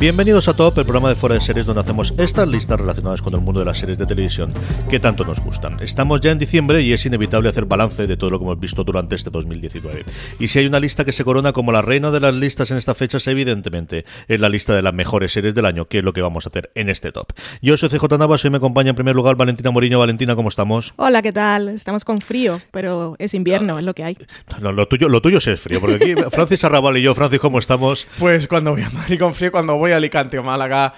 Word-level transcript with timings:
Bienvenidos 0.00 0.48
a 0.48 0.54
Top, 0.54 0.78
el 0.78 0.84
programa 0.84 1.10
de 1.10 1.14
fuera 1.14 1.34
de 1.34 1.42
series 1.42 1.66
donde 1.66 1.82
hacemos 1.82 2.14
estas 2.16 2.48
listas 2.48 2.80
relacionadas 2.80 3.20
con 3.20 3.34
el 3.34 3.40
mundo 3.42 3.60
de 3.60 3.66
las 3.66 3.76
series 3.76 3.98
de 3.98 4.06
televisión 4.06 4.50
que 4.88 4.98
tanto 4.98 5.26
nos 5.26 5.40
gustan. 5.40 5.76
Estamos 5.82 6.22
ya 6.22 6.30
en 6.30 6.38
diciembre 6.38 6.80
y 6.80 6.94
es 6.94 7.04
inevitable 7.04 7.50
hacer 7.50 7.66
balance 7.66 8.06
de 8.06 8.16
todo 8.16 8.30
lo 8.30 8.38
que 8.38 8.46
hemos 8.46 8.58
visto 8.58 8.82
durante 8.82 9.14
este 9.14 9.28
2019. 9.28 10.06
Y 10.38 10.48
si 10.48 10.58
hay 10.58 10.64
una 10.64 10.80
lista 10.80 11.04
que 11.04 11.12
se 11.12 11.22
corona 11.22 11.52
como 11.52 11.70
la 11.70 11.82
reina 11.82 12.10
de 12.10 12.18
las 12.18 12.32
listas 12.32 12.70
en 12.70 12.78
esta 12.78 12.94
fecha, 12.94 13.18
es 13.18 13.28
evidentemente 13.28 14.06
es 14.26 14.40
la 14.40 14.48
lista 14.48 14.74
de 14.74 14.80
las 14.80 14.94
mejores 14.94 15.32
series 15.32 15.54
del 15.54 15.66
año, 15.66 15.84
que 15.84 15.98
es 15.98 16.04
lo 16.04 16.14
que 16.14 16.22
vamos 16.22 16.46
a 16.46 16.48
hacer 16.48 16.70
en 16.74 16.88
este 16.88 17.12
Top. 17.12 17.34
Yo 17.60 17.76
soy 17.76 17.90
CJ 17.90 18.16
Navas, 18.18 18.42
hoy 18.42 18.50
me 18.52 18.56
acompaña 18.56 18.88
en 18.88 18.96
primer 18.96 19.14
lugar 19.14 19.36
Valentina 19.36 19.70
Moriño. 19.70 19.98
Valentina, 19.98 20.34
¿cómo 20.34 20.48
estamos? 20.48 20.94
Hola, 20.96 21.20
¿qué 21.20 21.34
tal? 21.34 21.68
Estamos 21.68 22.06
con 22.06 22.22
frío, 22.22 22.62
pero 22.70 23.16
es 23.18 23.34
invierno, 23.34 23.78
es 23.78 23.84
lo 23.84 23.92
que 23.92 24.04
hay. 24.04 24.16
No, 24.62 24.72
lo 24.72 24.88
tuyo, 24.88 25.10
lo 25.10 25.20
tuyo 25.20 25.40
sí 25.40 25.50
es 25.50 25.60
frío, 25.60 25.78
porque 25.78 25.96
aquí 25.96 26.14
Francis 26.30 26.64
Arrabal 26.64 26.96
y 26.96 27.02
yo, 27.02 27.14
Francis, 27.14 27.38
¿cómo 27.38 27.58
estamos? 27.58 28.08
Pues 28.18 28.48
cuando 28.48 28.70
voy 28.70 28.80
a 28.80 28.88
Madrid 28.88 29.18
con 29.18 29.34
frío, 29.34 29.52
cuando 29.52 29.76
voy 29.76 29.89
a 29.92 29.96
Alicante 29.96 30.38
o 30.38 30.42
Málaga, 30.42 30.92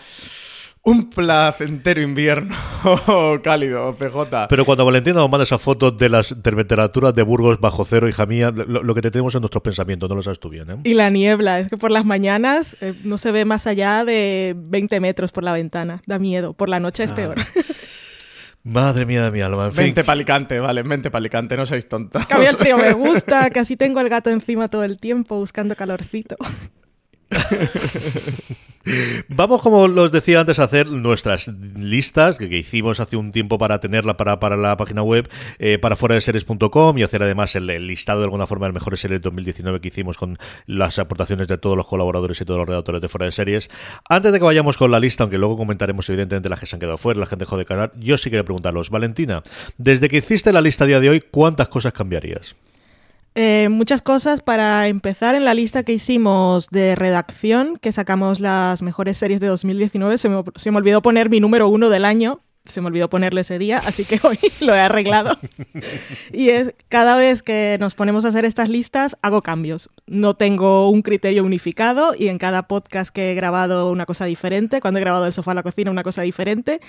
un 0.85 1.11
placentero 1.11 2.01
invierno 2.03 2.57
cálido, 3.45 3.95
PJ. 3.97 4.49
Pero 4.49 4.65
cuando 4.65 4.85
Valentina 4.85 5.15
nos 5.21 5.31
manda 5.31 5.45
esas 5.45 5.63
fotos 5.63 5.97
de 5.97 6.09
las 6.09 6.35
temperaturas 6.43 7.15
de 7.15 7.23
Burgos 7.23 7.61
bajo 7.61 7.85
cero, 7.85 8.09
hija 8.09 8.27
mía, 8.27 8.51
lo, 8.51 8.83
lo 8.83 8.95
que 8.95 9.01
te 9.01 9.11
tenemos 9.13 9.33
en 9.37 9.43
nuestros 9.43 9.63
pensamientos, 9.63 10.09
no 10.09 10.17
lo 10.17 10.23
sabes 10.23 10.41
tú 10.41 10.49
bien, 10.49 10.69
¿eh? 10.71 10.77
Y 10.83 10.95
la 10.95 11.09
niebla, 11.11 11.61
es 11.61 11.69
que 11.69 11.77
por 11.77 11.93
las 11.93 12.05
mañanas 12.05 12.77
eh, 12.81 12.95
no 13.05 13.17
se 13.17 13.31
ve 13.31 13.45
más 13.45 13.67
allá 13.69 14.05
de 14.05 14.55
20 14.57 14.99
metros 14.99 15.31
por 15.31 15.45
la 15.45 15.53
ventana, 15.53 16.03
da 16.07 16.19
miedo, 16.19 16.53
por 16.53 16.69
la 16.69 16.81
noche 16.81 17.05
es 17.05 17.13
Ah. 17.13 17.15
peor. 17.15 17.35
Madre 18.65 19.07
mía 19.07 19.25
de 19.25 19.31
mi 19.33 19.41
alma, 19.41 19.67
en 19.67 19.73
fin. 19.73 19.85
Vente 19.87 20.05
pa' 20.05 20.13
Alicante, 20.13 20.61
vale, 20.61 20.83
vente 20.85 21.11
pa' 21.11 21.19
Alicante, 21.19 21.57
no 21.57 21.67
seáis 21.67 21.89
tontos. 21.89 22.25
Que 22.27 22.35
a 22.35 22.39
mí 22.39 22.45
el 22.47 22.57
frío 22.57 22.77
me 22.79 22.93
gusta, 22.93 23.51
casi 23.51 23.77
tengo 23.77 23.99
el 24.01 24.09
gato 24.09 24.31
encima 24.31 24.69
todo 24.69 24.85
el 24.85 25.01
tiempo 25.01 25.37
buscando 25.37 25.75
calorcito. 25.75 26.37
Vamos, 29.29 29.63
como 29.63 29.83
os 29.83 30.13
decía 30.13 30.41
antes, 30.41 30.59
a 30.59 30.65
hacer 30.65 30.89
nuestras 30.89 31.49
listas 31.77 32.37
que, 32.37 32.49
que 32.49 32.59
hicimos 32.59 32.99
hace 32.99 33.17
un 33.17 33.31
tiempo 33.31 33.57
para 33.59 33.79
tenerla 33.79 34.17
para, 34.17 34.41
para 34.41 34.57
la 34.57 34.77
página 34.77 35.03
web, 35.03 35.29
eh, 35.59 35.79
para 35.79 35.95
fuera 35.97 36.17
de 36.17 36.21
series.com 36.21 36.99
y 36.99 37.03
hacer 37.03 37.23
además 37.23 37.55
el, 37.55 37.67
listado 37.87 38.21
de 38.21 38.25
alguna 38.25 38.47
forma 38.47 38.67
de 38.67 38.73
las 38.73 38.83
mejores 38.83 39.01
series 39.01 39.21
de 39.21 39.25
2019 39.25 39.81
que 39.81 39.89
hicimos 39.89 40.17
con 40.17 40.39
las 40.67 40.99
aportaciones 40.99 41.47
de 41.49 41.59
todos 41.59 41.77
los 41.77 41.87
colaboradores 41.87 42.41
y 42.41 42.45
todos 42.45 42.59
los 42.59 42.69
redactores 42.69 43.01
de 43.01 43.09
fuera 43.09 43.27
de 43.27 43.33
series. 43.33 43.71
Antes 44.09 44.33
de 44.33 44.39
que 44.39 44.45
vayamos 44.45 44.77
con 44.77 44.91
la 44.91 44.99
lista, 44.99 45.23
aunque 45.23 45.39
luego 45.39 45.57
comentaremos 45.57 46.09
evidentemente 46.09 46.49
las 46.49 46.59
que 46.59 46.67
se 46.67 46.77
han 46.77 46.81
quedado 46.81 46.99
fuera, 46.99 47.21
la 47.21 47.27
gente 47.27 47.45
dejó 47.45 47.57
de 47.57 47.65
canal, 47.65 47.93
yo 47.99 48.19
sí 48.19 48.31
quería 48.31 48.45
preguntaros, 48.45 48.91
Valentina, 48.91 49.43
desde 49.79 50.09
que 50.09 50.19
hiciste 50.19 50.53
la 50.53 50.61
lista 50.61 50.85
a 50.85 50.87
día 50.89 51.01
de 51.01 51.09
hoy, 51.09 51.21
¿cuántas 51.21 51.69
cosas 51.69 51.93
cambiarías? 51.93 52.57
Eh, 53.35 53.71
muchas 53.71 54.03
cosas 54.03 54.43
para 54.43 54.89
empezar 54.89 55.35
en 55.35 55.45
la 55.45 55.55
lista 55.55 55.85
que 55.85 55.95
hicimos 55.95 56.69
de 56.69 56.95
redacción, 56.95 57.79
que 57.79 57.91
sacamos 57.91 58.41
las 58.41 58.83
mejores 58.83 59.17
series 59.17 59.41
de 59.41 59.47
2019. 59.47 60.19
Se 60.19 60.29
me, 60.29 60.43
se 60.57 60.71
me 60.71 60.77
olvidó 60.77 61.01
poner 61.01 61.31
mi 61.31 61.41
número 61.41 61.69
uno 61.69 61.89
del 61.89 62.05
año. 62.05 62.41
Se 62.65 62.81
me 62.81 62.87
olvidó 62.87 63.11
ponerle 63.11 63.41
ese 63.41 63.59
día, 63.59 63.79
así 63.85 64.05
que 64.05 64.21
hoy 64.27 64.39
lo 64.61 64.75
he 64.75 64.79
arreglado. 64.79 65.37
y 66.33 66.51
es 66.51 66.75
cada 66.89 67.17
vez 67.17 67.43
que 67.43 67.77
nos 67.81 67.95
ponemos 67.95 68.25
a 68.25 68.29
hacer 68.29 68.45
estas 68.45 68.69
listas, 68.69 69.17
hago 69.23 69.43
cambios. 69.43 69.91
No 70.07 70.35
tengo 70.35 70.91
un 70.91 71.03
criterio 71.03 71.43
unificado 71.43 72.15
y 72.17 72.29
en 72.29 72.39
cada 72.39 72.69
podcast 72.69 73.13
que 73.13 73.33
he 73.33 73.35
grabado 73.35 73.91
una 73.91 74.05
cosa 74.05 74.27
diferente. 74.27 74.81
Cuando 74.81 74.99
he 74.99 75.03
grabado 75.03 75.27
el 75.27 75.33
sofá 75.33 75.53
a 75.53 75.55
la 75.55 75.63
cocina, 75.63 75.91
una 75.91 76.05
cosa 76.05 76.23
diferente. 76.23 76.81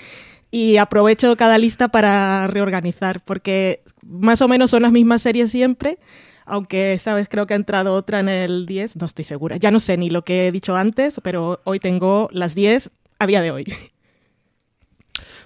Y 0.50 0.76
aprovecho 0.76 1.36
cada 1.36 1.58
lista 1.58 1.88
para 1.88 2.46
reorganizar, 2.46 3.24
porque 3.24 3.82
más 4.06 4.42
o 4.42 4.48
menos 4.48 4.70
son 4.70 4.82
las 4.82 4.92
mismas 4.92 5.22
series 5.22 5.50
siempre 5.50 5.98
aunque 6.44 6.92
esta 6.92 7.14
vez 7.14 7.28
creo 7.28 7.46
que 7.46 7.54
ha 7.54 7.56
entrado 7.56 7.94
otra 7.94 8.20
en 8.20 8.28
el 8.28 8.66
10, 8.66 8.96
no 8.96 9.06
estoy 9.06 9.24
segura. 9.24 9.56
Ya 9.56 9.70
no 9.70 9.80
sé 9.80 9.96
ni 9.96 10.10
lo 10.10 10.24
que 10.24 10.48
he 10.48 10.52
dicho 10.52 10.76
antes, 10.76 11.20
pero 11.22 11.60
hoy 11.64 11.80
tengo 11.80 12.28
las 12.32 12.54
10 12.54 12.90
a 13.18 13.26
día 13.26 13.42
de 13.42 13.50
hoy. 13.50 13.64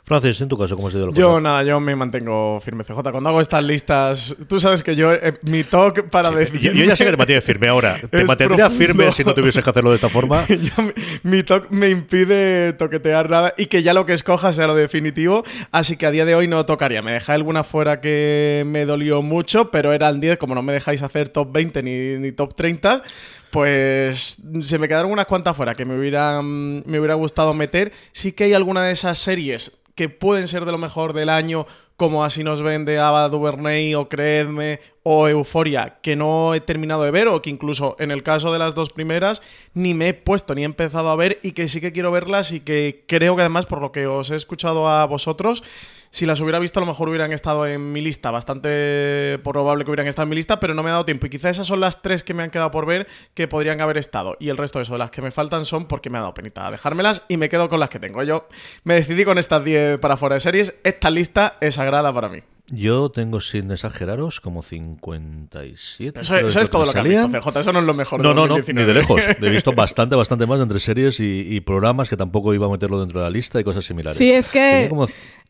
Francis, 0.09 0.41
en 0.41 0.49
tu 0.49 0.57
caso, 0.57 0.75
¿cómo 0.75 0.89
ha 0.89 0.91
sido 0.91 1.07
lo 1.07 1.13
Yo 1.13 1.39
nada, 1.39 1.63
yo 1.63 1.79
me 1.81 1.95
mantengo 1.95 2.59
firme, 2.61 2.83
CJ. 2.83 2.99
Cuando 3.11 3.29
hago 3.29 3.43
estas 3.43 3.63
listas, 3.63 4.35
tú 4.49 4.59
sabes 4.59 4.83
que 4.83 4.97
yo, 4.97 5.13
eh, 5.13 5.39
mi 5.43 5.65
talk 5.65 6.09
para 6.09 6.31
decir... 6.31 6.59
Yo, 6.61 6.73
yo 6.73 6.85
ya 6.87 6.97
sé 6.97 7.05
que 7.05 7.11
te 7.11 7.17
mantienes 7.19 7.45
firme 7.45 7.69
ahora. 7.69 7.99
Te 8.11 8.25
profundo. 8.25 8.71
firme 8.71 9.13
si 9.13 9.23
no 9.23 9.35
tuvieses 9.35 9.63
que 9.63 9.69
hacerlo 9.69 9.91
de 9.91 9.97
esta 9.97 10.09
forma. 10.09 10.47
Yo- 10.49 10.93
mi 11.25 11.43
talk 11.43 11.71
me 11.71 11.91
impide 11.91 12.73
toquetear 12.73 13.29
nada 13.29 13.53
y 13.59 13.67
que 13.67 13.83
ya 13.83 13.93
lo 13.93 14.07
que 14.07 14.15
escoja 14.15 14.55
sea 14.55 14.67
lo 14.67 14.75
definitivo. 14.75 15.45
Así 15.73 15.99
que 15.99 16.07
a 16.07 16.11
día 16.11 16.25
de 16.25 16.35
hoy 16.35 16.49
no 16.49 16.65
tocaría. 16.65 17.03
Me 17.03 17.13
dejé 17.13 17.33
alguna 17.33 17.63
fuera 17.63 18.01
que 18.01 18.65
me 18.67 18.87
dolió 18.87 19.21
mucho, 19.21 19.71
pero 19.71 19.93
eran 19.93 20.21
10. 20.21 20.39
Como 20.39 20.55
no 20.55 20.63
me 20.63 20.73
dejáis 20.73 21.03
hacer 21.03 21.29
top 21.29 21.53
20 21.53 21.83
ni, 21.83 22.17
ni 22.17 22.33
top 22.33 22.55
30, 22.55 23.03
pues 23.51 24.39
se 24.61 24.79
me 24.79 24.89
quedaron 24.89 25.11
unas 25.11 25.27
cuantas 25.27 25.57
fuera 25.57 25.75
que 25.75 25.85
me 25.85 25.99
hubieran 25.99 26.83
me 26.87 26.99
hubiera 26.99 27.15
gustado 27.15 27.53
meter. 27.55 27.93
Sí 28.13 28.33
que 28.33 28.45
hay 28.45 28.55
alguna 28.55 28.83
de 28.83 28.93
esas 28.93 29.19
series 29.19 29.78
que 29.99 30.09
pueden 30.09 30.47
ser 30.47 30.65
de 30.65 30.71
lo 30.71 30.79
mejor 30.79 31.13
del 31.13 31.29
año, 31.29 31.67
como 31.97 32.23
así 32.23 32.45
nos 32.45 32.63
ven 32.63 32.85
de 32.85 33.01
Ava 33.01 33.29
DuVernay 33.29 33.97
o 33.97 34.09
Creedme 34.09 34.79
o 35.03 35.27
Euforia, 35.27 35.99
que 36.03 36.15
no 36.15 36.55
he 36.55 36.61
terminado 36.61 37.03
de 37.03 37.11
ver 37.11 37.27
o 37.27 37.43
que 37.43 37.51
incluso 37.51 37.97
en 37.99 38.13
el 38.13 38.23
caso 38.23 38.53
de 38.53 38.61
las 38.61 38.77
dos 38.77 38.91
primeras 38.91 39.43
ni 39.75 39.95
me 39.95 40.11
he 40.11 40.15
puesto 40.15 40.55
ni 40.55 40.63
he 40.63 40.67
empezado 40.67 41.11
a 41.11 41.17
ver 41.17 41.41
y 41.43 41.51
que 41.51 41.67
sí 41.67 41.81
que 41.81 41.91
quiero 41.91 42.13
verlas 42.13 42.53
y 42.53 42.61
que 42.61 43.03
creo 43.09 43.35
que 43.35 43.43
además 43.43 43.67
por 43.67 43.81
lo 43.81 43.91
que 43.91 44.07
os 44.07 44.31
he 44.31 44.37
escuchado 44.37 44.89
a 44.89 45.05
vosotros, 45.05 45.65
si 46.11 46.27
las 46.27 46.41
hubiera 46.41 46.59
visto 46.59 46.79
a 46.79 46.83
lo 46.83 46.87
mejor 46.87 47.09
hubieran 47.09 47.33
estado 47.33 47.67
en 47.67 47.93
mi 47.93 48.01
lista, 48.01 48.31
bastante 48.31 49.39
probable 49.45 49.85
que 49.85 49.91
hubieran 49.91 50.07
estado 50.07 50.25
en 50.25 50.31
mi 50.31 50.37
lista, 50.37 50.61
pero 50.61 50.75
no 50.75 50.83
me 50.83 50.91
ha 50.91 50.93
dado 50.93 51.05
tiempo 51.05 51.27
y 51.27 51.31
quizá 51.31 51.51
esas 51.51 51.67
son 51.67 51.81
las 51.81 52.03
tres 52.03 52.23
que 52.23 52.35
me 52.35 52.43
han 52.43 52.51
quedado 52.51 52.71
por 52.71 52.87
ver 52.87 53.07
que 53.35 53.49
podrían 53.49 53.81
haber 53.81 53.99
estado 53.99 54.37
y 54.41 54.49
el 54.49 54.57
resto 54.57 54.79
de 54.79 54.85
eso 54.85 54.99
las 54.99 55.11
que 55.11 55.23
me 55.23 55.31
faltan 55.31 55.65
son 55.65 55.87
porque 55.87 56.11
me 56.11 56.19
ha 56.19 56.23
dado 56.23 56.35
penita 56.35 56.71
dejármelas 56.71 57.23
y 57.29 57.37
me 57.37 57.49
quedo 57.49 57.69
con 57.69 57.81
las 57.81 57.89
que 57.89 58.01
tengo. 58.01 58.23
Yo 58.23 58.49
me 58.85 58.95
decidí 58.95 59.25
con 59.25 59.39
estas 59.39 59.65
10 59.65 59.99
para 59.99 60.17
fuera 60.17 60.35
de 60.35 60.41
series, 60.41 60.75
esta 60.85 61.11
lista 61.11 61.57
es 61.61 61.75
sagrada 61.75 62.13
para 62.13 62.29
mí. 62.29 62.43
Yo 62.71 63.11
tengo, 63.11 63.41
sin 63.41 63.71
exageraros, 63.71 64.41
como 64.41 64.63
57. 64.63 66.21
Eso, 66.21 66.37
eso 66.37 66.61
es 66.61 66.71
todo 66.71 66.85
lo 66.87 66.93
que 66.93 66.99
has 66.99 67.05
salían. 67.05 67.33
visto, 67.33 67.51
CJ, 67.51 67.61
eso 67.61 67.73
no 67.73 67.79
es 67.81 67.85
lo 67.87 67.95
mejor. 67.95 68.21
No, 68.23 68.29
de 68.31 68.35
no, 68.35 68.47
no, 68.47 68.55
ni 68.55 68.61
2019. 68.61 68.93
de 68.93 68.99
lejos. 69.01 69.23
He 69.43 69.51
visto 69.51 69.73
bastante, 69.73 70.17
bastante 70.17 70.47
más 70.47 70.61
entre 70.61 70.79
series 70.81 71.19
y, 71.21 71.47
y 71.49 71.61
programas 71.61 72.09
que 72.09 72.17
tampoco 72.17 72.53
iba 72.55 72.67
a 72.67 72.71
meterlo 72.71 73.01
dentro 73.01 73.21
de 73.21 73.25
la 73.25 73.31
lista 73.31 73.61
y 73.61 73.65
cosas 73.65 73.85
similares. 73.85 74.19
Sí, 74.19 74.31
es 74.31 74.49
que 74.49 74.91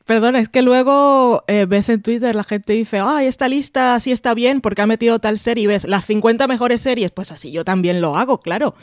Perdona, 0.07 0.39
es 0.41 0.49
que 0.49 0.62
luego 0.62 1.45
eh, 1.49 1.67
ves 1.69 1.91
en 1.91 2.01
Twitter 2.01 2.34
la 2.34 2.43
gente 2.43 2.73
dice, 2.73 2.99
ay, 2.99 3.27
esta 3.27 3.47
lista 3.47 4.01
sí 4.01 4.11
está 4.11 4.33
bien 4.33 4.62
porque 4.62 4.81
ha 4.81 4.87
metido 4.87 5.19
tal 5.19 5.39
serie 5.39 5.65
y 5.65 5.67
ves 5.67 5.87
las 5.87 6.07
50 6.07 6.47
mejores 6.49 6.81
series. 6.81 7.11
Pues 7.11 7.31
así 7.31 7.53
yo 7.53 7.62
también 7.62 8.01
lo 8.01 8.17
hago, 8.17 8.41
claro. 8.41 8.75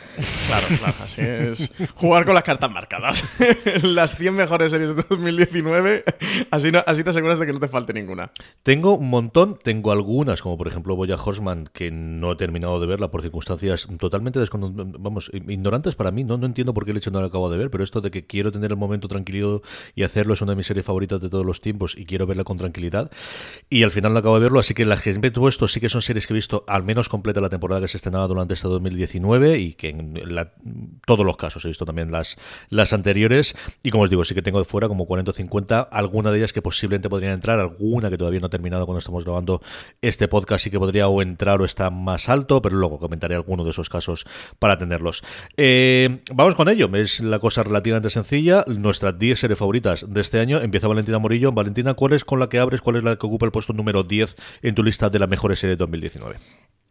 Claro, 0.45 0.67
claro, 0.77 0.93
así 1.01 1.21
es. 1.21 1.71
Jugar 1.95 2.25
con 2.25 2.35
las 2.35 2.43
cartas 2.43 2.69
marcadas. 2.69 3.23
las 3.81 4.15
100 4.17 4.35
mejores 4.35 4.69
series 4.71 4.95
de 4.95 5.03
2019, 5.09 6.03
así, 6.51 6.71
no- 6.71 6.83
así 6.85 7.03
te 7.03 7.09
aseguras 7.09 7.39
de 7.39 7.47
que 7.47 7.53
no 7.53 7.59
te 7.59 7.69
falte 7.69 7.91
ninguna. 7.93 8.24
Tengo 8.63 8.97
un 8.97 9.09
montón, 9.09 9.59
tengo 9.61 9.91
algunas, 9.91 10.41
como 10.41 10.57
por 10.57 10.67
ejemplo 10.67 10.95
Boya 10.95 11.15
Horseman, 11.15 11.69
que 11.71 11.91
no 11.91 12.31
he 12.31 12.35
terminado 12.35 12.79
de 12.79 12.87
verla 12.87 13.11
por 13.11 13.21
circunstancias 13.21 13.87
totalmente 13.99 14.39
vamos, 14.99 15.29
ignorantes 15.33 15.95
para 15.95 16.11
mí. 16.11 16.23
No, 16.23 16.37
no 16.37 16.45
entiendo 16.45 16.73
por 16.73 16.85
qué 16.85 16.91
el 16.91 16.97
hecho 16.97 17.11
no 17.11 17.21
la 17.21 17.27
acabo 17.27 17.49
de 17.49 17.57
ver, 17.57 17.69
pero 17.69 17.83
esto 17.83 18.01
de 18.01 18.09
que 18.09 18.25
quiero 18.25 18.51
tener 18.51 18.71
el 18.71 18.77
momento 18.77 19.07
tranquilo 19.07 19.61
y 19.93 20.03
hacerlo 20.03 20.33
es 20.33 20.41
una 20.41 20.53
de 20.53 20.55
mis 20.57 20.65
series 20.65 20.85
favoritas 20.85 20.95
favorita 20.95 21.19
de 21.19 21.29
todos 21.29 21.45
los 21.45 21.59
tiempos 21.59 21.95
y 21.97 22.05
quiero 22.05 22.25
verla 22.25 22.45
con 22.45 22.57
tranquilidad. 22.57 23.11
Y 23.69 23.83
al 23.83 23.91
final 23.91 24.13
no 24.13 24.19
acabo 24.19 24.35
de 24.35 24.41
verlo, 24.43 24.59
así 24.59 24.73
que 24.73 24.85
las 24.85 25.01
que 25.01 25.11
he 25.11 25.31
puesto 25.31 25.67
sí 25.67 25.81
que 25.81 25.89
son 25.89 26.01
series 26.01 26.25
que 26.25 26.33
he 26.33 26.35
visto 26.35 26.63
al 26.67 26.83
menos 26.83 27.09
completa 27.09 27.41
la 27.41 27.49
temporada 27.49 27.81
que 27.81 27.87
se 27.89 27.97
estrenaba 27.97 28.27
durante 28.27 28.53
este 28.53 28.67
2019 28.67 29.59
y 29.59 29.73
que 29.73 29.89
en 29.89 30.99
todos 31.05 31.25
los 31.25 31.35
casos 31.35 31.65
he 31.65 31.67
visto 31.67 31.85
también 31.85 32.11
las, 32.11 32.37
las 32.69 32.93
anteriores. 32.93 33.55
Y 33.83 33.91
como 33.91 34.03
os 34.03 34.09
digo, 34.09 34.23
sí 34.23 34.33
que 34.33 34.41
tengo 34.41 34.59
de 34.59 34.65
fuera 34.65 34.87
como 34.87 35.05
40 35.05 35.31
o 35.31 35.33
50, 35.33 35.81
alguna 35.81 36.31
de 36.31 36.37
ellas 36.37 36.53
que 36.53 36.61
posiblemente 36.61 37.09
podrían 37.09 37.33
entrar, 37.33 37.59
alguna 37.59 38.09
que 38.09 38.14
todavía 38.17 38.39
no 38.39 38.47
he 38.47 38.49
terminado 38.49 38.85
cuando 38.85 38.99
estamos 38.99 39.23
grabando 39.23 39.61
este 40.01 40.27
podcast 40.27 40.63
sí 40.63 40.71
que 40.71 40.79
podría 40.79 41.07
o 41.07 41.21
entrar 41.21 41.61
o 41.61 41.65
está 41.65 41.89
más 41.89 42.29
alto, 42.29 42.61
pero 42.61 42.75
luego 42.75 42.99
comentaré 42.99 43.35
alguno 43.35 43.63
de 43.63 43.71
esos 43.71 43.89
casos 43.89 44.25
para 44.59 44.77
tenerlos. 44.77 45.23
Eh, 45.57 46.21
vamos 46.33 46.55
con 46.55 46.69
ello, 46.69 46.89
es 46.95 47.19
la 47.19 47.39
cosa 47.39 47.63
relativamente 47.63 48.09
sencilla. 48.09 48.63
Nuestras 48.67 49.17
10 49.17 49.39
series 49.39 49.59
favoritas 49.59 50.05
de 50.07 50.21
este 50.21 50.39
año. 50.39 50.61
Empieza 50.61 50.87
Valentina 50.87 51.19
Morillo. 51.19 51.51
Valentina, 51.51 51.93
¿cuál 51.93 52.13
es 52.13 52.25
con 52.25 52.39
la 52.39 52.49
que 52.49 52.59
abres? 52.59 52.81
¿Cuál 52.81 52.97
es 52.97 53.03
la 53.03 53.15
que 53.15 53.25
ocupa 53.25 53.45
el 53.45 53.51
puesto 53.51 53.73
número 53.73 54.03
10 54.03 54.35
en 54.61 54.75
tu 54.75 54.83
lista 54.83 55.09
de 55.09 55.19
las 55.19 55.29
mejores 55.29 55.59
series 55.59 55.77
de 55.77 55.83
2019? 55.83 56.37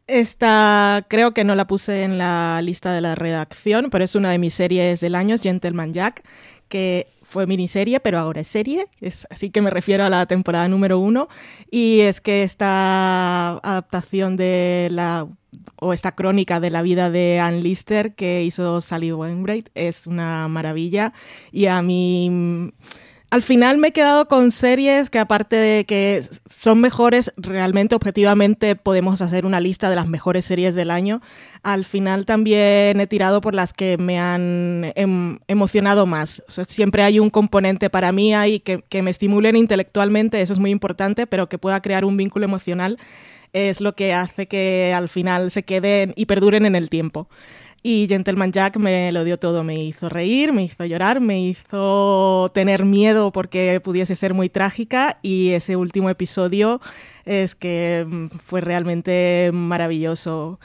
Esta 0.07 1.07
creo 1.09 1.33
que 1.33 1.45
no 1.45 1.55
la 1.55 1.67
puse 1.67 2.03
en 2.03 2.19
la 2.19 2.61
lista 2.63 2.93
de 2.93 3.01
la 3.01 3.15
redacción, 3.15 3.89
pero 3.91 4.05
es 4.05 4.15
una 4.15 4.31
de 4.31 4.39
mis 4.39 4.53
series 4.53 5.01
del 5.01 5.15
año, 5.15 5.37
Gentleman 5.39 5.95
Jack, 5.95 6.23
que 6.69 7.07
fue 7.25 7.47
miniserie, 7.47 8.01
pero 8.01 8.19
ahora 8.19 8.41
es 8.41 8.49
serie, 8.49 8.87
es, 9.01 9.27
así 9.31 9.51
que 9.51 9.63
me 9.63 9.71
refiero 9.71 10.05
a 10.05 10.11
la 10.11 10.27
temporada 10.27 10.69
número 10.69 10.99
uno. 10.99 11.29
Y 11.71 12.01
es 12.01 12.21
que 12.21 12.43
esta 12.43 13.59
adaptación 13.59 14.37
de 14.37 14.89
la 14.91 15.27
o 15.77 15.93
esta 15.93 16.13
crónica 16.13 16.61
de 16.61 16.71
la 16.71 16.83
vida 16.83 17.11
de 17.11 17.41
Ann 17.41 17.63
Lister 17.63 18.15
que 18.15 18.43
hizo 18.43 18.81
Sally 18.81 19.13
Wainwright 19.13 19.69
es 19.75 20.07
una 20.07 20.49
maravilla 20.49 21.13
y 21.53 21.67
a 21.67 21.81
mí 21.83 22.73
al 23.35 23.43
final 23.43 23.79
me 23.79 23.89
he 23.89 23.93
quedado 23.93 24.29
con 24.29 24.53
series 24.53 25.11
que 25.11 25.19
aparte 25.19 25.57
de 25.57 25.85
que 25.87 26.23
son 26.57 26.81
mejores, 26.81 27.33
realmente 27.37 27.97
objetivamente 27.97 28.77
podemos 28.77 29.21
hacer 29.23 29.45
una 29.45 29.59
lista 29.59 29.91
de 29.91 29.97
las 29.97 30.07
mejores 30.07 30.45
series 30.45 30.77
del 30.77 30.89
año. 30.89 31.21
Al 31.65 31.85
final 31.85 32.27
también 32.27 33.01
he 33.01 33.09
tirado 33.09 33.41
por 33.41 33.57
las 33.57 33.73
que 33.73 33.99
me 33.99 34.21
han 34.21 34.93
em, 34.95 35.41
emocionado 35.49 36.07
más. 36.07 36.45
siempre 36.69 37.03
hay 37.03 37.19
un 37.19 37.29
componente 37.29 37.91
para 37.91 38.13
mí 38.13 38.33
ahí 38.37 38.61
que, 38.61 38.85
que 38.89 39.03
me 39.03 39.11
estimulen 39.11 39.57
intelectualmente, 39.57 40.41
eso 40.41 40.53
es 40.53 40.61
muy 40.61 40.71
importante, 40.71 41.27
pero 41.27 41.49
que 41.49 41.59
pueda 41.59 41.83
crear 41.83 42.05
un 42.05 42.17
vínculo 42.17 42.45
emocional 42.45 42.99
es 43.53 43.81
lo 43.81 43.97
que 43.97 44.13
hace 44.13 44.47
que 44.47 44.93
al 44.95 45.09
final 45.09 45.51
se 45.51 45.65
queden 45.65 46.13
y 46.15 46.27
perduren 46.27 46.67
en 46.67 46.77
el 46.77 46.89
tiempo. 46.89 47.29
Y 47.87 48.07
Gentleman 48.09 48.51
Jack 48.51 48.79
me 48.79 49.13
lo 49.13 49.25
dio 49.25 49.39
todo, 49.39 49.63
me 49.63 49.85
hizo 49.85 50.09
reír, 50.09 50.55
me 50.55 50.65
hizo 50.65 50.87
llorar, 50.87 51.21
me 51.21 51.43
hizo 51.43 52.51
tener 52.55 52.87
miedo 52.87 53.31
porque 53.31 53.79
pudiese 53.85 54.15
ser 54.15 54.33
muy 54.33 54.49
trágica 54.49 55.19
y 55.21 55.51
ese 55.51 55.77
último 55.77 56.09
episodio 56.09 56.81
es 57.27 57.55
que 57.55 58.07
mm, 58.09 58.39
fue 58.39 58.63
realmente 58.63 59.51
maravilloso. 59.53 60.59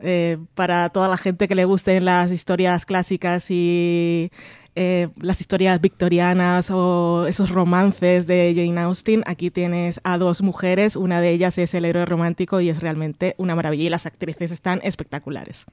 Eh, 0.00 0.38
para 0.56 0.88
toda 0.88 1.06
la 1.06 1.16
gente 1.16 1.46
que 1.46 1.54
le 1.54 1.64
gusten 1.64 2.04
las 2.04 2.32
historias 2.32 2.84
clásicas 2.84 3.52
y 3.52 4.32
eh, 4.74 5.10
las 5.20 5.40
historias 5.40 5.80
victorianas 5.80 6.72
o 6.72 7.26
esos 7.28 7.50
romances 7.50 8.26
de 8.26 8.52
Jane 8.56 8.80
Austen, 8.80 9.22
aquí 9.26 9.52
tienes 9.52 10.00
a 10.02 10.18
dos 10.18 10.42
mujeres, 10.42 10.96
una 10.96 11.20
de 11.20 11.30
ellas 11.30 11.56
es 11.58 11.72
el 11.74 11.84
héroe 11.84 12.04
romántico 12.04 12.60
y 12.60 12.68
es 12.68 12.80
realmente 12.80 13.36
una 13.38 13.54
maravilla 13.54 13.84
y 13.84 13.90
las 13.90 14.06
actrices 14.06 14.50
están 14.50 14.80
espectaculares. 14.82 15.66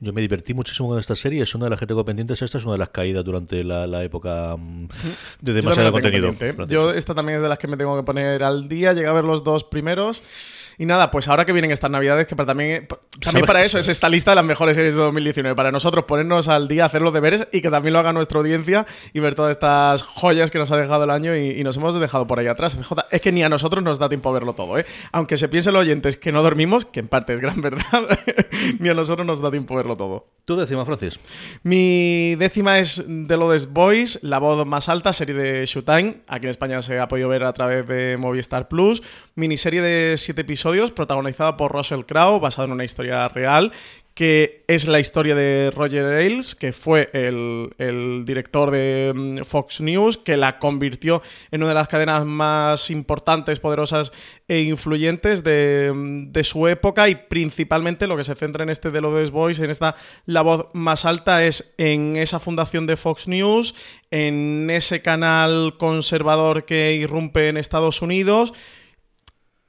Yo 0.00 0.12
me 0.12 0.20
divertí 0.20 0.54
muchísimo 0.54 0.88
con 0.88 0.98
esta 1.00 1.16
serie, 1.16 1.42
es 1.42 1.54
una 1.56 1.66
de 1.66 1.70
las 1.70 1.80
que 1.80 1.86
tengo 1.86 2.04
pendientes, 2.04 2.40
esta 2.40 2.58
es 2.58 2.64
una 2.64 2.74
de 2.74 2.78
las 2.78 2.90
caídas 2.90 3.24
durante 3.24 3.64
la, 3.64 4.04
época 4.04 4.56
mm, 4.56 4.88
de 5.40 5.52
demasiado 5.52 5.90
contenido. 5.90 6.32
Yo 6.68 6.92
esta 6.92 7.16
también 7.16 7.36
es 7.36 7.42
de 7.42 7.48
las 7.48 7.58
que 7.58 7.66
me 7.66 7.76
tengo 7.76 7.96
que 7.96 8.04
poner 8.04 8.44
al 8.44 8.68
día, 8.68 8.92
llegué 8.92 9.08
a 9.08 9.12
ver 9.12 9.24
los 9.24 9.42
dos 9.42 9.64
primeros. 9.64 10.22
Y 10.78 10.86
nada, 10.86 11.10
pues 11.10 11.26
ahora 11.26 11.44
que 11.44 11.52
vienen 11.52 11.72
estas 11.72 11.90
navidades, 11.90 12.28
que 12.28 12.36
para 12.36 12.46
también, 12.46 12.86
también 13.20 13.44
para 13.44 13.64
eso 13.64 13.80
es 13.80 13.88
esta 13.88 14.08
lista 14.08 14.30
de 14.30 14.36
las 14.36 14.44
mejores 14.44 14.76
series 14.76 14.94
de 14.94 15.00
2019. 15.00 15.56
Para 15.56 15.72
nosotros 15.72 16.04
ponernos 16.04 16.46
al 16.46 16.68
día, 16.68 16.84
hacer 16.84 17.02
los 17.02 17.12
deberes 17.12 17.48
y 17.52 17.60
que 17.60 17.68
también 17.68 17.92
lo 17.92 17.98
haga 17.98 18.12
nuestra 18.12 18.38
audiencia 18.38 18.86
y 19.12 19.18
ver 19.18 19.34
todas 19.34 19.50
estas 19.50 20.02
joyas 20.02 20.52
que 20.52 20.58
nos 20.58 20.70
ha 20.70 20.76
dejado 20.76 21.02
el 21.02 21.10
año 21.10 21.36
y, 21.36 21.64
nos 21.64 21.76
hemos 21.76 21.98
dejado 21.98 22.28
por 22.28 22.38
ahí 22.38 22.46
atrás. 22.46 22.78
es 23.10 23.20
que 23.20 23.32
ni 23.32 23.42
a 23.42 23.48
nosotros 23.48 23.82
nos 23.82 23.98
da 23.98 24.08
tiempo 24.08 24.30
a 24.30 24.32
verlo 24.32 24.52
todo, 24.52 24.78
¿eh? 24.78 24.86
Aunque 25.10 25.36
se 25.36 25.48
piense 25.48 25.72
los 25.72 25.80
oyentes 25.82 26.16
que 26.16 26.30
no 26.30 26.42
dormimos, 26.44 26.84
que 26.84 27.00
en 27.00 27.08
parte 27.08 27.34
es 27.34 27.40
gran 27.40 27.60
verdad, 27.60 28.08
ni 28.78 28.88
a 28.88 28.94
nosotros 28.94 29.26
nos 29.26 29.40
da 29.40 29.50
tiempo 29.50 29.74
a 29.74 29.78
verlo 29.78 29.96
todo. 29.96 30.28
¿Tu 30.44 30.56
décima, 30.56 30.86
Francis? 30.86 31.18
Mi 31.62 32.36
décima 32.36 32.78
es 32.78 33.04
The 33.04 33.36
Lodest 33.36 33.70
Boys, 33.70 34.18
la 34.22 34.38
voz 34.38 34.66
más 34.66 34.88
alta, 34.88 35.12
serie 35.12 35.34
de 35.34 35.66
Showtime. 35.66 36.22
Aquí 36.26 36.46
en 36.46 36.50
España 36.50 36.80
se 36.80 36.98
ha 36.98 37.08
podido 37.08 37.28
ver 37.28 37.44
a 37.44 37.52
través 37.52 37.86
de 37.86 38.16
Movistar 38.16 38.68
Plus. 38.68 39.02
Miniserie 39.38 39.80
de 39.80 40.16
siete 40.16 40.40
episodios 40.40 40.90
protagonizada 40.90 41.56
por 41.56 41.70
Russell 41.70 42.02
Crowe, 42.02 42.40
basada 42.40 42.66
en 42.66 42.72
una 42.72 42.84
historia 42.84 43.28
real, 43.28 43.70
que 44.12 44.64
es 44.66 44.88
la 44.88 44.98
historia 44.98 45.36
de 45.36 45.70
Roger 45.72 46.04
Ailes, 46.06 46.56
que 46.56 46.72
fue 46.72 47.08
el, 47.12 48.24
director 48.26 48.72
de 48.72 49.12
mm, 49.14 49.44
Fox 49.44 49.80
News, 49.80 50.16
que 50.18 50.36
la 50.36 50.58
convirtió 50.58 51.22
en 51.52 51.62
una 51.62 51.68
de 51.68 51.74
las 51.76 51.86
cadenas 51.86 52.24
más 52.24 52.90
importantes, 52.90 53.60
poderosas 53.60 54.10
e 54.48 54.62
influyentes 54.62 55.44
de, 55.44 55.92
mm, 55.94 56.42
su 56.42 56.66
época. 56.66 57.08
Y 57.08 57.14
principalmente 57.14 58.08
lo 58.08 58.16
que 58.16 58.24
se 58.24 58.34
centra 58.34 58.64
en 58.64 58.70
este 58.70 58.90
de 58.90 59.00
los 59.00 59.30
Boys, 59.30 59.60
en 59.60 59.70
esta 59.70 59.94
la 60.26 60.42
voz 60.42 60.66
más 60.72 61.04
alta, 61.04 61.44
es 61.44 61.72
en 61.78 62.16
esa 62.16 62.40
fundación 62.40 62.88
de 62.88 62.96
Fox 62.96 63.28
News, 63.28 63.76
en 64.10 64.68
ese 64.68 65.00
canal 65.00 65.76
conservador 65.78 66.64
que 66.64 66.94
irrumpe 66.94 67.46
en 67.46 67.56
Estados 67.56 68.02
Unidos, 68.02 68.52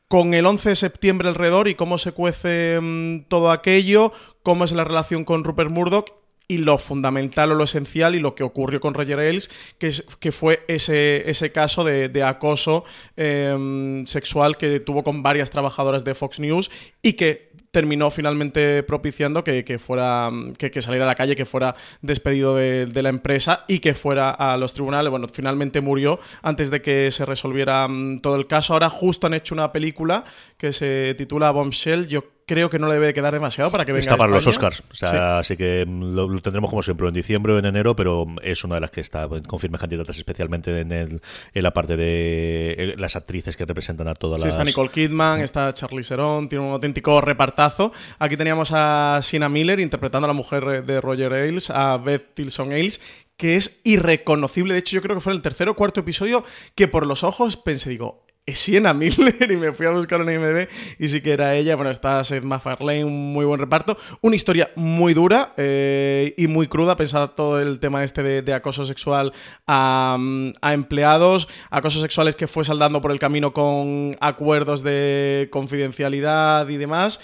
con 0.10 0.34
el 0.34 0.46
11 0.48 0.70
de 0.70 0.76
septiembre 0.76 1.30
alrededor 1.30 1.68
y 1.68 1.76
cómo 1.76 1.98
se 2.00 2.12
cuece 2.12 2.80
mm, 2.82 3.28
todo 3.30 3.52
aquello, 3.52 4.12
cómo 4.44 4.66
es 4.66 4.74
la 4.74 4.84
relación 4.84 5.24
con 5.24 5.44
Rupert 5.44 5.70
Murdoch 5.70 6.12
y 6.48 6.58
lo 6.58 6.80
fundamental 6.80 7.52
o 7.52 7.56
lo 7.56 7.64
esencial 7.64 8.16
y 8.16 8.20
lo 8.20 8.34
que 8.34 8.42
ocurrió 8.44 8.82
con 8.82 8.96
Roger 8.96 9.20
Ailes, 9.20 9.52
que, 9.78 10.32
fue 10.32 10.66
ese, 10.68 11.30
ese 11.30 11.52
caso 11.52 11.84
de, 11.84 12.24
acoso 12.24 12.86
em, 13.16 14.04
sexual 14.08 14.58
que 14.58 14.80
tuvo 14.80 15.04
con 15.04 15.22
varias 15.22 15.52
trabajadoras 15.52 16.04
de 16.04 16.16
Fox 16.16 16.40
News 16.40 16.72
y 17.04 17.14
que 17.14 17.49
terminó 17.72 18.10
finalmente 18.10 18.84
propiciando 18.84 19.44
que, 19.44 19.80
fuera 19.80 20.30
que, 20.58 20.82
saliera 20.82 21.06
a 21.06 21.08
la 21.08 21.16
calle, 21.16 21.36
que 21.36 21.46
fuera 21.46 21.76
despedido 22.02 22.56
de, 22.56 22.86
de, 22.86 23.04
la 23.04 23.10
empresa 23.10 23.66
y 23.68 23.80
que 23.80 23.94
fuera 23.94 24.32
a 24.32 24.58
los 24.58 24.74
tribunales. 24.74 25.12
Bueno, 25.12 25.28
finalmente 25.32 25.82
murió 25.82 26.20
antes 26.42 26.72
de 26.72 26.82
que 26.82 27.12
se 27.12 27.26
resolviera 27.26 27.88
mm, 27.88 28.20
todo 28.20 28.36
el 28.36 28.48
caso. 28.48 28.74
Ahora 28.74 28.90
justo 28.90 29.28
han 29.28 29.34
hecho 29.34 29.54
una 29.54 29.72
película 29.72 30.24
que 30.58 30.74
se 30.74 31.16
titula 31.16 31.52
Bombshell. 31.52 32.08
Yo 32.08 32.24
creo 32.50 32.68
que 32.68 32.80
no 32.80 32.88
le 32.88 32.96
debe 32.96 33.14
quedar 33.14 33.32
demasiado 33.32 33.70
para 33.70 33.86
que 33.86 33.92
venga 33.92 34.02
Está 34.02 34.18
para 34.18 34.34
los 34.34 34.48
Oscars, 34.48 34.82
o 34.90 34.96
sea, 34.96 35.38
así 35.38 35.56
que 35.56 35.86
lo, 35.88 36.42
tendremos 36.42 36.72
como 36.72 36.82
siempre 36.82 37.08
en 37.08 37.14
diciembre 37.14 37.54
o 37.54 37.60
en 37.60 37.66
enero, 37.66 37.96
pero 37.96 38.26
es 38.42 38.64
una 38.64 38.76
de 38.76 38.82
las 38.82 38.90
que 38.90 39.02
está 39.02 39.30
con 39.46 39.60
firmes 39.60 39.80
candidatas, 39.80 40.18
especialmente 40.18 40.80
en, 40.80 40.92
el, 40.92 41.22
en 41.54 41.64
la 41.64 41.72
parte 41.72 41.96
de 41.96 42.76
eh, 42.76 42.96
las 42.98 43.16
actrices 43.16 43.56
que 43.56 43.66
representan 43.66 44.08
a 44.08 44.16
todas 44.16 44.42
sí, 44.42 44.48
las... 44.48 44.56
está 44.56 44.64
Nicole 44.64 44.90
Kidman, 44.90 45.42
está 45.42 45.72
Charlie 45.74 46.02
Theron, 46.02 46.50
tiene 46.50 46.66
un 46.66 46.72
auténtico 46.72 47.22
repartazo. 47.22 47.92
Aquí 48.18 48.36
teníamos 48.36 48.72
a 48.74 49.20
Sina 49.22 49.48
Miller 49.48 49.80
interpretando 49.80 50.26
a 50.26 50.30
la 50.30 50.34
mujer 50.34 50.84
de 50.84 51.02
Roger 51.02 51.32
Ailes, 51.34 51.70
a 51.70 51.98
Beth 51.98 52.34
Tilson 52.34 52.72
Ailes, 52.72 53.00
que 53.38 53.58
es 53.58 53.80
irreconocible. 53.84 54.74
De 54.74 54.80
hecho, 54.80 54.96
yo 54.96 55.04
creo 55.04 55.16
que 55.16 55.22
fue 55.22 55.34
el 55.34 55.44
tercer 55.44 55.70
o 55.70 55.76
cuarto 55.76 56.00
episodio 56.00 56.44
que 56.74 56.88
por 56.88 57.06
los 57.06 57.24
ojos 57.24 57.58
pensé, 57.58 57.92
digo, 57.92 58.26
es 58.46 58.60
Sienna 58.60 58.94
Miller 58.94 59.36
y 59.52 59.56
me 59.56 59.72
fui 59.74 59.86
a 59.86 59.92
buscar 59.92 60.22
en 60.22 60.30
IMDb 60.30 60.68
y 60.98 61.08
sí 61.08 61.22
que 61.22 61.32
era 61.32 61.56
ella. 61.56 61.76
Bueno, 61.76 61.92
está 61.92 62.24
Seth 62.24 62.44
MacFarlane, 62.44 63.06
un 63.06 63.34
muy 63.34 63.46
buen 63.46 63.60
reparto. 63.60 63.98
Una 64.22 64.36
historia 64.36 64.72
muy 64.76 65.14
dura 65.14 65.54
eh, 65.58 66.34
y 66.38 66.48
muy 66.48 66.68
cruda, 66.68 66.96
pensado 66.96 67.30
todo 67.32 67.62
el 67.62 67.80
tema 67.80 68.04
este 68.04 68.24
de, 68.24 68.54
acoso 68.54 68.86
sexual 68.86 69.34
a, 69.68 70.18
a, 70.62 70.74
empleados, 70.74 71.48
acosos 71.70 72.02
sexuales 72.02 72.36
que 72.36 72.48
fue 72.48 72.66
saldando 72.66 73.02
por 73.02 73.12
el 73.12 73.20
camino 73.20 73.54
con 73.54 74.16
acuerdos 74.20 74.84
de 74.84 75.50
confidencialidad 75.52 76.68
y 76.70 76.78
demás. 76.78 77.20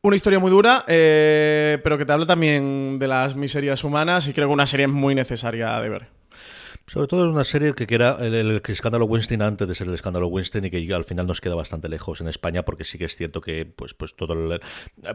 Una 0.00 0.14
historia 0.14 0.38
muy 0.38 0.50
dura, 0.50 0.84
eh, 0.86 1.78
pero 1.82 1.98
que 1.98 2.06
te 2.06 2.12
habla 2.12 2.24
también 2.24 3.00
de 3.00 3.08
las 3.08 3.34
miserias 3.34 3.82
humanas 3.82 4.28
y 4.28 4.32
creo 4.32 4.46
que 4.46 4.54
una 4.54 4.66
serie 4.66 4.86
muy 4.86 5.16
necesaria 5.16 5.78
de 5.80 5.88
ver. 5.88 6.17
Sobre 6.88 7.06
todo 7.06 7.24
es 7.24 7.30
una 7.30 7.44
serie 7.44 7.74
que 7.74 7.94
era 7.94 8.16
el, 8.20 8.62
escándalo 8.66 9.04
Weinstein 9.04 9.42
antes 9.42 9.68
de 9.68 9.74
ser 9.74 9.88
el 9.88 9.94
escándalo 9.94 10.28
Weinstein 10.28 10.64
y 10.64 10.70
que 10.70 10.94
al 10.94 11.04
final 11.04 11.26
nos 11.26 11.42
queda 11.42 11.54
bastante 11.54 11.88
lejos 11.88 12.22
en 12.22 12.28
España 12.28 12.64
porque 12.64 12.84
sí 12.84 12.96
que 12.96 13.04
es 13.04 13.14
cierto 13.14 13.42
que 13.42 13.66
pues 13.66 13.92
pues 13.92 14.16
todo 14.16 14.58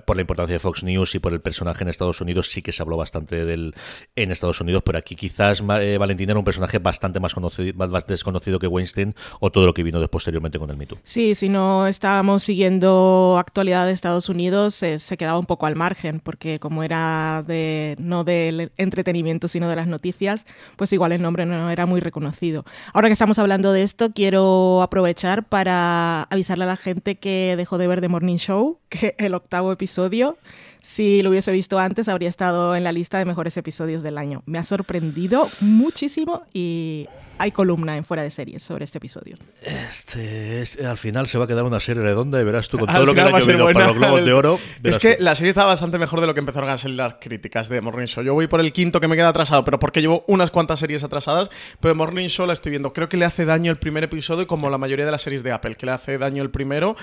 por 0.05 0.15
la 0.15 0.21
importancia 0.21 0.53
de 0.53 0.59
Fox 0.59 0.83
News 0.83 1.15
y 1.15 1.19
por 1.19 1.33
el 1.33 1.41
personaje 1.41 1.83
en 1.83 1.89
Estados 1.89 2.21
Unidos 2.21 2.51
sí 2.51 2.61
que 2.61 2.71
se 2.71 2.83
habló 2.83 2.95
bastante 2.95 3.43
del 3.43 3.73
en 4.15 4.31
Estados 4.31 4.61
Unidos, 4.61 4.83
pero 4.85 4.99
aquí 4.99 5.15
quizás 5.15 5.63
eh, 5.81 5.97
Valentín 5.97 6.29
era 6.29 6.37
un 6.37 6.45
personaje 6.45 6.77
bastante 6.77 7.19
más 7.19 7.33
conocido 7.33 7.73
más, 7.75 8.05
desconocido 8.05 8.59
que 8.59 8.67
Weinstein 8.67 9.15
o 9.39 9.51
todo 9.51 9.65
lo 9.65 9.73
que 9.73 9.81
vino 9.81 10.05
posteriormente 10.07 10.59
con 10.59 10.69
el 10.69 10.77
mito. 10.77 10.99
Sí, 11.01 11.33
si 11.33 11.49
no 11.49 11.87
estábamos 11.87 12.43
siguiendo 12.43 13.37
actualidad 13.39 13.87
de 13.87 13.93
Estados 13.93 14.29
Unidos 14.29 14.75
se 14.75 15.17
quedaba 15.17 15.39
un 15.39 15.47
poco 15.47 15.65
al 15.65 15.75
margen 15.75 16.19
porque 16.19 16.59
como 16.59 16.83
era 16.83 17.43
de 17.47 17.95
no 17.97 18.23
del 18.23 18.71
entretenimiento 18.77 19.47
sino 19.47 19.67
de 19.69 19.75
las 19.75 19.87
noticias, 19.87 20.45
pues 20.75 20.93
igual 20.93 21.13
el 21.13 21.21
nombre 21.21 21.47
no 21.47 21.62
era 21.69 21.85
muy 21.85 21.99
reconocido. 21.99 22.65
Ahora 22.93 23.09
que 23.09 23.13
estamos 23.13 23.39
hablando 23.39 23.71
de 23.71 23.83
esto, 23.83 24.11
quiero 24.13 24.81
aprovechar 24.81 25.43
para 25.43 26.23
avisarle 26.23 26.63
a 26.65 26.67
la 26.67 26.77
gente 26.77 27.15
que 27.15 27.55
dejó 27.57 27.77
de 27.77 27.87
ver 27.87 28.01
The 28.01 28.09
Morning 28.09 28.37
Show, 28.37 28.79
que 28.89 29.15
el 29.17 29.33
octavo 29.33 29.71
episodio 29.71 30.37
si 30.83 31.23
lo 31.23 31.29
hubiese 31.29 31.49
visto 31.53 31.79
antes, 31.79 32.09
habría 32.09 32.27
estado 32.27 32.75
en 32.75 32.83
la 32.83 32.91
lista 32.91 33.17
de 33.17 33.23
mejores 33.23 33.55
episodios 33.55 34.03
del 34.03 34.17
año. 34.17 34.43
Me 34.45 34.57
ha 34.57 34.63
sorprendido 34.63 35.49
muchísimo 35.61 36.43
y 36.51 37.07
hay 37.39 37.51
columna 37.51 37.95
en 37.95 38.03
Fuera 38.03 38.21
de 38.21 38.29
Series 38.29 38.61
sobre 38.61 38.83
este 38.83 38.97
episodio. 38.97 39.37
Este, 39.61 40.65
al 40.85 40.97
final 40.97 41.29
se 41.29 41.37
va 41.37 41.45
a 41.45 41.47
quedar 41.47 41.63
una 41.63 41.79
serie 41.79 42.03
redonda 42.03 42.41
y 42.41 42.43
verás 42.43 42.67
tú 42.67 42.77
con 42.77 42.87
todo 42.87 43.05
lo 43.05 43.15
que 43.15 43.23
le 43.23 43.29
ha 43.29 43.39
llovido 43.39 43.65
para 43.71 43.87
los 43.87 43.97
Globos 43.97 44.25
de 44.25 44.33
Oro. 44.33 44.59
Es 44.83 44.99
que 44.99 45.15
la 45.21 45.35
serie 45.35 45.51
está 45.51 45.63
bastante 45.63 45.97
mejor 45.97 46.19
de 46.19 46.27
lo 46.27 46.33
que 46.33 46.41
empezaron 46.41 46.69
a 46.69 46.77
salir 46.77 46.97
las 46.97 47.13
críticas 47.13 47.69
de 47.69 47.79
Morning 47.79 48.05
Show. 48.05 48.21
Yo 48.21 48.33
voy 48.33 48.47
por 48.47 48.59
el 48.59 48.73
quinto 48.73 48.99
que 48.99 49.07
me 49.07 49.15
queda 49.15 49.29
atrasado, 49.29 49.63
pero 49.63 49.79
porque 49.79 50.01
llevo 50.01 50.25
unas 50.27 50.51
cuantas 50.51 50.79
series 50.79 51.01
atrasadas, 51.01 51.49
pero 51.79 51.95
Morning 51.95 52.27
Show 52.27 52.45
la 52.45 52.51
estoy 52.51 52.71
viendo. 52.71 52.91
Creo 52.91 53.07
que 53.07 53.15
le 53.15 53.23
hace 53.23 53.45
daño 53.45 53.71
el 53.71 53.77
primer 53.77 54.03
episodio, 54.03 54.47
como 54.47 54.69
la 54.69 54.77
mayoría 54.77 55.05
de 55.05 55.11
las 55.11 55.21
series 55.21 55.43
de 55.43 55.53
Apple, 55.53 55.75
que 55.75 55.85
le 55.85 55.93
hace 55.93 56.17
daño 56.17 56.43
el 56.43 56.51
primero, 56.51 56.97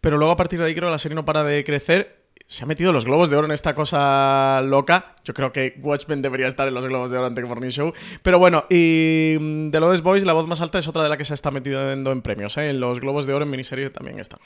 pero 0.00 0.16
luego 0.16 0.32
a 0.32 0.38
partir 0.38 0.58
de 0.58 0.64
ahí 0.64 0.74
creo 0.74 0.88
que 0.88 0.92
la 0.92 0.98
serie 0.98 1.16
no 1.16 1.26
para 1.26 1.44
de 1.44 1.62
crecer 1.64 2.25
se 2.46 2.64
ha 2.64 2.66
metido 2.66 2.92
los 2.92 3.04
globos 3.04 3.28
de 3.30 3.36
oro 3.36 3.46
en 3.46 3.52
esta 3.52 3.74
cosa 3.74 4.60
loca. 4.64 5.15
Yo 5.26 5.34
creo 5.34 5.52
que 5.52 5.74
Watchmen 5.82 6.22
debería 6.22 6.46
estar 6.46 6.68
en 6.68 6.74
los 6.74 6.86
globos 6.86 7.10
de 7.10 7.18
oro 7.18 7.26
ante 7.26 7.44
Morning 7.44 7.70
Show. 7.70 7.92
Pero 8.22 8.38
bueno, 8.38 8.64
y 8.70 9.36
mm, 9.38 9.70
The 9.72 9.80
Lowest 9.80 10.04
Boys, 10.04 10.24
la 10.24 10.32
voz 10.32 10.46
más 10.46 10.60
alta, 10.60 10.78
es 10.78 10.86
otra 10.86 11.02
de 11.02 11.08
la 11.08 11.16
que 11.16 11.24
se 11.24 11.34
está 11.34 11.50
metiendo 11.50 12.12
en 12.12 12.22
premios. 12.22 12.56
¿eh? 12.56 12.70
En 12.70 12.78
los 12.78 13.00
globos 13.00 13.26
de 13.26 13.34
oro 13.34 13.44
en 13.44 13.50
miniserie 13.50 13.90
también 13.90 14.20
está. 14.20 14.38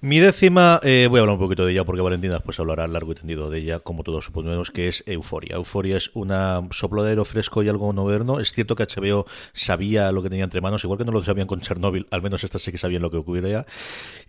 Mi 0.00 0.18
décima, 0.18 0.80
eh, 0.82 1.06
voy 1.08 1.18
a 1.18 1.20
hablar 1.22 1.34
un 1.34 1.40
poquito 1.40 1.64
de 1.64 1.72
ella 1.72 1.84
porque 1.84 2.02
Valentina 2.02 2.34
después 2.34 2.58
hablará 2.58 2.88
largo 2.88 3.12
y 3.12 3.14
tendido 3.14 3.48
de 3.48 3.58
ella, 3.60 3.78
como 3.78 4.02
todos 4.02 4.24
suponemos, 4.24 4.72
que 4.72 4.88
es 4.88 5.04
Euforia. 5.06 5.54
Euforia 5.54 5.96
es 5.96 6.10
una 6.14 6.66
soplodero 6.72 7.24
fresco 7.24 7.62
y 7.62 7.68
algo 7.68 7.92
moderno. 7.92 8.40
Es 8.40 8.52
cierto 8.52 8.74
que 8.74 8.84
HBO 8.84 9.26
sabía 9.52 10.10
lo 10.10 10.22
que 10.22 10.30
tenía 10.30 10.44
entre 10.44 10.60
manos, 10.60 10.82
igual 10.82 10.98
que 10.98 11.04
no 11.04 11.12
lo 11.12 11.22
sabían 11.22 11.46
con 11.46 11.60
Chernobyl, 11.60 12.08
al 12.10 12.22
menos 12.22 12.42
estas 12.42 12.62
sí 12.62 12.72
que 12.72 12.78
sabían 12.78 13.02
lo 13.02 13.10
que 13.10 13.18
ocurriría. 13.18 13.66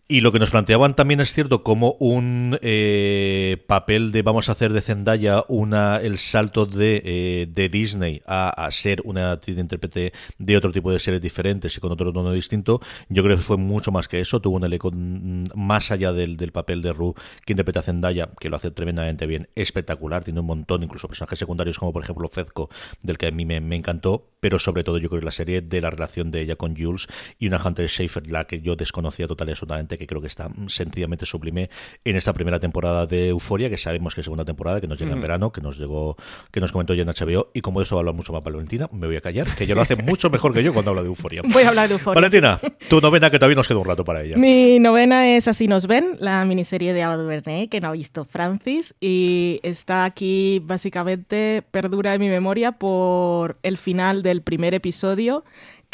Y 0.08 0.22
lo 0.22 0.32
que 0.32 0.38
nos 0.38 0.52
planteaban 0.52 0.96
también 0.96 1.20
es 1.20 1.34
cierto 1.34 1.64
como 1.64 1.94
un... 2.00 2.60
Eh, 2.62 3.56
papel 3.68 4.12
de 4.12 4.22
vamos 4.22 4.50
a 4.50 4.54
hacer 4.54 4.74
de 4.74 4.82
Zendaya 4.82 5.44
una 5.48 5.95
el 5.98 6.18
salto 6.18 6.66
de, 6.66 7.02
eh, 7.04 7.48
de 7.50 7.70
Disney 7.70 8.22
a, 8.26 8.70
ser 8.72 9.02
una 9.06 9.40
intérprete 9.46 10.14
de 10.38 10.58
otro 10.58 10.72
tipo 10.72 10.92
de 10.92 11.00
series 11.00 11.22
diferentes 11.22 11.76
y 11.78 11.80
con 11.80 11.92
otro 11.92 12.12
tono 12.12 12.32
distinto, 12.32 12.82
yo 13.10 13.24
creo 13.24 13.38
que 13.38 13.44
fue 13.44 13.58
mucho 13.58 13.92
más 13.92 14.08
que 14.08 14.20
eso. 14.20 14.42
Tuvo 14.42 14.58
un 14.58 14.66
elenco 14.66 14.92
más 14.94 15.92
allá 15.92 16.14
del, 16.14 16.38
del 16.38 16.52
papel 16.52 16.82
de 16.82 16.94
Ru 16.94 17.16
que 17.46 17.54
interpreta 17.54 17.80
a 17.80 17.84
Zendaya, 17.84 18.30
que 18.40 18.50
lo 18.50 18.58
hace 18.58 18.72
tremendamente 18.72 19.26
bien, 19.26 19.50
espectacular. 19.56 20.24
Tiene 20.24 20.40
un 20.40 20.48
montón, 20.48 20.84
incluso 20.84 21.08
personajes 21.08 21.40
secundarios 21.40 21.80
como 21.80 21.94
por 21.94 22.04
ejemplo 22.04 22.28
Fezco, 22.30 22.70
del 23.02 23.18
que 23.18 23.28
a 23.28 23.32
mí 23.32 23.46
me, 23.46 23.62
me 23.62 23.76
encantó, 23.76 24.30
pero 24.40 24.60
sobre 24.60 24.84
todo 24.84 24.98
yo 24.98 25.10
creo 25.10 25.22
que 25.22 25.26
la 25.26 25.32
serie 25.32 25.62
de 25.62 25.82
la 25.82 25.90
relación 25.90 26.32
de 26.32 26.42
ella 26.42 26.56
con 26.56 26.76
Jules 26.76 27.08
y 27.40 27.48
una 27.48 27.62
Hunter 27.64 27.88
Schaefer, 27.88 28.28
la 28.30 28.46
que 28.46 28.62
yo 28.62 28.76
desconocía 28.76 29.28
total 29.28 29.50
y 29.50 29.52
absolutamente, 29.52 29.98
que 29.98 30.08
creo 30.08 30.22
que 30.22 30.28
está 30.28 30.52
sencillamente 30.68 31.26
sublime 31.26 31.70
en 32.04 32.16
esta 32.16 32.34
primera 32.34 32.60
temporada 32.60 33.06
de 33.06 33.30
Euforia, 33.30 33.70
que 33.70 33.78
sabemos 33.78 34.14
que 34.14 34.22
es 34.22 34.26
segunda 34.26 34.46
temporada, 34.46 34.82
que 34.82 34.88
nos 34.88 35.00
llega 35.00 35.14
en 35.14 35.22
verano, 35.22 35.52
que 35.52 35.62
nos 35.62 35.78
llegó, 35.86 36.18
que 36.52 36.60
nos 36.60 36.72
comentó 36.72 36.94
ya 36.94 37.04
en 37.04 37.10
HBO, 37.10 37.52
y 37.54 37.62
como 37.62 37.80
de 37.80 37.86
eso 37.86 37.96
va 37.96 38.00
a 38.00 38.02
hablar 38.02 38.16
mucho 38.16 38.34
más 38.34 38.44
Valentina, 38.44 38.90
me 38.92 39.08
voy 39.08 39.16
a 39.16 39.22
callar, 39.22 39.48
que 39.56 39.64
ella 39.64 39.76
lo 39.76 39.82
hace 39.82 39.96
mucho 39.96 40.30
mejor 40.30 40.54
que 40.54 40.64
yo 40.64 40.74
cuando 40.74 40.92
habla 40.92 41.04
de 41.04 41.08
Euforia. 41.08 41.42
Voy 41.46 41.64
a 41.64 41.70
hablar 41.70 41.88
de 41.88 41.96
Euforia. 41.96 42.16
Valentina, 42.16 42.60
tu 42.90 43.02
novena, 43.02 43.30
que 43.30 43.40
todavía 43.40 43.56
nos 43.56 43.68
queda 43.68 43.78
un 43.78 43.86
rato 43.86 44.04
para 44.04 44.24
ella. 44.24 44.38
Mi 44.38 44.80
novena 44.80 45.28
es 45.28 45.48
Así 45.48 45.68
nos 45.68 45.88
ven, 45.88 46.18
la 46.20 46.44
miniserie 46.46 46.94
de 46.94 47.04
Ava 47.04 47.18
DuVernay, 47.18 47.68
que 47.68 47.80
no 47.80 47.90
ha 47.90 47.92
visto 47.92 48.26
Francis, 48.26 48.96
y 49.00 49.60
está 49.64 50.06
aquí 50.06 50.62
básicamente, 50.64 51.64
perdura 51.72 52.14
en 52.14 52.22
mi 52.22 52.30
memoria 52.30 52.74
por 52.74 53.58
el 53.64 53.78
final 53.78 54.24
del 54.24 54.42
primer 54.42 54.74
episodio 54.74 55.44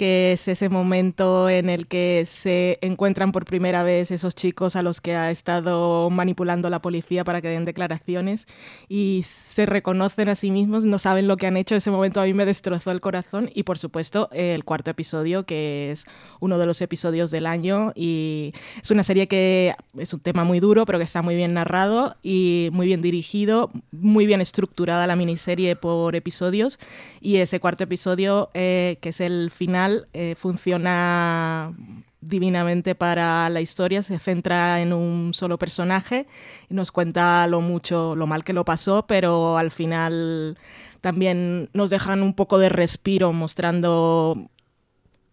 que 0.02 0.32
es 0.32 0.48
ese 0.48 0.68
momento 0.68 1.48
en 1.48 1.70
el 1.70 1.88
que 1.88 2.24
se 2.26 2.80
encuentran 2.82 3.32
por 3.32 3.46
primera 3.46 3.84
vez 3.84 4.10
esos 4.10 4.34
chicos 4.34 4.76
a 4.76 4.82
los 4.82 5.00
que 5.00 5.16
ha 5.16 5.30
estado 5.30 6.10
manipulando 6.10 6.72
la 6.72 6.82
policía 6.82 7.24
para 7.24 7.40
que 7.40 7.50
den 7.50 7.66
declaraciones 7.66 8.48
y 8.90 9.24
se 9.28 9.68
reconocen 9.68 10.30
a 10.30 10.34
sí 10.34 10.50
mismos, 10.50 10.86
no 10.86 10.98
saben 10.98 11.28
lo 11.28 11.38
que 11.38 11.46
han 11.46 11.56
hecho. 11.56 11.76
Ese 11.76 11.92
momento 11.92 12.20
a 12.20 12.24
mí 12.24 12.34
me 12.34 12.46
destrozó 12.46 12.90
el 12.90 13.00
corazón 13.00 13.52
y 13.54 13.62
por 13.62 13.78
supuesto 13.78 14.28
el 14.32 14.64
cuarto 14.64 14.90
episodio 14.90 15.46
que 15.46 15.92
es 15.92 16.06
uno 16.40 16.58
de 16.58 16.66
los 16.66 16.82
episodios 16.82 17.30
del 17.30 17.46
año 17.46 17.92
y 17.94 18.54
es 18.82 18.90
una 18.90 19.04
serie 19.04 19.28
que 19.28 19.76
es 20.00 20.16
un 20.16 20.20
tema 20.22 20.44
muy 20.44 20.60
duro 20.60 20.88
pero 20.88 20.98
que 20.98 21.06
está 21.06 21.22
muy 21.22 21.36
bien 21.36 21.54
narrado 21.54 22.16
y 22.24 22.70
muy 22.74 22.88
bien 22.88 23.04
dirigido, 23.04 23.70
muy 23.92 24.26
bien 24.26 24.42
estructurada 24.42 25.06
la 25.06 25.16
miniserie 25.16 25.76
por 25.76 26.16
episodios 26.16 26.80
y 27.20 27.36
ese 27.36 27.60
cuarto 27.60 27.84
episodio 27.84 28.50
eh, 28.56 28.98
que 29.00 29.10
es 29.10 29.22
el 29.22 29.52
final 29.52 29.91
eh, 30.14 30.36
funciona 30.38 31.74
divinamente 32.22 32.94
para 32.96 33.50
la 33.50 33.62
historia, 33.62 34.04
se 34.04 34.20
centra 34.20 34.82
en 34.82 34.94
un 34.94 35.34
solo 35.34 35.58
personaje 35.58 36.28
y 36.70 36.74
nos 36.74 36.92
cuenta 36.92 37.48
lo 37.48 37.62
mucho, 37.62 38.16
lo 38.16 38.28
mal 38.28 38.44
que 38.44 38.54
lo 38.54 38.64
pasó, 38.64 39.06
pero 39.08 39.58
al 39.58 39.72
final 39.72 40.58
también 41.02 41.70
nos 41.74 41.90
dejan 41.90 42.22
un 42.22 42.34
poco 42.36 42.60
de 42.60 42.70
respiro 42.70 43.34
mostrando 43.34 44.50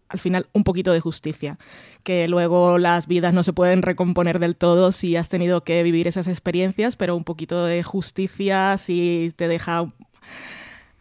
al 0.09 0.19
final 0.19 0.47
un 0.53 0.63
poquito 0.63 0.91
de 0.91 0.99
justicia, 0.99 1.59
que 2.03 2.27
luego 2.27 2.79
las 2.79 3.05
vidas 3.05 3.31
no 3.31 3.43
se 3.43 3.53
pueden 3.53 3.83
recomponer 3.83 4.39
del 4.39 4.55
todo 4.55 4.91
si 4.91 5.15
has 5.15 5.29
tenido 5.29 5.63
que 5.63 5.83
vivir 5.83 6.07
esas 6.07 6.27
experiencias, 6.27 6.95
pero 6.95 7.15
un 7.15 7.23
poquito 7.23 7.65
de 7.65 7.83
justicia 7.83 8.77
si 8.79 9.31
te 9.35 9.47
deja... 9.47 9.85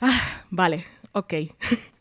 Ah, 0.01 0.45
vale, 0.51 0.85
ok. 1.13 1.35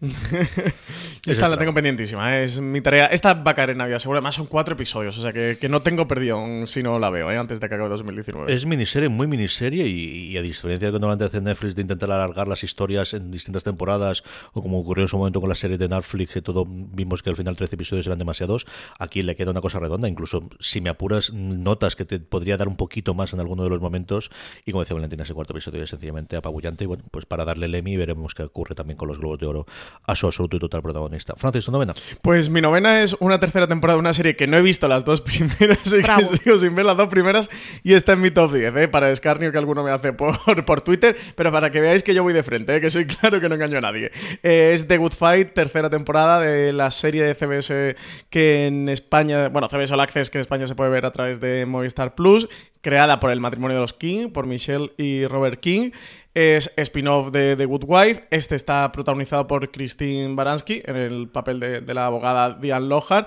Esta 1.26 1.48
la 1.48 1.56
tengo 1.56 1.72
pendientísima, 1.72 2.36
¿eh? 2.36 2.44
es 2.44 2.60
mi 2.60 2.80
tarea. 2.80 3.06
Esta 3.06 3.34
va 3.34 3.52
a 3.52 3.54
caer 3.54 3.70
en 3.70 3.78
Navidad, 3.78 3.98
seguro. 3.98 4.18
Además, 4.18 4.34
son 4.34 4.46
cuatro 4.46 4.74
episodios, 4.74 5.16
o 5.16 5.22
sea 5.22 5.32
que, 5.32 5.58
no 5.68 5.82
tengo 5.82 6.06
perdido 6.06 6.66
si 6.66 6.82
no 6.82 6.98
la 6.98 7.10
veo, 7.10 7.30
¿eh? 7.30 7.38
antes 7.38 7.60
de 7.60 7.68
que 7.68 7.74
acabe 7.74 7.88
2019. 7.88 8.52
Es 8.52 8.66
miniserie, 8.66 9.08
muy 9.08 9.26
miniserie, 9.26 9.86
y, 9.86 10.36
a 10.36 10.42
diferencia 10.42 10.88
de 10.88 10.92
cuando 10.92 11.10
antes 11.10 11.28
hace 11.28 11.40
Netflix 11.40 11.74
de 11.74 11.82
intentar 11.82 12.10
alargar 12.12 12.46
las 12.46 12.62
historias 12.62 13.14
en 13.14 13.30
distintas 13.30 13.64
temporadas, 13.64 14.22
o 14.52 14.62
como 14.62 14.78
ocurrió 14.78 15.04
en 15.04 15.08
su 15.08 15.18
momento 15.18 15.40
con 15.40 15.48
la 15.48 15.54
serie 15.54 15.78
de 15.78 15.88
Netflix, 15.88 16.32
que 16.32 16.42
todo 16.42 16.66
vimos 16.68 17.22
que 17.22 17.30
al 17.30 17.36
final 17.36 17.56
13 17.56 17.74
episodios 17.74 18.06
eran 18.06 18.18
demasiados, 18.18 18.66
aquí 18.98 19.22
le 19.22 19.34
queda 19.34 19.50
una 19.50 19.60
cosa 19.60 19.80
redonda. 19.80 20.08
Incluso 20.08 20.48
si 20.60 20.80
me 20.80 20.90
apuras, 20.90 21.32
notas 21.32 21.96
que 21.96 22.04
te 22.04 22.20
podría 22.20 22.56
dar 22.56 22.68
un 22.68 22.76
poquito 22.76 23.14
más 23.14 23.32
en 23.32 23.40
alguno 23.40 23.64
de 23.64 23.70
los 23.70 23.80
momentos. 23.80 24.30
Y 24.64 24.72
como 24.72 24.82
decía 24.82 24.94
Valentina, 24.94 25.22
ese 25.22 25.34
cuarto 25.34 25.54
episodio 25.54 25.82
es 25.82 25.90
sencillamente 25.90 26.36
apabullante. 26.36 26.84
Y 26.84 26.86
bueno, 26.86 27.04
pues 27.10 27.26
para 27.26 27.44
darle 27.44 27.66
el 27.66 27.74
Emmy 27.74 27.96
veremos 27.96 28.34
qué 28.34 28.42
ocurre 28.42 28.74
también 28.74 28.96
con 28.96 29.08
los 29.08 29.18
Globos 29.18 29.38
de 29.38 29.46
Oro 29.46 29.66
a 30.04 30.14
su 30.14 30.26
absoluto 30.26 30.56
y 30.56 30.60
total 30.60 30.82
protagonista. 30.82 31.34
Francis, 31.36 31.64
tu 31.64 31.72
novena. 31.72 31.94
Pues 32.22 32.48
mi 32.48 32.60
novena 32.60 33.02
es 33.02 33.16
una 33.20 33.40
tercera 33.40 33.66
temporada 33.66 33.96
de 33.96 34.00
una 34.00 34.12
serie 34.12 34.36
que 34.36 34.46
no 34.46 34.56
he 34.56 34.62
visto 34.62 34.88
las 34.88 35.04
dos 35.04 35.20
primeras 35.22 35.86
y 35.92 36.02
que 36.02 36.36
sigo 36.36 36.58
sin 36.58 36.74
ver 36.74 36.86
las 36.86 36.96
dos 36.96 37.08
primeras 37.08 37.50
y 37.82 37.94
está 37.94 38.12
en 38.12 38.20
mi 38.20 38.30
top 38.30 38.52
10, 38.52 38.76
¿eh? 38.76 38.88
para 38.88 39.10
escarnio 39.10 39.52
que 39.52 39.58
alguno 39.58 39.82
me 39.82 39.90
hace 39.90 40.12
por, 40.12 40.36
por 40.64 40.80
Twitter, 40.80 41.16
pero 41.34 41.52
para 41.52 41.70
que 41.70 41.80
veáis 41.80 42.02
que 42.02 42.14
yo 42.14 42.22
voy 42.22 42.32
de 42.32 42.42
frente, 42.42 42.76
¿eh? 42.76 42.80
que 42.80 42.90
soy 42.90 43.06
claro 43.06 43.40
que 43.40 43.48
no 43.48 43.54
engaño 43.54 43.78
a 43.78 43.80
nadie. 43.80 44.10
Eh, 44.42 44.72
es 44.74 44.86
The 44.86 44.96
Good 44.96 45.12
Fight, 45.12 45.52
tercera 45.52 45.90
temporada 45.90 46.40
de 46.40 46.72
la 46.72 46.90
serie 46.90 47.24
de 47.24 47.34
CBS 47.34 47.96
que 48.30 48.66
en 48.66 48.88
España, 48.88 49.48
bueno, 49.48 49.68
CBS 49.68 49.92
All 49.92 50.00
Access 50.00 50.30
que 50.30 50.38
en 50.38 50.40
España 50.40 50.66
se 50.66 50.74
puede 50.74 50.90
ver 50.90 51.06
a 51.06 51.12
través 51.12 51.40
de 51.40 51.66
Movistar 51.66 52.14
Plus, 52.14 52.48
creada 52.80 53.18
por 53.20 53.30
el 53.30 53.40
matrimonio 53.40 53.76
de 53.76 53.80
los 53.80 53.92
King, 53.92 54.30
por 54.30 54.46
Michelle 54.46 54.92
y 54.96 55.26
Robert 55.26 55.60
King 55.60 55.90
es 56.36 56.70
spin-off 56.76 57.30
de 57.32 57.56
The 57.56 57.64
Good 57.64 57.84
Wife. 57.86 58.26
Este 58.30 58.56
está 58.56 58.92
protagonizado 58.92 59.46
por 59.46 59.70
Christine 59.70 60.34
Baranski 60.34 60.82
en 60.84 60.96
el 60.96 61.28
papel 61.28 61.58
de, 61.58 61.94
la 61.94 62.04
abogada 62.04 62.58
Diane 62.60 62.86
Lohar. 62.86 63.26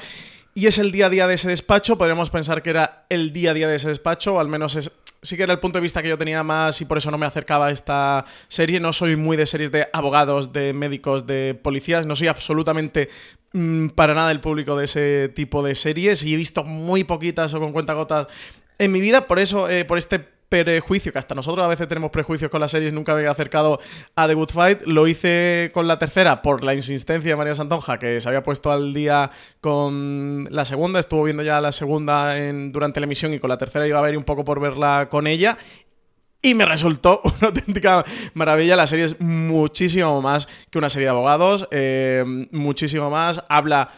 Y 0.54 0.68
es 0.68 0.78
el 0.78 0.92
día 0.92 1.08
a 1.08 1.10
día 1.10 1.26
de 1.26 1.34
ese 1.34 1.48
despacho. 1.50 1.98
Podríamos 1.98 2.30
pensar 2.30 2.62
que 2.62 2.70
era 2.70 3.08
el 3.10 3.34
día 3.34 3.50
a 3.50 3.54
día 3.56 3.68
de 3.68 3.78
ese 3.78 3.90
despacho, 3.90 4.36
o 4.36 4.40
al 4.40 4.48
menos 4.48 4.76
es, 4.76 4.92
sí 5.24 5.38
que 5.38 5.42
era 5.44 5.54
el 5.54 5.60
punto 5.60 5.80
de 5.80 5.82
vista 5.82 6.04
que 6.04 6.10
yo 6.10 6.20
tenía 6.20 6.44
más 6.44 6.82
y 6.82 6.86
por 6.86 7.00
eso 7.00 7.10
no 7.10 7.18
me 7.18 7.26
acercaba 7.26 7.66
a 7.66 7.72
esta 7.72 8.26
serie. 8.48 8.80
No 8.80 8.94
soy 8.94 9.16
muy 9.16 9.38
de 9.38 9.48
series 9.48 9.72
de 9.72 9.88
abogados, 9.92 10.54
de 10.54 10.74
médicos, 10.74 11.26
de 11.26 11.60
policías. 11.60 12.06
No 12.06 12.16
soy 12.16 12.28
absolutamente 12.28 13.10
mm, 13.54 13.88
para 13.88 14.14
nada 14.14 14.30
el 14.30 14.40
público 14.40 14.78
de 14.78 14.86
ese 14.86 15.30
tipo 15.30 15.64
de 15.64 15.74
series 15.74 16.24
y 16.24 16.36
he 16.36 16.38
visto 16.38 16.64
muy 16.64 17.04
poquitas 17.06 17.56
o 17.56 17.60
con 17.60 17.74
cuentagotas 17.74 18.28
en 18.78 18.92
mi 18.92 19.02
vida. 19.02 19.26
Por 19.26 19.40
eso, 19.40 19.68
eh, 19.68 19.84
por 19.84 19.98
este 19.98 20.38
prejuicio, 20.50 21.12
que 21.12 21.20
hasta 21.20 21.36
nosotros 21.36 21.64
a 21.64 21.70
veces 21.70 21.88
tenemos 21.88 22.12
prejuicios 22.12 22.50
con 22.50 22.60
las 22.60 22.72
series, 22.72 22.92
nunca 22.92 23.14
me 23.14 23.20
había 23.20 23.32
acercado 23.32 23.80
a 24.16 24.28
The 24.28 24.34
Good 24.34 24.50
Fight. 24.50 24.82
Lo 24.86 25.08
hice 25.08 25.72
con 25.74 25.88
la 25.88 26.00
tercera 26.00 26.42
por 26.42 26.64
la 26.64 26.74
insistencia 26.74 27.30
de 27.30 27.36
María 27.36 27.56
Santonja, 27.56 28.00
que 28.00 28.20
se 28.20 28.28
había 28.28 28.44
puesto 28.44 28.72
al 28.72 28.94
día 28.94 29.32
con 29.62 30.48
la 30.50 30.66
segunda, 30.66 31.00
estuvo 31.00 31.24
viendo 31.24 31.44
ya 31.44 31.62
la 31.62 31.72
segunda 31.72 32.38
en, 32.38 32.72
durante 32.72 33.00
la 33.00 33.06
emisión 33.06 33.34
y 33.34 33.40
con 33.40 33.50
la 33.50 33.58
tercera 33.58 33.88
iba 33.88 34.00
a 34.00 34.02
ver 34.02 34.18
un 34.18 34.24
poco 34.24 34.44
por 34.44 34.60
verla 34.60 35.08
con 35.10 35.28
ella. 35.28 35.58
Y 36.42 36.56
me 36.56 36.66
resultó 36.66 37.22
una 37.26 37.48
auténtica 37.48 38.06
maravilla. 38.34 38.76
La 38.76 38.88
serie 38.88 39.06
es 39.06 39.20
muchísimo 39.20 40.22
más 40.22 40.48
que 40.70 40.78
una 40.78 40.90
serie 40.90 41.08
de 41.08 41.12
abogados, 41.12 41.68
eh, 41.72 42.24
muchísimo 42.52 43.10
más. 43.10 43.44
Habla 43.50 43.92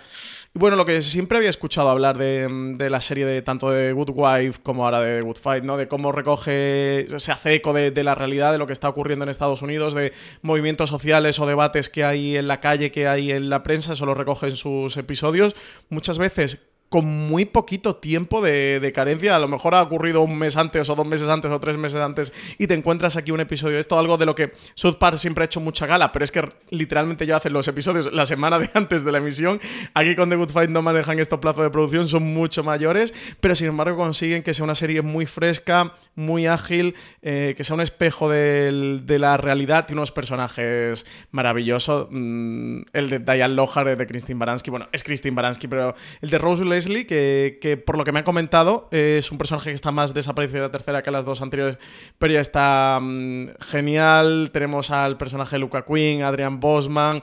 Y 0.54 0.60
bueno, 0.60 0.76
lo 0.76 0.86
que 0.86 1.02
siempre 1.02 1.38
había 1.38 1.50
escuchado 1.50 1.88
hablar 1.88 2.18
de, 2.18 2.46
de 2.78 2.90
la 2.90 3.00
serie 3.00 3.26
de 3.26 3.42
tanto 3.42 3.72
de 3.72 3.94
Good 3.94 4.10
Wife 4.14 4.60
como 4.62 4.84
ahora 4.84 5.00
de 5.00 5.22
Good 5.22 5.38
Fight, 5.38 5.64
¿no? 5.64 5.78
De 5.78 5.88
cómo 5.88 6.12
recoge, 6.12 7.08
se 7.18 7.32
hace 7.32 7.54
eco 7.54 7.72
de, 7.72 7.92
de 7.92 8.04
la 8.04 8.16
realidad, 8.16 8.52
de 8.52 8.58
lo 8.58 8.68
que 8.68 8.74
está 8.74 8.90
ocurriendo 8.90 9.24
en 9.24 9.30
Estados 9.30 9.62
Unidos, 9.62 9.94
de 9.94 10.12
movimientos 10.42 10.90
sociales 10.90 11.40
o 11.40 11.46
debates 11.46 11.88
que 11.88 12.04
hay 12.04 12.36
en 12.36 12.50
la 12.50 12.60
calle, 12.60 12.92
que 12.92 13.08
hay 13.08 13.32
en 13.32 13.50
la 13.50 13.64
prensa, 13.64 13.94
eso 13.94 14.06
lo 14.06 14.14
recoge 14.14 14.48
en 14.48 14.58
sus 14.58 14.98
episodios. 14.98 15.56
Muchas 15.90 16.18
veces 16.18 16.60
con 16.92 17.06
muy 17.06 17.46
poquito 17.46 17.96
tiempo 17.96 18.42
de, 18.42 18.92
carencia. 18.94 19.38
A 19.38 19.40
lo 19.40 19.48
mejor 19.48 19.76
ha 19.76 19.82
ocurrido 19.82 20.22
un 20.22 20.38
mes 20.38 20.58
antes 20.58 20.90
o 20.90 20.96
dos 20.96 21.08
meses 21.08 21.30
antes 21.30 21.50
o 21.50 21.60
tres 21.62 21.78
meses 21.78 22.02
antes 22.02 22.34
y 22.58 22.68
te 22.68 22.74
encuentras 22.74 23.16
aquí 23.16 23.32
un 23.32 23.40
episodio 23.40 23.76
de 23.76 23.80
esto, 23.80 23.98
algo 23.98 24.18
de 24.18 24.26
lo 24.26 24.36
que 24.36 24.52
South 24.74 24.98
Park 25.00 25.16
siempre 25.16 25.44
ha 25.44 25.46
hecho 25.46 25.62
mucha 25.62 25.86
gala, 25.86 26.12
pero 26.12 26.26
es 26.26 26.34
que 26.34 26.52
literalmente 26.70 27.26
ya 27.26 27.38
hacen 27.38 27.54
los 27.54 27.66
episodios 27.70 28.12
la 28.12 28.26
semana 28.26 28.60
de 28.60 28.70
antes 28.74 29.06
de 29.06 29.12
la 29.14 29.20
emisión. 29.20 29.62
Aquí 29.94 30.18
con 30.18 30.30
The 30.30 30.36
Good 30.36 30.50
Fight 30.50 30.70
no 30.70 30.82
manejan 30.82 31.18
estos 31.20 31.40
plazos 31.40 31.64
de 31.64 31.70
producción, 31.70 32.10
son 32.10 32.24
mucho 32.24 32.62
mayores, 32.62 33.14
pero 33.40 33.56
sin 33.56 33.68
embargo 33.68 33.96
consiguen 33.96 34.44
que 34.44 34.54
sea 34.54 34.66
una 34.66 34.76
serie 34.76 35.02
muy 35.02 35.26
fresca, 35.26 35.94
muy 36.16 36.46
ágil, 36.46 36.96
eh, 37.22 37.54
que 37.56 37.64
sea 37.64 37.76
un 37.76 37.82
espejo 37.82 38.30
de 38.30 39.18
la 39.18 39.38
realidad 39.38 39.86
y 39.88 39.94
unos 39.94 40.12
personajes 40.12 41.06
maravillosos. 41.32 42.08
Mm, 42.10 42.82
el 42.92 43.10
de 43.10 43.20
Diane 43.20 43.54
Lohar, 43.54 43.98
de 43.98 44.08
Christine 44.08 44.40
Baranski, 44.40 44.72
bueno, 44.72 44.90
es 44.92 45.06
Christine 45.06 45.36
Baranski, 45.36 45.70
pero 45.70 45.96
el 46.20 46.30
de 46.30 46.38
Rose 46.38 46.66
que, 46.86 47.84
por 47.86 47.98
lo 47.98 48.04
que 48.04 48.12
me 48.12 48.20
han 48.20 48.26
comentado 48.26 48.88
es 48.92 49.32
un 49.32 49.38
personaje 49.38 49.70
que 49.70 49.76
está 49.76 49.92
más 49.92 50.14
desaparecido 50.14 50.62
de 50.62 50.68
la 50.68 50.72
tercera 50.72 51.04
que 51.04 51.12
las 51.12 51.26
dos 51.26 51.42
anteriores, 51.42 51.78
pero 52.18 52.34
ya 52.34 52.42
está 52.42 53.00
mm, 53.02 53.50
genial. 53.60 54.50
Tenemos 54.54 54.92
al 54.92 55.18
personaje 55.18 55.56
de 55.56 55.60
Luca 55.60 55.86
Quinn, 55.86 56.24
Adrian 56.24 56.60
Bosman. 56.60 57.22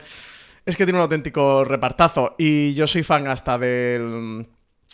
Es 0.65 0.77
que 0.77 0.85
tiene 0.85 0.99
un 0.99 1.03
auténtico 1.03 1.63
repartazo 1.63 2.35
y 2.37 2.73
yo 2.73 2.85
soy 2.85 3.03
fan 3.03 3.27
hasta 3.27 3.57
del 3.57 4.47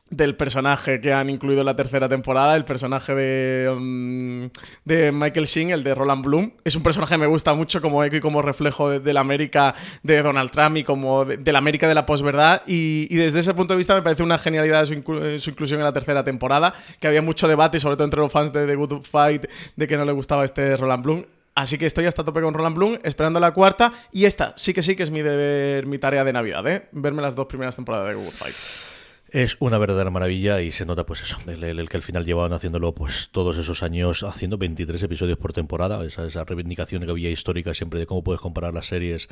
del 0.09 0.35
personaje 0.35 1.01
que 1.01 1.13
han 1.13 1.29
incluido 1.29 1.61
en 1.61 1.65
la 1.65 1.75
tercera 1.75 2.07
temporada, 2.07 2.55
el 2.55 2.63
personaje 2.63 3.15
de, 3.15 3.69
um, 3.69 4.49
de 4.85 5.11
Michael 5.11 5.47
Sheen, 5.47 5.71
el 5.71 5.83
de 5.83 5.95
Roland 5.95 6.23
Bloom. 6.23 6.51
Es 6.63 6.75
un 6.75 6.83
personaje 6.83 7.15
que 7.15 7.17
me 7.17 7.25
gusta 7.25 7.55
mucho 7.55 7.81
como 7.81 8.03
eco 8.03 8.15
y 8.15 8.19
como 8.19 8.41
reflejo 8.41 8.99
de, 8.99 9.13
la 9.13 9.21
América 9.21 9.73
de 10.03 10.21
Donald 10.21 10.51
Trump 10.51 10.77
y 10.77 10.83
como 10.83 11.25
de, 11.25 11.51
la 11.51 11.57
América 11.57 11.87
de 11.87 11.95
la 11.95 12.05
posverdad. 12.05 12.61
Y, 12.67 13.13
desde 13.15 13.39
ese 13.39 13.53
punto 13.55 13.73
de 13.73 13.77
vista 13.79 13.95
me 13.95 14.03
parece 14.03 14.21
una 14.21 14.37
genialidad 14.37 14.85
su, 14.85 14.93
inclusión 14.93 15.79
en 15.79 15.85
la 15.85 15.93
tercera 15.93 16.23
temporada, 16.23 16.75
que 16.99 17.07
había 17.07 17.23
mucho 17.23 17.47
debate, 17.47 17.79
sobre 17.79 17.95
todo 17.95 18.05
entre 18.05 18.19
los 18.19 18.31
fans 18.31 18.53
de 18.53 18.67
The 18.67 18.75
Good 18.75 19.03
Fight, 19.03 19.47
de 19.75 19.87
que 19.87 19.97
no 19.97 20.05
le 20.05 20.11
gustaba 20.11 20.45
este 20.45 20.77
Roland 20.77 21.03
Bloom. 21.03 21.25
Así 21.55 21.77
que 21.77 21.85
estoy 21.85 22.05
hasta 22.05 22.23
tope 22.23 22.41
con 22.41 22.53
Roland 22.53 22.75
Bloom, 22.75 22.99
esperando 23.03 23.39
la 23.39 23.51
cuarta. 23.51 23.93
Y 24.11 24.25
esta 24.25 24.53
sí 24.55 24.73
que 24.73 24.83
sí 24.83 24.95
que 24.95 25.03
es 25.03 25.09
mi 25.09 25.21
deber, 25.21 25.87
mi 25.87 25.97
tarea 25.97 26.23
de 26.23 26.33
Navidad, 26.33 26.67
¿eh? 26.67 26.89
Verme 26.91 27.21
las 27.21 27.33
dos 27.33 27.47
primeras 27.47 27.75
temporadas 27.75 28.09
de 28.09 28.13
The 28.13 28.19
Good 28.19 28.33
Fight. 28.33 28.94
Es 29.35 29.57
una 29.59 29.77
verdadera 29.77 30.09
maravilla 30.11 30.61
y 30.61 30.71
se 30.71 30.85
nota 30.85 31.05
pues 31.05 31.21
eso, 31.21 31.35
el, 31.45 31.89
que 31.89 31.97
al 31.97 32.03
final 32.03 32.23
llevaban 32.23 32.53
haciéndolo 32.53 32.95
pues 32.95 33.27
todos 33.33 33.57
esos 33.57 33.83
años, 33.83 34.23
haciendo 34.23 34.57
23 34.57 35.03
episodios 35.03 35.37
por 35.37 35.51
temporada, 35.51 36.01
esa, 36.05 36.25
esa 36.25 36.45
reivindicación 36.45 37.03
que 37.03 37.11
había 37.11 37.29
histórica 37.29 37.73
siempre 37.73 37.99
de 37.99 38.05
cómo 38.05 38.23
puedes 38.23 38.39
comparar 38.39 38.73
las 38.73 38.85
series 38.85 39.27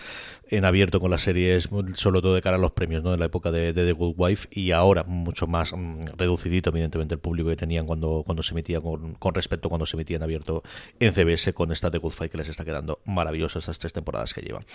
en 0.49 0.65
abierto 0.65 0.99
con 0.99 1.09
las 1.09 1.21
series, 1.21 1.69
sobre 1.93 2.19
todo 2.19 2.35
de 2.35 2.41
cara 2.41 2.57
a 2.57 2.59
los 2.59 2.73
premios, 2.73 3.01
¿no? 3.01 3.13
En 3.13 3.19
la 3.21 3.27
época 3.27 3.49
de, 3.49 3.71
The 3.71 3.93
Good 3.93 4.15
Wife 4.17 4.49
y 4.51 4.71
ahora 4.71 5.05
mucho 5.05 5.47
más 5.47 5.71
mm, 5.71 6.17
reducidito 6.17 6.71
evidentemente 6.71 7.13
el 7.13 7.21
público 7.21 7.47
que 7.47 7.55
tenían 7.55 7.85
cuando, 7.85 8.23
cuando 8.25 8.43
se 8.43 8.51
emitía 8.51 8.81
con, 8.81 9.13
con 9.13 9.33
respecto 9.33 9.69
cuando 9.69 9.85
se 9.85 9.95
emitía 9.95 10.17
en 10.17 10.23
abierto 10.23 10.63
en 10.99 11.13
CBS 11.13 11.53
con 11.53 11.71
esta 11.71 11.89
The 11.89 11.99
Good 11.99 12.11
Fight 12.11 12.29
que 12.29 12.39
les 12.39 12.49
está 12.49 12.65
quedando 12.65 12.99
maravillosa 13.05 13.59
estas 13.59 13.79
tres 13.79 13.93
temporadas 13.93 14.33
que 14.33 14.41
llevan. 14.41 14.65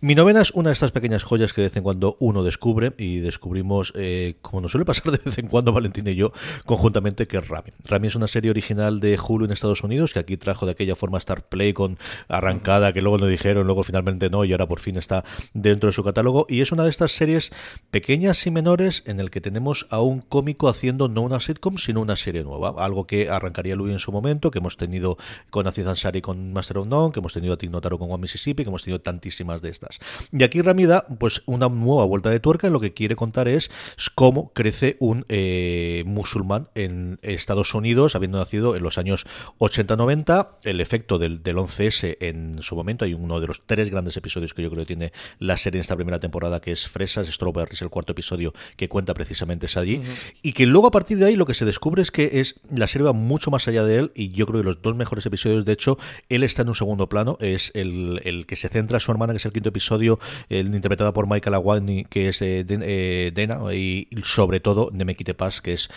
Mi 0.00 0.14
novena 0.14 0.40
es 0.40 0.50
una 0.52 0.70
de 0.70 0.72
estas 0.72 0.92
pequeñas 0.92 1.24
joyas 1.24 1.52
que 1.52 1.60
de 1.60 1.66
vez 1.66 1.76
en 1.76 1.82
cuando 1.82 2.16
uno 2.20 2.42
descubre 2.42 2.94
y 2.96 3.18
descubrimos 3.18 3.92
eh, 3.94 4.36
como 4.40 4.62
nos 4.62 4.77
suele 4.78 4.84
pasar 4.84 5.12
de 5.12 5.18
vez 5.24 5.38
en 5.38 5.48
cuando 5.48 5.72
Valentín 5.72 6.06
y 6.06 6.14
yo 6.14 6.32
conjuntamente, 6.64 7.26
que 7.26 7.38
es 7.38 7.48
Rami. 7.48 7.72
Rami 7.84 8.08
es 8.08 8.14
una 8.14 8.28
serie 8.28 8.50
original 8.50 9.00
de 9.00 9.18
Hulu 9.18 9.46
en 9.46 9.52
Estados 9.52 9.82
Unidos, 9.82 10.12
que 10.12 10.20
aquí 10.20 10.36
trajo 10.36 10.66
de 10.66 10.72
aquella 10.72 10.94
forma 10.94 11.18
Star 11.18 11.48
Play 11.48 11.72
con 11.72 11.98
arrancada, 12.28 12.92
que 12.92 13.02
luego 13.02 13.18
nos 13.18 13.28
dijeron, 13.28 13.66
luego 13.66 13.82
finalmente 13.82 14.30
no, 14.30 14.44
y 14.44 14.52
ahora 14.52 14.68
por 14.68 14.80
fin 14.80 14.96
está 14.96 15.24
dentro 15.52 15.88
de 15.88 15.92
su 15.92 16.04
catálogo. 16.04 16.46
Y 16.48 16.60
es 16.60 16.70
una 16.70 16.84
de 16.84 16.90
estas 16.90 17.12
series 17.12 17.50
pequeñas 17.90 18.46
y 18.46 18.50
menores 18.50 19.02
en 19.06 19.20
el 19.20 19.30
que 19.30 19.40
tenemos 19.40 19.86
a 19.90 20.00
un 20.00 20.20
cómico 20.20 20.68
haciendo 20.68 21.08
no 21.08 21.22
una 21.22 21.40
sitcom, 21.40 21.78
sino 21.78 22.00
una 22.00 22.16
serie 22.16 22.44
nueva. 22.44 22.74
Algo 22.78 23.06
que 23.06 23.28
arrancaría 23.28 23.74
Louis 23.74 23.92
en 23.92 23.98
su 23.98 24.12
momento, 24.12 24.50
que 24.50 24.58
hemos 24.58 24.76
tenido 24.76 25.16
con 25.50 25.66
Aziz 25.66 25.86
Ansari 25.86 26.20
con 26.20 26.52
Master 26.52 26.78
of 26.78 26.86
None, 26.86 27.12
que 27.12 27.18
hemos 27.18 27.32
tenido 27.32 27.54
a 27.54 27.56
Tig 27.56 27.70
Notaro 27.70 27.98
con 27.98 28.10
One 28.10 28.22
Mississippi, 28.22 28.62
que 28.62 28.68
hemos 28.68 28.84
tenido 28.84 29.00
tantísimas 29.00 29.60
de 29.60 29.70
estas. 29.70 29.98
Y 30.32 30.44
aquí 30.44 30.62
Rami 30.62 30.86
da 30.86 31.06
pues 31.18 31.42
una 31.46 31.68
nueva 31.68 32.04
vuelta 32.04 32.30
de 32.30 32.38
tuerca, 32.38 32.68
en 32.68 32.72
lo 32.72 32.80
que 32.80 32.94
quiere 32.94 33.16
contar 33.16 33.48
es 33.48 33.70
cómo 34.14 34.52
crece 34.58 34.96
un 34.98 35.24
eh, 35.28 36.02
musulmán 36.04 36.68
en 36.74 37.20
Estados 37.22 37.74
Unidos, 37.74 38.16
habiendo 38.16 38.38
nacido 38.38 38.74
en 38.74 38.82
los 38.82 38.98
años 38.98 39.24
80-90. 39.60 40.48
El 40.64 40.80
efecto 40.80 41.20
del, 41.20 41.44
11S 41.44 42.16
en 42.18 42.60
su 42.60 42.74
momento, 42.74 43.04
hay 43.04 43.14
uno 43.14 43.38
de 43.38 43.46
los 43.46 43.64
tres 43.66 43.88
grandes 43.88 44.16
episodios 44.16 44.54
que 44.54 44.62
yo 44.62 44.70
creo 44.70 44.82
que 44.82 44.88
tiene 44.88 45.12
la 45.38 45.56
serie 45.58 45.78
en 45.78 45.82
esta 45.82 45.94
primera 45.94 46.18
temporada, 46.18 46.60
que 46.60 46.72
es 46.72 46.88
Fresas, 46.88 47.28
Strawberries, 47.28 47.82
el 47.82 47.90
cuarto 47.90 48.10
episodio 48.10 48.52
que 48.76 48.88
cuenta 48.88 49.14
precisamente 49.14 49.66
es 49.66 49.76
allí. 49.76 50.02
Y 50.42 50.54
que 50.54 50.66
luego 50.66 50.88
a 50.88 50.90
partir 50.90 51.18
de 51.18 51.26
ahí 51.26 51.36
lo 51.36 51.46
que 51.46 51.54
se 51.54 51.64
descubre 51.64 52.02
es 52.02 52.10
que 52.10 52.40
es 52.40 52.56
la 52.68 52.88
serie 52.88 53.04
va 53.04 53.12
mucho 53.12 53.52
más 53.52 53.68
allá 53.68 53.84
de 53.84 53.96
él 53.96 54.12
y 54.16 54.32
yo 54.32 54.44
creo 54.46 54.62
que 54.62 54.66
los 54.66 54.82
dos 54.82 54.96
mejores 54.96 55.24
episodios, 55.24 55.66
de 55.66 55.72
hecho, 55.72 55.98
él 56.28 56.42
está 56.42 56.62
en 56.62 56.70
un 56.70 56.74
segundo 56.74 57.08
plano, 57.08 57.38
es 57.40 57.70
el, 57.74 58.44
que 58.48 58.56
se 58.56 58.68
centra 58.68 58.96
a 58.96 59.00
su 59.00 59.12
hermana, 59.12 59.34
que 59.34 59.36
es 59.36 59.46
el 59.46 59.52
quinto 59.52 59.68
episodio, 59.68 60.18
el 60.48 60.74
interpretado 60.74 61.12
por 61.12 61.28
Michael 61.28 61.54
Aguani, 61.54 62.06
que 62.06 62.30
es 62.30 62.42
eh, 62.42 62.66
eh, 62.68 63.30
Dena, 63.32 63.72
y 63.72 64.08
sobre 64.24 64.47
todo 64.60 64.90
de 64.92 65.04
Me 65.04 65.14
Quite 65.14 65.34
Paz, 65.34 65.60
que 65.60 65.74
es 65.74 65.88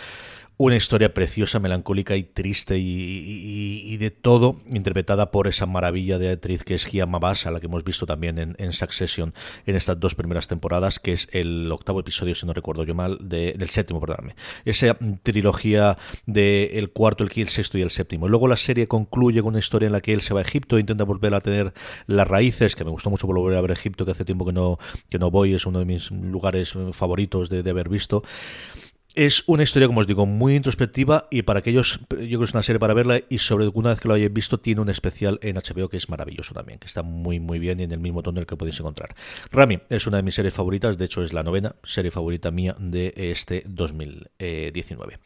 una 0.64 0.76
historia 0.76 1.12
preciosa, 1.12 1.58
melancólica 1.58 2.14
y 2.14 2.22
triste 2.22 2.78
y, 2.78 3.96
de 3.96 4.12
todo, 4.12 4.60
interpretada 4.70 5.32
por 5.32 5.48
esa 5.48 5.66
maravilla 5.66 6.18
de 6.18 6.30
actriz 6.30 6.62
que 6.62 6.76
es 6.76 6.84
Gia 6.86 7.04
Mabas, 7.04 7.46
a 7.46 7.50
la 7.50 7.58
que 7.58 7.66
hemos 7.66 7.82
visto 7.82 8.06
también 8.06 8.38
en, 8.56 8.72
Succession 8.72 9.34
en 9.66 9.74
estas 9.74 9.98
dos 9.98 10.14
primeras 10.14 10.46
temporadas, 10.46 11.00
que 11.00 11.14
es 11.14 11.28
el 11.32 11.70
octavo 11.72 11.98
episodio, 11.98 12.36
si 12.36 12.46
no 12.46 12.52
recuerdo 12.52 12.84
yo 12.84 12.94
mal, 12.94 13.18
del 13.22 13.70
séptimo, 13.70 14.00
perdóname. 14.00 14.36
Esa 14.64 14.96
trilogía 15.24 15.98
del 16.26 16.90
cuarto, 16.90 17.24
el 17.24 17.30
quinto, 17.30 17.48
el 17.48 17.54
sexto 17.54 17.78
y 17.78 17.82
el 17.82 17.90
séptimo. 17.90 18.28
Luego 18.28 18.46
la 18.46 18.56
serie 18.56 18.86
concluye 18.86 19.40
con 19.40 19.48
una 19.48 19.58
historia 19.58 19.86
en 19.86 19.92
la 19.92 20.00
que 20.00 20.12
él 20.12 20.20
se 20.20 20.32
va 20.32 20.40
a 20.40 20.42
Egipto, 20.44 20.76
e 20.76 20.80
intenta 20.80 21.02
volver 21.02 21.34
a 21.34 21.40
tener 21.40 21.72
las 22.06 22.28
raíces, 22.28 22.76
que 22.76 22.84
me 22.84 22.90
gustó 22.92 23.10
mucho 23.10 23.26
volver 23.26 23.58
a 23.58 23.60
ver 23.62 23.72
Egipto, 23.72 24.04
que 24.04 24.12
hace 24.12 24.24
tiempo 24.24 24.46
que 24.46 24.52
no, 24.52 24.78
que 25.10 25.18
no 25.18 25.28
voy, 25.28 25.54
es 25.54 25.66
uno 25.66 25.80
de 25.80 25.86
mis 25.86 26.12
lugares 26.12 26.74
favoritos 26.92 27.50
de, 27.50 27.64
de 27.64 27.70
haber 27.70 27.88
visto. 27.88 28.22
Es 29.14 29.44
una 29.46 29.62
historia, 29.62 29.88
como 29.88 30.00
os 30.00 30.06
digo, 30.06 30.24
muy 30.24 30.56
introspectiva 30.56 31.28
y 31.30 31.42
para 31.42 31.58
aquellos, 31.58 32.00
yo 32.08 32.16
creo 32.16 32.38
que 32.38 32.44
es 32.46 32.54
una 32.54 32.62
serie 32.62 32.80
para 32.80 32.94
verla 32.94 33.20
y 33.28 33.38
sobre 33.38 33.68
una 33.68 33.90
vez 33.90 34.00
que 34.00 34.08
lo 34.08 34.14
hayáis 34.14 34.32
visto, 34.32 34.58
tiene 34.58 34.80
un 34.80 34.88
especial 34.88 35.38
en 35.42 35.56
HBO 35.56 35.90
que 35.90 35.98
es 35.98 36.08
maravilloso 36.08 36.54
también, 36.54 36.78
que 36.78 36.86
está 36.86 37.02
muy 37.02 37.38
muy 37.38 37.58
bien 37.58 37.80
y 37.80 37.82
en 37.82 37.92
el 37.92 37.98
mismo 37.98 38.22
tono 38.22 38.38
en 38.38 38.42
el 38.42 38.46
que 38.46 38.56
podéis 38.56 38.80
encontrar. 38.80 39.14
Rami 39.50 39.80
es 39.90 40.06
una 40.06 40.16
de 40.16 40.22
mis 40.22 40.34
series 40.34 40.54
favoritas, 40.54 40.96
de 40.96 41.04
hecho 41.04 41.22
es 41.22 41.34
la 41.34 41.42
novena 41.42 41.74
serie 41.84 42.10
favorita 42.10 42.50
mía 42.50 42.74
de 42.78 43.12
este 43.14 43.64
2019. 43.66 45.18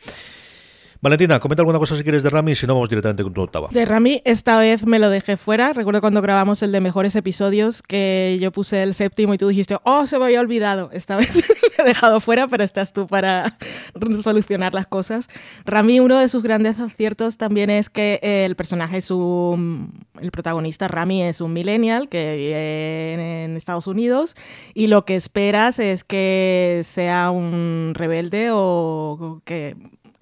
Valentina, 1.07 1.39
comenta 1.39 1.63
alguna 1.63 1.79
cosa 1.79 1.97
si 1.97 2.03
quieres 2.03 2.25
de 2.25 2.31
Rami, 2.31 2.57
si 2.57 2.67
no 2.67 2.75
vamos 2.75 2.89
directamente 2.89 3.23
con 3.23 3.33
tu 3.33 3.41
octava. 3.41 3.69
De 3.71 3.85
Rami, 3.85 4.23
esta 4.25 4.59
vez 4.59 4.85
me 4.85 4.99
lo 4.99 5.09
dejé 5.09 5.37
fuera. 5.37 5.73
Recuerdo 5.73 6.01
cuando 6.01 6.21
grabamos 6.21 6.65
el 6.65 6.73
de 6.73 6.81
mejores 6.81 7.15
episodios 7.15 7.81
que 7.81 8.39
yo 8.41 8.51
puse 8.51 8.83
el 8.83 8.93
séptimo 8.93 9.33
y 9.33 9.39
tú 9.39 9.47
dijiste, 9.47 9.77
oh, 9.85 10.09
se 10.09 10.19
me 10.19 10.25
había 10.25 10.41
olvidado. 10.41 10.91
Esta 10.93 11.15
vez 11.17 11.37
me 11.37 11.85
he 11.85 11.87
dejado 11.87 12.19
fuera, 12.19 12.49
pero 12.49 12.65
estás 12.65 12.93
tú 12.93 13.07
para 13.07 13.57
solucionar 14.21 14.75
las 14.75 14.89
cosas. 14.89 15.29
Rami, 15.65 16.01
uno 16.01 16.19
de 16.19 16.27
sus 16.27 16.43
grandes 16.43 16.81
aciertos 16.81 17.37
también 17.37 17.71
es 17.71 17.89
que 17.89 18.19
el 18.23 18.57
personaje 18.57 18.97
es 18.97 19.13
un. 19.13 19.93
El 20.21 20.33
protagonista, 20.33 20.89
Rami, 20.89 21.23
es 21.23 21.41
un 21.41 21.53
millennial 21.53 22.09
que 22.09 22.35
vive 22.35 23.45
en 23.45 23.57
Estados 23.57 23.87
Unidos 23.87 24.35
y 24.75 24.89
lo 24.89 25.05
que 25.05 25.15
esperas 25.15 25.79
es 25.79 26.03
que 26.03 26.81
sea 26.83 27.31
un 27.31 27.93
rebelde 27.95 28.49
o 28.51 29.41
que 29.45 29.77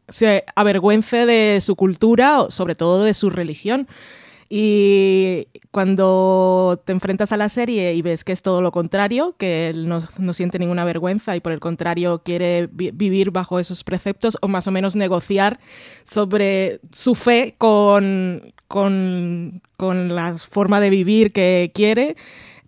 se 0.09 0.45
avergüence 0.55 1.27
de 1.27 1.61
su 1.61 1.77
cultura, 1.77 2.47
sobre 2.51 2.75
todo 2.75 3.05
de 3.05 3.14
su 3.14 3.31
religión. 3.31 3.88
Y 4.49 5.49
cuando 5.71 6.81
te 6.85 6.93
enfrentas 6.93 7.33
a 7.33 7.37
la 7.37 7.49
serie 7.49 7.95
y 7.95 8.03
ves 8.03 8.25
que 8.25 8.33
es 8.33 8.43
todo 8.43 8.62
lo 8.62 8.71
contrario, 8.73 9.35
que 9.38 9.69
él 9.69 9.88
no, 9.88 10.33
siente 10.33 10.59
ninguna 10.59 10.85
vergüenza 10.85 11.35
y 11.35 11.40
por 11.40 11.53
el 11.53 11.61
contrario 11.61 12.23
quiere 12.25 12.69
vivir 12.71 13.31
bajo 13.31 13.59
esos 13.59 13.83
preceptos 13.83 14.37
o 14.43 14.49
más 14.49 14.67
o 14.67 14.71
menos 14.71 14.97
negociar 14.97 15.59
sobre 16.05 16.79
su 16.93 17.14
fe 17.14 17.55
con, 17.59 18.53
con, 18.69 19.62
con 19.77 20.14
la 20.14 20.38
forma 20.38 20.79
de 20.81 20.90
vivir 20.90 21.33
que 21.33 21.73
quiere, 21.75 22.14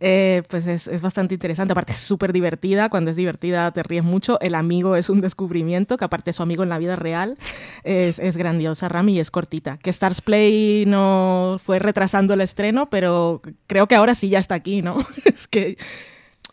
eh, 0.00 0.42
pues 0.50 0.66
es, 0.66 0.88
es, 0.88 1.00
bastante 1.00 1.34
interesante. 1.34 1.72
Aparte 1.72 1.92
es 1.92 1.98
súper 1.98 2.32
divertida, 2.32 2.88
cuando 2.88 3.10
es 3.10 3.16
divertida 3.16 3.70
te 3.72 3.82
ríes 3.82 4.04
mucho. 4.04 4.38
El 4.40 4.54
amigo 4.54 4.96
es 4.96 5.08
un 5.08 5.20
descubrimiento, 5.20 5.96
que 5.96 6.04
aparte 6.04 6.30
es 6.30 6.36
su 6.36 6.42
amigo 6.42 6.62
en 6.62 6.68
la 6.68 6.78
vida 6.78 6.96
real, 6.96 7.36
es, 7.84 8.18
es 8.18 8.36
grandiosa, 8.36 8.88
Rami, 8.88 9.14
y 9.14 9.20
es 9.20 9.30
cortita. 9.30 9.78
Que 9.78 9.90
Stars 9.90 10.20
Play 10.20 10.84
no 10.86 11.58
fue 11.64 11.78
retrasando 11.78 12.34
el 12.34 12.40
estreno, 12.42 12.90
pero 12.90 13.40
creo 13.66 13.86
que 13.86 13.94
ahora 13.94 14.14
sí 14.14 14.28
ya 14.28 14.38
está 14.38 14.54
aquí, 14.54 14.82
¿no? 14.82 14.98
es 15.24 15.46
que 15.48 15.76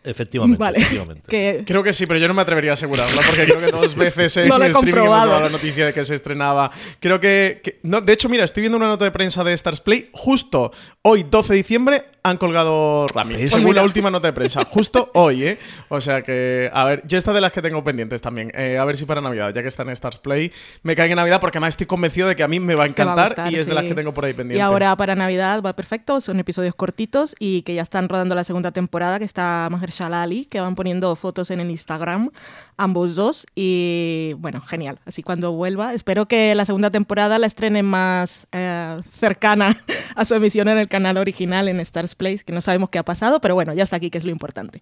Efectivamente, 0.06 0.58
Vale. 0.60 0.80
efectivamente. 0.80 1.24
Que 1.30 1.64
Creo 1.66 1.82
que 1.82 1.94
sí, 1.94 2.06
pero 2.06 2.20
yo 2.20 2.28
no 2.28 2.34
me 2.34 2.42
atrevería 2.42 2.72
a 2.72 2.74
asegurarlo 2.74 3.22
porque 3.26 3.46
creo 3.46 3.62
que 3.62 3.72
dos 3.72 3.96
veces 3.96 4.36
en 4.36 4.50
No 4.50 4.58
lo 4.58 4.66
he 4.66 4.68
streaming 4.68 4.90
hemos 4.90 5.02
comprobado. 5.06 5.32
dado 5.32 5.44
la 5.44 5.50
noticia 5.50 5.86
de 5.86 5.94
que 5.94 6.04
se 6.04 6.16
estrenaba. 6.16 6.72
Creo 7.00 7.20
que, 7.22 7.62
que- 7.64 7.80
no, 7.84 8.02
de 8.02 8.12
hecho, 8.12 8.28
mira, 8.28 8.44
estoy 8.44 8.62
viendo 8.62 8.78
una 8.78 8.88
nota 8.88 9.06
de 9.06 9.12
prensa 9.12 9.46
de 9.46 9.54
Stars 9.54 9.80
Play 9.80 10.10
justo 10.12 10.72
hoy, 11.04 11.24
12 11.24 11.54
de 11.54 11.58
diciembre, 11.58 12.06
han 12.24 12.38
colgado 12.38 13.06
Pues 13.14 13.26
mira. 13.26 13.74
la 13.74 13.84
última 13.84 14.10
nota 14.10 14.28
de 14.28 14.34
prensa, 14.34 14.64
justo 14.70 15.12
hoy, 15.14 15.44
¿eh? 15.44 15.60
O 15.90 16.00
sea 16.00 16.22
que, 16.22 16.70
a 16.74 16.86
ver, 16.86 17.04
yo 17.06 17.18
esta 17.18 17.34
de 17.34 17.42
las 17.42 17.52
que 17.52 17.62
tengo 17.62 17.84
pendientes 17.84 18.22
también. 18.22 18.52
Eh, 18.56 18.78
a 18.78 18.86
ver 18.86 18.96
si 18.98 19.06
para 19.06 19.20
Navidad, 19.20 19.54
ya 19.54 19.62
que 19.62 19.68
está 19.68 19.84
en 19.84 19.90
Stars 19.90 20.20
Play, 20.20 20.52
me 20.84 20.96
cae 20.96 21.10
en 21.10 21.18
Navidad 21.18 21.42
porque 21.42 21.58
además 21.58 21.70
estoy 21.70 21.86
convencido 21.86 22.30
de 22.30 22.36
que 22.38 22.44
a 22.44 22.48
mí 22.48 22.62
me 22.62 22.76
va 22.76 22.86
a 22.86 22.88
te 22.88 23.04
va 23.04 23.12
a 23.12 23.14
encantar 23.14 23.28
gustar, 23.28 23.54
y 23.54 23.56
es 23.56 23.66
de 23.66 23.74
las 23.74 23.84
que 23.84 23.94
tengo 23.94 24.14
por 24.14 24.24
ahí 24.24 24.34
pendientes. 24.34 24.58
Y 24.58 24.62
ahora 24.62 24.96
para 24.96 25.16
Navidad 25.16 25.62
va 25.62 25.74
perfecto, 25.76 26.22
son 26.22 26.40
episodios 26.40 26.76
cortitos 26.76 27.36
y 27.40 27.64
que 27.64 27.76
ya 27.76 27.82
están 27.82 28.08
rodando 28.08 28.36
la 28.36 28.46
segunda 28.46 28.72
temporada, 28.72 29.20
que 29.20 29.26
está 29.26 29.68
Mahershala 29.70 30.24
Ali, 30.24 30.46
que 30.46 30.62
van 30.62 30.76
poniendo 30.76 31.14
fotos 31.18 31.52
en 31.52 31.60
el 31.60 31.70
Instagram, 31.70 32.30
ambos 32.78 33.16
dos, 33.16 33.46
y 33.54 34.34
bueno, 34.38 34.62
genial. 34.62 35.00
Así 35.06 35.24
cuando 35.24 35.52
vuelva, 35.52 35.94
espero 35.94 36.26
que 36.26 36.56
la 36.56 36.64
segunda 36.64 36.90
temporada 36.90 37.38
la 37.38 37.48
estrenen 37.48 37.86
más 37.86 38.48
eh, 38.54 39.02
cercana 39.12 39.84
a 40.16 40.24
su 40.24 40.36
emisión 40.36 40.70
en 40.70 40.78
el 40.78 40.88
canal 40.88 41.18
original 41.18 41.68
en 41.68 41.82
Stars 41.82 42.13
Place, 42.16 42.44
que 42.44 42.54
no 42.54 42.62
sabemos 42.62 42.90
qué 42.90 43.00
ha 43.00 43.04
pasado, 43.04 43.40
pero 43.42 43.56
bueno, 43.56 43.74
ya 43.74 43.84
está 43.84 43.96
aquí, 43.98 44.10
que 44.10 44.18
es 44.18 44.24
lo 44.26 44.32
importante. 44.32 44.80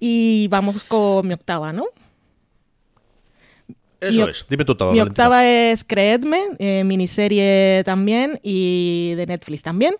Y 0.00 0.48
vamos 0.48 0.84
con 0.84 1.26
mi 1.26 1.34
octava, 1.34 1.72
¿no? 1.72 1.86
Eso 4.00 4.24
Mi- 4.24 4.30
es. 4.30 4.44
Dime 4.48 4.64
tu 4.64 4.72
octava. 4.72 4.92
Mi 4.92 4.98
Valentina. 4.98 5.24
octava 5.24 5.44
es 5.46 5.82
Creedme, 5.82 6.38
eh, 6.58 6.84
miniserie 6.84 7.82
también 7.84 8.38
y 8.42 9.14
de 9.16 9.26
Netflix 9.26 9.62
también, 9.62 9.94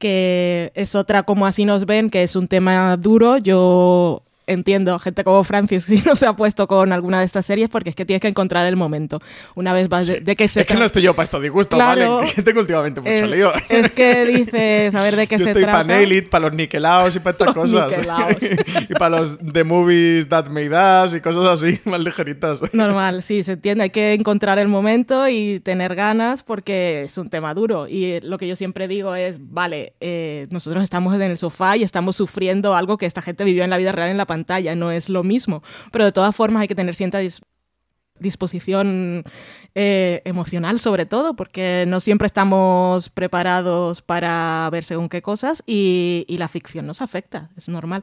que 0.00 0.72
es 0.74 0.94
otra 0.94 1.24
como 1.24 1.46
así 1.46 1.64
nos 1.66 1.84
ven, 1.84 2.08
que 2.10 2.22
es 2.22 2.36
un 2.36 2.48
tema 2.48 2.96
duro. 2.96 3.36
Yo 3.36 4.22
entiendo, 4.46 4.98
gente 4.98 5.24
como 5.24 5.42
Francis 5.44 5.84
si 5.86 6.02
no 6.02 6.16
se 6.16 6.26
ha 6.26 6.34
puesto 6.34 6.66
con 6.66 6.92
alguna 6.92 7.18
de 7.20 7.24
estas 7.26 7.46
series 7.46 7.68
porque 7.68 7.90
es 7.90 7.96
que 7.96 8.04
tienes 8.04 8.20
que 8.20 8.28
encontrar 8.28 8.66
el 8.66 8.76
momento. 8.76 9.20
Una 9.54 9.72
vez 9.72 9.88
vas 9.88 10.06
de, 10.06 10.20
de 10.20 10.36
qué 10.36 10.48
se 10.48 10.60
Es 10.62 10.66
que 10.66 10.74
no 10.74 10.78
trata. 10.78 10.86
estoy 10.86 11.02
yo 11.02 11.14
para 11.14 11.24
esto 11.24 11.40
disgusto, 11.40 11.76
Claro. 11.76 12.16
¿vale? 12.18 12.32
Tengo 12.44 12.60
últimamente 12.60 13.00
mucho 13.00 13.12
Eh, 13.12 13.26
lío. 13.26 13.52
es 13.68 13.92
que 13.92 14.24
dices, 14.24 14.94
a 14.94 15.02
ver 15.02 15.16
de 15.16 15.26
qué 15.26 15.38
Yo 15.38 15.44
se 15.44 15.50
estoy 15.50 15.62
trata. 15.62 15.78
para 15.84 15.96
Nail 15.96 16.12
It, 16.12 16.28
para 16.28 16.46
los 16.48 16.54
niquelaos 16.56 17.16
y 17.16 17.20
para 17.20 17.32
estas 17.32 17.46
Los 17.48 17.54
cosas. 17.54 17.92
y 18.88 18.94
para 18.94 19.18
los 19.18 19.38
The 19.38 19.64
Movies 19.64 20.28
That 20.28 20.48
Made 20.48 21.04
Us 21.04 21.14
y 21.14 21.20
cosas 21.20 21.44
así, 21.62 21.80
más 21.84 22.00
ligeritas. 22.00 22.60
Normal, 22.72 23.22
sí, 23.22 23.42
se 23.42 23.52
entiende. 23.52 23.84
Hay 23.84 23.90
que 23.90 24.12
encontrar 24.14 24.58
el 24.58 24.68
momento 24.68 25.28
y 25.28 25.60
tener 25.60 25.94
ganas 25.94 26.42
porque 26.42 27.02
es 27.04 27.18
un 27.18 27.30
tema 27.30 27.54
duro. 27.54 27.86
Y 27.88 28.20
lo 28.20 28.38
que 28.38 28.46
yo 28.48 28.56
siempre 28.56 28.88
digo 28.88 29.14
es, 29.14 29.36
vale, 29.40 29.94
eh, 30.00 30.46
nosotros 30.50 30.82
estamos 30.84 31.14
en 31.14 31.22
el 31.22 31.38
sofá 31.38 31.76
y 31.76 31.82
estamos 31.82 32.16
sufriendo 32.16 32.74
algo 32.74 32.98
que 32.98 33.06
esta 33.06 33.22
gente 33.22 33.44
vivió 33.44 33.64
en 33.64 33.70
la 33.70 33.76
vida 33.76 33.92
real 33.92 34.08
en 34.10 34.16
la 34.16 34.26
pantalla, 34.34 34.74
no 34.74 34.90
es 34.90 35.08
lo 35.08 35.22
mismo. 35.22 35.62
Pero 35.92 36.04
de 36.04 36.12
todas 36.12 36.34
formas 36.34 36.60
hay 36.62 36.68
que 36.68 36.74
tener 36.74 36.94
cierta 36.94 37.20
dis- 37.20 37.42
disposición 38.20 39.24
eh, 39.74 40.22
emocional 40.24 40.78
sobre 40.78 41.04
todo, 41.06 41.34
porque 41.34 41.84
no 41.86 41.98
siempre 42.00 42.26
estamos 42.26 43.08
preparados 43.10 44.02
para 44.02 44.68
ver 44.70 44.84
según 44.84 45.08
qué 45.08 45.20
cosas 45.20 45.62
y, 45.66 46.24
y 46.28 46.38
la 46.38 46.48
ficción 46.48 46.86
nos 46.86 47.00
afecta, 47.00 47.50
es 47.56 47.68
normal. 47.68 48.02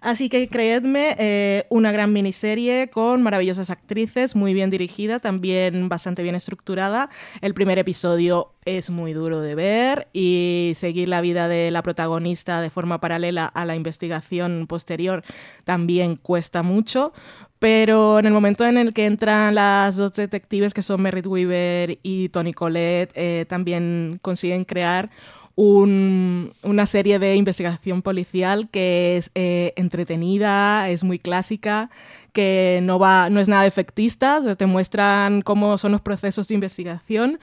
Así 0.00 0.28
que 0.28 0.48
creedme, 0.48 1.16
eh, 1.18 1.66
una 1.70 1.92
gran 1.92 2.12
miniserie 2.12 2.88
con 2.88 3.22
maravillosas 3.22 3.70
actrices, 3.70 4.36
muy 4.36 4.54
bien 4.54 4.70
dirigida, 4.70 5.18
también 5.18 5.88
bastante 5.88 6.22
bien 6.22 6.34
estructurada. 6.34 7.10
El 7.40 7.54
primer 7.54 7.78
episodio 7.78 8.52
es 8.64 8.90
muy 8.90 9.12
duro 9.12 9.40
de 9.40 9.54
ver 9.54 10.08
y 10.12 10.72
seguir 10.76 11.08
la 11.08 11.20
vida 11.20 11.48
de 11.48 11.70
la 11.70 11.82
protagonista 11.82 12.60
de 12.60 12.70
forma 12.70 13.00
paralela 13.00 13.46
a 13.46 13.64
la 13.64 13.76
investigación 13.76 14.66
posterior 14.66 15.24
también 15.64 16.16
cuesta 16.16 16.62
mucho. 16.62 17.12
Pero 17.58 18.20
en 18.20 18.26
el 18.26 18.32
momento 18.32 18.64
en 18.64 18.78
el 18.78 18.94
que 18.94 19.06
entran 19.06 19.54
las 19.54 19.96
dos 19.96 20.12
detectives, 20.12 20.72
que 20.74 20.82
son 20.82 21.02
Merritt 21.02 21.26
Weaver 21.26 21.98
y 22.04 22.28
Tony 22.28 22.52
Collette, 22.52 23.10
eh, 23.16 23.46
también 23.48 24.20
consiguen 24.22 24.64
crear 24.64 25.10
un- 25.60 26.52
una 26.62 26.86
serie 26.86 27.18
de 27.18 27.34
investigación 27.34 28.00
policial 28.00 28.68
que 28.70 29.16
es 29.16 29.32
eh, 29.34 29.72
entretenida, 29.74 30.88
es 30.88 31.02
muy 31.02 31.18
clásica, 31.18 31.90
que 32.32 32.78
no, 32.84 33.00
va, 33.00 33.28
no 33.28 33.40
es 33.40 33.48
nada 33.48 33.66
efectista, 33.66 34.40
te 34.54 34.66
muestran 34.66 35.42
cómo 35.42 35.76
son 35.76 35.90
los 35.90 36.00
procesos 36.00 36.46
de 36.46 36.54
investigación, 36.54 37.40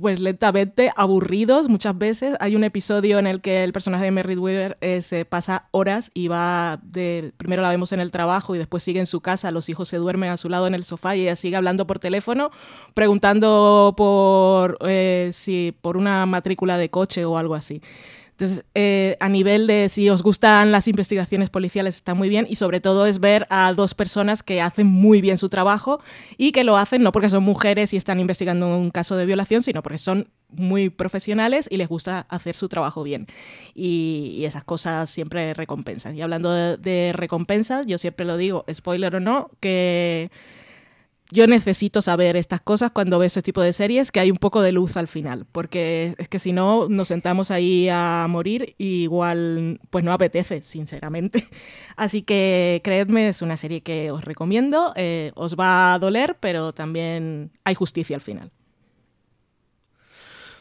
pues 0.00 0.20
lentamente 0.20 0.90
aburridos 0.96 1.68
muchas 1.68 1.96
veces. 1.96 2.36
Hay 2.40 2.56
un 2.56 2.64
episodio 2.64 3.18
en 3.18 3.26
el 3.26 3.40
que 3.40 3.64
el 3.64 3.72
personaje 3.72 4.04
de 4.04 4.10
Merritt 4.10 4.38
Weaver 4.38 4.78
eh, 4.80 5.02
se 5.02 5.24
pasa 5.24 5.68
horas 5.70 6.10
y 6.14 6.28
va 6.28 6.80
de 6.82 7.32
primero 7.36 7.62
la 7.62 7.70
vemos 7.70 7.92
en 7.92 8.00
el 8.00 8.10
trabajo 8.10 8.54
y 8.54 8.58
después 8.58 8.82
sigue 8.82 9.00
en 9.00 9.06
su 9.06 9.20
casa, 9.20 9.50
los 9.50 9.68
hijos 9.68 9.88
se 9.88 9.96
duermen 9.96 10.30
a 10.30 10.36
su 10.36 10.48
lado 10.48 10.66
en 10.66 10.74
el 10.74 10.84
sofá 10.84 11.16
y 11.16 11.22
ella 11.22 11.36
sigue 11.36 11.56
hablando 11.56 11.86
por 11.86 11.98
teléfono 11.98 12.50
preguntando 12.94 13.94
por 13.96 14.78
eh, 14.86 15.30
si 15.32 15.76
por 15.80 15.96
una 15.96 16.26
matrícula 16.26 16.78
de 16.78 16.90
coche 16.90 17.24
o 17.24 17.38
algo 17.38 17.54
así. 17.54 17.82
Entonces, 18.38 18.66
eh, 18.74 19.16
a 19.18 19.30
nivel 19.30 19.66
de 19.66 19.88
si 19.88 20.10
os 20.10 20.22
gustan 20.22 20.70
las 20.70 20.88
investigaciones 20.88 21.48
policiales, 21.48 21.94
está 21.94 22.12
muy 22.12 22.28
bien 22.28 22.46
y 22.46 22.56
sobre 22.56 22.80
todo 22.80 23.06
es 23.06 23.18
ver 23.18 23.46
a 23.48 23.72
dos 23.72 23.94
personas 23.94 24.42
que 24.42 24.60
hacen 24.60 24.86
muy 24.86 25.22
bien 25.22 25.38
su 25.38 25.48
trabajo 25.48 26.02
y 26.36 26.52
que 26.52 26.62
lo 26.62 26.76
hacen 26.76 27.02
no 27.02 27.12
porque 27.12 27.30
son 27.30 27.44
mujeres 27.44 27.94
y 27.94 27.96
están 27.96 28.20
investigando 28.20 28.76
un 28.76 28.90
caso 28.90 29.16
de 29.16 29.24
violación, 29.24 29.62
sino 29.62 29.82
porque 29.82 29.96
son 29.96 30.28
muy 30.50 30.90
profesionales 30.90 31.66
y 31.70 31.78
les 31.78 31.88
gusta 31.88 32.26
hacer 32.28 32.54
su 32.54 32.68
trabajo 32.68 33.02
bien. 33.02 33.26
Y, 33.74 34.34
y 34.34 34.44
esas 34.44 34.64
cosas 34.64 35.08
siempre 35.08 35.54
recompensan. 35.54 36.14
Y 36.14 36.20
hablando 36.20 36.52
de, 36.52 36.76
de 36.76 37.12
recompensas, 37.14 37.86
yo 37.86 37.96
siempre 37.96 38.26
lo 38.26 38.36
digo, 38.36 38.66
spoiler 38.70 39.16
o 39.16 39.20
no, 39.20 39.50
que 39.60 40.30
yo 41.30 41.46
necesito 41.46 42.02
saber 42.02 42.36
estas 42.36 42.60
cosas 42.60 42.92
cuando 42.92 43.18
veo 43.18 43.26
este 43.26 43.42
tipo 43.42 43.60
de 43.60 43.72
series, 43.72 44.12
que 44.12 44.20
hay 44.20 44.30
un 44.30 44.36
poco 44.36 44.62
de 44.62 44.72
luz 44.72 44.96
al 44.96 45.08
final, 45.08 45.46
porque 45.50 46.14
es 46.18 46.28
que 46.28 46.38
si 46.38 46.52
no 46.52 46.88
nos 46.88 47.08
sentamos 47.08 47.50
ahí 47.50 47.88
a 47.88 48.26
morir 48.28 48.74
y 48.78 49.02
igual 49.02 49.80
pues 49.90 50.04
no 50.04 50.12
apetece, 50.12 50.62
sinceramente. 50.62 51.48
Así 51.96 52.22
que 52.22 52.80
creedme, 52.84 53.28
es 53.28 53.42
una 53.42 53.56
serie 53.56 53.80
que 53.80 54.10
os 54.10 54.24
recomiendo, 54.24 54.92
eh, 54.96 55.32
os 55.34 55.56
va 55.56 55.94
a 55.94 55.98
doler, 55.98 56.36
pero 56.38 56.72
también 56.72 57.52
hay 57.64 57.74
justicia 57.74 58.16
al 58.16 58.22
final. 58.22 58.52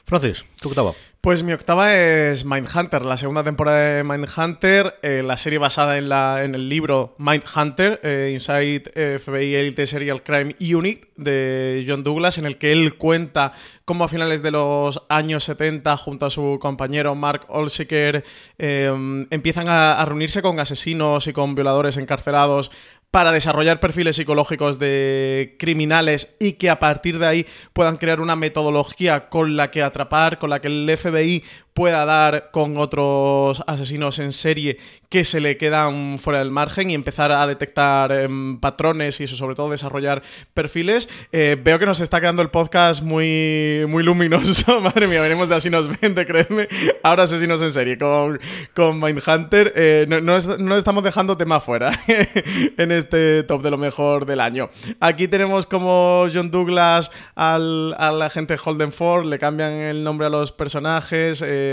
Francis, 0.06 0.46
tu 0.62 0.70
octava. 0.70 0.94
Pues 1.26 1.42
mi 1.42 1.54
octava 1.54 1.96
es 1.96 2.46
Mindhunter, 2.46 3.02
la 3.02 3.18
segunda 3.18 3.44
temporada 3.44 3.80
de 3.80 4.04
Mindhunter, 4.04 5.00
eh, 5.02 5.24
la 5.26 5.38
serie 5.38 5.58
basada 5.58 5.98
en, 5.98 6.08
la, 6.08 6.44
en 6.44 6.54
el 6.54 6.70
libro 6.70 7.16
Mindhunter, 7.18 8.00
eh, 8.04 8.30
Inside 8.32 8.92
eh, 8.94 9.18
FBI 9.18 9.56
Elite 9.56 9.88
Serial 9.88 10.22
Crime 10.22 10.56
Unit 10.60 11.08
de 11.16 11.84
John 11.88 12.04
Douglas, 12.04 12.38
en 12.38 12.46
el 12.46 12.60
que 12.60 12.72
él 12.72 12.94
cuenta 12.98 13.54
cómo 13.86 14.04
a 14.04 14.08
finales 14.08 14.44
de 14.44 14.52
los 14.52 15.02
años 15.10 15.44
70, 15.46 15.98
junto 15.98 16.28
a 16.28 16.30
su 16.30 16.60
compañero 16.62 17.16
Mark 17.16 17.48
Olshiker, 17.48 18.24
eh, 18.60 19.26
empiezan 19.32 19.68
a 19.68 20.06
reunirse 20.06 20.44
con 20.44 20.60
asesinos 20.60 21.26
y 21.26 21.34
con 21.34 21.56
violadores 21.56 21.98
encarcelados 21.98 22.70
para 23.16 23.32
desarrollar 23.32 23.80
perfiles 23.80 24.18
psicológicos 24.18 24.78
de 24.78 25.56
criminales 25.58 26.36
y 26.38 26.52
que 26.52 26.70
a 26.70 26.80
partir 26.80 27.18
de 27.18 27.26
ahí 27.26 27.48
puedan 27.72 27.96
crear 27.96 28.20
una 28.20 28.36
metodología 28.36 29.30
con 29.30 29.56
la 29.56 29.72
que 29.72 29.84
atrapar, 29.84 30.38
con 30.38 30.50
la 30.50 30.60
que 30.60 30.68
el 30.68 30.98
FBI 30.98 31.42
pueda 31.76 32.06
dar 32.06 32.52
con 32.52 32.78
otros 32.78 33.62
asesinos 33.68 34.18
en 34.20 34.32
serie 34.32 34.78
que 35.10 35.26
se 35.26 35.42
le 35.42 35.58
quedan 35.58 36.18
fuera 36.18 36.40
del 36.40 36.50
margen 36.50 36.90
y 36.90 36.94
empezar 36.94 37.34
a 37.34 37.46
detectar 37.46 38.14
em, 38.14 38.60
patrones 38.62 39.20
y 39.20 39.26
eso, 39.26 39.36
sobre 39.36 39.56
todo 39.56 39.70
desarrollar 39.70 40.24
perfiles. 40.54 41.10
Eh, 41.34 41.58
veo 41.62 41.78
que 41.78 41.86
nos 41.86 42.00
está 42.00 42.22
quedando 42.22 42.42
el 42.42 42.50
podcast 42.50 43.04
muy, 43.04 43.86
muy 43.90 44.04
luminoso. 44.04 44.80
Madre 44.82 45.08
mía, 45.08 45.22
venimos 45.22 45.50
de 45.50 45.56
Así 45.56 45.70
nos 45.70 45.90
ven, 46.00 46.16
de 46.16 46.26
creedme. 46.26 46.70
Ahora 47.04 47.24
asesinos 47.24 47.62
en 47.62 47.72
serie 47.72 47.98
con, 47.98 48.40
con 48.74 48.98
Mindhunter. 49.00 49.74
Eh, 49.76 50.06
no, 50.08 50.22
no 50.22 50.78
estamos 50.78 51.04
dejando 51.04 51.36
tema 51.36 51.60
fuera 51.60 51.92
en 52.78 52.92
este 52.92 53.44
top 53.44 53.62
de 53.64 53.72
lo 53.72 53.78
mejor 53.78 54.26
del 54.26 54.40
año. 54.40 54.70
Aquí 55.02 55.28
tenemos 55.28 55.66
como 55.66 56.26
John 56.34 56.52
Douglas 56.52 57.12
al, 57.36 57.96
al 57.98 58.22
agente 58.22 58.56
Holden 58.64 58.94
Ford, 58.94 59.26
le 59.26 59.40
cambian 59.40 59.74
el 59.74 60.06
nombre 60.06 60.28
a 60.28 60.30
los 60.30 60.54
personajes. 60.54 61.44
eh, 61.46 61.65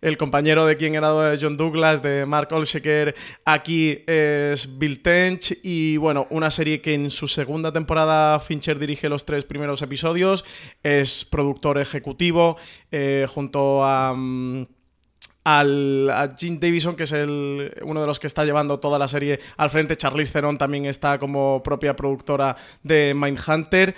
el 0.00 0.16
compañero 0.16 0.66
de 0.66 0.76
quien 0.76 0.94
era 0.94 1.34
John 1.40 1.56
Douglas, 1.56 2.02
de 2.02 2.26
Mark 2.26 2.48
Olsheker, 2.52 3.14
aquí 3.44 4.02
es 4.06 4.78
Bill 4.78 5.02
Tench. 5.02 5.58
Y 5.62 5.96
bueno, 5.96 6.26
una 6.30 6.50
serie 6.50 6.80
que 6.80 6.94
en 6.94 7.10
su 7.10 7.28
segunda 7.28 7.72
temporada 7.72 8.40
Fincher 8.40 8.78
dirige 8.78 9.08
los 9.08 9.24
tres 9.24 9.44
primeros 9.44 9.82
episodios, 9.82 10.44
es 10.82 11.24
productor 11.24 11.78
ejecutivo 11.78 12.56
eh, 12.90 13.26
junto 13.28 13.84
a. 13.84 14.14
mm, 14.14 14.66
al, 15.44 16.36
Davison, 16.60 16.96
que 16.96 17.04
es 17.04 17.12
el, 17.12 17.72
uno 17.82 18.00
de 18.00 18.06
los 18.06 18.18
que 18.20 18.26
está 18.26 18.44
llevando 18.44 18.78
toda 18.78 18.98
la 18.98 19.08
serie 19.08 19.40
al 19.56 19.70
frente. 19.70 19.96
Charlize 19.96 20.32
Theron 20.32 20.58
también 20.58 20.86
está 20.86 21.18
como 21.18 21.62
propia 21.62 21.96
productora 21.96 22.56
de 22.82 23.14
Mindhunter. 23.14 23.94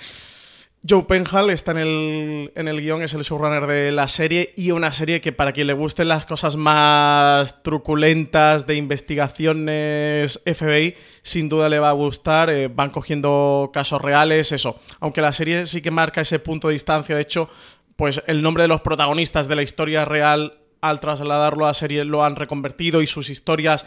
Joe 0.89 1.05
Penhall 1.05 1.51
está 1.51 1.71
en 1.71 1.79
el, 1.79 2.53
en 2.57 2.67
el 2.67 2.81
guion, 2.81 3.03
es 3.03 3.15
el 3.15 3.23
showrunner 3.23 3.69
de 3.69 3.93
la 3.93 4.09
serie 4.09 4.53
y 4.57 4.73
una 4.73 4.93
serie 4.93 5.21
que 5.21 5.31
para 5.31 5.53
quien 5.53 5.69
le 5.69 5.75
gusten 5.75 6.09
las 6.09 6.27
cosas 6.27 6.57
más 6.57 7.63
truculentas 7.63 8.67
de 8.67 8.75
investigaciones 8.75 10.43
FBI, 10.45 10.97
sin 11.23 11.49
duda 11.49 11.69
le 11.69 11.79
va 11.79 11.91
a 11.91 11.93
gustar. 11.93 12.51
Eh, 12.51 12.67
van 12.67 12.91
cogiendo 12.91 13.71
casos 13.73 14.03
reales, 14.03 14.51
eso. 14.51 14.81
Aunque 14.99 15.21
la 15.23 15.33
serie 15.33 15.67
sí 15.67 15.83
que 15.83 15.93
marca 15.93 16.21
ese 16.21 16.41
punto 16.41 16.67
de 16.67 16.73
distancia, 16.73 17.15
de 17.15 17.23
hecho, 17.23 17.49
pues 17.95 18.21
el 18.27 18.43
nombre 18.43 18.65
de 18.65 18.69
los 18.69 18.81
protagonistas 18.81 19.47
de 19.47 19.55
la 19.55 19.63
historia 19.63 20.05
real 20.05 20.59
al 20.81 20.99
trasladarlo 20.99 21.69
a 21.69 21.75
serie 21.75 22.05
lo 22.05 22.25
han 22.25 22.35
reconvertido 22.35 23.03
y 23.03 23.07
sus 23.07 23.31
historias 23.31 23.87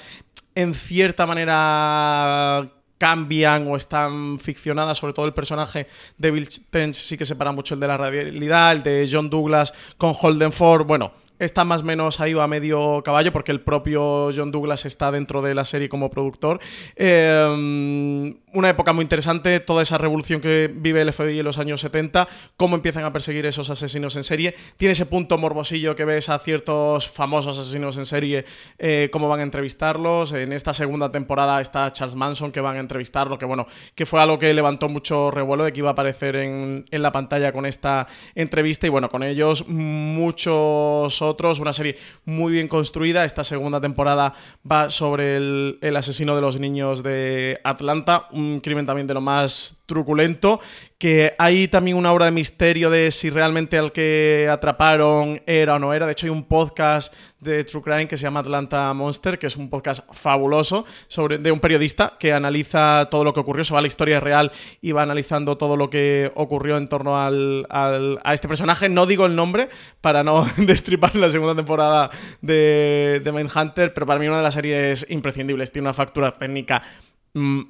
en 0.55 0.73
cierta 0.73 1.25
manera 1.25 2.71
cambian 2.97 3.67
o 3.67 3.77
están 3.77 4.39
ficcionadas, 4.39 4.97
sobre 4.97 5.13
todo 5.13 5.25
el 5.25 5.34
personaje 5.34 5.88
de 6.17 6.31
Bill 6.31 6.47
Tench 6.69 6.95
sí 6.95 7.17
que 7.17 7.25
separa 7.25 7.51
mucho 7.51 7.73
el 7.73 7.79
de 7.79 7.88
la 7.88 7.97
realidad, 7.97 8.71
el 8.73 8.84
de 8.84 9.10
John 9.12 9.29
Douglas 9.29 9.73
con 9.97 10.13
Holden 10.19 10.51
Ford, 10.51 10.86
bueno, 10.86 11.12
está 11.39 11.65
más 11.65 11.81
o 11.81 11.86
menos 11.86 12.19
ahí 12.19 12.34
a 12.38 12.47
medio 12.47 13.01
caballo 13.03 13.31
porque 13.31 13.51
el 13.51 13.62
propio 13.62 14.29
John 14.36 14.51
Douglas 14.51 14.86
está 14.86 15.12
dentro 15.12 15.41
de 15.41 15.53
la 15.53 15.65
serie 15.65 15.89
como 15.89 16.10
productor. 16.10 16.60
Eh, 16.95 18.36
una 18.56 18.70
época 18.70 18.94
muy 18.94 19.04
interesante, 19.04 19.60
toda 19.60 19.84
esa 19.84 19.98
revolución 19.98 20.41
que 20.41 20.72
vive 20.74 21.02
el 21.02 21.12
FBI 21.13 21.39
en 21.39 21.46
los 21.46 21.58
años 21.58 21.82
70, 21.82 22.28
cómo 22.58 22.76
empiezan 22.76 23.04
a 23.04 23.13
perseguir 23.13 23.46
esos 23.46 23.70
asesinos 23.70 24.15
en 24.15 24.24
serie. 24.24 24.56
Tiene 24.78 24.94
ese 24.94 25.06
punto 25.06 25.38
morbosillo 25.38 25.96
que 25.96 26.06
ves 26.06 26.30
a 26.30 26.39
ciertos 26.39 27.08
famosos 27.08 27.60
asesinos 27.60 27.98
en 27.98 28.06
serie, 28.06 28.46
eh, 28.80 29.10
cómo 29.12 29.28
van 29.28 29.41
a 29.41 29.44
entrevistarlos. 29.44 30.32
En 30.32 30.54
esta 30.54 30.74
segunda 30.74 31.12
temporada 31.12 31.60
está 31.62 31.91
Charles 31.91 32.15
Manson, 32.15 32.52
que 32.52 32.62
van 32.62 32.78
a 32.78 32.80
entrevistarlo, 32.80 33.38
que 33.38 33.46
bueno, 33.46 33.68
que 33.94 34.06
fue 34.06 34.22
algo 34.22 34.39
que 34.39 34.54
levantó 34.54 34.89
mucho 34.89 35.32
revuelo 35.32 35.65
de 35.65 35.74
que 35.74 35.80
iba 35.80 35.89
a 35.89 35.94
aparecer 35.94 36.38
en, 36.38 36.86
la 36.91 37.12
pantalla 37.12 37.52
con 37.52 37.65
esta 37.65 38.08
entrevista. 38.36 38.88
Y 38.88 38.89
bueno, 38.89 39.10
con 39.10 39.22
ellos 39.22 39.68
muchos 39.68 41.22
otros, 41.22 41.60
una 41.60 41.74
serie 41.74 41.98
muy 42.24 42.54
bien 42.54 42.68
construida. 42.68 43.26
Esta 43.26 43.44
segunda 43.44 43.82
temporada 43.82 44.34
va 44.70 44.89
sobre 44.89 45.38
el, 45.38 45.96
asesino 45.96 46.36
de 46.36 46.41
los 46.41 46.60
niños 46.60 47.04
de 47.04 47.60
Atlanta 47.63 48.28
crimen 48.63 48.86
también 48.86 49.08
de 49.08 49.13
lo 49.13 49.21
más 49.21 49.84
truculento, 49.86 50.60
que 50.97 51.36
hay 51.38 51.67
también 51.67 51.97
una 51.97 52.12
obra 52.12 52.25
de 52.25 52.31
misterio 52.31 52.89
de 52.89 53.12
si 53.12 53.29
realmente 53.29 53.77
al 53.77 53.91
que 53.91 54.47
atraparon 54.49 55.41
era 55.45 55.75
o 55.75 55.79
no 55.79 55.93
era. 55.93 56.05
De 56.05 56.13
hecho, 56.13 56.25
hay 56.25 56.31
un 56.31 56.45
podcast 56.45 57.13
de 57.39 57.63
True 57.63 57.84
Crime 57.84 58.08
que 58.08 58.17
se 58.17 58.23
llama 58.23 58.39
Atlanta 58.39 58.93
Monster, 58.93 59.38
que 59.38 59.47
es 59.47 59.55
un 59.55 59.69
podcast 59.69 60.03
fabuloso 60.13 60.86
sobre, 61.08 61.38
de 61.38 61.51
un 61.51 61.60
periodista 61.60 62.13
que 62.19 62.34
analiza 62.34 63.08
todo 63.12 63.23
lo 63.23 63.34
que 63.34 63.39
ocurrió, 63.41 63.63
a 63.75 63.81
la 63.81 63.88
historia 63.88 64.19
real 64.19 64.51
y 64.81 64.91
va 64.91 65.03
analizando 65.03 65.58
todo 65.58 65.77
lo 65.77 65.89
que 65.89 66.31
ocurrió 66.36 66.77
en 66.77 66.88
torno 66.88 67.19
al, 67.19 67.67
a 67.69 68.34
este 68.34 68.47
personaje. 68.47 68.89
No 68.89 69.05
digo 69.05 69.25
el 69.25 69.36
nombre 69.36 69.69
para 70.01 70.23
no 70.23 70.47
destripar 70.58 71.15
la 71.15 71.29
segunda 71.29 71.55
temporada 71.55 72.10
de, 72.41 73.21
de 73.23 73.31
Mindhunter, 73.31 73.93
pero 73.93 74.05
para 74.05 74.19
mí 74.19 74.27
una 74.27 74.38
de 74.38 74.43
las 74.43 74.53
series 74.53 75.05
imprescindibles. 75.10 75.71
Tiene 75.71 75.88
una 75.88 75.93
factura 75.93 76.38
técnica 76.38 76.81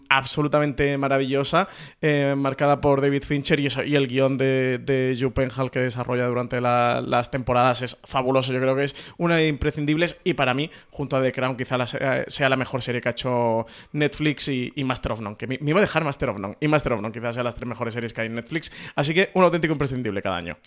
absolutamente 0.09 0.97
maravillosa, 0.97 1.67
eh, 2.01 2.35
marcada 2.37 2.81
por 2.81 3.01
David 3.01 3.23
Fincher 3.23 3.59
y, 3.59 3.67
y 3.85 3.95
el 3.95 4.07
guion 4.07 4.37
de, 4.37 4.79
de 4.83 5.17
Joe 5.19 5.69
que 5.69 5.79
desarrolla 5.79 6.27
durante 6.27 6.61
las 6.61 7.31
temporadas 7.31 7.81
es 7.81 7.97
fabuloso. 8.03 8.53
Yo 8.53 8.59
creo 8.59 8.75
que 8.75 8.83
es 8.83 8.95
una 9.17 9.35
de 9.35 9.47
imprescindibles 9.47 10.19
y 10.23 10.33
para 10.33 10.53
mí, 10.53 10.69
junto 10.91 11.17
a 11.17 11.21
The 11.21 11.31
Crown, 11.31 11.57
quizá 11.57 11.77
sea 11.85 12.49
la 12.49 12.55
mejor 12.55 12.81
serie 12.81 13.01
que 13.01 13.09
ha 13.09 13.11
hecho 13.11 13.65
Netflix 13.91 14.47
y, 14.47 14.71
Master 14.83 15.13
of 15.13 15.21
None. 15.21 15.35
Que 15.35 15.47
me, 15.47 15.57
iba 15.61 15.79
a 15.79 15.81
dejar 15.81 16.03
Master 16.03 16.29
of 16.29 16.39
None 16.39 16.57
y 16.59 16.67
Master 16.67 16.93
of 16.93 17.01
None, 17.01 17.11
quizás 17.11 17.35
sean 17.35 17.45
las 17.45 17.55
tres 17.55 17.67
mejores 17.67 17.93
series 17.93 18.13
que 18.13 18.21
hay 18.21 18.27
en 18.27 18.35
Netflix. 18.35 18.71
Así 18.95 19.13
que 19.13 19.31
un 19.33 19.43
auténtico 19.43 19.73
imprescindible 19.73 20.21
cada 20.21 20.37
año. 20.37 20.57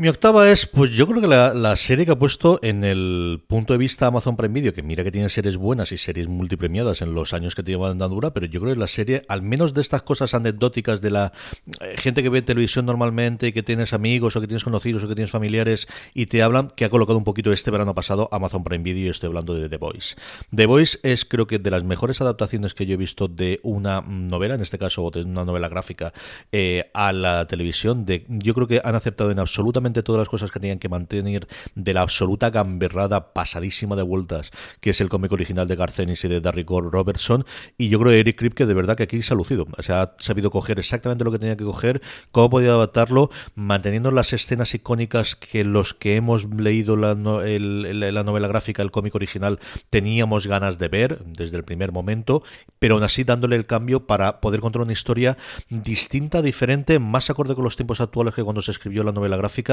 Mi 0.00 0.08
octava 0.08 0.48
es, 0.48 0.64
pues 0.64 0.92
yo 0.92 1.06
creo 1.06 1.20
que 1.20 1.28
la, 1.28 1.76
serie 1.76 2.06
que 2.06 2.12
ha 2.12 2.18
puesto 2.18 2.58
en 2.62 2.84
el 2.84 3.42
punto 3.46 3.74
de 3.74 3.78
vista 3.78 4.06
Amazon 4.06 4.34
Prime 4.34 4.54
Video, 4.54 4.72
que 4.72 4.82
mira 4.82 5.04
que 5.04 5.12
tiene 5.12 5.28
series 5.28 5.58
buenas 5.58 5.92
y 5.92 5.98
series 5.98 6.26
multipremiadas 6.26 7.02
en 7.02 7.12
los 7.12 7.34
años 7.34 7.54
que 7.54 7.62
tiene 7.62 7.84
andadura, 7.84 8.32
pero 8.32 8.46
yo 8.46 8.62
creo 8.62 8.72
que 8.72 8.80
la 8.80 8.86
serie, 8.86 9.26
al 9.28 9.42
menos 9.42 9.74
de 9.74 9.82
estas 9.82 10.00
cosas 10.00 10.32
anecdóticas 10.32 11.02
de 11.02 11.10
la 11.10 11.34
eh, 11.82 11.96
gente 11.98 12.22
que 12.22 12.30
ve 12.30 12.40
televisión 12.40 12.86
normalmente, 12.86 13.52
que 13.52 13.62
tienes 13.62 13.92
amigos 13.92 14.34
o 14.36 14.40
que 14.40 14.46
tienes 14.46 14.64
conocidos 14.64 15.04
o 15.04 15.08
que 15.08 15.14
tienes 15.14 15.30
familiares 15.30 15.86
y 16.14 16.24
te 16.24 16.42
hablan, 16.42 16.70
que 16.74 16.86
ha 16.86 16.88
colocado 16.88 17.18
un 17.18 17.24
poquito 17.24 17.52
este 17.52 17.70
verano 17.70 17.94
pasado 17.94 18.30
Amazon 18.32 18.64
Prime 18.64 18.82
Video 18.82 19.08
y 19.08 19.10
estoy 19.10 19.26
hablando 19.26 19.52
de 19.52 19.68
The 19.68 19.76
Voice. 19.76 20.16
The 20.56 20.64
Voice 20.64 20.98
es 21.02 21.26
creo 21.26 21.46
que 21.46 21.58
de 21.58 21.70
las 21.70 21.84
mejores 21.84 22.22
adaptaciones 22.22 22.72
que 22.72 22.86
yo 22.86 22.94
he 22.94 22.96
visto 22.96 23.28
de 23.28 23.60
una 23.64 24.00
novela, 24.00 24.54
en 24.54 24.62
este 24.62 24.78
caso 24.78 25.10
de 25.10 25.24
una 25.24 25.44
novela 25.44 25.68
gráfica, 25.68 26.14
eh, 26.52 26.90
a 26.94 27.12
la 27.12 27.46
televisión. 27.48 28.06
De, 28.06 28.24
yo 28.30 28.54
creo 28.54 28.66
que 28.66 28.80
han 28.82 28.94
aceptado 28.94 29.30
en 29.30 29.38
absolutamente 29.38 29.89
todas 29.92 30.20
las 30.20 30.28
cosas 30.28 30.50
que 30.50 30.60
tenían 30.60 30.78
que 30.78 30.88
mantener 30.88 31.48
de 31.74 31.94
la 31.94 32.02
absoluta 32.02 32.50
gamberrada 32.50 33.32
pasadísima 33.32 33.96
de 33.96 34.02
vueltas, 34.02 34.50
que 34.80 34.90
es 34.90 35.00
el 35.00 35.08
cómic 35.08 35.32
original 35.32 35.68
de 35.68 35.76
Garcenis 35.76 36.24
y 36.24 36.28
de 36.28 36.40
Darry 36.40 36.64
Robertson. 36.64 37.44
Y 37.76 37.88
yo 37.88 37.98
creo 37.98 38.12
que 38.12 38.20
Eric 38.20 38.38
Kripke 38.38 38.66
de 38.66 38.74
verdad 38.74 38.96
que 38.96 39.04
aquí 39.04 39.22
se 39.22 39.34
ha 39.34 39.36
lucido. 39.36 39.66
O 39.76 39.82
sea, 39.82 40.02
ha 40.02 40.14
sabido 40.18 40.50
coger 40.50 40.78
exactamente 40.78 41.24
lo 41.24 41.32
que 41.32 41.38
tenía 41.38 41.56
que 41.56 41.64
coger, 41.64 42.00
cómo 42.32 42.50
podía 42.50 42.70
adaptarlo, 42.70 43.30
manteniendo 43.54 44.10
las 44.10 44.32
escenas 44.32 44.74
icónicas 44.74 45.36
que 45.36 45.64
los 45.64 45.94
que 45.94 46.16
hemos 46.16 46.44
leído 46.54 46.96
la, 46.96 47.14
la 47.14 48.24
novela 48.24 48.48
gráfica, 48.48 48.82
el 48.82 48.90
cómic 48.90 49.14
original, 49.14 49.58
teníamos 49.90 50.46
ganas 50.46 50.78
de 50.78 50.88
ver 50.88 51.24
desde 51.24 51.56
el 51.56 51.64
primer 51.64 51.92
momento, 51.92 52.42
pero 52.78 52.94
aún 52.94 53.04
así 53.04 53.24
dándole 53.24 53.56
el 53.56 53.66
cambio 53.66 54.06
para 54.06 54.40
poder 54.40 54.60
contar 54.60 54.82
una 54.82 54.92
historia 54.92 55.36
distinta, 55.68 56.42
diferente, 56.42 56.98
más 56.98 57.30
acorde 57.30 57.54
con 57.54 57.64
los 57.64 57.76
tiempos 57.76 58.00
actuales 58.00 58.34
que 58.34 58.44
cuando 58.44 58.62
se 58.62 58.70
escribió 58.70 59.04
la 59.04 59.12
novela 59.12 59.36
gráfica 59.36 59.69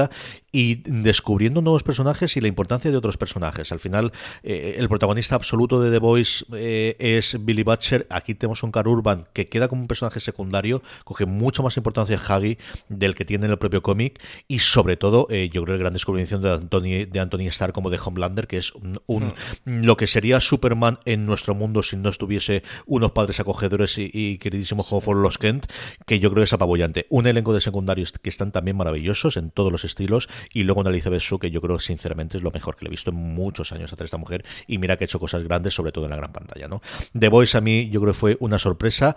y 0.52 0.76
descubriendo 0.84 1.60
nuevos 1.60 1.82
personajes 1.82 2.36
y 2.36 2.40
la 2.40 2.48
importancia 2.48 2.90
de 2.90 2.96
otros 2.96 3.16
personajes. 3.16 3.70
Al 3.72 3.80
final, 3.80 4.12
eh, 4.42 4.76
el 4.78 4.88
protagonista 4.88 5.34
absoluto 5.34 5.80
de 5.80 5.90
The 5.90 5.98
Voice 5.98 6.44
eh, 6.54 6.96
es 6.98 7.36
Billy 7.44 7.62
Butcher. 7.62 8.06
Aquí 8.10 8.34
tenemos 8.34 8.62
un 8.62 8.72
Car 8.72 8.88
Urban 8.88 9.26
que 9.32 9.48
queda 9.48 9.68
como 9.68 9.82
un 9.82 9.88
personaje 9.88 10.20
secundario, 10.20 10.82
coge 11.04 11.26
mucho 11.26 11.62
más 11.62 11.76
importancia 11.76 12.18
Haggy 12.18 12.58
del 12.88 13.14
que 13.14 13.24
tiene 13.24 13.46
en 13.46 13.52
el 13.52 13.58
propio 13.58 13.82
cómic 13.82 14.20
y 14.46 14.60
sobre 14.60 14.96
todo, 14.96 15.26
eh, 15.30 15.50
yo 15.52 15.62
creo 15.64 15.74
el 15.74 15.80
gran 15.80 15.92
descubrimiento 15.92 16.38
de 16.38 16.50
Anthony, 16.50 17.10
de 17.10 17.20
Anthony 17.20 17.48
Starr 17.48 17.72
como 17.72 17.90
de 17.90 17.98
Homelander, 18.02 18.46
que 18.46 18.58
es 18.58 18.72
un, 19.06 19.34
mm. 19.64 19.84
lo 19.84 19.96
que 19.96 20.06
sería 20.06 20.40
Superman 20.40 20.98
en 21.04 21.26
nuestro 21.26 21.54
mundo 21.54 21.82
si 21.82 21.96
no 21.96 22.08
estuviese 22.08 22.62
unos 22.86 23.12
padres 23.12 23.40
acogedores 23.40 23.96
y, 23.98 24.38
queridísimos 24.38 24.88
como 24.88 25.00
fueron 25.00 25.22
los 25.22 25.38
Kent, 25.38 25.66
que 26.06 26.18
yo 26.18 26.30
creo 26.30 26.42
que 26.42 26.46
es 26.46 26.52
apabullante. 26.52 27.06
Un 27.10 27.26
elenco 27.26 27.52
de 27.52 27.60
secundarios 27.60 28.12
que 28.12 28.28
están 28.28 28.52
también 28.52 28.76
maravillosos 28.76 29.36
en 29.36 29.50
todos 29.50 29.72
los 29.72 29.84
estilos 29.88 30.28
y 30.52 30.62
luego 30.62 30.80
una 30.80 30.90
Elizabeth 30.90 31.20
Shue 31.20 31.38
que 31.38 31.50
yo 31.50 31.60
creo 31.60 31.78
sinceramente 31.78 32.36
es 32.36 32.42
lo 32.42 32.50
mejor 32.50 32.76
que 32.76 32.84
le 32.84 32.88
he 32.88 32.90
visto 32.90 33.10
en 33.10 33.16
muchos 33.16 33.72
años 33.72 33.92
a 33.92 34.04
esta 34.04 34.16
mujer 34.16 34.44
y 34.66 34.78
mira 34.78 34.96
que 34.96 35.04
ha 35.04 35.06
hecho 35.06 35.18
cosas 35.18 35.42
grandes 35.42 35.74
sobre 35.74 35.92
todo 35.92 36.04
en 36.04 36.10
la 36.10 36.16
gran 36.16 36.32
pantalla 36.32 36.68
¿no? 36.68 36.80
The 37.18 37.28
Voice 37.28 37.56
a 37.58 37.60
mí 37.60 37.88
yo 37.90 38.00
creo 38.00 38.12
que 38.12 38.18
fue 38.18 38.36
una 38.40 38.58
sorpresa 38.58 39.16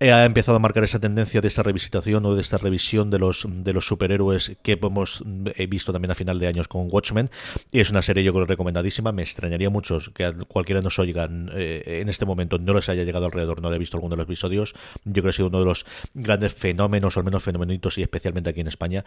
ha 0.00 0.24
empezado 0.24 0.56
a 0.56 0.60
marcar 0.60 0.84
esa 0.84 1.00
tendencia 1.00 1.40
de 1.40 1.48
esta 1.48 1.62
revisitación 1.62 2.24
o 2.26 2.34
de 2.34 2.40
esta 2.40 2.58
revisión 2.58 3.10
de 3.10 3.18
los 3.18 3.46
de 3.48 3.72
los 3.72 3.86
superhéroes 3.86 4.52
que 4.62 4.78
hemos 4.80 5.24
he 5.56 5.66
visto 5.66 5.92
también 5.92 6.12
a 6.12 6.14
final 6.14 6.38
de 6.38 6.46
años 6.46 6.68
con 6.68 6.88
Watchmen. 6.90 7.30
Y 7.72 7.80
es 7.80 7.90
una 7.90 8.02
serie 8.02 8.22
yo 8.22 8.32
creo 8.32 8.46
recomendadísima. 8.46 9.10
Me 9.10 9.22
extrañaría 9.22 9.70
mucho 9.70 9.98
que 10.14 10.24
a 10.24 10.32
cualquiera 10.32 10.80
nos 10.82 10.98
oiga 10.98 11.28
eh, 11.52 12.00
en 12.00 12.08
este 12.08 12.26
momento 12.26 12.58
no 12.58 12.74
les 12.74 12.88
haya 12.88 13.02
llegado 13.02 13.26
alrededor 13.26 13.60
no 13.60 13.68
haya 13.68 13.78
visto 13.78 13.96
alguno 13.96 14.14
de 14.14 14.18
los 14.18 14.26
episodios. 14.26 14.74
Yo 15.04 15.12
creo 15.14 15.24
que 15.24 15.30
ha 15.30 15.32
sido 15.32 15.48
uno 15.48 15.58
de 15.60 15.64
los 15.64 15.84
grandes 16.14 16.54
fenómenos 16.54 17.16
o 17.16 17.20
al 17.20 17.24
menos 17.24 17.42
fenomenitos 17.42 17.98
y 17.98 18.02
especialmente 18.02 18.50
aquí 18.50 18.60
en 18.60 18.68
España. 18.68 19.04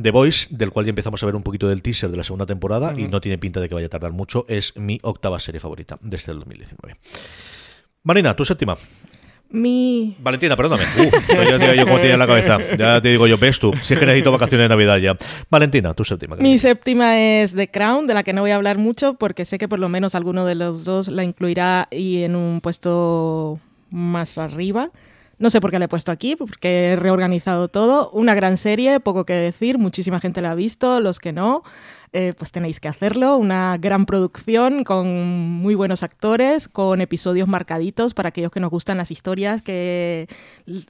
The 0.00 0.10
Voice 0.10 0.48
del 0.50 0.70
cual 0.70 0.86
ya 0.86 0.90
empezamos 0.90 1.22
a 1.22 1.26
ver 1.26 1.34
un 1.34 1.42
poquito 1.42 1.68
del 1.68 1.82
teaser 1.82 2.10
de 2.10 2.16
la 2.16 2.24
segunda 2.24 2.46
temporada 2.46 2.94
y 2.96 3.08
no 3.08 3.20
tiene 3.20 3.38
pinta 3.38 3.60
de 3.60 3.68
que 3.68 3.74
vaya 3.74 3.86
a 3.86 3.90
tardar 3.90 4.12
mucho 4.12 4.44
es 4.48 4.76
mi 4.76 5.00
octava 5.02 5.40
serie 5.40 5.60
favorita 5.60 5.98
desde 6.00 6.32
el 6.32 6.38
2019 6.38 6.96
Marina, 8.04 8.34
tu 8.34 8.44
séptima. 8.44 8.78
Mi... 9.50 10.14
Valentina, 10.20 10.56
perdóname. 10.56 10.84
ya 11.28 11.58
te 11.58 11.70
digo 11.70 11.74
yo 11.74 11.84
cómo 11.84 11.98
te 12.00 12.16
la 12.16 12.26
cabeza. 12.26 12.58
Ya 12.76 13.00
te 13.00 13.08
digo 13.08 13.26
yo, 13.26 13.38
ves 13.38 13.58
tú. 13.58 13.72
Si 13.82 13.94
es 13.94 14.00
que 14.00 14.06
necesito 14.06 14.30
vacaciones 14.30 14.66
de 14.66 14.68
Navidad 14.68 14.98
ya. 14.98 15.16
Valentina, 15.50 15.94
tu 15.94 16.04
séptima. 16.04 16.36
Mi 16.36 16.58
séptima 16.58 17.18
es 17.18 17.54
The 17.54 17.68
Crown, 17.68 18.06
de 18.06 18.14
la 18.14 18.22
que 18.22 18.32
no 18.32 18.42
voy 18.42 18.50
a 18.50 18.56
hablar 18.56 18.76
mucho 18.78 19.14
porque 19.14 19.44
sé 19.44 19.58
que 19.58 19.68
por 19.68 19.78
lo 19.78 19.88
menos 19.88 20.14
alguno 20.14 20.44
de 20.44 20.54
los 20.54 20.84
dos 20.84 21.08
la 21.08 21.24
incluirá 21.24 21.88
y 21.90 22.24
en 22.24 22.36
un 22.36 22.60
puesto 22.60 23.58
más 23.90 24.36
arriba. 24.36 24.90
No 25.38 25.50
sé 25.50 25.60
por 25.60 25.70
qué 25.70 25.78
la 25.78 25.84
he 25.84 25.88
puesto 25.88 26.10
aquí, 26.10 26.34
porque 26.34 26.92
he 26.92 26.96
reorganizado 26.96 27.68
todo. 27.68 28.10
Una 28.10 28.34
gran 28.34 28.56
serie, 28.56 28.98
poco 28.98 29.24
que 29.24 29.34
decir, 29.34 29.78
muchísima 29.78 30.18
gente 30.18 30.42
la 30.42 30.50
ha 30.50 30.54
visto, 30.56 31.00
los 31.00 31.20
que 31.20 31.32
no. 31.32 31.62
Eh, 32.12 32.32
pues 32.36 32.52
tenéis 32.52 32.80
que 32.80 32.88
hacerlo. 32.88 33.36
Una 33.36 33.76
gran 33.78 34.06
producción 34.06 34.84
con 34.84 35.06
muy 35.08 35.74
buenos 35.74 36.02
actores, 36.02 36.68
con 36.68 37.00
episodios 37.00 37.48
marcaditos 37.48 38.14
para 38.14 38.30
aquellos 38.30 38.50
que 38.50 38.60
nos 38.60 38.70
gustan 38.70 38.96
las 38.98 39.10
historias, 39.10 39.62
que 39.62 40.28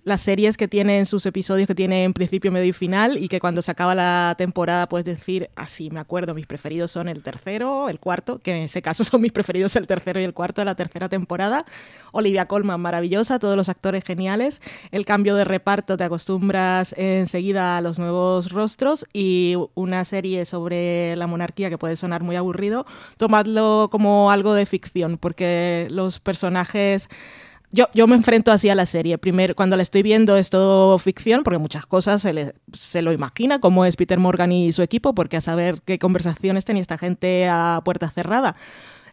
las 0.04 0.20
series 0.20 0.56
que 0.56 0.68
tienen 0.68 1.06
sus 1.06 1.26
episodios 1.26 1.66
que 1.66 1.74
tienen 1.74 2.12
principio, 2.12 2.52
medio 2.52 2.68
y 2.68 2.72
final 2.72 3.16
y 3.16 3.28
que 3.28 3.40
cuando 3.40 3.62
se 3.62 3.70
acaba 3.70 3.94
la 3.94 4.34
temporada 4.38 4.88
puedes 4.88 5.04
decir, 5.06 5.50
así 5.56 5.88
ah, 5.90 5.94
me 5.94 6.00
acuerdo, 6.00 6.34
mis 6.34 6.46
preferidos 6.46 6.90
son 6.90 7.08
el 7.08 7.22
tercero, 7.22 7.88
el 7.88 7.98
cuarto, 7.98 8.38
que 8.38 8.52
en 8.52 8.62
ese 8.62 8.82
caso 8.82 9.04
son 9.04 9.20
mis 9.20 9.32
preferidos 9.32 9.74
el 9.76 9.86
tercero 9.86 10.20
y 10.20 10.24
el 10.24 10.34
cuarto 10.34 10.60
de 10.60 10.66
la 10.66 10.74
tercera 10.74 11.08
temporada. 11.08 11.64
Olivia 12.12 12.46
Colman, 12.46 12.80
maravillosa, 12.80 13.38
todos 13.38 13.56
los 13.56 13.68
actores 13.68 14.04
geniales. 14.04 14.60
El 14.90 15.04
cambio 15.04 15.34
de 15.34 15.44
reparto, 15.44 15.96
te 15.96 16.04
acostumbras 16.04 16.94
enseguida 16.96 17.76
a 17.76 17.80
los 17.80 17.98
nuevos 17.98 18.50
rostros 18.50 19.06
y 19.12 19.56
una 19.74 20.04
serie 20.04 20.46
sobre 20.46 21.07
la 21.16 21.26
monarquía 21.26 21.70
que 21.70 21.78
puede 21.78 21.96
sonar 21.96 22.22
muy 22.22 22.36
aburrido, 22.36 22.86
tomadlo 23.16 23.88
como 23.90 24.30
algo 24.30 24.54
de 24.54 24.66
ficción, 24.66 25.18
porque 25.18 25.88
los 25.90 26.20
personajes... 26.20 27.08
Yo, 27.70 27.84
yo, 27.92 28.06
me 28.06 28.16
enfrento 28.16 28.50
así 28.50 28.70
a 28.70 28.74
la 28.74 28.86
serie. 28.86 29.18
Primero, 29.18 29.54
cuando 29.54 29.76
la 29.76 29.82
estoy 29.82 30.02
viendo 30.02 30.38
es 30.38 30.48
todo 30.48 30.98
ficción, 30.98 31.42
porque 31.42 31.58
muchas 31.58 31.84
cosas 31.84 32.22
se, 32.22 32.54
se, 32.72 33.02
lo 33.02 33.12
imagina, 33.12 33.60
como 33.60 33.84
es 33.84 33.96
Peter 33.96 34.18
Morgan 34.18 34.52
y 34.52 34.72
su 34.72 34.80
equipo, 34.80 35.14
porque 35.14 35.36
a 35.36 35.42
saber 35.42 35.82
qué 35.84 35.98
conversaciones 35.98 36.64
tenía 36.64 36.80
esta 36.80 36.96
gente 36.96 37.46
a 37.46 37.82
puerta 37.84 38.08
cerrada. 38.08 38.56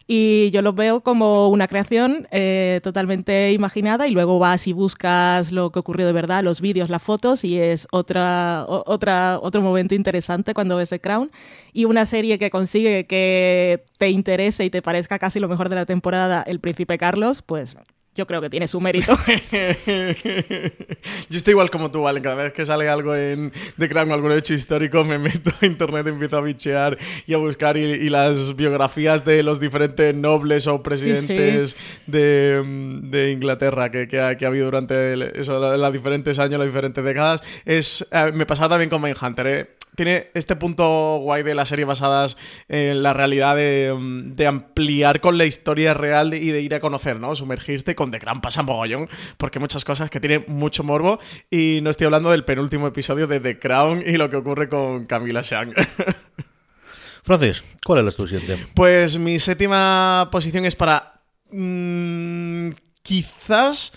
Y 0.08 0.50
yo 0.52 0.62
lo 0.62 0.72
veo 0.72 1.00
como 1.00 1.48
una 1.48 1.66
creación 1.66 2.28
eh, 2.30 2.80
totalmente 2.84 3.52
imaginada 3.52 4.06
y 4.06 4.12
luego 4.12 4.38
vas 4.38 4.68
y 4.68 4.72
buscas 4.72 5.50
lo 5.50 5.72
que 5.72 5.80
ocurrió 5.80 6.06
de 6.06 6.12
verdad, 6.12 6.44
los 6.44 6.60
vídeos, 6.60 6.88
las 6.88 7.02
fotos 7.02 7.42
y 7.42 7.58
es 7.58 7.88
otra, 7.90 8.64
otra, 8.68 9.40
otro 9.42 9.62
momento 9.62 9.96
interesante 9.96 10.54
cuando 10.54 10.76
ves 10.76 10.90
The 10.90 11.00
Crown. 11.00 11.32
Y 11.72 11.86
una 11.86 12.06
serie 12.06 12.38
que 12.38 12.50
consigue 12.50 13.06
que 13.06 13.82
te 13.98 14.10
interese 14.10 14.64
y 14.64 14.70
te 14.70 14.80
parezca 14.80 15.18
casi 15.18 15.40
lo 15.40 15.48
mejor 15.48 15.68
de 15.68 15.74
la 15.74 15.86
temporada, 15.86 16.44
El 16.46 16.60
Príncipe 16.60 16.98
Carlos, 16.98 17.42
pues 17.42 17.76
yo 18.16 18.26
creo 18.26 18.40
que 18.40 18.50
tiene 18.50 18.66
su 18.66 18.80
mérito. 18.80 19.16
yo 19.86 21.36
estoy 21.36 21.52
igual 21.52 21.70
como 21.70 21.90
tú, 21.90 22.02
¿vale? 22.02 22.22
Cada 22.22 22.36
vez 22.36 22.52
que 22.52 22.64
sale 22.64 22.88
algo 22.88 23.14
en 23.14 23.52
The 23.78 23.88
Crown 23.88 24.10
o 24.10 24.14
algún 24.14 24.32
hecho 24.32 24.54
histórico, 24.54 25.04
me 25.04 25.18
meto 25.18 25.50
a 25.60 25.66
internet, 25.66 26.06
empiezo 26.06 26.38
a 26.38 26.40
bichear 26.40 26.96
y 27.26 27.34
a 27.34 27.36
buscar 27.36 27.76
y, 27.76 28.08
las 28.08 28.56
biografías 28.56 29.24
de 29.24 29.42
los 29.42 29.60
diferentes 29.60 30.14
nobles 30.14 30.66
o 30.66 30.82
presidentes 30.82 31.76
De, 32.06 33.32
Inglaterra 33.32 33.90
que, 33.90 34.08
que, 34.08 34.20
ha, 34.20 34.28
habido 34.46 34.66
durante 34.66 35.38
eso, 35.38 35.76
los 35.76 35.92
diferentes 35.92 36.38
años, 36.38 36.58
las 36.58 36.66
diferentes 36.66 37.04
décadas. 37.04 37.42
Es, 37.64 38.06
eh, 38.10 38.32
me 38.32 38.46
pasaba 38.46 38.70
también 38.70 38.88
con 38.88 39.02
Mindhunter, 39.02 39.46
¿eh? 39.46 39.76
Tiene 39.96 40.30
este 40.34 40.54
punto 40.54 41.18
guay 41.18 41.42
de 41.42 41.54
la 41.54 41.66
serie 41.66 41.84
basadas 41.84 42.36
en 42.68 43.02
la 43.02 43.12
realidad 43.12 43.56
de, 43.56 44.46
ampliar 44.46 45.20
con 45.20 45.38
la 45.38 45.46
historia 45.46 45.94
real 45.94 46.34
y 46.34 46.50
de 46.50 46.60
ir 46.60 46.74
a 46.74 46.80
conocer, 46.80 47.18
¿no? 47.18 47.34
Sumergirte 47.34 47.94
con 47.96 48.10
The 48.10 48.18
Gran 48.18 48.40
pasa 48.40 48.62
mogollón, 48.62 49.08
porque 49.38 49.58
hay 49.58 49.60
muchas 49.60 49.84
cosas 49.84 50.10
que 50.10 50.20
tienen 50.20 50.44
mucho 50.46 50.84
morbo 50.84 51.18
y 51.50 51.80
no 51.82 51.90
estoy 51.90 52.04
hablando 52.04 52.30
del 52.30 52.44
penúltimo 52.44 52.86
episodio 52.86 53.26
de 53.26 53.40
The 53.40 53.58
Crown 53.58 54.04
y 54.06 54.16
lo 54.16 54.30
que 54.30 54.36
ocurre 54.36 54.68
con 54.68 55.06
Camila 55.06 55.40
Shang. 55.42 55.72
Francis, 57.24 57.64
¿cuál 57.84 58.06
es 58.06 58.14
tu 58.14 58.28
siguiente? 58.28 58.56
Pues 58.74 59.18
mi 59.18 59.38
séptima 59.38 60.28
posición 60.30 60.64
es 60.64 60.76
para... 60.76 61.22
Mm, 61.50 62.70
quizás 63.02 63.92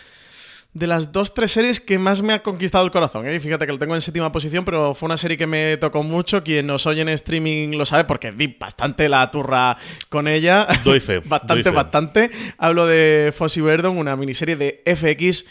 de 0.73 0.85
las 0.85 1.11
dos, 1.11 1.33
tres 1.33 1.51
series 1.51 1.79
que 1.79 1.97
más 1.97 2.21
me 2.21 2.33
ha 2.33 2.43
conquistado 2.43 2.85
el 2.85 2.91
corazón. 2.91 3.27
¿eh? 3.27 3.39
Fíjate 3.39 3.65
que 3.65 3.71
lo 3.71 3.79
tengo 3.79 3.95
en 3.95 4.01
séptima 4.01 4.31
posición, 4.31 4.65
pero 4.65 4.93
fue 4.93 5.07
una 5.07 5.17
serie 5.17 5.37
que 5.37 5.47
me 5.47 5.77
tocó 5.77 6.03
mucho. 6.03 6.43
Quien 6.43 6.67
nos 6.67 6.85
oye 6.85 7.01
en 7.01 7.09
streaming 7.09 7.75
lo 7.75 7.85
sabe 7.85 8.03
porque 8.03 8.31
di 8.31 8.55
bastante 8.59 9.09
la 9.09 9.29
turra 9.31 9.77
con 10.09 10.27
ella. 10.27 10.67
Doy 10.83 10.99
fe. 10.99 11.19
bastante, 11.25 11.69
bastante. 11.71 12.31
Hablo 12.57 12.85
de 12.85 13.33
Fossey 13.35 13.63
Verdon, 13.63 13.97
una 13.97 14.15
miniserie 14.15 14.55
de 14.55 14.83
FX, 14.85 15.45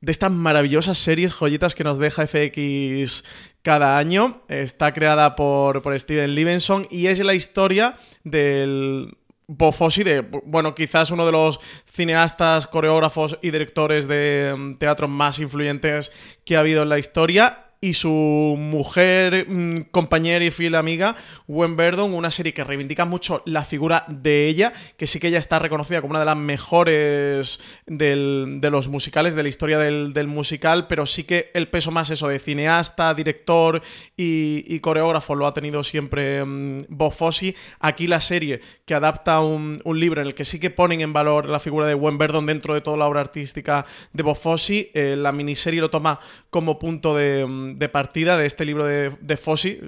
de 0.00 0.12
estas 0.12 0.30
maravillosas 0.30 0.98
series, 0.98 1.32
joyitas 1.32 1.74
que 1.74 1.84
nos 1.84 1.98
deja 1.98 2.26
FX 2.26 3.24
cada 3.62 3.98
año. 3.98 4.42
Está 4.48 4.92
creada 4.92 5.34
por, 5.34 5.82
por 5.82 5.98
Steven 5.98 6.36
Levenson 6.36 6.86
y 6.88 7.08
es 7.08 7.18
la 7.18 7.34
historia 7.34 7.96
del 8.22 9.16
Bofossi, 9.56 10.02
de, 10.02 10.20
bueno, 10.20 10.74
quizás 10.74 11.10
uno 11.10 11.26
de 11.26 11.32
los 11.32 11.60
cineastas, 11.86 12.66
coreógrafos 12.66 13.38
y 13.42 13.50
directores 13.50 14.08
de 14.08 14.54
mm, 14.56 14.74
teatro 14.76 15.08
más 15.08 15.38
influyentes 15.38 16.12
que 16.44 16.56
ha 16.56 16.60
habido 16.60 16.82
en 16.82 16.88
la 16.88 16.98
historia 16.98 17.71
y 17.84 17.94
su 17.94 18.54
mujer, 18.56 19.46
mm, 19.48 19.88
compañera 19.90 20.44
y 20.44 20.52
fiel 20.52 20.76
amiga, 20.76 21.16
Gwen 21.48 21.74
Verdon, 21.74 22.14
una 22.14 22.30
serie 22.30 22.54
que 22.54 22.62
reivindica 22.62 23.04
mucho 23.06 23.42
la 23.44 23.64
figura 23.64 24.04
de 24.06 24.46
ella, 24.46 24.72
que 24.96 25.08
sí 25.08 25.18
que 25.18 25.26
ella 25.26 25.40
está 25.40 25.58
reconocida 25.58 26.00
como 26.00 26.12
una 26.12 26.20
de 26.20 26.26
las 26.26 26.36
mejores 26.36 27.60
de 27.86 28.68
los 28.70 28.86
musicales, 28.86 29.34
de 29.34 29.42
la 29.42 29.48
historia 29.48 29.78
del, 29.78 30.28
musical, 30.28 30.86
pero 30.86 31.06
sí 31.06 31.24
que 31.24 31.50
el 31.54 31.68
peso 31.68 31.90
más 31.90 32.08
eso 32.10 32.28
de 32.28 32.38
cineasta, 32.38 33.12
director 33.14 33.82
y, 34.16 34.78
coreógrafo 34.78 35.34
lo 35.34 35.48
ha 35.48 35.54
tenido 35.54 35.82
siempre 35.82 36.40
um, 36.42 36.84
Bob 36.88 37.12
Fosse. 37.12 37.56
Aquí 37.80 38.06
la 38.06 38.20
serie 38.20 38.60
que 38.84 38.94
adapta 38.94 39.40
un, 39.40 39.80
libro 39.92 40.20
en 40.20 40.28
el 40.28 40.34
que 40.34 40.44
sí 40.44 40.60
que 40.60 40.70
ponen 40.70 41.00
en 41.00 41.12
valor 41.12 41.48
la 41.48 41.58
figura 41.58 41.86
de 41.86 41.94
Gwen 41.94 42.16
Verdon 42.16 42.46
dentro 42.46 42.74
de 42.74 42.80
toda 42.80 42.96
la 42.96 43.08
obra 43.08 43.20
artística 43.20 43.84
de 44.12 44.22
Bob 44.22 44.36
Fosse, 44.36 44.92
eh, 44.94 45.16
la 45.16 45.32
miniserie 45.32 45.80
lo 45.80 45.90
toma 45.90 46.20
como 46.48 46.78
punto 46.78 47.16
de 47.16 47.44
mm, 47.44 47.71
de 47.76 47.88
partida 47.88 48.36
de 48.36 48.46
este 48.46 48.64
libro 48.64 48.84
de, 48.84 49.12
de 49.20 49.36
Fossey, 49.36 49.80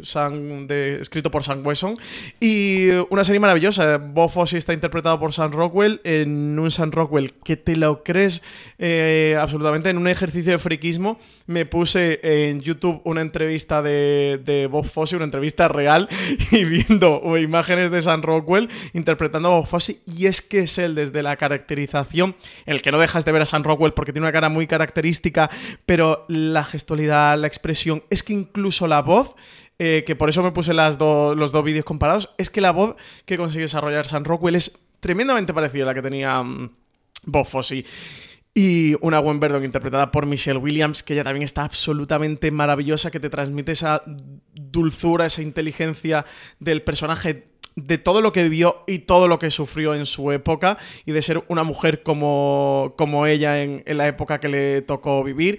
escrito 1.00 1.30
por 1.30 1.44
Sam 1.44 1.64
Wesson. 1.64 1.96
Y 2.40 2.88
una 3.10 3.24
serie 3.24 3.40
maravillosa. 3.40 3.98
Bob 3.98 4.30
Fosse 4.30 4.58
está 4.58 4.72
interpretado 4.72 5.18
por 5.18 5.32
Sam 5.32 5.52
Rockwell 5.52 6.00
en 6.04 6.58
un 6.58 6.70
Sam 6.70 6.90
Rockwell 6.90 7.34
que 7.44 7.56
te 7.56 7.76
lo 7.76 8.02
crees 8.02 8.42
eh, 8.78 9.36
absolutamente. 9.40 9.90
En 9.90 9.98
un 9.98 10.08
ejercicio 10.08 10.52
de 10.52 10.58
friquismo 10.58 11.18
me 11.46 11.66
puse 11.66 12.20
en 12.22 12.60
YouTube 12.60 13.00
una 13.04 13.20
entrevista 13.20 13.82
de, 13.82 14.40
de 14.44 14.66
Bob 14.66 14.86
Fosse, 14.86 15.16
una 15.16 15.24
entrevista 15.26 15.68
real, 15.68 16.08
y 16.50 16.64
viendo 16.64 17.22
imágenes 17.38 17.90
de 17.90 18.02
Sam 18.02 18.22
Rockwell 18.22 18.68
interpretando 18.92 19.48
a 19.48 19.56
Bob 19.56 19.66
Fosse. 19.66 19.98
Y 20.06 20.26
es 20.26 20.42
que 20.42 20.60
es 20.60 20.78
él 20.78 20.94
desde 20.94 21.22
la 21.22 21.36
caracterización, 21.36 22.36
el 22.66 22.82
que 22.82 22.92
no 22.92 22.98
dejas 22.98 23.24
de 23.24 23.32
ver 23.32 23.42
a 23.42 23.46
Sam 23.46 23.64
Rockwell 23.64 23.92
porque 23.92 24.12
tiene 24.12 24.26
una 24.26 24.32
cara 24.32 24.48
muy 24.48 24.66
característica, 24.66 25.50
pero 25.86 26.24
la 26.28 26.64
gestualidad, 26.64 27.38
la 27.38 27.46
expresión 27.46 27.73
es 28.10 28.22
que 28.22 28.32
incluso 28.32 28.86
la 28.86 29.02
voz, 29.02 29.34
eh, 29.78 30.04
que 30.06 30.16
por 30.16 30.28
eso 30.28 30.42
me 30.42 30.52
puse 30.52 30.72
las 30.72 30.98
los 30.98 31.52
dos 31.52 31.64
vídeos 31.64 31.84
comparados, 31.84 32.34
es 32.38 32.50
que 32.50 32.60
la 32.60 32.70
voz 32.70 32.96
que 33.24 33.36
consigue 33.36 33.62
desarrollar 33.62 34.06
Sam 34.06 34.24
Rockwell 34.24 34.54
es 34.54 34.78
tremendamente 35.00 35.52
parecida 35.52 35.82
a 35.82 35.86
la 35.86 35.94
que 35.94 36.02
tenía 36.02 36.40
um, 36.40 36.70
Bob 37.24 37.46
Fosse. 37.46 37.84
Y 38.56 38.94
una 39.00 39.18
Gwen 39.18 39.40
Verdon 39.40 39.64
interpretada 39.64 40.12
por 40.12 40.26
Michelle 40.26 40.60
Williams, 40.60 41.02
que 41.02 41.14
ella 41.14 41.24
también 41.24 41.42
está 41.42 41.64
absolutamente 41.64 42.52
maravillosa, 42.52 43.10
que 43.10 43.18
te 43.18 43.28
transmite 43.28 43.72
esa 43.72 44.04
dulzura, 44.54 45.26
esa 45.26 45.42
inteligencia 45.42 46.24
del 46.60 46.82
personaje 46.82 47.48
de 47.74 47.98
todo 47.98 48.20
lo 48.20 48.32
que 48.32 48.44
vivió 48.44 48.84
y 48.86 49.00
todo 49.00 49.26
lo 49.26 49.40
que 49.40 49.50
sufrió 49.50 49.96
en 49.96 50.06
su 50.06 50.30
época 50.30 50.78
y 51.04 51.10
de 51.10 51.22
ser 51.22 51.42
una 51.48 51.64
mujer 51.64 52.04
como, 52.04 52.94
como 52.96 53.26
ella 53.26 53.60
en 53.60 53.82
la 53.88 54.06
época 54.06 54.38
que 54.38 54.48
le 54.48 54.82
tocó 54.82 55.24
vivir. 55.24 55.58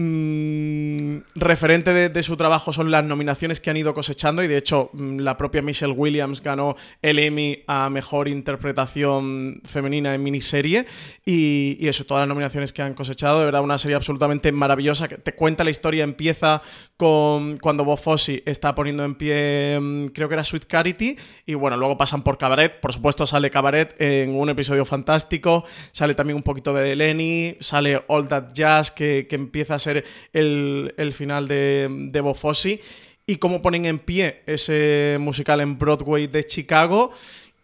Mm, 0.00 1.22
referente 1.34 1.92
de, 1.92 2.22
su 2.22 2.36
trabajo 2.36 2.72
son 2.72 2.92
las 2.92 3.02
nominaciones 3.02 3.58
que 3.58 3.68
han 3.68 3.76
ido 3.76 3.94
cosechando 3.94 4.44
y 4.44 4.46
de 4.46 4.56
hecho 4.56 4.90
mm, 4.92 5.18
la 5.18 5.36
propia 5.36 5.60
Michelle 5.60 5.92
Williams 5.92 6.40
ganó 6.40 6.76
el 7.02 7.18
Emmy 7.18 7.64
a 7.66 7.90
Mejor 7.90 8.28
Interpretación 8.28 9.60
Femenina 9.64 10.14
en 10.14 10.22
Miniserie 10.22 10.86
y, 11.26 11.84
eso, 11.88 12.06
todas 12.06 12.20
las 12.20 12.28
nominaciones 12.28 12.72
que 12.72 12.80
han 12.80 12.94
cosechado, 12.94 13.40
de 13.40 13.46
verdad 13.46 13.60
una 13.60 13.76
serie 13.76 13.96
absolutamente 13.96 14.52
maravillosa 14.52 15.08
que 15.08 15.18
te 15.18 15.34
cuenta 15.34 15.64
la 15.64 15.70
historia, 15.70 16.04
empieza 16.04 16.62
con 16.96 17.56
cuando 17.56 17.84
Bob 17.84 17.98
Fosse 17.98 18.44
está 18.46 18.76
poniendo 18.76 19.04
en 19.04 19.16
pie, 19.16 19.80
mm, 19.80 20.06
creo 20.08 20.28
que 20.28 20.34
era 20.34 20.44
Sweet 20.44 20.68
Charity 20.68 21.16
y 21.44 21.54
bueno, 21.54 21.76
luego 21.76 21.98
pasan 21.98 22.22
por 22.22 22.38
Cabaret, 22.38 22.78
por 22.78 22.92
supuesto 22.92 23.26
sale 23.26 23.50
Cabaret 23.50 23.96
en 24.00 24.36
un 24.36 24.48
episodio 24.48 24.84
fantástico, 24.84 25.64
sale 25.90 26.14
también 26.14 26.36
un 26.36 26.44
poquito 26.44 26.72
de 26.72 26.94
Lenny, 26.94 27.56
sale 27.58 28.04
All 28.06 28.28
That 28.28 28.52
Jazz 28.52 28.92
que, 28.92 29.26
que 29.28 29.34
empieza 29.34 29.74
a 29.74 29.78
ser 29.80 29.87
el, 30.32 31.12
final 31.12 31.48
de, 31.48 31.88
de 31.90 32.20
Bob 32.20 32.36
y 33.26 33.36
cómo 33.36 33.60
ponen 33.60 33.84
en 33.84 33.98
pie 33.98 34.42
ese 34.46 35.18
musical 35.20 35.60
en 35.60 35.78
Broadway 35.78 36.26
de 36.26 36.44
Chicago. 36.44 37.12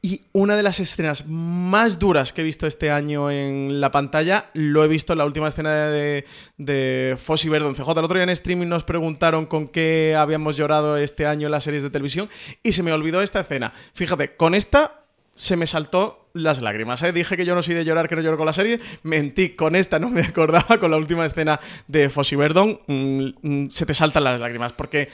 Y 0.03 0.21
una 0.33 0.55
de 0.55 0.63
las 0.63 0.81
escenas 0.81 1.27
más 1.27 1.99
duras 1.99 2.35
que 2.35 2.43
he 2.43 2.45
visto 2.45 2.67
este 2.67 2.91
año 2.91 3.31
en 3.31 3.81
la 3.81 3.91
pantalla, 3.91 4.51
lo 4.53 4.85
he 4.85 4.89
visto 4.89 5.15
en 5.15 5.19
la 5.21 5.25
última 5.25 5.49
escena 5.49 5.89
de, 5.89 6.27
de 6.59 7.17
Fossi 7.17 7.49
Verdon 7.49 7.75
CJ. 7.75 7.91
El 7.93 8.05
otro 8.05 8.15
día 8.15 8.25
en 8.25 8.29
streaming 8.29 8.67
nos 8.67 8.85
preguntaron 8.85 9.47
con 9.47 9.67
qué 9.67 10.15
habíamos 10.15 10.59
llorado 10.59 10.99
este 10.99 11.25
año 11.25 11.47
en 11.47 11.53
las 11.53 11.65
series 11.65 11.83
de 11.83 11.89
televisión 11.89 12.29
y 12.63 12.73
se 12.73 12.83
me 12.83 12.93
olvidó 12.93 13.23
esta 13.23 13.41
escena. 13.41 13.73
Fíjate, 13.95 14.37
con 14.37 14.55
esta 14.55 15.04
se 15.35 15.57
me 15.57 15.67
saltó 15.67 16.29
las 16.33 16.61
lágrimas. 16.61 17.03
¿eh? 17.03 17.13
Dije 17.13 17.37
que 17.37 17.45
yo 17.45 17.55
no 17.55 17.63
soy 17.63 17.75
de 17.75 17.85
llorar, 17.85 18.09
que 18.09 18.17
no 18.17 18.23
lloro 18.23 18.37
con 18.37 18.47
la 18.47 18.53
serie. 18.53 18.81
Mentí, 19.03 19.51
con 19.51 19.77
esta 19.77 19.99
no 19.99 20.11
me 20.11 20.21
acordaba, 20.29 20.79
con 20.79 20.91
la 20.91 20.97
última 20.97 21.25
escena 21.25 21.61
de 21.87 22.09
Fossi 22.11 22.37
Verdon. 22.37 22.81
Mm, 22.87 23.29
mm, 23.43 23.69
se 23.71 23.87
te 23.87 23.95
saltan 23.95 24.25
las 24.25 24.41
lágrimas, 24.41 24.73
porque 24.73 25.09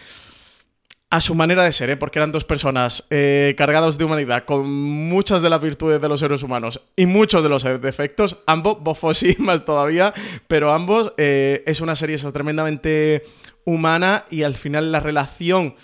a 1.13 1.21
su 1.21 1.35
manera 1.35 1.65
de 1.65 1.73
ser, 1.73 1.91
¿eh? 1.91 1.97
porque 1.97 2.21
eran 2.21 2.31
dos 2.31 2.45
personas 2.45 3.09
eh, 3.11 3.57
cargadas 3.59 3.99
de 3.99 4.05
humanidad, 4.05 4.45
con 4.45 4.71
muchas 4.71 5.43
de 5.43 5.51
las 5.51 5.61
virtudes 5.61 6.01
de 6.01 6.09
los 6.09 6.21
seres 6.21 6.45
humanos 6.45 6.83
y 6.95 7.07
muchos 7.07 7.43
de 7.43 7.49
los 7.49 7.65
defectos, 7.65 8.39
ambos, 8.47 8.81
Bofosi 8.81 9.35
más 9.41 9.65
todavía, 9.65 10.15
pero 10.47 10.73
ambos 10.73 11.13
eh, 11.17 11.65
es 11.67 11.81
una 11.81 11.97
serie 11.97 12.17
tremendamente 12.33 13.25
humana 13.65 14.25
y 14.31 14.45
al 14.45 14.55
final 14.55 14.93
la 14.93 15.01
relación 15.01 15.75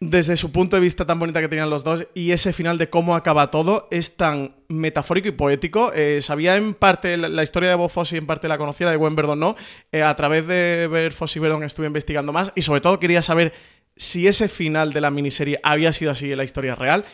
desde 0.00 0.36
su 0.36 0.52
punto 0.52 0.76
de 0.76 0.82
vista 0.82 1.06
tan 1.06 1.18
bonita 1.18 1.40
que 1.40 1.48
tenían 1.48 1.70
los 1.70 1.84
dos 1.84 2.06
y 2.14 2.32
ese 2.32 2.52
final 2.52 2.78
de 2.78 2.90
cómo 2.90 3.14
acaba 3.14 3.50
todo 3.50 3.88
es 3.90 4.16
tan 4.16 4.56
metafórico 4.68 5.28
y 5.28 5.32
poético. 5.32 5.92
Eh, 5.94 6.20
sabía 6.20 6.56
en 6.56 6.74
parte 6.74 7.16
la, 7.16 7.42
historia 7.42 7.70
de 7.70 7.74
Bob 7.74 7.90
y 8.10 8.16
en 8.16 8.26
parte 8.26 8.48
la 8.48 8.58
conocida 8.58 8.90
de 8.90 8.96
Gwen 8.96 9.16
Verdon 9.16 9.38
no. 9.38 9.56
Eh, 9.92 10.02
a 10.02 10.14
través 10.16 10.46
de 10.46 10.88
ver 10.90 11.12
Fosse 11.12 11.38
y 11.38 11.40
Verdon 11.40 11.62
estuve 11.62 11.86
investigando 11.86 12.32
más 12.32 12.52
y 12.54 12.62
sobre 12.62 12.80
todo 12.80 12.98
quería 12.98 13.22
saber 13.22 13.52
si 13.96 14.26
ese 14.26 14.48
final 14.48 14.92
de 14.92 15.00
la 15.00 15.10
miniserie 15.10 15.60
había 15.62 15.92
sido 15.92 16.10
así 16.10 16.30
en 16.30 16.38
la 16.38 16.44
historia 16.44 16.74
real. 16.74 17.04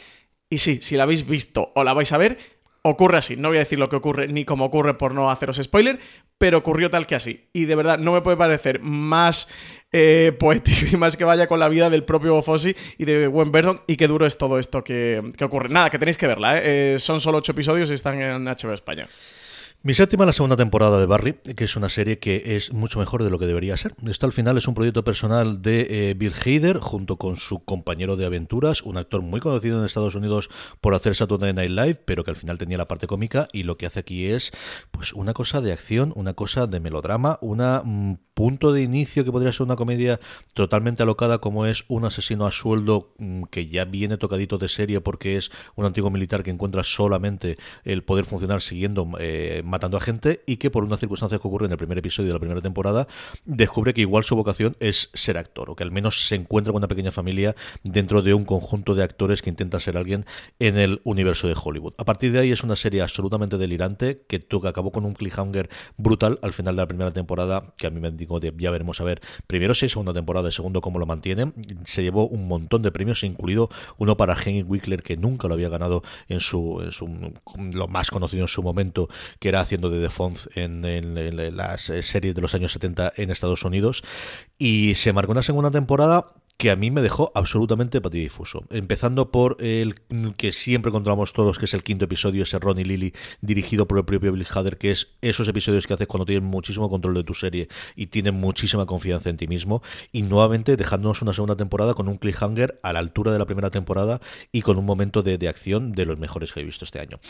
Y 0.48 0.58
sí, 0.58 0.80
si 0.82 0.96
la 0.96 1.04
habéis 1.04 1.26
visto 1.26 1.70
o 1.74 1.84
la 1.84 1.92
vais 1.92 2.10
a 2.12 2.18
ver, 2.18 2.38
ocurre 2.82 3.18
así. 3.18 3.36
No 3.36 3.48
voy 3.48 3.58
a 3.58 3.60
decir 3.60 3.78
lo 3.78 3.88
que 3.88 3.96
ocurre 3.96 4.28
ni 4.28 4.44
cómo 4.44 4.64
ocurre 4.64 4.94
por 4.94 5.12
no 5.12 5.30
haceros 5.30 5.60
spoiler, 5.62 5.98
pero 6.38 6.58
ocurrió 6.58 6.90
tal 6.90 7.06
que 7.06 7.14
así. 7.14 7.48
Y 7.52 7.66
de 7.66 7.74
verdad, 7.74 7.98
no 7.98 8.12
me 8.12 8.22
puede 8.22 8.36
parecer 8.36 8.80
más 8.80 9.48
eh, 9.92 10.32
poético 10.38 10.86
y 10.92 10.96
más 10.96 11.16
que 11.16 11.24
vaya 11.24 11.46
con 11.46 11.60
la 11.60 11.68
vida 11.68 11.90
del 11.90 12.04
propio 12.04 12.40
Fossi 12.42 12.74
y 12.98 13.04
de 13.04 13.26
Gwen 13.26 13.52
Verdon 13.52 13.82
y 13.86 13.96
qué 13.96 14.06
duro 14.06 14.26
es 14.26 14.38
todo 14.38 14.58
esto 14.58 14.84
que, 14.84 15.22
ocurre. 15.42 15.68
Nada, 15.68 15.90
que 15.90 15.98
tenéis 15.98 16.16
que 16.16 16.26
verla, 16.26 16.58
¿eh? 16.58 16.94
¿eh? 16.94 16.98
son 16.98 17.20
solo 17.20 17.38
ocho 17.38 17.52
episodios 17.52 17.90
y 17.90 17.94
están 17.94 18.20
en 18.20 18.44
HBO 18.44 18.72
España. 18.72 19.08
Mi 19.82 19.94
séptima 19.94 20.26
la 20.26 20.34
segunda 20.34 20.58
temporada 20.58 21.00
de 21.00 21.06
Barry, 21.06 21.32
que 21.56 21.64
es 21.64 21.74
una 21.74 21.88
serie 21.88 22.18
que 22.18 22.54
es 22.56 22.70
mucho 22.70 22.98
mejor 22.98 23.24
de 23.24 23.30
lo 23.30 23.38
que 23.38 23.46
debería 23.46 23.78
ser. 23.78 23.94
Esto 24.06 24.26
al 24.26 24.32
final 24.32 24.58
es 24.58 24.68
un 24.68 24.74
proyecto 24.74 25.04
personal 25.04 25.62
de 25.62 26.10
eh, 26.10 26.14
Bill 26.14 26.34
Hader 26.34 26.80
junto 26.80 27.16
con 27.16 27.36
su 27.36 27.64
compañero 27.64 28.16
de 28.16 28.26
aventuras, 28.26 28.82
un 28.82 28.98
actor 28.98 29.22
muy 29.22 29.40
conocido 29.40 29.78
en 29.78 29.86
Estados 29.86 30.14
Unidos 30.14 30.50
por 30.82 30.94
hacer 30.94 31.16
Saturday 31.16 31.54
Night 31.54 31.70
Live, 31.70 31.94
pero 32.04 32.24
que 32.24 32.30
al 32.30 32.36
final 32.36 32.58
tenía 32.58 32.76
la 32.76 32.88
parte 32.88 33.06
cómica 33.06 33.48
y 33.54 33.62
lo 33.62 33.78
que 33.78 33.86
hace 33.86 34.00
aquí 34.00 34.26
es 34.26 34.52
pues 34.90 35.14
una 35.14 35.32
cosa 35.32 35.62
de 35.62 35.72
acción, 35.72 36.12
una 36.14 36.34
cosa 36.34 36.66
de 36.66 36.78
melodrama, 36.78 37.38
una 37.40 37.80
mm, 37.82 38.18
punto 38.34 38.72
de 38.72 38.82
inicio 38.82 39.24
que 39.24 39.32
podría 39.32 39.52
ser 39.52 39.62
una 39.62 39.76
comedia 39.76 40.20
totalmente 40.54 41.02
alocada 41.02 41.38
como 41.38 41.66
es 41.66 41.84
un 41.88 42.04
asesino 42.04 42.46
a 42.46 42.50
sueldo 42.50 43.14
mm, 43.18 43.44
que 43.44 43.68
ya 43.68 43.84
viene 43.84 44.16
tocadito 44.16 44.56
de 44.58 44.68
serie 44.68 45.00
porque 45.00 45.36
es 45.36 45.50
un 45.74 45.84
antiguo 45.84 46.10
militar 46.10 46.42
que 46.42 46.50
encuentra 46.50 46.82
solamente 46.82 47.58
el 47.84 48.02
poder 48.02 48.24
funcionar 48.24 48.62
siguiendo 48.62 49.10
eh, 49.18 49.62
matando 49.70 49.96
a 49.96 50.00
gente 50.00 50.42
y 50.46 50.56
que 50.56 50.70
por 50.70 50.84
una 50.84 50.96
circunstancia 50.96 51.38
que 51.38 51.48
ocurre 51.48 51.66
en 51.66 51.72
el 51.72 51.78
primer 51.78 51.98
episodio 51.98 52.28
de 52.28 52.34
la 52.34 52.38
primera 52.38 52.60
temporada 52.60 53.08
descubre 53.44 53.94
que 53.94 54.02
igual 54.02 54.24
su 54.24 54.36
vocación 54.36 54.76
es 54.80 55.10
ser 55.14 55.38
actor 55.38 55.70
o 55.70 55.76
que 55.76 55.82
al 55.82 55.90
menos 55.90 56.26
se 56.26 56.34
encuentra 56.34 56.72
con 56.72 56.80
una 56.80 56.88
pequeña 56.88 57.12
familia 57.12 57.56
dentro 57.82 58.22
de 58.22 58.34
un 58.34 58.44
conjunto 58.44 58.94
de 58.94 59.02
actores 59.02 59.42
que 59.42 59.50
intenta 59.50 59.80
ser 59.80 59.96
alguien 59.96 60.26
en 60.58 60.78
el 60.78 61.00
universo 61.04 61.48
de 61.48 61.54
Hollywood. 61.60 61.94
A 61.98 62.04
partir 62.04 62.32
de 62.32 62.40
ahí 62.40 62.52
es 62.52 62.62
una 62.62 62.76
serie 62.76 63.02
absolutamente 63.02 63.58
delirante 63.58 64.22
que, 64.28 64.40
que 64.40 64.68
acabó 64.68 64.92
con 64.92 65.04
un 65.04 65.14
cliffhanger 65.14 65.70
brutal 65.96 66.38
al 66.42 66.52
final 66.52 66.76
de 66.76 66.82
la 66.82 66.86
primera 66.86 67.10
temporada 67.12 67.74
que 67.76 67.86
a 67.86 67.90
mí 67.90 68.00
me 68.00 68.10
ya 68.58 68.70
veremos 68.70 69.00
a 69.00 69.04
ver, 69.04 69.20
primero 69.46 69.74
si 69.74 69.86
es 69.86 69.92
segunda 69.92 70.12
temporada 70.12 70.48
y 70.48 70.52
segundo 70.52 70.80
cómo 70.80 70.98
lo 70.98 71.06
mantienen. 71.06 71.54
Se 71.84 72.02
llevó 72.02 72.26
un 72.26 72.48
montón 72.48 72.82
de 72.82 72.92
premios, 72.92 73.22
incluido 73.24 73.70
uno 73.98 74.16
para 74.16 74.34
Henry 74.34 74.62
Wickler, 74.62 75.02
que 75.02 75.16
nunca 75.16 75.48
lo 75.48 75.54
había 75.54 75.68
ganado 75.68 76.02
en 76.28 76.40
su, 76.40 76.82
lo 77.72 77.88
más 77.88 78.10
conocido 78.10 78.42
en 78.42 78.48
su 78.48 78.62
momento, 78.62 79.08
que 79.38 79.48
era 79.48 79.59
haciendo 79.60 79.90
de 79.90 80.08
The 80.08 80.62
en, 80.62 81.56
las 81.56 81.82
series 81.82 82.34
de 82.34 82.40
los 82.40 82.54
años 82.54 82.72
70 82.72 83.12
en 83.16 83.30
Estados 83.30 83.64
Unidos. 83.64 84.02
Y 84.58 84.94
se 84.94 85.12
marcó 85.12 85.32
una 85.32 85.42
segunda 85.42 85.70
temporada 85.70 86.26
que 86.60 86.70
a 86.70 86.76
mí 86.76 86.90
me 86.90 87.00
dejó 87.00 87.32
absolutamente 87.34 88.02
patidifuso. 88.02 88.64
Empezando 88.68 89.30
por 89.30 89.56
el 89.60 89.94
que 90.36 90.52
siempre 90.52 90.92
controlamos 90.92 91.32
todos, 91.32 91.58
que 91.58 91.64
es 91.64 91.72
el 91.72 91.82
quinto 91.82 92.04
episodio, 92.04 92.42
ese 92.42 92.58
Ron 92.58 92.78
y 92.78 92.84
Lily, 92.84 93.14
dirigido 93.40 93.88
por 93.88 93.96
el 93.96 94.04
propio 94.04 94.30
Bill 94.30 94.46
Hader, 94.46 94.76
que 94.76 94.90
es 94.90 95.08
esos 95.22 95.48
episodios 95.48 95.86
que 95.86 95.94
haces 95.94 96.06
cuando 96.06 96.26
tienes 96.26 96.44
muchísimo 96.44 96.90
control 96.90 97.14
de 97.14 97.24
tu 97.24 97.32
serie 97.32 97.68
y 97.96 98.08
tienes 98.08 98.34
muchísima 98.34 98.84
confianza 98.84 99.30
en 99.30 99.38
ti 99.38 99.46
mismo. 99.48 99.82
Y 100.12 100.20
nuevamente 100.20 100.76
dejándonos 100.76 101.22
una 101.22 101.32
segunda 101.32 101.56
temporada 101.56 101.94
con 101.94 102.08
un 102.08 102.18
cliffhanger 102.18 102.78
a 102.82 102.92
la 102.92 102.98
altura 102.98 103.32
de 103.32 103.38
la 103.38 103.46
primera 103.46 103.70
temporada 103.70 104.20
y 104.52 104.60
con 104.60 104.76
un 104.76 104.84
momento 104.84 105.22
de, 105.22 105.38
de 105.38 105.48
acción 105.48 105.92
de 105.92 106.04
los 106.04 106.18
mejores 106.18 106.52
que 106.52 106.60
he 106.60 106.64
visto 106.64 106.84
este 106.84 107.00
año. 107.00 107.20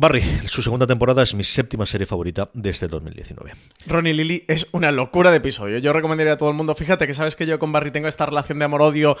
Barry, 0.00 0.22
su 0.46 0.62
segunda 0.62 0.86
temporada 0.86 1.24
es 1.24 1.34
mi 1.34 1.42
séptima 1.42 1.84
serie 1.84 2.06
favorita 2.06 2.50
de 2.54 2.70
este 2.70 2.86
2019. 2.86 3.50
Ronnie 3.88 4.14
Lily 4.14 4.44
es 4.46 4.68
una 4.70 4.92
locura 4.92 5.32
de 5.32 5.38
episodio. 5.38 5.78
Yo 5.78 5.92
recomendaría 5.92 6.34
a 6.34 6.36
todo 6.36 6.50
el 6.50 6.54
mundo, 6.54 6.76
fíjate 6.76 7.08
que 7.08 7.14
sabes 7.14 7.34
que 7.34 7.46
yo 7.46 7.58
con 7.58 7.72
Barry 7.72 7.90
tengo 7.90 8.06
esta 8.06 8.24
relación 8.24 8.60
de 8.60 8.66
amor-odio 8.66 9.16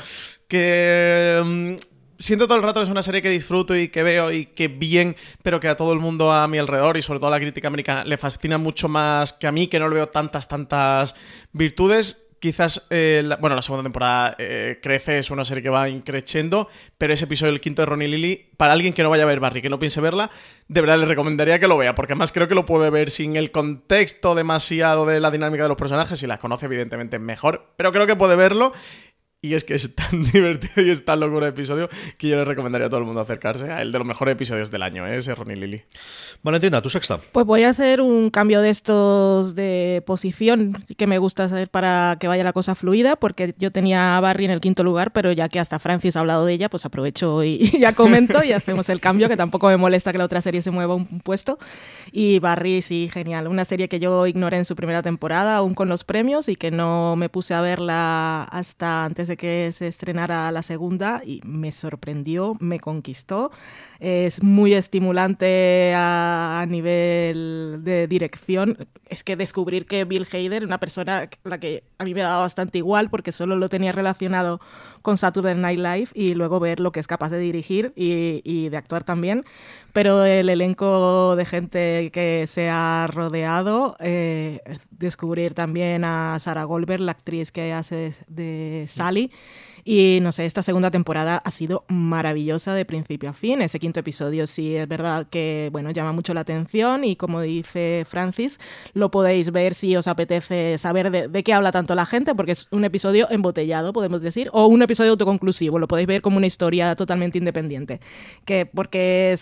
que... 0.46 1.42
Mm, 1.44 1.72
siento 2.16 2.46
todo 2.46 2.58
el 2.58 2.62
rato 2.62 2.78
que 2.78 2.84
es 2.84 2.90
una 2.90 3.02
serie 3.02 3.22
que 3.22 3.28
disfruto 3.28 3.76
y 3.76 3.88
que 3.88 4.04
veo 4.04 4.30
y 4.30 4.46
que 4.46 4.68
bien, 4.68 5.16
pero 5.42 5.58
que 5.58 5.66
a 5.66 5.76
todo 5.76 5.92
el 5.92 5.98
mundo 5.98 6.30
a 6.30 6.46
mi 6.46 6.58
alrededor 6.58 6.96
y 6.96 7.02
sobre 7.02 7.18
todo 7.18 7.26
a 7.26 7.32
la 7.32 7.40
crítica 7.40 7.66
americana 7.66 8.04
le 8.04 8.16
fascina 8.16 8.56
mucho 8.56 8.88
más 8.88 9.32
que 9.32 9.48
a 9.48 9.52
mí, 9.52 9.66
que 9.66 9.80
no 9.80 9.88
le 9.88 9.96
veo 9.96 10.08
tantas, 10.10 10.46
tantas 10.46 11.16
virtudes 11.52 12.27
quizás, 12.40 12.86
eh, 12.90 13.22
la, 13.24 13.36
bueno, 13.36 13.56
la 13.56 13.62
segunda 13.62 13.82
temporada 13.82 14.36
eh, 14.38 14.78
crece, 14.82 15.18
es 15.18 15.30
una 15.30 15.44
serie 15.44 15.62
que 15.62 15.70
va 15.70 15.88
increciendo, 15.88 16.68
pero 16.96 17.12
ese 17.12 17.24
episodio, 17.24 17.52
el 17.52 17.60
quinto 17.60 17.82
de 17.82 17.86
Ronnie 17.86 18.08
Lily, 18.08 18.50
para 18.56 18.72
alguien 18.72 18.92
que 18.92 19.02
no 19.02 19.10
vaya 19.10 19.24
a 19.24 19.26
ver 19.26 19.40
Barry, 19.40 19.62
que 19.62 19.68
no 19.68 19.78
piense 19.78 20.00
verla, 20.00 20.30
de 20.68 20.80
verdad 20.80 20.98
le 20.98 21.06
recomendaría 21.06 21.58
que 21.58 21.68
lo 21.68 21.76
vea, 21.76 21.94
porque 21.94 22.12
además 22.12 22.32
creo 22.32 22.48
que 22.48 22.54
lo 22.54 22.66
puede 22.66 22.90
ver 22.90 23.10
sin 23.10 23.36
el 23.36 23.50
contexto 23.50 24.34
demasiado 24.34 25.06
de 25.06 25.20
la 25.20 25.30
dinámica 25.30 25.62
de 25.64 25.68
los 25.68 25.78
personajes, 25.78 26.22
y 26.22 26.26
las 26.26 26.38
conoce 26.38 26.66
evidentemente 26.66 27.18
mejor, 27.18 27.72
pero 27.76 27.92
creo 27.92 28.06
que 28.06 28.16
puede 28.16 28.36
verlo 28.36 28.72
y 29.40 29.54
es 29.54 29.62
que 29.62 29.74
es 29.74 29.94
tan 29.94 30.24
divertido 30.32 30.84
y 30.84 30.90
es 30.90 31.04
tan 31.04 31.20
locura 31.20 31.46
de 31.46 31.50
episodio 31.50 31.88
que 32.18 32.28
yo 32.28 32.36
le 32.36 32.44
recomendaría 32.44 32.88
a 32.88 32.90
todo 32.90 32.98
el 32.98 33.06
mundo 33.06 33.20
acercarse 33.20 33.70
a 33.70 33.82
el 33.82 33.92
de 33.92 33.98
los 33.98 34.06
mejores 34.06 34.32
episodios 34.32 34.72
del 34.72 34.82
año, 34.82 35.06
¿eh? 35.06 35.18
ese 35.18 35.34
Ronnie 35.34 35.54
Lily. 35.54 35.82
Valentina, 36.42 36.82
tu 36.82 36.90
sexta. 36.90 37.20
Pues 37.30 37.46
voy 37.46 37.62
a 37.62 37.70
hacer 37.70 38.00
un 38.00 38.30
cambio 38.30 38.60
de 38.60 38.70
estos 38.70 39.54
de 39.54 40.02
posición 40.06 40.84
que 40.96 41.06
me 41.06 41.18
gusta 41.18 41.44
hacer 41.44 41.68
para 41.68 42.16
que 42.18 42.26
vaya 42.26 42.42
la 42.42 42.52
cosa 42.52 42.74
fluida, 42.74 43.14
porque 43.14 43.54
yo 43.58 43.70
tenía 43.70 44.16
a 44.16 44.20
Barry 44.20 44.46
en 44.46 44.50
el 44.50 44.60
quinto 44.60 44.82
lugar, 44.82 45.12
pero 45.12 45.30
ya 45.30 45.48
que 45.48 45.60
hasta 45.60 45.78
Francis 45.78 46.16
ha 46.16 46.20
hablado 46.20 46.44
de 46.44 46.54
ella, 46.54 46.68
pues 46.68 46.84
aprovecho 46.84 47.44
y 47.44 47.58
ya 47.78 47.94
comento 47.94 48.42
y 48.42 48.52
hacemos 48.52 48.88
el 48.88 49.00
cambio, 49.00 49.28
que 49.28 49.36
tampoco 49.36 49.68
me 49.68 49.76
molesta 49.76 50.10
que 50.10 50.18
la 50.18 50.24
otra 50.24 50.42
serie 50.42 50.62
se 50.62 50.72
mueva 50.72 50.96
un 50.96 51.20
puesto. 51.20 51.60
Y 52.10 52.40
Barry, 52.40 52.82
sí, 52.82 53.08
genial. 53.12 53.46
Una 53.46 53.64
serie 53.64 53.88
que 53.88 54.00
yo 54.00 54.26
ignoré 54.26 54.58
en 54.58 54.64
su 54.64 54.74
primera 54.74 55.02
temporada, 55.02 55.58
aún 55.58 55.74
con 55.74 55.88
los 55.88 56.02
premios, 56.02 56.48
y 56.48 56.56
que 56.56 56.72
no 56.72 57.14
me 57.14 57.28
puse 57.28 57.54
a 57.54 57.60
verla 57.60 58.42
hasta 58.44 59.04
antes 59.04 59.28
de 59.28 59.36
que 59.38 59.72
se 59.72 59.88
estrenara 59.88 60.52
la 60.52 60.60
segunda 60.60 61.22
y 61.24 61.40
me 61.46 61.72
sorprendió, 61.72 62.58
me 62.60 62.78
conquistó. 62.78 63.50
Es 64.00 64.44
muy 64.44 64.74
estimulante 64.74 65.92
a, 65.96 66.64
nivel 66.68 67.80
de 67.82 68.06
dirección. 68.06 68.88
Es 69.08 69.24
que 69.24 69.34
descubrir 69.34 69.86
que 69.86 70.04
Bill 70.04 70.26
Hader, 70.30 70.64
una 70.64 70.78
persona 70.78 71.28
la 71.42 71.58
que 71.58 71.82
a 71.98 72.04
mí 72.04 72.14
me 72.14 72.20
daba 72.20 72.38
bastante 72.38 72.78
igual 72.78 73.10
porque 73.10 73.32
solo 73.32 73.56
lo 73.56 73.68
tenía 73.68 73.90
relacionado 73.90 74.60
con 75.02 75.18
Saturday 75.18 75.56
Night 75.56 75.80
Live 75.80 76.08
y 76.14 76.34
luego 76.34 76.60
ver 76.60 76.78
lo 76.78 76.92
que 76.92 77.00
es 77.00 77.08
capaz 77.08 77.30
de 77.30 77.38
dirigir 77.38 77.92
y, 77.96 78.68
de 78.68 78.76
actuar 78.76 79.02
también, 79.02 79.44
pero 79.92 80.24
el 80.24 80.48
elenco 80.48 81.34
de 81.36 81.44
gente 81.46 82.10
que 82.12 82.46
se 82.46 82.68
ha 82.68 83.08
rodeado, 83.12 83.96
eh, 84.00 84.60
descubrir 84.90 85.54
también 85.54 86.04
a 86.04 86.38
Sarah 86.38 86.64
Goldberg, 86.64 87.00
la 87.00 87.12
actriz 87.12 87.50
que 87.50 87.72
hace 87.72 88.14
de 88.28 88.84
Sally, 88.88 89.32
y 89.90 90.18
no 90.20 90.32
sé, 90.32 90.44
esta 90.44 90.62
segunda 90.62 90.90
temporada 90.90 91.38
ha 91.42 91.50
sido 91.50 91.86
maravillosa 91.88 92.74
de 92.74 92.84
principio 92.84 93.30
a 93.30 93.32
fin. 93.32 93.62
Ese 93.62 93.78
quinto 93.78 94.00
episodio 94.00 94.46
sí 94.46 94.76
es 94.76 94.86
verdad 94.86 95.26
que, 95.30 95.70
bueno, 95.72 95.92
llama 95.92 96.12
mucho 96.12 96.34
la 96.34 96.42
atención 96.42 97.04
y 97.04 97.16
como 97.16 97.40
dice 97.40 98.04
Francis, 98.06 98.60
lo 98.92 99.10
podéis 99.10 99.50
ver 99.50 99.72
si 99.72 99.96
os 99.96 100.06
apetece 100.06 100.76
saber 100.76 101.10
de, 101.10 101.42
qué 101.42 101.54
habla 101.54 101.72
tanto 101.72 101.94
la 101.94 102.04
gente, 102.04 102.34
porque 102.34 102.52
es 102.52 102.68
un 102.70 102.84
episodio 102.84 103.28
embotellado, 103.30 103.94
podemos 103.94 104.20
decir, 104.20 104.50
o 104.52 104.66
un 104.66 104.82
episodio 104.82 105.12
autoconclusivo. 105.12 105.78
Lo 105.78 105.88
podéis 105.88 106.06
ver 106.06 106.20
como 106.20 106.36
una 106.36 106.46
historia 106.46 106.94
totalmente 106.94 107.38
independiente. 107.38 107.98
Que 108.44 108.66
porque 108.66 109.36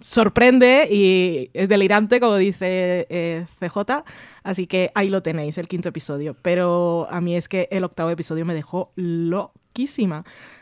sorprende 0.00 0.88
y 0.90 1.50
es 1.52 1.68
delirante, 1.68 2.20
como 2.20 2.36
dice 2.36 3.06
eh, 3.10 3.44
CJ. 3.60 4.02
Así 4.44 4.68
que 4.68 4.92
ahí 4.94 5.08
lo 5.08 5.22
tenéis, 5.22 5.58
el 5.58 5.66
quinto 5.66 5.88
episodio. 5.88 6.36
Pero 6.40 7.08
a 7.10 7.20
mí 7.20 7.34
es 7.34 7.48
que 7.48 7.66
el 7.72 7.82
octavo 7.82 8.10
episodio 8.10 8.44
me 8.44 8.54
dejó 8.54 8.92
lo 8.94 9.52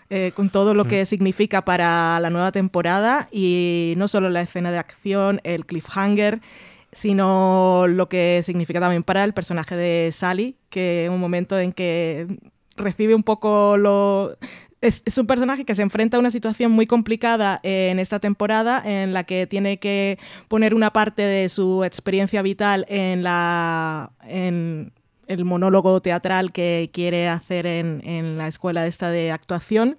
eh, 0.08 0.32
con 0.34 0.50
todo 0.50 0.74
lo 0.74 0.86
que 0.86 1.02
mm. 1.02 1.06
significa 1.06 1.64
para 1.64 2.18
la 2.20 2.30
nueva 2.30 2.50
temporada 2.50 3.28
y 3.30 3.94
no 3.96 4.08
solo 4.08 4.30
la 4.30 4.40
escena 4.40 4.70
de 4.70 4.78
acción, 4.78 5.40
el 5.44 5.66
cliffhanger, 5.66 6.40
sino 6.92 7.86
lo 7.88 8.08
que 8.08 8.42
significa 8.44 8.80
también 8.80 9.02
para 9.02 9.24
el 9.24 9.34
personaje 9.34 9.76
de 9.76 10.10
Sally, 10.12 10.56
que 10.70 11.06
en 11.06 11.12
un 11.12 11.20
momento 11.20 11.58
en 11.58 11.72
que 11.72 12.26
recibe 12.76 13.14
un 13.14 13.22
poco 13.22 13.76
lo... 13.76 14.36
Es, 14.82 15.16
un 15.16 15.28
personaje 15.28 15.64
que 15.64 15.76
se 15.76 15.82
enfrenta 15.82 16.16
a 16.16 16.20
una 16.20 16.32
situación 16.32 16.72
muy 16.72 16.86
complicada 16.86 17.60
en 17.62 18.00
esta 18.00 18.18
temporada 18.18 18.82
en 18.84 19.12
la 19.12 19.22
que 19.22 19.46
tiene 19.46 19.78
que 19.78 20.18
poner 20.48 20.74
una 20.74 20.92
parte 20.92 21.22
de 21.22 21.48
su 21.48 21.84
experiencia 21.84 22.42
vital 22.42 22.84
en 22.88 23.22
el 25.28 25.44
monólogo 25.44 26.02
teatral 26.02 26.50
que 26.50 26.90
quiere 26.92 27.28
hacer 27.28 27.66
en, 27.66 28.36
la 28.36 28.48
escuela 28.48 28.86
esta 28.88 29.10
de 29.10 29.30
actuación. 29.30 29.98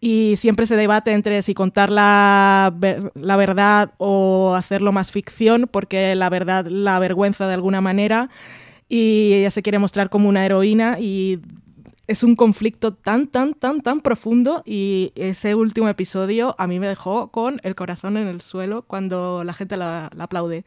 Y 0.00 0.34
siempre 0.36 0.66
se 0.66 0.76
debate 0.76 1.12
entre 1.12 1.42
si 1.42 1.52
contar 1.52 1.90
la, 1.90 2.74
la, 3.14 3.36
verdad 3.36 3.92
o 3.98 4.54
hacerlo 4.54 4.92
más 4.92 5.12
ficción, 5.12 5.68
porque 5.70 6.14
la 6.14 6.30
verdad 6.30 6.66
la 6.66 6.96
avergüenza 6.96 7.46
de 7.46 7.54
alguna 7.54 7.80
manera. 7.80 8.30
Y 8.88 9.32
ella 9.34 9.50
se 9.50 9.62
quiere 9.62 9.78
mostrar 9.78 10.10
como 10.10 10.28
una 10.28 10.44
heroína 10.44 10.98
y 10.98 11.40
es 12.06 12.22
un 12.22 12.36
conflicto 12.36 12.92
tan, 12.92 13.26
tan, 13.26 13.54
tan, 13.54 13.80
tan 13.80 14.00
profundo 14.00 14.62
y 14.66 15.12
ese 15.14 15.54
último 15.54 15.88
episodio 15.88 16.54
a 16.58 16.66
mí 16.66 16.78
me 16.78 16.88
dejó 16.88 17.28
con 17.28 17.60
el 17.62 17.74
corazón 17.74 18.16
en 18.16 18.28
el 18.28 18.40
suelo 18.40 18.82
cuando 18.82 19.42
la 19.44 19.54
gente 19.54 19.76
la, 19.76 20.10
la 20.14 20.24
aplaude 20.24 20.64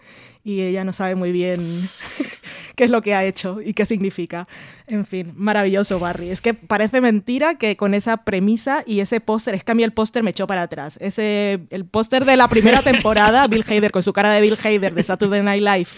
y 0.48 0.62
ella 0.62 0.86
no 0.86 0.94
sabe 0.94 1.16
muy 1.16 1.34
bien 1.34 1.60
qué 2.78 2.86
es 2.86 2.90
lo 2.90 3.02
que 3.02 3.14
ha 3.14 3.26
hecho 3.26 3.60
y 3.62 3.74
qué 3.74 3.86
significa. 3.86 4.48
En 4.88 5.06
fin, 5.06 5.34
maravilloso 5.36 6.00
Barry. 6.00 6.30
Es 6.30 6.40
que 6.40 6.54
parece 6.54 7.02
mentira 7.02 7.56
que 7.56 7.76
con 7.76 7.94
esa 7.94 8.24
premisa 8.24 8.82
y 8.88 9.02
ese 9.02 9.20
póster, 9.20 9.56
es 9.56 9.66
que 9.66 9.74
a 9.74 9.76
el 9.76 9.92
póster 9.92 10.24
me 10.24 10.30
echó 10.30 10.48
para 10.48 10.62
atrás. 10.62 10.98
Ese, 11.02 11.68
el 11.70 11.84
póster 11.84 12.24
de 12.24 12.38
la 12.38 12.48
primera 12.48 12.82
temporada, 12.82 13.46
Bill 13.48 13.66
Hader 13.68 13.92
con 13.92 14.04
su 14.04 14.14
cara 14.14 14.32
de 14.32 14.40
Bill 14.40 14.58
Hader 14.64 14.96
de 14.96 15.04
Saturday 15.04 15.44
Night 15.44 15.62
Live, 15.62 15.90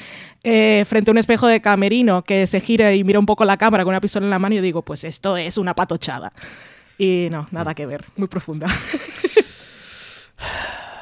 eh, 0.43 0.84
frente 0.88 1.12
a 1.12 1.14
un 1.14 1.20
espejo 1.20 1.45
de 1.45 1.62
camerino 1.62 2.24
que 2.24 2.47
se 2.47 2.60
gira 2.60 2.91
y 2.95 3.04
mira 3.04 3.20
un 3.20 3.28
poco 3.28 3.45
la 3.45 3.58
cámara 3.58 3.84
con 3.84 3.91
una 3.91 4.02
pistola 4.02 4.26
en 4.26 4.32
la 4.32 4.39
mano 4.39 4.56
y 4.56 4.58
yo 4.58 4.64
digo, 4.64 4.82
pues 4.82 5.04
esto 5.04 5.38
es 5.38 5.60
una 5.60 5.76
patochada. 5.76 6.34
Y 6.97 7.28
no, 7.30 7.47
nada 7.52 7.76
que 7.76 7.86
ver, 7.86 8.06
muy 8.18 8.28
profunda. 8.28 8.66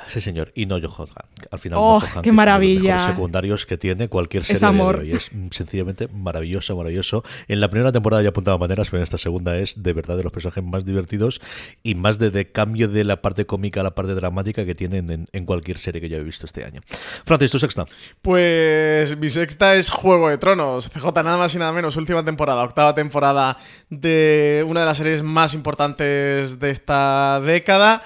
Sí, 0.07 0.21
señor. 0.21 0.51
Y 0.55 0.65
no 0.65 0.79
Joe 0.79 1.07
Al 1.51 1.59
final, 1.59 1.79
oh, 1.81 2.01
qué 2.23 2.31
maravilla. 2.31 2.97
los 2.97 3.07
secundarios 3.07 3.65
que 3.65 3.77
tiene 3.77 4.07
cualquier 4.07 4.43
serie 4.43 4.57
es 4.57 4.63
amor. 4.63 5.03
de 5.03 5.13
Es 5.13 5.31
sencillamente 5.51 6.07
maravilloso, 6.07 6.75
maravilloso. 6.75 7.23
En 7.47 7.59
la 7.59 7.69
primera 7.69 7.91
temporada 7.91 8.23
ya 8.23 8.29
apuntaba 8.29 8.57
maneras, 8.57 8.89
pero 8.89 8.99
en 8.99 9.03
esta 9.03 9.17
segunda 9.17 9.57
es 9.57 9.83
de 9.83 9.93
verdad 9.93 10.17
de 10.17 10.23
los 10.23 10.31
personajes 10.31 10.63
más 10.63 10.85
divertidos 10.85 11.41
y 11.83 11.95
más 11.95 12.19
de, 12.19 12.51
cambio 12.51 12.87
de 12.87 13.03
la 13.03 13.21
parte 13.21 13.45
cómica 13.45 13.81
a 13.81 13.83
la 13.83 13.95
parte 13.95 14.13
dramática 14.15 14.65
que 14.65 14.75
tienen 14.75 15.27
en, 15.31 15.45
cualquier 15.45 15.77
serie 15.77 16.01
que 16.01 16.09
yo 16.09 16.17
he 16.17 16.23
visto 16.23 16.45
este 16.45 16.63
año. 16.63 16.81
Francis, 17.25 17.51
¿tu 17.51 17.59
sexta? 17.59 17.85
Pues 18.21 19.17
mi 19.17 19.29
sexta 19.29 19.75
es 19.75 19.89
Juego 19.89 20.29
de 20.29 20.37
Tronos. 20.37 20.89
CJ, 20.89 21.05
nada 21.23 21.37
más 21.37 21.55
y 21.55 21.57
nada 21.57 21.71
menos. 21.71 21.95
Última 21.97 22.23
temporada, 22.23 22.63
octava 22.63 22.95
temporada 22.95 23.57
de 23.89 24.63
una 24.67 24.81
de 24.81 24.85
las 24.85 24.97
series 24.97 25.23
más 25.23 25.53
importantes 25.53 26.59
de 26.59 26.71
esta 26.71 27.39
década. 27.41 28.03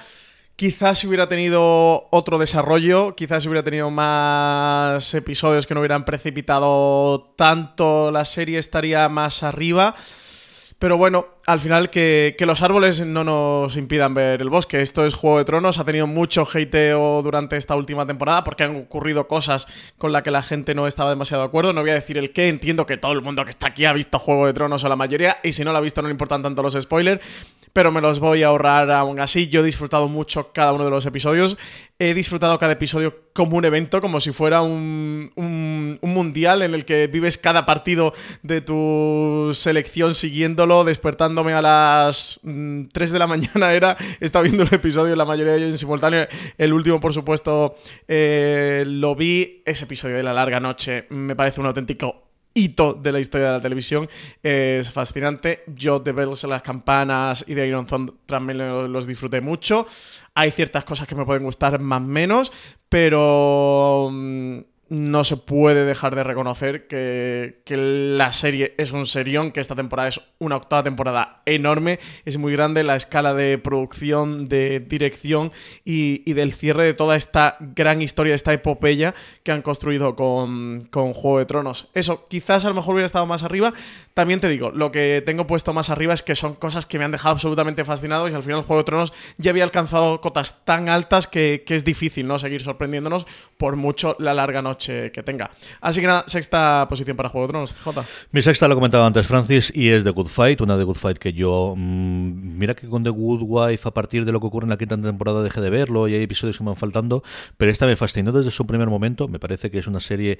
Quizás 0.62 1.02
hubiera 1.02 1.28
tenido 1.28 2.06
otro 2.12 2.38
desarrollo, 2.38 3.16
quizás 3.16 3.44
hubiera 3.46 3.64
tenido 3.64 3.90
más 3.90 5.12
episodios 5.12 5.66
que 5.66 5.74
no 5.74 5.80
hubieran 5.80 6.04
precipitado 6.04 7.34
tanto, 7.36 8.12
la 8.12 8.24
serie 8.24 8.60
estaría 8.60 9.08
más 9.08 9.42
arriba. 9.42 9.96
Pero 10.78 10.96
bueno, 10.96 11.26
al 11.46 11.60
final 11.60 11.90
que, 11.90 12.36
los 12.40 12.62
árboles 12.62 13.04
no 13.04 13.24
nos 13.24 13.76
impidan 13.76 14.14
ver 14.14 14.40
el 14.42 14.48
bosque. 14.48 14.80
Esto 14.80 15.04
es 15.04 15.14
Juego 15.14 15.38
de 15.38 15.44
Tronos, 15.44 15.78
ha 15.78 15.84
tenido 15.84 16.06
mucho 16.06 16.44
hateo 16.44 17.20
durante 17.22 17.56
esta 17.56 17.74
última 17.74 18.06
temporada 18.06 18.44
porque 18.44 18.64
han 18.64 18.76
ocurrido 18.76 19.26
cosas 19.26 19.66
con 19.98 20.12
las 20.12 20.22
que 20.22 20.30
la 20.30 20.42
gente 20.42 20.74
no 20.74 20.86
estaba 20.86 21.10
demasiado 21.10 21.42
de 21.42 21.48
acuerdo. 21.48 21.72
No 21.72 21.80
voy 21.80 21.90
a 21.90 21.94
decir 21.94 22.18
el 22.18 22.32
qué, 22.32 22.48
entiendo 22.48 22.86
que 22.86 22.96
todo 22.96 23.12
el 23.12 23.22
mundo 23.22 23.44
que 23.44 23.50
está 23.50 23.68
aquí 23.68 23.84
ha 23.84 23.92
visto 23.92 24.18
Juego 24.18 24.46
de 24.46 24.52
Tronos 24.52 24.84
o 24.84 24.88
la 24.88 24.96
mayoría, 24.96 25.38
y 25.42 25.52
si 25.52 25.64
no 25.64 25.72
lo 25.72 25.78
ha 25.78 25.82
visto 25.82 26.00
no 26.02 26.08
le 26.08 26.12
importan 26.12 26.42
tanto 26.42 26.62
los 26.62 26.76
spoilers, 26.80 27.20
pero 27.72 27.90
me 27.90 28.00
los 28.00 28.20
voy 28.20 28.42
a 28.42 28.48
ahorrar 28.48 28.90
aún 28.90 29.18
así. 29.20 29.48
Yo 29.48 29.60
he 29.60 29.64
disfrutado 29.64 30.08
mucho 30.08 30.52
cada 30.52 30.72
uno 30.72 30.84
de 30.84 30.90
los 30.90 31.06
episodios. 31.06 31.56
He 31.98 32.14
disfrutado 32.14 32.58
cada 32.58 32.72
episodio 32.72 33.30
como 33.32 33.56
un 33.56 33.64
evento, 33.64 34.00
como 34.00 34.20
si 34.20 34.32
fuera 34.32 34.60
un, 34.62 35.30
un, 35.36 35.98
mundial 36.02 36.62
en 36.62 36.74
el 36.74 36.84
que 36.84 37.06
vives 37.06 37.38
cada 37.38 37.64
partido 37.64 38.12
de 38.42 38.60
tu 38.60 39.50
selección 39.54 40.14
siguiéndolo, 40.14 40.84
despertándome 41.32 41.52
a 41.54 41.62
las 41.62 42.40
3 42.42 42.44
mm, 42.44 43.12
de 43.12 43.18
la 43.18 43.26
mañana 43.32 43.72
era, 43.72 43.96
estaba 44.20 44.42
viendo 44.42 44.62
el 44.62 44.74
episodio, 44.74 45.16
la 45.16 45.24
mayoría 45.24 45.52
de 45.52 45.58
ellos 45.58 45.70
en 45.70 45.78
simultáneo. 45.78 46.26
El 46.58 46.72
último, 46.72 47.00
por 47.00 47.14
supuesto, 47.14 47.76
eh, 48.06 48.84
lo 48.86 49.14
vi. 49.14 49.62
Ese 49.64 49.84
episodio 49.84 50.16
de 50.16 50.22
la 50.22 50.32
larga 50.32 50.60
noche 50.60 51.06
me 51.10 51.34
parece 51.34 51.60
un 51.60 51.66
auténtico 51.66 52.28
hito 52.54 52.92
de 52.92 53.12
la 53.12 53.20
historia 53.20 53.46
de 53.48 53.52
la 53.54 53.60
televisión. 53.60 54.08
Es 54.42 54.92
fascinante. 54.92 55.64
Yo 55.74 56.00
de 56.00 56.12
verlos 56.12 56.44
en 56.44 56.50
las 56.50 56.62
campanas 56.62 57.44
y 57.46 57.54
de 57.54 57.66
Iron 57.66 57.86
Zone 57.86 58.12
también 58.26 58.58
los 58.92 59.06
disfruté 59.06 59.40
mucho. 59.40 59.86
Hay 60.34 60.50
ciertas 60.50 60.84
cosas 60.84 61.06
que 61.06 61.14
me 61.14 61.24
pueden 61.24 61.44
gustar 61.44 61.78
más 61.78 62.00
o 62.00 62.04
menos, 62.04 62.52
pero 62.88 64.08
mm, 64.12 64.58
no 64.88 65.24
se 65.24 65.38
puede 65.38 65.86
dejar 65.86 66.14
de 66.14 66.22
reconocer 66.22 66.86
que, 66.86 67.62
la 67.66 68.32
serie 68.34 68.74
es 68.76 68.92
un 68.92 69.06
serión, 69.06 69.50
que 69.50 69.60
esta 69.60 69.74
temporada 69.74 70.10
es 70.10 70.20
una 70.38 70.56
octava 70.56 70.82
temporada 70.82 71.40
enorme, 71.46 71.98
es 72.26 72.36
muy 72.36 72.52
grande 72.52 72.82
la 72.82 72.96
escala 72.96 73.32
de 73.32 73.56
producción, 73.56 74.48
de 74.48 74.80
dirección 74.80 75.50
y, 75.84 76.30
del 76.34 76.52
cierre 76.52 76.84
de 76.84 76.92
toda 76.92 77.16
esta 77.16 77.56
gran 77.60 78.02
historia, 78.02 78.34
esta 78.34 78.52
epopeya 78.52 79.14
que 79.42 79.52
han 79.52 79.62
construido 79.62 80.14
con, 80.14 80.82
con, 80.90 81.14
Juego 81.14 81.38
de 81.38 81.46
Tronos. 81.46 81.88
Eso, 81.94 82.26
quizás 82.28 82.64
a 82.66 82.68
lo 82.68 82.74
mejor 82.74 82.94
hubiera 82.94 83.06
estado 83.06 83.26
más 83.26 83.42
arriba. 83.42 83.72
También 84.12 84.40
te 84.40 84.48
digo, 84.48 84.70
lo 84.70 84.92
que 84.92 85.22
tengo 85.24 85.46
puesto 85.46 85.72
más 85.72 85.88
arriba 85.88 86.12
es 86.12 86.22
que 86.22 86.34
son 86.34 86.54
cosas 86.54 86.84
que 86.84 86.98
me 86.98 87.04
han 87.06 87.12
dejado 87.12 87.32
absolutamente 87.32 87.84
fascinado 87.84 88.28
y 88.28 88.34
al 88.34 88.42
final 88.42 88.62
Juego 88.62 88.82
de 88.82 88.84
Tronos 88.84 89.12
ya 89.38 89.52
había 89.52 89.64
alcanzado 89.64 90.20
cotas 90.20 90.66
tan 90.66 90.90
altas 90.90 91.26
que, 91.26 91.64
que 91.66 91.74
es 91.74 91.84
difícil 91.84 92.26
no 92.26 92.38
seguir 92.38 92.60
sorprendiéndonos 92.60 93.26
por 93.56 93.76
mucho 93.76 94.16
la 94.18 94.34
larga 94.34 94.60
noche 94.60 94.81
que 94.86 95.22
tenga. 95.24 95.50
Así 95.80 96.00
que 96.00 96.06
nada, 96.06 96.24
sexta 96.26 96.86
posición 96.88 97.16
para 97.16 97.28
Juego 97.28 97.46
de 97.46 97.52
Tronos, 97.52 97.72
J. 97.72 98.04
Mi 98.30 98.42
sexta 98.42 98.68
lo 98.68 98.74
comentaba 98.74 99.06
antes 99.06 99.26
Francis 99.26 99.72
y 99.74 99.88
es 99.88 100.04
The 100.04 100.10
Good 100.10 100.28
Fight, 100.28 100.60
una 100.60 100.76
The 100.76 100.84
Good 100.84 100.96
Fight 100.96 101.18
que 101.18 101.32
yo, 101.32 101.74
mm, 101.76 102.58
mira 102.58 102.74
que 102.74 102.88
con 102.88 103.04
The 103.04 103.10
Good 103.10 103.42
Wife 103.42 103.88
a 103.88 103.92
partir 103.92 104.24
de 104.24 104.32
lo 104.32 104.40
que 104.40 104.46
ocurre 104.46 104.64
en 104.64 104.70
la 104.70 104.78
quinta 104.78 104.96
temporada 104.96 105.42
dejé 105.42 105.60
de 105.60 105.70
verlo 105.70 106.08
y 106.08 106.14
hay 106.14 106.22
episodios 106.22 106.58
que 106.58 106.64
me 106.64 106.70
van 106.70 106.76
faltando, 106.76 107.22
pero 107.56 107.70
esta 107.70 107.86
me 107.86 107.96
fascinó 107.96 108.32
desde 108.32 108.50
su 108.50 108.66
primer 108.66 108.88
momento, 108.88 109.28
me 109.28 109.38
parece 109.38 109.70
que 109.70 109.78
es 109.78 109.86
una 109.86 110.00
serie 110.00 110.38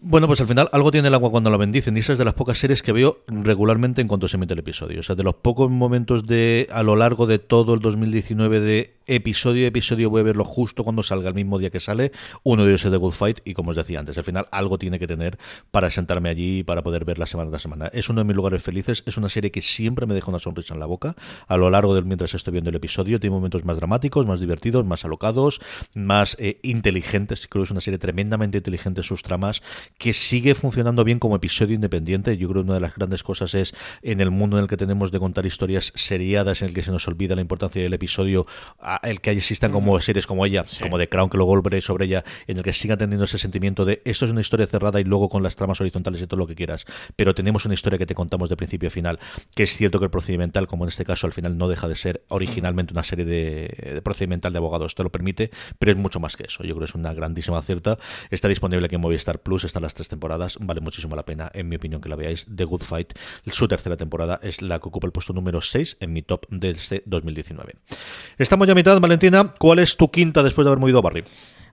bueno, 0.00 0.26
pues 0.26 0.40
al 0.40 0.46
final 0.46 0.68
algo 0.72 0.90
tiene 0.90 1.08
el 1.08 1.14
agua 1.14 1.30
cuando 1.30 1.50
la 1.50 1.56
bendicen 1.56 1.96
y 1.96 2.00
esa 2.00 2.12
es 2.12 2.18
de 2.18 2.24
las 2.24 2.34
pocas 2.34 2.58
series 2.58 2.82
que 2.82 2.92
veo 2.92 3.24
regularmente 3.26 4.02
en 4.02 4.08
cuanto 4.08 4.28
se 4.28 4.36
emite 4.36 4.52
el 4.52 4.60
episodio. 4.60 5.00
O 5.00 5.02
sea, 5.02 5.14
de 5.14 5.22
los 5.22 5.34
pocos 5.34 5.70
momentos 5.70 6.26
de 6.26 6.68
a 6.70 6.82
lo 6.82 6.96
largo 6.96 7.26
de 7.26 7.38
todo 7.38 7.74
el 7.74 7.80
2019 7.80 8.60
de 8.60 8.94
episodio 9.06 9.66
episodio 9.66 10.08
voy 10.08 10.20
a 10.20 10.24
verlo 10.24 10.44
justo 10.44 10.82
cuando 10.82 11.02
salga 11.02 11.28
el 11.28 11.34
mismo 11.34 11.58
día 11.58 11.70
que 11.70 11.80
sale. 11.80 12.12
Uno 12.42 12.64
de 12.64 12.70
ellos 12.70 12.84
es 12.84 12.90
The 12.90 12.96
Good 12.96 13.12
Fight 13.12 13.40
y 13.44 13.54
como 13.54 13.70
os 13.70 13.76
decía 13.76 13.98
antes, 13.98 14.16
al 14.18 14.24
final 14.24 14.46
algo 14.50 14.78
tiene 14.78 14.98
que 14.98 15.06
tener 15.06 15.38
para 15.70 15.90
sentarme 15.90 16.28
allí 16.28 16.58
y 16.58 16.62
para 16.62 16.82
poder 16.82 17.04
verla 17.04 17.26
semana 17.26 17.50
tras 17.50 17.62
semana. 17.62 17.86
Es 17.92 18.08
uno 18.08 18.20
de 18.20 18.24
mis 18.24 18.36
lugares 18.36 18.62
felices, 18.62 19.02
es 19.06 19.16
una 19.16 19.28
serie 19.28 19.50
que 19.50 19.62
siempre 19.62 20.06
me 20.06 20.14
deja 20.14 20.30
una 20.30 20.38
sonrisa 20.38 20.74
en 20.74 20.80
la 20.80 20.86
boca 20.86 21.16
a 21.46 21.56
lo 21.56 21.70
largo 21.70 21.94
del 21.94 22.04
mientras 22.04 22.34
estoy 22.34 22.52
viendo 22.52 22.70
el 22.70 22.76
episodio. 22.76 23.20
Tiene 23.20 23.34
momentos 23.34 23.64
más 23.64 23.76
dramáticos, 23.76 24.26
más 24.26 24.40
divertidos, 24.40 24.84
más 24.84 25.04
alocados, 25.04 25.60
más 25.94 26.36
eh, 26.40 26.58
inteligentes. 26.62 27.46
Creo 27.48 27.62
que 27.62 27.66
es 27.66 27.70
una 27.70 27.80
serie 27.80 27.98
tremendamente 27.98 28.58
inteligente 28.58 29.02
sus 29.02 29.22
tramas 29.22 29.62
que 29.98 30.12
sigue 30.12 30.54
funcionando 30.54 31.04
bien 31.04 31.18
como 31.18 31.36
episodio 31.36 31.74
independiente. 31.74 32.36
Yo 32.36 32.48
creo 32.48 32.62
que 32.62 32.66
una 32.66 32.74
de 32.74 32.80
las 32.80 32.94
grandes 32.94 33.22
cosas 33.22 33.54
es 33.54 33.74
en 34.02 34.20
el 34.20 34.30
mundo 34.30 34.58
en 34.58 34.64
el 34.64 34.68
que 34.68 34.76
tenemos 34.76 35.10
de 35.10 35.18
contar 35.18 35.46
historias 35.46 35.92
seriadas, 35.94 36.62
en 36.62 36.68
el 36.68 36.74
que 36.74 36.82
se 36.82 36.90
nos 36.90 37.06
olvida 37.08 37.34
la 37.34 37.40
importancia 37.40 37.82
del 37.82 37.92
episodio, 37.92 38.46
el 39.02 39.20
que 39.20 39.30
existan 39.30 39.72
como 39.72 40.00
series 40.00 40.26
como 40.26 40.46
ella, 40.46 40.64
como 40.80 40.98
The 40.98 41.08
Crown, 41.08 41.30
que 41.30 41.36
luego 41.36 41.54
volveré 41.54 41.80
sobre 41.80 42.06
ella, 42.06 42.24
en 42.46 42.58
el 42.58 42.62
que 42.62 42.72
siga 42.72 42.96
teniendo 42.96 43.24
ese 43.24 43.38
sentimiento 43.38 43.84
de 43.84 44.02
esto 44.04 44.24
es 44.24 44.30
una 44.30 44.40
historia 44.40 44.66
cerrada 44.66 45.00
y 45.00 45.04
luego 45.04 45.28
con 45.28 45.42
las 45.42 45.56
tramas 45.56 45.80
horizontales 45.80 46.20
y 46.22 46.26
todo 46.26 46.38
lo 46.38 46.46
que 46.46 46.54
quieras, 46.54 46.84
pero 47.16 47.34
tenemos 47.34 47.64
una 47.64 47.74
historia 47.74 47.98
que 47.98 48.06
te 48.06 48.14
contamos 48.14 48.48
de 48.48 48.56
principio 48.56 48.88
a 48.88 48.90
final, 48.90 49.18
que 49.54 49.64
es 49.64 49.76
cierto 49.76 49.98
que 49.98 50.06
el 50.06 50.10
procedimental, 50.10 50.66
como 50.66 50.84
en 50.84 50.88
este 50.88 51.04
caso, 51.04 51.26
al 51.26 51.32
final 51.32 51.56
no 51.58 51.68
deja 51.68 51.88
de 51.88 51.96
ser 51.96 52.24
originalmente 52.28 52.92
una 52.92 53.04
serie 53.04 53.24
de, 53.24 54.00
procedimental 54.02 54.52
de 54.52 54.58
abogados, 54.58 54.94
te 54.94 55.02
lo 55.02 55.10
permite, 55.10 55.50
pero 55.78 55.92
es 55.92 55.98
mucho 55.98 56.20
más 56.20 56.36
que 56.36 56.44
eso. 56.44 56.62
Yo 56.62 56.74
creo 56.74 56.80
que 56.80 56.90
es 56.90 56.94
una 56.94 57.12
grandísima 57.12 57.58
acierta. 57.58 57.98
Está 58.30 58.48
disponible 58.48 58.86
aquí 58.86 58.94
en 58.94 59.00
Movistar 59.00 59.40
Plus, 59.40 59.64
está 59.74 59.80
las 59.80 59.94
tres 59.94 60.08
temporadas. 60.08 60.56
Vale 60.60 60.80
muchísimo 60.80 61.16
la 61.16 61.24
pena, 61.24 61.50
en 61.52 61.68
mi 61.68 61.76
opinión, 61.76 62.00
que 62.00 62.08
la 62.08 62.14
veáis. 62.14 62.46
The 62.54 62.64
Good 62.64 62.82
Fight, 62.82 63.12
su 63.46 63.66
tercera 63.66 63.96
temporada, 63.96 64.38
es 64.40 64.62
la 64.62 64.78
que 64.78 64.88
ocupa 64.88 65.06
el 65.06 65.12
puesto 65.12 65.32
número 65.32 65.60
6 65.60 65.96
en 65.98 66.12
mi 66.12 66.22
top 66.22 66.46
de 66.48 66.70
este 66.70 67.02
2019. 67.06 67.74
Estamos 68.38 68.68
ya 68.68 68.72
a 68.72 68.76
mitad, 68.76 69.00
Valentina. 69.00 69.52
¿Cuál 69.58 69.80
es 69.80 69.96
tu 69.96 70.10
quinta 70.12 70.44
después 70.44 70.64
de 70.64 70.70
haber 70.70 70.78
movido 70.78 70.98
a 70.98 71.02
Barry? 71.02 71.24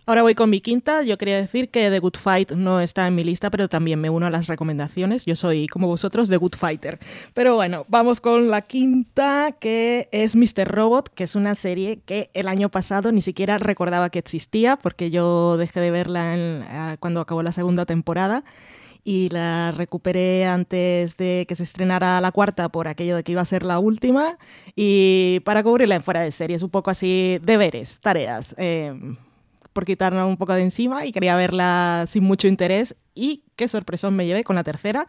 Ahora 0.07 0.23
voy 0.23 0.33
con 0.33 0.49
mi 0.49 0.61
quinta. 0.61 1.03
Yo 1.03 1.17
quería 1.17 1.37
decir 1.37 1.69
que 1.69 1.89
The 1.91 1.99
Good 1.99 2.17
Fight 2.17 2.51
no 2.53 2.79
está 2.79 3.05
en 3.05 3.13
mi 3.13 3.23
lista, 3.23 3.51
pero 3.51 3.69
también 3.69 4.01
me 4.01 4.09
uno 4.09 4.25
a 4.25 4.29
las 4.31 4.47
recomendaciones. 4.47 5.25
Yo 5.25 5.35
soy, 5.35 5.67
como 5.67 5.87
vosotros, 5.87 6.27
The 6.27 6.37
Good 6.37 6.55
Fighter. 6.55 6.99
Pero 7.35 7.55
bueno, 7.55 7.85
vamos 7.87 8.19
con 8.19 8.49
la 8.49 8.61
quinta, 8.61 9.55
que 9.59 10.09
es 10.11 10.35
Mr. 10.35 10.67
Robot, 10.67 11.09
que 11.09 11.25
es 11.25 11.35
una 11.35 11.53
serie 11.53 11.99
que 12.03 12.31
el 12.33 12.47
año 12.47 12.69
pasado 12.69 13.11
ni 13.11 13.21
siquiera 13.21 13.59
recordaba 13.59 14.09
que 14.09 14.19
existía, 14.19 14.75
porque 14.75 15.11
yo 15.11 15.57
dejé 15.57 15.79
de 15.79 15.91
verla 15.91 16.97
cuando 16.99 17.21
acabó 17.21 17.43
la 17.43 17.51
segunda 17.51 17.85
temporada 17.85 18.43
y 19.03 19.29
la 19.29 19.71
recuperé 19.71 20.45
antes 20.45 21.17
de 21.17 21.45
que 21.47 21.55
se 21.55 21.63
estrenara 21.63 22.21
la 22.21 22.31
cuarta 22.31 22.69
por 22.69 22.87
aquello 22.87 23.15
de 23.15 23.23
que 23.23 23.31
iba 23.31 23.41
a 23.41 23.45
ser 23.45 23.63
la 23.63 23.79
última 23.79 24.37
y 24.75 25.41
para 25.43 25.63
cubrirla 25.63 25.95
en 25.95 26.03
fuera 26.03 26.21
de 26.21 26.31
series, 26.31 26.61
un 26.61 26.69
poco 26.69 26.91
así 26.91 27.39
deberes, 27.41 27.99
tareas. 27.99 28.55
Eh, 28.57 28.93
por 29.73 29.85
quitarla 29.85 30.25
un 30.25 30.37
poco 30.37 30.53
de 30.53 30.63
encima 30.63 31.05
y 31.05 31.11
quería 31.11 31.35
verla 31.35 32.05
sin 32.07 32.23
mucho 32.23 32.47
interés 32.47 32.95
y 33.15 33.43
qué 33.61 33.67
sorpresón 33.67 34.15
me 34.15 34.25
llevé 34.25 34.43
con 34.43 34.55
la 34.55 34.63
tercera, 34.63 35.05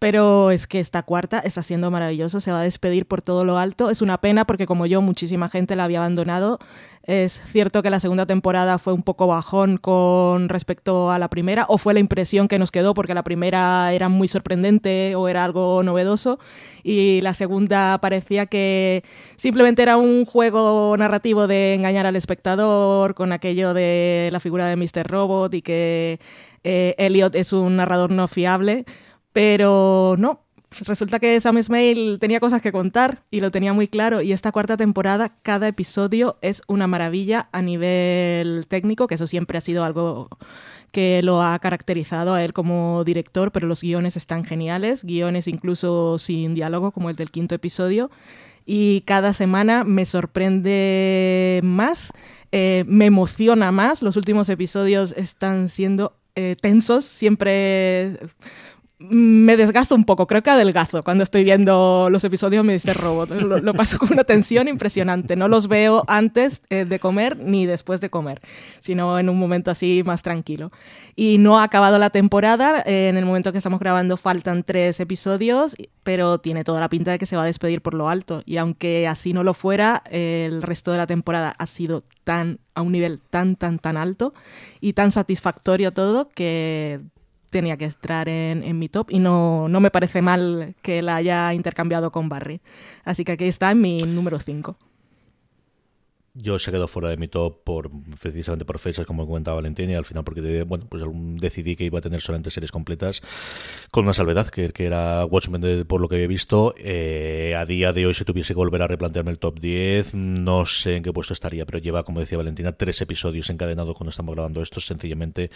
pero 0.00 0.50
es 0.50 0.66
que 0.66 0.80
esta 0.80 1.04
cuarta 1.04 1.38
está 1.38 1.62
siendo 1.62 1.88
maravilloso, 1.92 2.40
se 2.40 2.50
va 2.50 2.58
a 2.58 2.62
despedir 2.64 3.06
por 3.06 3.22
todo 3.22 3.44
lo 3.44 3.58
alto. 3.58 3.90
Es 3.90 4.02
una 4.02 4.18
pena 4.18 4.44
porque 4.44 4.66
como 4.66 4.86
yo 4.86 5.00
muchísima 5.00 5.48
gente 5.48 5.76
la 5.76 5.84
había 5.84 5.98
abandonado. 5.98 6.58
Es 7.04 7.40
cierto 7.46 7.80
que 7.80 7.90
la 7.90 8.00
segunda 8.00 8.26
temporada 8.26 8.78
fue 8.78 8.92
un 8.92 9.04
poco 9.04 9.28
bajón 9.28 9.76
con 9.76 10.48
respecto 10.48 11.12
a 11.12 11.20
la 11.20 11.28
primera, 11.28 11.64
o 11.68 11.78
fue 11.78 11.94
la 11.94 12.00
impresión 12.00 12.48
que 12.48 12.58
nos 12.58 12.72
quedó 12.72 12.92
porque 12.92 13.14
la 13.14 13.22
primera 13.22 13.92
era 13.92 14.08
muy 14.08 14.26
sorprendente 14.26 15.14
o 15.14 15.28
era 15.28 15.44
algo 15.44 15.84
novedoso, 15.84 16.40
y 16.82 17.20
la 17.20 17.34
segunda 17.34 17.98
parecía 17.98 18.46
que 18.46 19.04
simplemente 19.36 19.82
era 19.82 19.96
un 19.96 20.26
juego 20.26 20.96
narrativo 20.96 21.46
de 21.46 21.74
engañar 21.74 22.06
al 22.06 22.16
espectador 22.16 23.14
con 23.14 23.32
aquello 23.32 23.74
de 23.74 24.28
la 24.32 24.40
figura 24.40 24.66
de 24.66 24.74
Mr. 24.74 25.06
Robot 25.06 25.54
y 25.54 25.62
que 25.62 26.20
eh, 26.64 26.94
Elliot 26.98 27.34
es 27.34 27.52
un 27.52 27.76
narrador 27.76 28.10
no 28.10 28.28
fiable, 28.28 28.84
pero 29.32 30.16
no. 30.18 30.40
Resulta 30.86 31.18
que 31.18 31.38
Sam 31.40 31.62
Smale 31.62 32.16
tenía 32.18 32.40
cosas 32.40 32.62
que 32.62 32.72
contar 32.72 33.24
y 33.30 33.40
lo 33.40 33.50
tenía 33.50 33.72
muy 33.72 33.88
claro. 33.88 34.22
Y 34.22 34.32
esta 34.32 34.52
cuarta 34.52 34.76
temporada, 34.76 35.36
cada 35.42 35.68
episodio 35.68 36.38
es 36.40 36.62
una 36.66 36.86
maravilla 36.86 37.48
a 37.52 37.60
nivel 37.60 38.64
técnico, 38.68 39.06
que 39.06 39.16
eso 39.16 39.26
siempre 39.26 39.58
ha 39.58 39.60
sido 39.60 39.84
algo 39.84 40.28
que 40.90 41.22
lo 41.22 41.42
ha 41.42 41.58
caracterizado 41.58 42.34
a 42.34 42.44
él 42.44 42.52
como 42.52 43.04
director, 43.04 43.52
pero 43.52 43.66
los 43.66 43.82
guiones 43.82 44.16
están 44.16 44.44
geniales, 44.44 45.04
guiones 45.04 45.48
incluso 45.48 46.18
sin 46.18 46.54
diálogo, 46.54 46.90
como 46.90 47.10
el 47.10 47.16
del 47.16 47.30
quinto 47.30 47.54
episodio. 47.54 48.10
Y 48.64 49.02
cada 49.02 49.32
semana 49.32 49.84
me 49.84 50.04
sorprende 50.04 51.60
más, 51.64 52.12
eh, 52.52 52.84
me 52.86 53.06
emociona 53.06 53.72
más. 53.72 54.02
Los 54.02 54.16
últimos 54.16 54.48
episodios 54.48 55.12
están 55.16 55.68
siendo 55.68 56.14
eh, 56.34 56.56
tensos, 56.60 57.04
siempre 57.04 58.18
me 59.10 59.56
desgasto 59.56 59.94
un 59.94 60.04
poco, 60.04 60.26
creo 60.26 60.42
que 60.42 60.50
adelgazo 60.50 61.02
cuando 61.02 61.24
estoy 61.24 61.44
viendo 61.44 62.08
los 62.10 62.24
episodios 62.24 62.66
de 62.66 62.72
Mr. 62.72 62.96
Robot. 62.96 63.30
Lo, 63.30 63.74
paso 63.74 63.98
con 63.98 64.12
una 64.12 64.24
tensión 64.24 64.68
impresionante. 64.68 65.36
No 65.36 65.48
los 65.48 65.68
veo 65.68 66.04
antes 66.08 66.62
eh, 66.70 66.84
de 66.84 66.98
comer 66.98 67.38
ni 67.38 67.66
después 67.66 68.00
de 68.00 68.10
comer, 68.10 68.40
sino 68.80 69.18
en 69.18 69.28
un 69.28 69.38
momento 69.38 69.70
así 69.70 70.02
más 70.04 70.22
tranquilo. 70.22 70.70
Y 71.16 71.38
no 71.38 71.58
ha 71.58 71.64
acabado 71.64 71.98
la 71.98 72.10
temporada. 72.10 72.82
Eh, 72.86 73.08
en 73.08 73.16
el 73.16 73.24
momento 73.24 73.52
que 73.52 73.58
estamos 73.58 73.80
grabando 73.80 74.16
faltan 74.16 74.62
tres 74.62 75.00
episodios, 75.00 75.76
pero 76.02 76.38
tiene 76.38 76.64
toda 76.64 76.80
la 76.80 76.88
pinta 76.88 77.10
de 77.10 77.18
que 77.18 77.26
se 77.26 77.36
va 77.36 77.42
a 77.42 77.46
despedir 77.46 77.82
por 77.82 77.94
lo 77.94 78.08
alto. 78.08 78.42
Y 78.46 78.56
aunque 78.56 79.08
así 79.08 79.32
no 79.32 79.44
lo 79.44 79.54
fuera, 79.54 80.02
el 80.10 80.62
resto 80.62 80.92
de 80.92 80.98
la 80.98 81.06
temporada 81.06 81.54
ha 81.58 81.66
sido 81.66 82.04
tan 82.24 82.58
a 82.74 82.82
un 82.82 82.92
nivel 82.92 83.18
tan, 83.18 83.56
tan, 83.56 83.78
tan 83.78 83.96
alto 83.96 84.32
y 84.80 84.94
tan 84.94 85.12
satisfactorio 85.12 85.92
todo 85.92 86.28
que 86.28 87.00
tenía 87.52 87.76
que 87.76 87.84
entrar 87.84 88.28
en, 88.28 88.64
en 88.64 88.78
mi 88.80 88.88
top 88.88 89.10
y 89.10 89.20
no, 89.20 89.68
no, 89.68 89.78
me 89.78 89.92
parece 89.92 90.22
mal 90.22 90.74
que 90.82 91.02
la 91.02 91.16
haya 91.16 91.54
intercambiado 91.54 92.10
con 92.10 92.28
Barry. 92.28 92.60
Así 93.04 93.24
que 93.24 93.32
aquí 93.32 93.44
está 93.44 93.70
en 93.70 93.80
mi 93.80 94.02
número 94.02 94.40
5. 94.40 94.76
Yo 96.34 96.58
se 96.58 96.72
quedó 96.72 96.88
fuera 96.88 97.10
de 97.10 97.18
mi 97.18 97.28
top 97.28 97.62
por 97.62 97.90
precisamente 98.18 98.64
por 98.64 98.78
fechas, 98.78 99.04
como 99.04 99.26
comentaba 99.26 99.56
Valentín, 99.56 99.90
y 99.90 99.94
al 99.94 100.06
final 100.06 100.24
porque 100.24 100.62
bueno, 100.62 100.86
pues 100.88 101.02
decidí 101.36 101.76
que 101.76 101.84
iba 101.84 101.98
a 101.98 102.00
tener 102.00 102.22
solamente 102.22 102.50
series 102.50 102.72
completas, 102.72 103.20
con 103.90 104.04
una 104.04 104.14
salvedad, 104.14 104.48
que, 104.48 104.72
que 104.72 104.86
era 104.86 105.26
Watchmen 105.26 105.84
por 105.84 106.00
lo 106.00 106.08
que 106.08 106.14
había 106.14 106.28
visto. 106.28 106.74
Eh, 106.78 107.54
a 107.54 107.66
día 107.66 107.92
de 107.92 108.06
hoy, 108.06 108.14
si 108.14 108.24
tuviese 108.24 108.54
que 108.54 108.56
volver 108.56 108.80
a 108.80 108.86
replantearme 108.86 109.30
el 109.30 109.38
top 109.38 109.60
10, 109.60 110.14
no 110.14 110.64
sé 110.64 110.96
en 110.96 111.02
qué 111.02 111.12
puesto 111.12 111.34
estaría, 111.34 111.66
pero 111.66 111.78
lleva, 111.80 112.02
como 112.02 112.20
decía 112.20 112.38
Valentina, 112.38 112.72
tres 112.72 113.02
episodios 113.02 113.50
encadenados 113.50 113.94
cuando 113.94 114.08
estamos 114.08 114.34
grabando 114.34 114.62
esto, 114.62 114.80
sencillamente, 114.80 115.50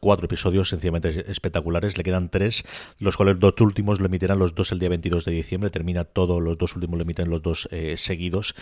cuatro 0.00 0.24
episodios 0.24 0.70
sencillamente 0.70 1.30
espectaculares, 1.30 1.98
le 1.98 2.04
quedan 2.04 2.30
tres, 2.30 2.64
los 2.98 3.18
cuales 3.18 3.38
dos 3.38 3.52
últimos 3.60 4.00
lo 4.00 4.06
emitirán 4.06 4.38
los 4.38 4.54
dos 4.54 4.72
el 4.72 4.78
día 4.78 4.88
22 4.88 5.26
de 5.26 5.32
diciembre, 5.32 5.68
termina 5.68 6.04
todo, 6.04 6.40
los 6.40 6.56
dos 6.56 6.74
últimos 6.74 6.96
lo 6.96 7.02
emiten 7.02 7.28
los 7.28 7.42
dos 7.42 7.68
eh, 7.70 7.98
seguidos, 7.98 8.54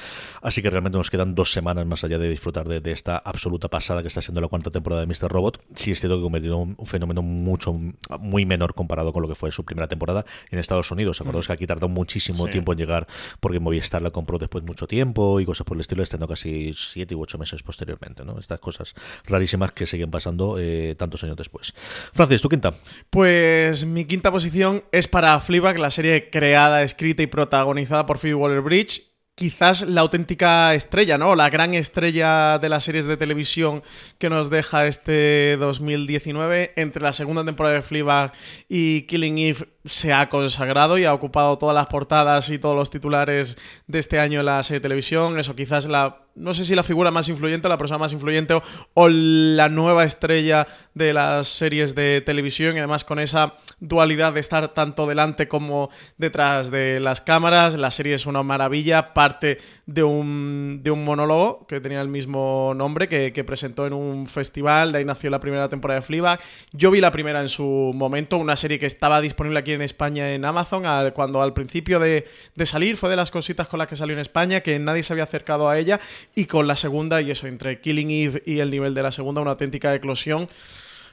así 0.43 0.63
que 0.63 0.71
realmente 0.71 0.99
nos 0.99 1.11
quedan 1.11 1.37
dos 1.37 1.60
más 1.63 2.05
allá 2.05 2.19
de 2.19 2.29
disfrutar 2.29 2.69
de, 2.69 2.93
esta 2.93 3.17
absoluta 3.17 3.69
pasada 3.69 4.03
que 4.03 4.09
está 4.09 4.23
siendo 4.23 4.41
la 4.41 4.49
cuarta 4.49 4.71
temporada 4.71 5.03
de 5.03 5.07
Mr. 5.07 5.31
Robot. 5.31 5.63
Sí 5.75 5.93
es 5.93 6.01
cierto 6.01 6.17
que 6.17 6.21
ha 6.21 6.25
convertido 6.25 6.59
un, 6.59 6.75
un 6.77 6.87
fenómeno 6.87 7.23
mucho, 7.23 7.79
muy 8.19 8.47
menor 8.47 8.75
comparado 8.75 9.13
con 9.13 9.23
lo 9.23 9.29
que 9.29 9.35
fue 9.35 9.51
su 9.51 9.65
primera 9.65 9.89
temporada 9.89 10.25
en 10.51 10.59
Estados 10.59 10.91
Unidos. 10.91 11.21
Acordaos 11.21 11.47
que 11.47 11.53
aquí 11.53 11.67
tardó 11.67 11.89
muchísimo 11.89 12.47
tiempo 12.47 12.73
en 12.73 12.79
llegar 12.79 13.07
porque 13.41 13.61
Movistar 13.61 14.03
la 14.03 14.11
compró 14.11 14.39
después 14.39 14.65
de 14.65 14.67
mucho 14.67 14.87
tiempo 14.87 15.41
y 15.41 15.45
cosas 15.45 15.65
por 15.65 15.77
el 15.77 15.83
estilo, 15.83 16.03
estando 16.03 16.27
casi 16.27 16.73
siete 16.75 17.15
u 17.15 17.23
ocho 17.23 17.39
meses 17.39 17.63
posteriormente. 17.63 18.25
¿no? 18.25 18.39
Estas 18.39 18.59
cosas 18.59 18.95
rarísimas 19.25 19.73
que 19.73 19.87
siguen 19.87 20.11
pasando 20.11 20.59
eh, 20.59 20.95
tantos 20.99 21.23
años 21.25 21.37
después. 21.37 21.75
Francis, 22.13 22.43
¿tu 22.43 22.49
quinta? 22.49 22.75
Pues 23.11 23.85
mi 23.85 24.05
quinta 24.05 24.31
posición 24.31 24.85
es 24.93 25.09
para 25.09 25.39
Fleabag, 25.41 25.79
la 25.79 25.91
serie 25.91 26.31
creada, 26.31 26.83
escrita 26.83 27.23
y 27.23 27.27
protagonizada 27.27 28.07
por 28.07 28.19
Phoebe 28.19 28.35
Waller-Bridge 28.35 29.10
quizás 29.41 29.89
la 29.89 30.03
auténtica 30.03 30.75
estrella, 30.75 31.17
¿no? 31.17 31.35
La 31.35 31.49
gran 31.49 31.73
estrella 31.73 32.59
de 32.59 32.69
las 32.69 32.85
series 32.85 33.07
de 33.07 33.17
televisión 33.17 33.83
que 34.19 34.29
nos 34.29 34.51
deja 34.51 34.87
este 34.87 35.57
2019. 35.57 36.75
Entre 36.77 37.03
la 37.03 37.15
segunda 37.15 37.43
temporada 37.43 37.77
de 37.77 37.81
Fleabag 37.81 38.35
y 38.69 39.07
Killing 39.07 39.39
Eve 39.39 39.69
se 39.87 40.13
ha 40.13 40.29
consagrado 40.29 40.99
y 40.99 41.07
ha 41.07 41.15
ocupado 41.15 41.57
todas 41.57 41.75
las 41.75 41.87
portadas 41.87 42.51
y 42.51 42.59
todos 42.59 42.77
los 42.77 42.91
titulares 42.91 43.57
de 43.87 43.99
este 43.99 44.19
año 44.21 44.41
en 44.41 44.47
la 44.47 44.63
serie 44.63 44.81
de 44.81 44.83
televisión. 44.83 45.39
Eso 45.39 45.57
quizás 45.57 45.87
la 45.87 46.19
no 46.35 46.55
sé 46.55 46.65
si 46.65 46.75
la 46.75 46.83
figura 46.83 47.11
más 47.11 47.29
influyente, 47.29 47.69
la 47.69 47.79
persona 47.79 47.99
más 47.99 48.13
influyente 48.13 48.61
o, 48.95 49.09
la 49.09 49.69
nueva 49.69 50.05
estrella 50.05 50.67
de 50.95 51.13
las 51.13 51.49
series 51.49 51.95
de 51.95 52.23
televisión 52.25 52.77
y 52.77 52.79
además 52.79 53.05
con 53.05 53.19
esa 53.19 53.55
dualidad 53.81 54.35
de 54.35 54.41
estar 54.41 54.69
tanto 54.75 55.07
delante 55.07 55.49
como 55.49 55.91
detrás 56.19 56.71
de 56.71 57.01
las 57.01 57.21
cámaras. 57.21 57.75
La 57.75 57.91
serie 57.91 58.15
es 58.15 58.27
una 58.27 58.43
maravilla, 58.43 59.15
parte 59.15 59.59
de 59.87 60.03
un, 60.05 60.81
de 60.83 60.91
un 60.91 61.05
monólogo 61.05 61.67
que 61.67 61.81
tenía 61.81 62.01
el 62.01 62.09
mismo 62.09 62.73
nombre 62.77 63.09
que, 63.09 63.41
presentó 63.45 63.87
en 63.87 63.95
un 63.95 64.27
festival, 64.27 64.93
de 64.93 64.99
ahí 64.99 65.05
nació 65.05 65.31
la 65.31 65.41
primera 65.41 65.69
temporada 65.69 66.01
de 66.01 66.07
Fleabag. 66.07 66.41
Yo 66.73 66.91
vi 66.91 67.01
la 67.01 67.11
primera 67.11 67.41
en 67.41 67.49
su 67.49 67.93
momento, 67.95 68.37
una 68.37 68.55
serie 68.55 68.79
que 68.79 68.87
estaba 68.87 69.21
disponible 69.21 69.59
aquí 69.59 69.73
en 69.73 69.83
España 69.83 70.33
en 70.33 70.45
Amazon, 70.45 70.85
cuando 71.15 71.43
al 71.43 71.55
principio 71.55 71.99
de, 71.99 72.29
de 72.55 72.67
salir 72.67 72.97
fue 72.97 73.09
de 73.11 73.17
las 73.17 73.31
cositas 73.31 73.67
con 73.67 73.79
las 73.79 73.89
que 73.89 73.97
salió 73.97 74.13
en 74.13 74.21
España, 74.21 74.61
que 74.61 74.79
nadie 74.79 75.03
se 75.03 75.13
había 75.13 75.25
acercado 75.25 75.69
a 75.69 75.79
ella 75.79 76.01
y 76.35 76.45
con 76.45 76.67
la 76.67 76.77
segunda, 76.77 77.21
y 77.23 77.31
eso, 77.31 77.47
entre 77.47 77.81
Killing 77.81 78.11
Eve 78.11 78.43
y 78.45 78.59
el 78.59 78.71
nivel 78.71 78.95
de 78.95 79.03
la 79.03 79.11
segunda, 79.11 79.41
una 79.41 79.53
auténtica 79.53 79.95
eclosión. 79.95 80.49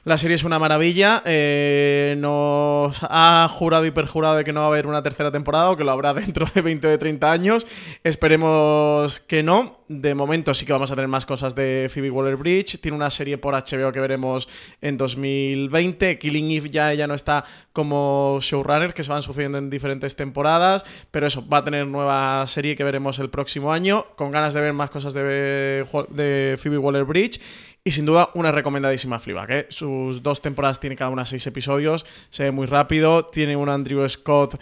La 0.04 0.18
serie 0.18 0.36
es 0.36 0.44
una 0.44 0.58
maravilla. 0.58 1.22
Eh, 1.24 2.16
nos 2.18 2.98
ha 3.02 3.48
jurado 3.50 3.84
y 3.86 3.90
perjurado 3.90 4.36
de 4.36 4.44
que 4.44 4.52
no 4.52 4.60
va 4.60 4.66
a 4.66 4.68
haber 4.68 4.86
una 4.86 5.02
tercera 5.02 5.30
temporada 5.30 5.70
o 5.70 5.76
que 5.76 5.84
lo 5.84 5.92
habrá 5.92 6.14
dentro 6.14 6.46
de 6.54 6.62
20 6.62 6.86
o 6.86 6.90
de 6.90 6.98
30 6.98 7.30
años. 7.30 7.66
Esperemos 8.04 9.20
que 9.20 9.42
no. 9.42 9.77
De 9.88 10.14
momento 10.14 10.52
sí 10.52 10.66
que 10.66 10.72
vamos 10.74 10.90
a 10.90 10.94
tener 10.94 11.08
más 11.08 11.24
cosas 11.24 11.54
de 11.54 11.90
Phoebe 11.90 12.10
Waller-Bridge. 12.10 12.78
Tiene 12.78 12.94
una 12.94 13.08
serie 13.08 13.38
por 13.38 13.54
HBO 13.54 13.90
que 13.90 14.00
veremos 14.00 14.46
en 14.82 14.98
2020. 14.98 16.18
Killing 16.18 16.50
Eve 16.50 16.68
ya 16.68 16.92
ella 16.92 17.06
no 17.06 17.14
está 17.14 17.46
como 17.72 18.38
showrunner, 18.42 18.92
que 18.92 19.02
se 19.02 19.10
van 19.10 19.22
sucediendo 19.22 19.56
en 19.56 19.70
diferentes 19.70 20.14
temporadas. 20.14 20.84
Pero 21.10 21.26
eso, 21.26 21.48
va 21.48 21.58
a 21.58 21.64
tener 21.64 21.86
nueva 21.86 22.46
serie 22.46 22.76
que 22.76 22.84
veremos 22.84 23.18
el 23.18 23.30
próximo 23.30 23.72
año. 23.72 24.04
Con 24.16 24.30
ganas 24.30 24.52
de 24.52 24.60
ver 24.60 24.74
más 24.74 24.90
cosas 24.90 25.14
de, 25.14 25.86
de 26.10 26.58
Phoebe 26.60 26.76
Waller-Bridge. 26.76 27.40
Y 27.88 27.92
sin 27.92 28.04
duda, 28.04 28.28
una 28.34 28.52
recomendadísima 28.52 29.18
Fleabag. 29.18 29.50
¿eh? 29.50 29.66
Sus 29.70 30.22
dos 30.22 30.42
temporadas 30.42 30.78
tiene 30.78 30.94
cada 30.94 31.10
una 31.10 31.24
seis 31.24 31.46
episodios, 31.46 32.04
se 32.28 32.44
ve 32.44 32.50
muy 32.50 32.66
rápido, 32.66 33.24
tiene 33.24 33.56
un 33.56 33.70
Andrew 33.70 34.06
Scott 34.06 34.60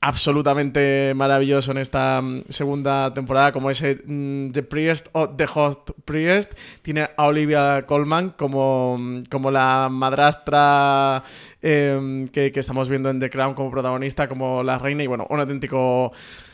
absolutamente 0.00 1.12
maravilloso 1.14 1.72
en 1.72 1.78
esta 1.78 2.20
mm, 2.22 2.44
segunda 2.48 3.12
temporada, 3.12 3.52
como 3.52 3.70
ese 3.70 4.02
mm, 4.06 4.50
The 4.52 4.62
Priest 4.62 5.08
o 5.12 5.28
The 5.28 5.46
Hot 5.46 5.94
Priest. 6.04 6.54
Tiene 6.82 7.10
a 7.16 7.26
Olivia 7.26 7.84
Colman 7.86 8.30
como, 8.30 8.96
mm, 8.98 9.24
como 9.30 9.50
la 9.50 9.88
madrastra 9.90 11.22
em, 11.60 12.28
que, 12.28 12.50
que, 12.50 12.60
estamos 12.60 12.88
viendo 12.88 13.10
en 13.10 13.20
The 13.20 13.30
Crown 13.30 13.54
como 13.54 13.70
protagonista, 13.70 14.28
como 14.28 14.62
la 14.62 14.78
reina, 14.78 15.02
y 15.02 15.06
bueno, 15.06 15.26
un 15.28 15.40
auténtico 15.40 16.12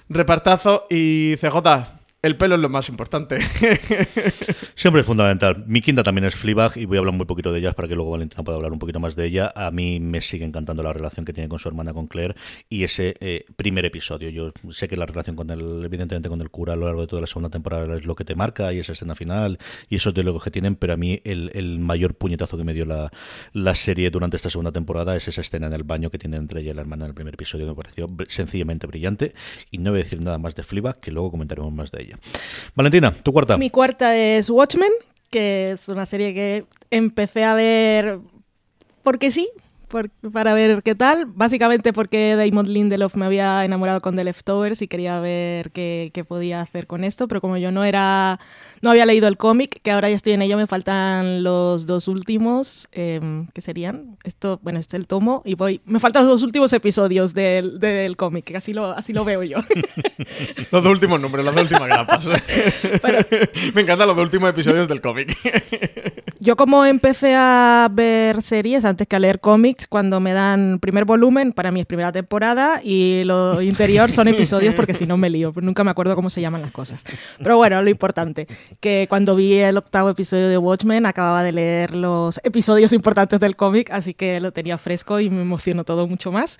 repartazo. 0.09 0.87
Y 0.91 1.37
CJ, 1.37 1.57
el 2.27 2.37
pelo 2.37 2.57
es 2.57 2.61
lo 2.61 2.68
más 2.68 2.89
importante. 2.89 3.39
Siempre 4.74 5.01
es 5.01 5.07
fundamental. 5.07 5.64
Mi 5.66 5.81
quinta 5.81 6.03
también 6.03 6.24
es 6.24 6.35
Fleabag 6.35 6.77
y 6.77 6.85
voy 6.85 6.97
a 6.97 7.01
hablar 7.01 7.14
muy 7.14 7.27
poquito 7.27 7.53
de 7.53 7.61
ellas 7.61 7.74
para 7.74 7.89
que 7.89 7.95
luego 7.95 8.11
Valentina 8.11 8.43
pueda 8.43 8.57
hablar 8.57 8.72
un 8.72 8.79
poquito 8.79 9.01
más 9.01 9.16
de 9.16 9.27
ella. 9.27 9.53
A 9.55 9.70
mí 9.70 10.01
me 10.01 10.20
sigue 10.20 10.45
encantando 10.45 10.83
la 10.83 10.93
relación 10.93 11.24
que 11.24 11.33
tiene 11.33 11.49
con 11.49 11.59
su 11.59 11.68
hermana, 11.68 11.95
con 11.95 12.07
Claire, 12.09 12.35
y 12.68 12.85
ese 12.85 13.16
eh, 13.20 13.45
primer 13.57 13.85
episodio. 13.85 14.29
Yo 14.31 14.53
sé 14.70 14.89
que 14.89 14.97
la 14.97 15.07
relación 15.07 15.37
con 15.37 15.51
el, 15.51 15.85
evidentemente 15.85 16.29
con 16.29 16.41
el 16.41 16.51
cura 16.51 16.72
a 16.72 16.77
lo 16.77 16.87
largo 16.87 17.03
de 17.03 17.07
toda 17.07 17.20
la 17.20 17.27
segunda 17.27 17.49
temporada 17.49 17.97
es 17.97 18.05
lo 18.07 18.14
que 18.14 18.24
te 18.24 18.35
marca 18.35 18.72
y 18.72 18.81
esa 18.81 18.93
escena 18.93 19.14
final 19.14 19.59
y 19.89 19.97
esos 19.97 20.12
diálogos 20.12 20.43
que 20.43 20.51
tienen, 20.51 20.74
pero 20.74 20.95
a 20.95 20.97
mí 20.97 21.20
el, 21.24 21.79
mayor 21.79 22.14
puñetazo 22.14 22.57
que 22.57 22.64
me 22.64 22.74
dio 22.74 22.87
la, 22.87 23.12
la, 23.53 23.74
serie 23.74 24.11
durante 24.11 24.37
esta 24.37 24.51
segunda 24.51 24.72
temporada 24.72 25.14
es 25.16 25.29
esa 25.29 25.43
escena 25.43 25.66
en 25.66 25.72
el 25.72 25.85
baño 25.85 26.11
que 26.11 26.18
tiene 26.18 26.37
entre 26.37 26.61
ella 26.61 26.72
y 26.72 26.74
la 26.74 26.81
hermana 26.81 27.05
en 27.05 27.11
el 27.11 27.14
primer 27.14 27.35
episodio 27.35 27.66
me 27.66 27.74
pareció 27.74 28.09
sencillamente 28.29 28.87
brillante 28.87 29.35
y 29.70 29.79
no 29.79 29.91
voy 29.91 30.01
a 30.01 30.03
decir 30.03 30.20
nada 30.20 30.39
más 30.39 30.55
de 30.55 30.62
Fleabag 30.62 31.01
que 31.01 31.11
luego 31.11 31.31
comentaremos 31.31 31.72
más 31.72 31.91
de 31.93 32.03
ella. 32.03 32.16
Valentina, 32.75 33.12
tu 33.12 33.33
cuarta. 33.33 33.57
Mi 33.57 33.71
cuarta 33.71 34.17
es 34.17 34.51
Watchmen, 34.51 34.93
que 35.31 35.73
es 35.73 35.89
una 35.89 36.07
serie 36.07 36.35
que 36.35 36.64
empecé 36.91 37.45
a 37.45 37.55
ver 37.55 38.19
porque 39.03 39.31
sí, 39.31 39.49
para 40.32 40.55
ver 40.55 40.82
qué 40.82 40.95
tal. 40.95 41.26
Básicamente 41.26 41.93
porque 41.93 42.37
Damon 42.37 42.72
Lindelof 42.72 43.16
me 43.16 43.26
había 43.26 43.64
enamorado 43.64 44.01
con 44.01 44.16
The 44.16 44.24
Leftovers 44.24 44.82
y 44.82 44.89
quería 44.89 45.20
ver 45.20 45.70
qué, 45.70 46.11
qué 46.12 46.24
podía 46.24 46.61
hacer 46.61 46.87
con 46.87 47.05
esto, 47.05 47.28
pero 47.28 47.41
como 47.41 47.57
yo 47.57 47.70
no 47.70 47.84
era, 47.84 48.41
no 48.82 48.91
había 48.91 49.07
leído 49.07 49.28
el 49.28 49.37
cómic, 49.37 49.80
que 49.82 49.91
ahora 49.91 50.09
ya 50.09 50.16
estoy 50.16 50.32
en 50.32 50.43
ello, 50.43 50.57
me 50.57 50.66
faltan 50.66 51.43
los 51.43 51.87
dos 51.87 52.09
últimos, 52.09 52.89
eh, 52.93 53.20
que 53.53 53.61
serían, 53.61 54.16
esto, 54.24 54.61
bueno, 54.62 54.78
este 54.78 54.97
es 54.97 55.01
el 55.01 55.07
tomo, 55.07 55.43
y 55.45 55.55
voy, 55.55 55.80
me 55.84 56.01
faltan 56.01 56.24
los 56.24 56.32
dos 56.32 56.43
últimos 56.43 56.72
episodios 56.72 57.34
del, 57.34 57.78
del 57.78 58.16
cómic, 58.16 58.55
así 58.55 58.72
lo, 58.72 58.91
así 58.91 59.12
lo 59.12 59.24
veo 59.24 59.43
yo. 59.43 59.59
los 60.70 60.82
dos 60.82 60.93
últimos 60.93 61.20
números, 61.20 61.45
las 61.45 61.55
dos 61.55 61.64
últimas 61.64 61.89
grapas. 61.89 62.28
me 63.74 63.82
encantan 63.82 64.09
los 64.09 64.16
dos 64.16 64.24
últimos 64.24 64.51
episodios 64.51 64.89
del 64.89 65.01
cómic. 65.01 65.37
yo 66.41 66.57
como 66.57 66.84
empecé 66.84 67.34
a 67.34 67.89
ver 67.93 68.43
series 68.43 68.84
antes 68.84 69.07
que 69.07 69.16
a 69.16 69.18
leer 69.18 69.41
cómics, 69.41 69.76
cuando 69.89 70.20
me 70.20 70.33
dan 70.33 70.79
primer 70.81 71.05
volumen, 71.05 71.53
para 71.53 71.70
mí 71.70 71.81
es 71.81 71.87
primera 71.87 72.12
temporada, 72.12 72.81
y 72.83 73.22
lo 73.24 73.61
interior 73.62 74.12
son 74.12 74.29
episodios 74.29 74.74
porque 74.74 74.95
si 74.95 75.07
no 75.07 75.16
me 75.16 75.31
lío, 75.31 75.53
nunca 75.57 75.85
me 75.85 75.91
acuerdo 75.91 76.14
cómo 76.14 76.31
se 76.31 76.41
llaman 76.41 76.62
las 76.62 76.72
cosas. 76.72 77.05
Pero 77.39 77.57
bueno, 77.57 77.83
lo 77.83 77.91
importante, 77.91 78.47
que 78.81 79.07
cuando 79.09 79.37
vi 79.37 79.59
el 79.59 79.77
octavo 79.77 80.11
episodio 80.11 80.49
de 80.49 80.59
Watchmen 80.59 81.07
acababa 81.07 81.43
de 81.43 81.53
leer 81.53 81.95
los 81.95 82.41
episodios 82.45 82.93
importantes 82.93 83.41
del 83.41 83.57
cómic, 83.57 83.91
así 83.91 84.14
que 84.14 84.41
lo 84.41 84.53
tenía 84.53 84.79
fresco 84.79 85.20
y 85.20 85.31
me 85.31 85.43
emocionó 85.43 85.85
todo 85.85 86.07
mucho 86.07 86.33
más. 86.33 86.57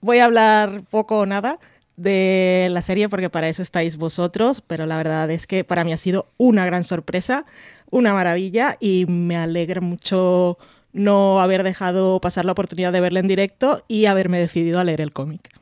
Voy 0.00 0.18
a 0.18 0.26
hablar 0.26 0.82
poco 0.90 1.20
o 1.20 1.26
nada 1.26 1.58
de 1.96 2.68
la 2.70 2.80
serie 2.80 3.08
porque 3.08 3.28
para 3.28 3.48
eso 3.48 3.60
estáis 3.60 3.96
vosotros, 3.96 4.62
pero 4.66 4.86
la 4.86 4.96
verdad 4.96 5.30
es 5.30 5.46
que 5.46 5.64
para 5.64 5.84
mí 5.84 5.92
ha 5.92 5.96
sido 5.96 6.28
una 6.36 6.64
gran 6.64 6.84
sorpresa, 6.84 7.44
una 7.90 8.14
maravilla 8.14 8.76
y 8.78 9.04
me 9.06 9.36
alegra 9.36 9.80
mucho 9.80 10.58
no 10.92 11.40
haber 11.40 11.62
dejado 11.62 12.20
pasar 12.20 12.44
la 12.44 12.52
oportunidad 12.52 12.92
de 12.92 13.00
verla 13.00 13.20
en 13.20 13.26
directo 13.26 13.84
y 13.88 14.06
haberme 14.06 14.38
decidido 14.38 14.78
a 14.78 14.84
leer 14.84 15.00
el 15.00 15.12
cómic. 15.12 15.58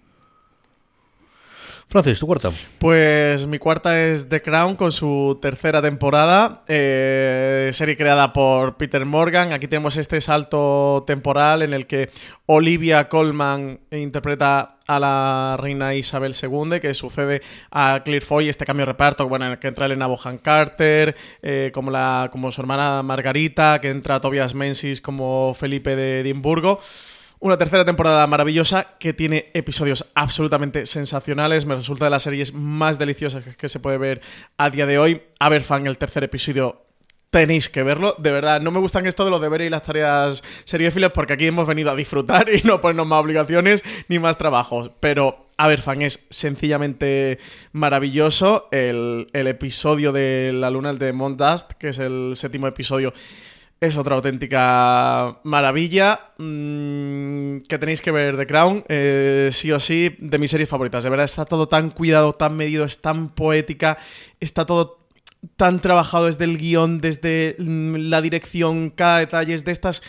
Francis, 1.89 2.19
tu 2.19 2.27
cuarta. 2.27 2.51
Pues 2.79 3.47
mi 3.47 3.59
cuarta 3.59 4.07
es 4.07 4.29
The 4.29 4.43
Crown 4.43 4.75
con 4.75 4.91
su 4.91 5.39
tercera 5.41 5.81
temporada, 5.81 6.65
eh, 6.67 7.71
serie 7.73 7.97
creada 7.97 8.33
por 8.33 8.77
Peter 8.77 9.05
Morgan. 9.05 9.53
Aquí 9.53 9.69
tenemos 9.69 9.97
este 9.97 10.21
salto 10.21 11.05
temporal 11.07 11.63
en 11.63 11.73
el 11.73 11.87
que 11.87 12.11
Olivia 12.47 13.09
Colman 13.09 13.79
interpreta 13.93 14.79
a 14.89 14.99
la 14.99 15.57
reina 15.61 15.95
Isabel 15.95 16.35
II, 16.41 16.81
que 16.81 16.93
sucede 16.93 17.43
a 17.71 18.03
Claire 18.05 18.25
Foy, 18.25 18.49
este 18.49 18.65
cambio 18.65 18.85
de 18.85 18.93
reparto, 18.93 19.29
bueno, 19.29 19.47
en 19.47 19.53
el 19.53 19.59
que 19.61 19.69
entra 19.69 19.87
Elena 19.87 20.09
Bohan 20.09 20.39
Carter, 20.39 21.15
eh, 21.41 21.71
como, 21.73 21.93
la, 21.93 22.31
como 22.33 22.51
su 22.51 22.61
hermana 22.61 23.05
Margarita, 23.05 23.81
que 23.81 23.91
entra 23.91 24.21
Tobias 24.21 24.55
Menzies 24.55 25.01
como 25.01 25.55
Felipe 25.55 25.95
de 25.95 26.21
Edimburgo. 26.21 26.81
Una 27.39 27.59
tercera 27.59 27.85
temporada 27.85 28.27
maravillosa 28.27 28.97
que 28.99 29.13
tiene 29.13 29.51
episodios 29.53 30.11
absolutamente 30.15 30.87
sensacionales. 30.87 31.67
Me 31.67 31.75
resulta 31.75 32.07
de 32.07 32.11
las 32.11 32.23
series 32.23 32.55
más 32.55 32.99
deliciosas 32.99 33.45
que 33.57 33.69
se 33.69 33.79
puede 33.79 33.99
ver 33.99 34.23
a 34.57 34.71
día 34.71 34.87
de 34.87 34.99
hoy. 34.99 35.23
A 35.39 35.51
ver, 35.51 35.63
fan, 35.63 35.87
el 35.87 35.99
tercer 35.99 36.25
episodio 36.25 36.87
tenéis 37.31 37.69
que 37.69 37.83
verlo. 37.83 38.15
De 38.19 38.33
verdad, 38.33 38.63
no 38.63 38.71
me 38.71 38.81
gustan 38.81 39.05
esto 39.05 39.23
de 39.25 39.31
los 39.31 39.43
deberes 39.43 39.67
y 39.67 39.71
las 39.71 39.83
tareas 39.83 40.43
seriéfilas 40.65 41.13
porque 41.13 41.35
aquí 41.35 41.47
hemos 41.47 41.67
venido 41.67 41.91
a 41.91 41.95
disfrutar 41.95 42.49
y 42.55 42.63
no 42.63 42.81
ponernos 42.81 43.07
más 43.07 43.21
obligaciones 43.21 43.85
ni 44.09 44.19
más 44.19 44.39
trabajos. 44.39 44.91
Pero, 45.01 45.51
a 45.59 45.67
ver, 45.67 45.83
fan, 45.83 46.01
es 46.01 46.27
sencillamente 46.31 47.39
maravilloso. 47.73 48.69
El, 48.71 49.29
episodio 49.35 50.13
de 50.13 50.53
La 50.55 50.71
Luna, 50.71 50.89
el 50.89 50.99
de 50.99 51.13
Mont 51.13 51.39
Dust, 51.39 51.73
que 51.73 51.91
es 51.91 51.99
el 51.99 52.33
séptimo 52.35 52.67
episodio 52.67 53.13
es 53.81 53.97
otra 53.97 54.17
auténtica 54.17 55.39
maravilla 55.45 56.33
mm, 56.39 57.59
que 57.69 57.79
tenéis 57.79 58.01
que 58.01 58.11
ver 58.11 58.37
The 58.37 58.47
Crown, 58.47 58.85
eh, 58.89 59.51
sí 59.53 59.71
o 59.71 59.81
sí, 59.81 60.17
de 60.19 60.39
mis 60.39 60.51
series 60.51 60.69
favoritas. 60.69 61.05
De 61.05 61.11
verdad, 61.11 61.25
está 61.25 61.45
todo 61.45 61.69
tan 61.69 61.91
cuidado, 61.91 62.33
tan 62.33 62.57
medido, 62.57 62.85
es 62.85 63.01
tan 63.01 63.29
poética, 63.29 63.99
está 64.41 64.65
todo 64.65 65.07
tan 65.57 65.81
trabajado 65.81 66.27
desde 66.27 66.45
el 66.45 66.59
guion, 66.59 67.01
desde 67.01 67.57
mm, 67.59 67.97
la 67.97 68.23
dirección, 68.23 68.91
cada 68.91 69.19
detalle, 69.19 69.55
es 69.55 69.65
de 69.65 69.73
estas 69.73 70.03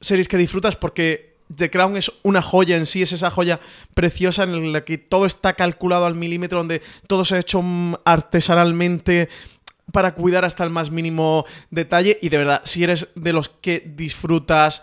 series 0.00 0.28
que 0.28 0.36
disfrutas 0.36 0.76
porque 0.76 1.34
The 1.54 1.70
Crown 1.70 1.96
es 1.96 2.10
una 2.22 2.42
joya 2.42 2.76
en 2.76 2.86
sí, 2.86 3.02
es 3.02 3.12
esa 3.12 3.30
joya 3.30 3.60
preciosa 3.94 4.44
en 4.44 4.72
la 4.72 4.84
que 4.84 4.98
todo 4.98 5.26
está 5.26 5.52
calculado 5.52 6.06
al 6.06 6.14
milímetro, 6.14 6.58
donde 6.58 6.82
todo 7.06 7.24
se 7.24 7.36
ha 7.36 7.40
hecho 7.40 7.62
mm, 7.62 7.94
artesanalmente 8.04 9.28
para 9.92 10.14
cuidar 10.14 10.44
hasta 10.44 10.64
el 10.64 10.70
más 10.70 10.90
mínimo 10.90 11.44
detalle. 11.70 12.18
Y 12.22 12.28
de 12.28 12.38
verdad, 12.38 12.62
si 12.64 12.84
eres 12.84 13.08
de 13.14 13.32
los 13.32 13.48
que 13.48 13.82
disfrutas 13.84 14.82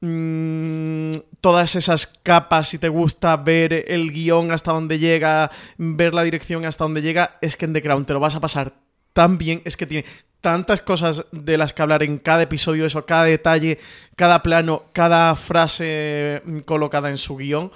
mm, 0.00 1.12
todas 1.40 1.74
esas 1.76 2.06
capas, 2.06 2.68
si 2.68 2.78
te 2.78 2.88
gusta 2.88 3.36
ver 3.36 3.84
el 3.88 4.12
guion 4.12 4.52
hasta 4.52 4.72
donde 4.72 4.98
llega, 4.98 5.50
ver 5.78 6.14
la 6.14 6.22
dirección 6.22 6.64
hasta 6.64 6.84
donde 6.84 7.02
llega, 7.02 7.38
es 7.40 7.56
que 7.56 7.64
en 7.64 7.72
The 7.72 7.82
Crown 7.82 8.04
te 8.04 8.12
lo 8.12 8.20
vas 8.20 8.34
a 8.34 8.40
pasar 8.40 8.74
tan 9.12 9.38
bien, 9.38 9.62
es 9.64 9.76
que 9.76 9.86
tiene 9.86 10.06
tantas 10.40 10.80
cosas 10.80 11.26
de 11.30 11.56
las 11.56 11.72
que 11.72 11.82
hablar 11.82 12.02
en 12.02 12.18
cada 12.18 12.42
episodio, 12.42 12.84
eso, 12.84 13.06
cada 13.06 13.24
detalle, 13.24 13.78
cada 14.16 14.42
plano, 14.42 14.84
cada 14.92 15.34
frase 15.36 16.42
mm, 16.44 16.58
colocada 16.60 17.10
en 17.10 17.18
su 17.18 17.36
guion 17.36 17.70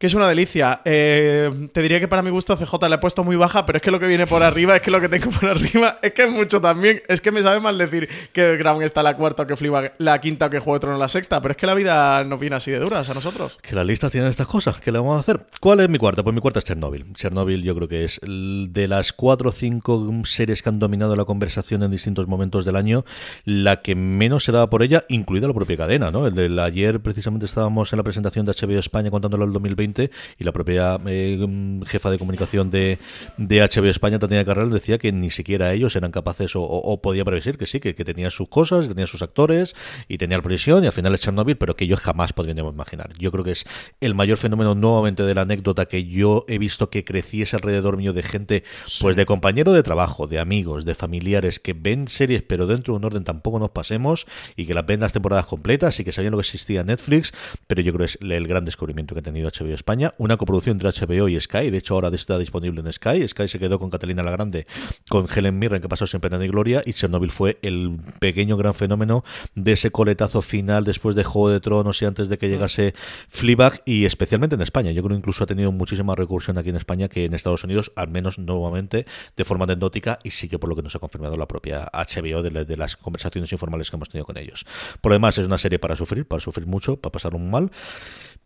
que 0.00 0.06
es 0.06 0.14
una 0.14 0.26
delicia. 0.26 0.80
Eh, 0.86 1.68
te 1.74 1.82
diría 1.82 2.00
que 2.00 2.08
para 2.08 2.22
mi 2.22 2.30
gusto 2.30 2.56
CJ 2.56 2.88
le 2.88 2.94
he 2.94 2.98
puesto 2.98 3.22
muy 3.22 3.36
baja, 3.36 3.66
pero 3.66 3.76
es 3.76 3.82
que 3.82 3.90
lo 3.90 4.00
que 4.00 4.06
viene 4.06 4.26
por 4.26 4.42
arriba, 4.42 4.76
es 4.76 4.80
que 4.80 4.90
lo 4.90 4.98
que 4.98 5.10
tengo 5.10 5.30
por 5.30 5.50
arriba, 5.50 5.98
es 6.02 6.12
que 6.12 6.22
es 6.22 6.32
mucho 6.32 6.58
también. 6.58 7.02
Es 7.06 7.20
que 7.20 7.30
me 7.30 7.42
sabe 7.42 7.60
mal 7.60 7.76
decir 7.76 8.08
que 8.32 8.56
Ground 8.56 8.82
está 8.82 9.02
la 9.02 9.14
cuarta 9.14 9.42
o 9.42 9.46
que 9.46 9.56
Fliba 9.56 9.92
la 9.98 10.18
quinta 10.18 10.46
o 10.46 10.50
que 10.50 10.58
Juego 10.58 10.78
de 10.78 10.80
Tronos 10.80 10.98
la 10.98 11.08
sexta, 11.08 11.42
pero 11.42 11.52
es 11.52 11.58
que 11.58 11.66
la 11.66 11.74
vida 11.74 12.24
nos 12.24 12.40
viene 12.40 12.56
así 12.56 12.70
de 12.70 12.78
duras 12.78 13.10
a 13.10 13.14
nosotros. 13.14 13.58
Que 13.60 13.74
las 13.74 13.84
listas 13.84 14.10
tienen 14.10 14.30
estas 14.30 14.46
cosas, 14.46 14.80
¿qué 14.80 14.90
le 14.90 14.98
vamos 14.98 15.18
a 15.18 15.20
hacer? 15.20 15.44
¿Cuál 15.60 15.80
es 15.80 15.90
mi 15.90 15.98
cuarta? 15.98 16.22
Pues 16.22 16.34
mi 16.34 16.40
cuarta 16.40 16.60
es 16.60 16.64
Chernobyl. 16.64 17.12
Chernobyl 17.12 17.62
yo 17.62 17.74
creo 17.74 17.88
que 17.88 18.04
es 18.04 18.20
de 18.22 18.88
las 18.88 19.12
cuatro 19.12 19.50
o 19.50 19.52
cinco 19.52 20.10
series 20.24 20.62
que 20.62 20.70
han 20.70 20.78
dominado 20.78 21.14
la 21.14 21.26
conversación 21.26 21.82
en 21.82 21.90
distintos 21.90 22.26
momentos 22.26 22.64
del 22.64 22.76
año, 22.76 23.04
la 23.44 23.82
que 23.82 23.94
menos 23.96 24.44
se 24.44 24.52
daba 24.52 24.70
por 24.70 24.82
ella, 24.82 25.04
incluida 25.10 25.46
la 25.46 25.52
propia 25.52 25.76
cadena, 25.76 26.10
¿no? 26.10 26.26
El 26.26 26.34
de 26.34 26.62
ayer 26.62 27.00
precisamente 27.00 27.44
estábamos 27.44 27.92
en 27.92 27.98
la 27.98 28.02
presentación 28.02 28.46
de 28.46 28.52
HBO 28.52 28.78
España 28.78 29.10
contándolo 29.10 29.44
el 29.44 29.52
2020 29.52 29.89
y 30.38 30.44
la 30.44 30.52
propia 30.52 31.00
eh, 31.06 31.38
jefa 31.86 32.10
de 32.10 32.18
comunicación 32.18 32.70
de, 32.70 32.98
de 33.36 33.60
HBO 33.60 33.86
España, 33.86 34.18
Tatiana 34.18 34.44
Carrera, 34.44 34.68
decía 34.68 34.98
que 34.98 35.12
ni 35.12 35.30
siquiera 35.30 35.72
ellos 35.72 35.96
eran 35.96 36.10
capaces 36.12 36.54
o, 36.56 36.62
o, 36.62 37.00
podía 37.00 37.24
predecir 37.24 37.58
que 37.58 37.66
sí, 37.66 37.80
que, 37.80 37.94
que 37.94 38.04
tenía 38.04 38.30
sus 38.30 38.48
cosas, 38.48 38.86
que 38.86 38.94
tenía 38.94 39.06
sus 39.06 39.22
actores 39.22 39.74
y 40.08 40.18
tenía 40.18 40.36
la 40.38 40.42
previsión 40.42 40.84
y 40.84 40.86
al 40.86 40.92
final 40.92 41.14
es 41.14 41.20
Chernobyl, 41.20 41.56
pero 41.56 41.76
que 41.76 41.84
ellos 41.84 42.00
jamás 42.00 42.32
podríamos 42.32 42.72
imaginar. 42.72 43.12
Yo 43.18 43.32
creo 43.32 43.44
que 43.44 43.52
es 43.52 43.64
el 44.00 44.14
mayor 44.14 44.38
fenómeno 44.38 44.74
nuevamente 44.74 45.22
de 45.22 45.34
la 45.34 45.42
anécdota 45.42 45.86
que 45.86 46.04
yo 46.04 46.44
he 46.48 46.58
visto 46.58 46.90
que 46.90 47.04
creciese 47.04 47.56
alrededor 47.56 47.96
mío 47.96 48.12
de 48.12 48.22
gente, 48.22 48.64
pues 49.00 49.16
de 49.16 49.26
compañero 49.26 49.72
de 49.72 49.82
trabajo, 49.82 50.26
de 50.26 50.38
amigos, 50.38 50.84
de 50.84 50.94
familiares 50.94 51.60
que 51.60 51.72
ven 51.72 52.08
series 52.08 52.42
pero 52.42 52.66
dentro 52.66 52.94
de 52.94 52.98
un 52.98 53.04
orden 53.04 53.24
tampoco 53.24 53.58
nos 53.58 53.70
pasemos 53.70 54.26
y 54.56 54.66
que 54.66 54.74
las 54.74 54.86
ven 54.86 55.00
las 55.00 55.12
temporadas 55.12 55.46
completas 55.46 55.98
y 56.00 56.04
que 56.04 56.12
sabían 56.12 56.32
lo 56.32 56.38
que 56.38 56.42
existía 56.42 56.80
en 56.80 56.88
Netflix, 56.88 57.32
pero 57.66 57.80
yo 57.80 57.92
creo 57.92 58.06
que 58.06 58.12
es 58.12 58.18
el 58.20 58.46
gran 58.46 58.64
descubrimiento 58.64 59.14
que 59.14 59.20
ha 59.20 59.22
tenido 59.22 59.48
HBO 59.48 59.74
España, 59.80 60.14
una 60.18 60.36
coproducción 60.36 60.78
entre 60.78 60.90
HBO 60.90 61.28
y 61.28 61.40
Sky, 61.40 61.70
de 61.70 61.78
hecho 61.78 61.94
ahora 61.94 62.08
está 62.08 62.38
disponible 62.38 62.80
en 62.80 62.92
Sky, 62.92 63.26
Sky 63.26 63.48
se 63.48 63.58
quedó 63.58 63.78
con 63.78 63.88
Catalina 63.88 64.22
la 64.22 64.30
Grande, 64.30 64.66
con 65.08 65.26
Helen 65.34 65.58
Mirren 65.58 65.80
que 65.80 65.88
pasó 65.88 66.06
sin 66.06 66.20
pena 66.20 66.36
ni 66.38 66.48
gloria 66.48 66.82
y 66.84 66.92
Chernobyl 66.92 67.30
fue 67.30 67.58
el 67.62 67.98
pequeño 68.18 68.58
gran 68.58 68.74
fenómeno 68.74 69.24
de 69.54 69.72
ese 69.72 69.90
coletazo 69.90 70.42
final 70.42 70.84
después 70.84 71.16
de 71.16 71.24
Juego 71.24 71.48
de 71.48 71.60
Tronos 71.60 72.02
y 72.02 72.04
antes 72.04 72.28
de 72.28 72.36
que 72.36 72.48
llegase 72.50 72.94
Fleabag 73.30 73.82
y 73.86 74.04
especialmente 74.04 74.54
en 74.54 74.60
España, 74.60 74.90
yo 74.90 75.02
creo 75.02 75.16
incluso 75.16 75.44
ha 75.44 75.46
tenido 75.46 75.72
muchísima 75.72 76.14
recursión 76.14 76.58
aquí 76.58 76.68
en 76.68 76.76
España 76.76 77.08
que 77.08 77.24
en 77.24 77.32
Estados 77.32 77.64
Unidos, 77.64 77.90
al 77.96 78.08
menos 78.08 78.38
nuevamente 78.38 79.06
de 79.34 79.44
forma 79.44 79.64
anecdótica 79.64 80.18
y 80.22 80.30
sí 80.30 80.48
que 80.48 80.58
por 80.58 80.68
lo 80.68 80.76
que 80.76 80.82
nos 80.82 80.94
ha 80.94 80.98
confirmado 80.98 81.38
la 81.38 81.48
propia 81.48 81.90
HBO 81.92 82.42
de, 82.42 82.64
de 82.66 82.76
las 82.76 82.98
conversaciones 82.98 83.50
informales 83.50 83.88
que 83.88 83.96
hemos 83.96 84.10
tenido 84.10 84.26
con 84.26 84.36
ellos. 84.36 84.66
Por 85.00 85.10
lo 85.10 85.14
demás 85.14 85.38
es 85.38 85.46
una 85.46 85.56
serie 85.56 85.78
para 85.78 85.96
sufrir, 85.96 86.28
para 86.28 86.40
sufrir 86.40 86.66
mucho, 86.66 86.96
para 86.96 87.12
pasar 87.12 87.34
un 87.34 87.50
mal 87.50 87.70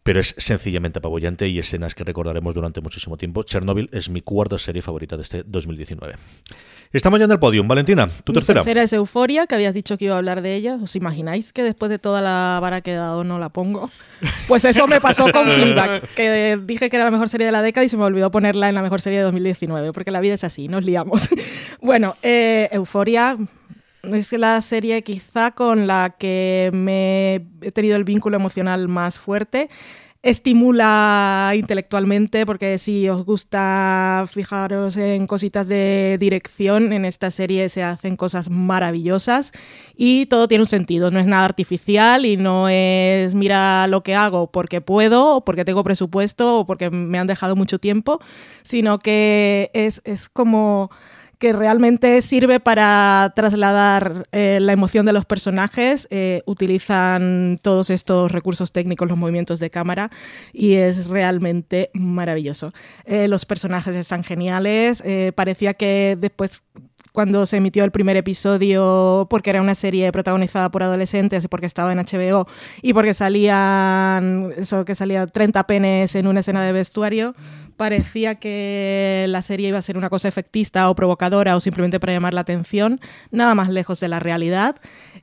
pero 0.05 0.21
es 0.21 0.35
sencillamente 0.39 0.99
apabullante 1.01 1.49
y 1.49 1.59
escenas 1.59 1.95
que 1.95 2.05
recordaremos 2.05 2.55
durante 2.55 2.81
muchísimo 2.83 3.17
tiempo. 3.17 3.43
Chernobyl 3.43 3.89
es 3.91 4.11
mi 4.11 4.21
cuarta 4.21 4.59
serie 4.59 4.83
favorita 4.83 5.17
de 5.17 5.23
este 5.23 5.43
2019. 5.45 6.15
Estamos 6.93 7.19
ya 7.19 7.25
en 7.25 7.33
el 7.33 7.41
podio. 7.41 7.65
Valentina, 7.65 8.07
tu 8.23 8.33
mi 8.33 8.37
tercera. 8.37 8.61
tercera 8.61 8.83
es 8.85 8.93
Euforia, 8.93 9.49
que 9.49 9.57
habías 9.57 9.75
dicho 9.75 9.99
que 9.99 10.05
iba 10.05 10.15
a 10.15 10.19
hablar 10.19 10.43
de 10.43 10.55
ella. 10.55 10.79
¿Os 10.81 10.95
imagináis 10.95 11.53
que 11.53 11.65
después 11.65 11.91
de 11.91 11.99
toda 11.99 12.23
la 12.23 12.61
vara 12.61 12.83
que 12.83 12.93
he 12.93 12.95
dado 12.95 13.25
no 13.25 13.39
la 13.39 13.49
pongo? 13.49 13.91
Pues 14.47 14.65
eso 14.65 14.87
me 14.87 15.01
pasó 15.01 15.31
con 15.33 15.47
Fleabag, 15.47 16.09
que 16.15 16.59
dije 16.65 16.89
que 16.89 16.97
era 16.97 17.07
la 17.07 17.11
mejor 17.11 17.29
serie 17.29 17.47
de 17.47 17.53
la 17.53 17.63
década 17.63 17.85
y 17.85 17.89
se 17.89 17.97
me 17.97 18.05
olvidó 18.05 18.31
ponerla 18.31 18.69
en 18.69 18.75
la 18.75 18.83
mejor 18.83 19.01
serie 19.01 19.19
de 19.19 19.25
2019, 19.25 19.93
porque 19.93 20.11
la 20.11 20.21
vida 20.21 20.35
es 20.35 20.45
así, 20.45 20.69
nos 20.69 20.85
liamos. 20.85 21.29
bueno, 21.81 22.15
eh, 22.23 22.69
Euforia 22.71 23.37
es 24.13 24.33
la 24.33 24.61
serie 24.61 25.03
quizá 25.03 25.53
con 25.53 25.87
la 25.87 26.15
que 26.19 26.71
me 26.73 27.47
he 27.63 27.73
tenido 27.73 27.97
el 27.97 28.05
vínculo 28.05 28.37
emocional 28.37 28.89
más 28.89 29.19
fuerte. 29.19 29.69
estimula 30.23 31.53
intelectualmente, 31.55 32.47
porque 32.47 32.79
si 32.79 33.11
os 33.11 33.27
gusta 33.27 34.25
fijaros 34.27 34.97
en 34.97 35.27
cositas 35.27 35.69
de 35.69 36.17
dirección, 36.19 36.95
en 36.95 37.05
esta 37.05 37.31
serie 37.31 37.69
se 37.69 37.83
hacen 37.83 38.17
cosas 38.17 38.49
maravillosas 38.49 39.53
y 39.95 40.25
todo 40.27 40.49
tiene 40.49 40.63
un 40.63 40.67
sentido, 40.67 41.11
no 41.11 41.21
es 41.21 41.27
nada 41.27 41.45
artificial 41.45 42.25
y 42.25 42.39
no 42.39 42.71
es 42.71 43.35
mira 43.35 43.87
lo 43.87 44.03
que 44.03 44.15
hago 44.15 44.51
porque 44.51 44.81
puedo 44.81 45.37
o 45.37 45.45
porque 45.45 45.67
tengo 45.67 45.85
presupuesto 45.85 46.61
o 46.61 46.67
porque 46.67 46.89
me 46.91 47.19
han 47.19 47.27
dejado 47.27 47.55
mucho 47.55 47.79
tiempo, 47.79 48.19
sino 48.63 48.99
que 48.99 49.71
es, 49.75 50.01
es 50.05 50.31
como 50.31 50.91
que 51.45 51.53
realmente 51.53 52.23
sirve 52.23 52.59
para 52.59 53.31
trasladar 53.37 54.27
eh, 54.33 54.61
la 54.63 54.73
emoción 54.73 55.05
de 55.05 55.13
los 55.13 55.27
personajes. 55.27 56.09
Eh, 56.11 56.41
utilizan 56.47 57.59
todos 57.61 57.91
estos 57.91 58.33
recursos 58.33 58.73
técnicos, 58.73 59.11
los 59.11 59.19
movimientos 59.19 59.61
de 59.61 59.69
cámara, 59.69 60.11
y 60.55 60.77
es 60.77 61.07
realmente 61.07 61.91
maravilloso. 61.93 62.73
Eh, 63.05 63.29
los 63.29 63.45
personajes 63.45 63.95
están 63.95 64.25
geniales. 64.25 65.03
parecía 65.35 65.75
que 65.75 66.17
después 66.19 66.63
cuando 67.13 67.45
se 67.45 67.59
emitió 67.59 67.85
el 67.85 67.91
primer 67.91 68.17
episodio, 68.17 69.27
porque 69.29 69.51
era 69.51 69.61
una 69.61 69.75
serie 69.75 70.11
protagonizada 70.13 70.71
por 70.71 70.83
adolescentes 70.83 71.45
y 71.45 71.49
porque 71.49 71.67
estaba 71.67 71.93
en 71.93 71.99
HBO 71.99 72.49
y 72.81 72.95
porque 72.95 73.13
salían, 73.13 74.51
eso 74.57 74.87
que 74.87 74.95
salía 74.95 75.27
30 75.27 75.65
penes 75.67 76.15
en 76.15 76.27
una 76.27 76.41
escena 76.41 76.65
de 76.65 76.73
vestuario 76.73 77.35
parecía 77.77 78.37
que 78.37 79.27
la 79.29 79.43
serie 79.43 79.69
iba 79.69 79.79
a 79.79 79.83
ser 79.83 79.97
una 79.97 80.11
cosa 80.11 80.29
efectista 80.29 80.89
o 80.91 80.95
provocadora 80.95 81.57
o 81.57 81.61
simplemente 81.61 82.01
para 82.01 82.13
llamar 82.13 82.35
la 82.35 82.43
atención, 82.43 83.01
nada 83.31 83.55
más 83.55 83.69
lejos 83.69 84.01
de 84.01 84.09
la 84.09 84.21
realidad. 84.21 84.77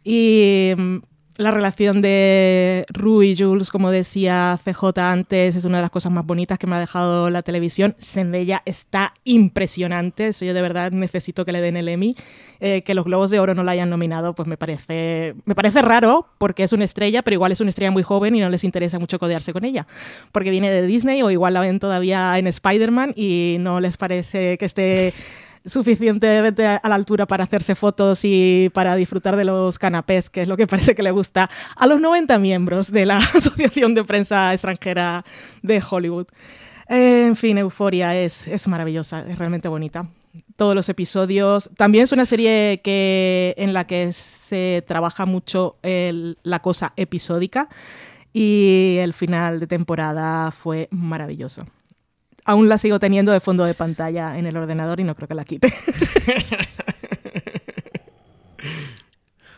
Y 0.04 0.74
mm, 0.78 0.98
la 1.42 1.52
relación 1.52 2.02
de 2.02 2.86
Rue 2.90 3.28
y 3.28 3.38
Jules, 3.38 3.70
como 3.70 3.92
decía 3.92 4.60
CJ 4.64 4.98
antes, 5.00 5.56
es 5.56 5.66
una 5.66 5.80
de 5.80 5.82
las 5.82 5.92
cosas 5.92 6.12
más 6.12 6.26
bonitas 6.26 6.60
que 6.60 6.68
me 6.68 6.76
ha 6.76 6.80
dejado 6.80 7.30
la 7.30 7.42
televisión. 7.42 7.96
Zendaya 8.00 8.62
está 8.66 9.14
impresionante, 9.24 10.28
eso 10.28 10.46
yo 10.46 10.54
de 10.54 10.62
verdad 10.62 10.92
necesito 10.92 11.44
que 11.44 11.52
le 11.52 11.62
den 11.62 11.78
el 11.78 11.90
Emmy. 11.90 12.16
Eh, 12.64 12.84
que 12.84 12.94
los 12.94 13.06
Globos 13.06 13.32
de 13.32 13.40
Oro 13.40 13.56
no 13.56 13.64
la 13.64 13.72
hayan 13.72 13.90
nominado, 13.90 14.36
pues 14.36 14.48
me 14.48 14.56
parece, 14.56 15.34
me 15.46 15.56
parece 15.56 15.82
raro, 15.82 16.28
porque 16.38 16.62
es 16.62 16.72
una 16.74 16.86
estrella, 16.86 17.24
pero 17.24 17.34
igual 17.34 17.52
es 17.52 17.60
una 17.60 17.72
estrella 17.72 17.90
muy 17.90 18.04
joven 18.04 18.36
y 18.36 18.40
no 18.40 18.50
les 18.50 18.64
interesa 18.64 19.00
mucho 19.00 19.18
codearse 19.18 19.52
con 19.52 19.66
ella, 19.66 19.88
porque 20.32 20.52
viene 20.52 20.70
de 20.70 20.86
Disney 20.86 21.24
o 21.24 21.32
igual 21.32 21.56
la 21.56 21.62
ven 21.62 21.80
todavía 21.80 22.38
en 22.38 22.46
Spider-Man 22.46 23.14
y 23.16 23.58
no 23.60 23.80
les 23.80 23.98
parece 23.98 24.60
que 24.60 24.66
esté 24.66 25.12
suficientemente 25.66 26.66
a 26.66 26.82
la 26.84 26.96
altura 26.96 27.26
para 27.26 27.44
hacerse 27.44 27.76
fotos 27.76 28.22
y 28.24 28.70
para 28.74 28.96
disfrutar 28.96 29.36
de 29.36 29.46
los 29.46 29.78
canapés, 29.78 30.30
que 30.30 30.42
es 30.42 30.48
lo 30.48 30.58
que 30.58 30.68
parece 30.68 30.96
que 30.96 31.04
le 31.04 31.12
gusta 31.12 31.50
a 31.76 31.88
los 31.88 32.00
90 32.00 32.38
miembros 32.40 32.92
de 32.92 33.06
la 33.06 33.18
Asociación 33.36 33.94
de 33.94 34.04
Prensa 34.04 34.54
Extranjera 34.54 35.26
de 35.62 35.82
Hollywood. 35.88 36.28
En 36.88 37.36
fin, 37.36 37.58
Euforia 37.58 38.16
es, 38.20 38.48
es 38.48 38.68
maravillosa, 38.68 39.26
es 39.28 39.38
realmente 39.38 39.68
bonita. 39.68 40.10
Todos 40.56 40.76
los 40.76 40.90
episodios. 40.90 41.70
También 41.78 42.04
es 42.04 42.12
una 42.12 42.26
serie 42.26 42.82
que, 42.84 43.54
en 43.58 43.74
la 43.74 43.86
que 43.86 44.12
se 44.14 44.84
trabaja 44.88 45.26
mucho 45.26 45.78
la 45.82 46.60
cosa 46.60 46.94
episódica 46.98 47.70
y 48.34 48.98
el 49.00 49.14
final 49.14 49.60
de 49.60 49.68
temporada 49.68 50.52
fue 50.52 50.88
maravilloso 50.92 51.66
aún 52.46 52.70
la 52.70 52.78
sigo 52.78 53.00
teniendo 53.00 53.32
de 53.32 53.40
fondo 53.40 53.66
de 53.66 53.74
pantalla 53.74 54.38
en 54.38 54.46
el 54.46 54.56
ordenador 54.58 55.00
y 55.00 55.04
no 55.04 55.16
creo 55.16 55.28
que 55.28 55.36
la 55.36 55.44
quite. 55.44 55.74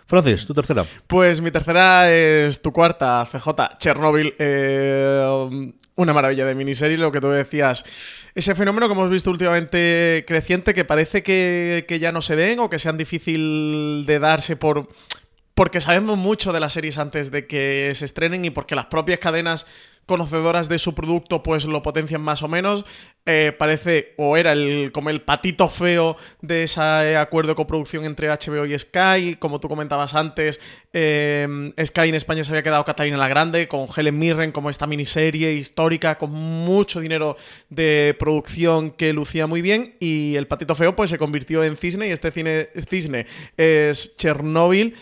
Francis, 0.06 0.46
tu 0.46 0.54
tercera. 0.54 0.86
Pues 1.08 1.42
mi 1.42 1.50
tercera 1.50 2.12
es 2.12 2.62
tu 2.62 2.72
cuarta, 2.72 3.28
CJ, 3.32 3.78
Chernobyl. 3.80 4.36
Eh, 4.38 5.72
una 5.96 6.14
maravilla 6.14 6.46
de 6.46 6.54
miniserie, 6.54 6.98
lo 6.98 7.12
que 7.12 7.20
tú 7.20 7.30
decías. 7.30 7.84
Ese 8.36 8.54
fenómeno 8.54 8.88
que 8.88 8.94
hemos 8.94 9.10
visto 9.10 9.32
últimamente 9.32 10.24
creciente, 10.28 10.76
que 10.76 10.86
parece 10.86 11.24
que, 11.24 11.86
que 11.88 11.98
ya 12.00 12.12
no 12.12 12.22
se 12.22 12.36
den 12.36 12.60
o 12.60 12.70
que 12.70 12.80
sean 12.80 12.98
difícil 12.98 14.06
de 14.06 14.20
darse 14.20 14.56
por 14.56 14.90
porque 15.56 15.82
sabemos 15.82 16.18
mucho 16.18 16.52
de 16.52 16.60
las 16.60 16.74
series 16.74 16.98
antes 16.98 17.30
de 17.30 17.46
que 17.46 17.92
se 17.94 18.06
estrenen 18.06 18.44
y 18.46 18.50
porque 18.50 18.76
las 18.76 18.88
propias 18.88 19.20
cadenas 19.20 19.68
conocedoras 20.06 20.70
de 20.70 20.78
su 20.78 20.94
producto 20.94 21.44
pues 21.44 21.66
lo 21.66 21.82
potencian 21.82 22.22
más 22.22 22.44
o 22.44 22.48
menos. 22.48 22.86
Eh, 23.26 23.56
parece, 23.58 24.14
o 24.18 24.36
era 24.36 24.52
el, 24.52 24.92
como 24.92 25.10
el 25.10 25.22
patito 25.22 25.70
feo 25.70 26.18
de 26.42 26.64
ese 26.64 27.16
acuerdo 27.16 27.52
de 27.52 27.56
coproducción 27.56 28.04
entre 28.04 28.28
HBO 28.28 28.66
y 28.66 28.78
Sky. 28.78 29.38
Como 29.40 29.60
tú 29.60 29.70
comentabas 29.70 30.14
antes, 30.14 30.60
eh, 30.92 31.72
Sky 31.86 32.10
en 32.10 32.16
España 32.16 32.44
se 32.44 32.52
había 32.52 32.64
quedado 32.64 32.84
Catalina 32.84 33.18
la 33.18 33.30
Grande, 33.30 33.68
con 33.70 33.88
Helen 33.96 34.20
Mirren 34.20 34.52
como 34.52 34.70
esta 34.70 34.88
miniserie 34.88 35.54
histórica, 35.54 36.18
con 36.18 36.32
mucho 36.32 37.00
dinero 37.00 37.38
de 37.70 38.16
producción 38.20 38.92
que 38.92 39.14
lucía 39.14 39.48
muy 39.48 39.62
bien. 39.62 39.96
Y 40.02 40.36
el 40.36 40.48
patito 40.48 40.76
feo 40.76 40.96
pues 40.96 41.10
se 41.10 41.18
convirtió 41.18 41.64
en 41.64 41.78
cisne 41.78 42.10
y 42.10 42.12
este 42.12 42.32
cine, 42.32 42.70
cisne 42.88 43.26
es 43.56 44.18
Chernobyl. 44.18 44.96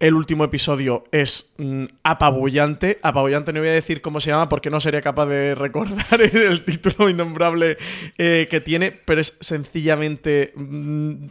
El 0.00 0.14
último 0.14 0.44
episodio 0.44 1.04
es 1.10 1.52
mm, 1.58 1.84
apabullante. 2.04 2.98
Apabullante 3.02 3.52
no 3.52 3.60
voy 3.60 3.68
a 3.68 3.72
decir 3.72 4.00
cómo 4.00 4.20
se 4.20 4.30
llama 4.30 4.48
porque 4.48 4.70
no 4.70 4.78
sería 4.78 5.02
capaz 5.02 5.26
de 5.26 5.56
recordar 5.56 6.20
el 6.20 6.64
título 6.64 7.08
innombrable 7.08 7.76
eh, 8.16 8.46
que 8.50 8.60
tiene, 8.60 8.92
pero 8.92 9.20
es 9.20 9.36
sencillamente... 9.40 10.52
Mm, 10.54 11.26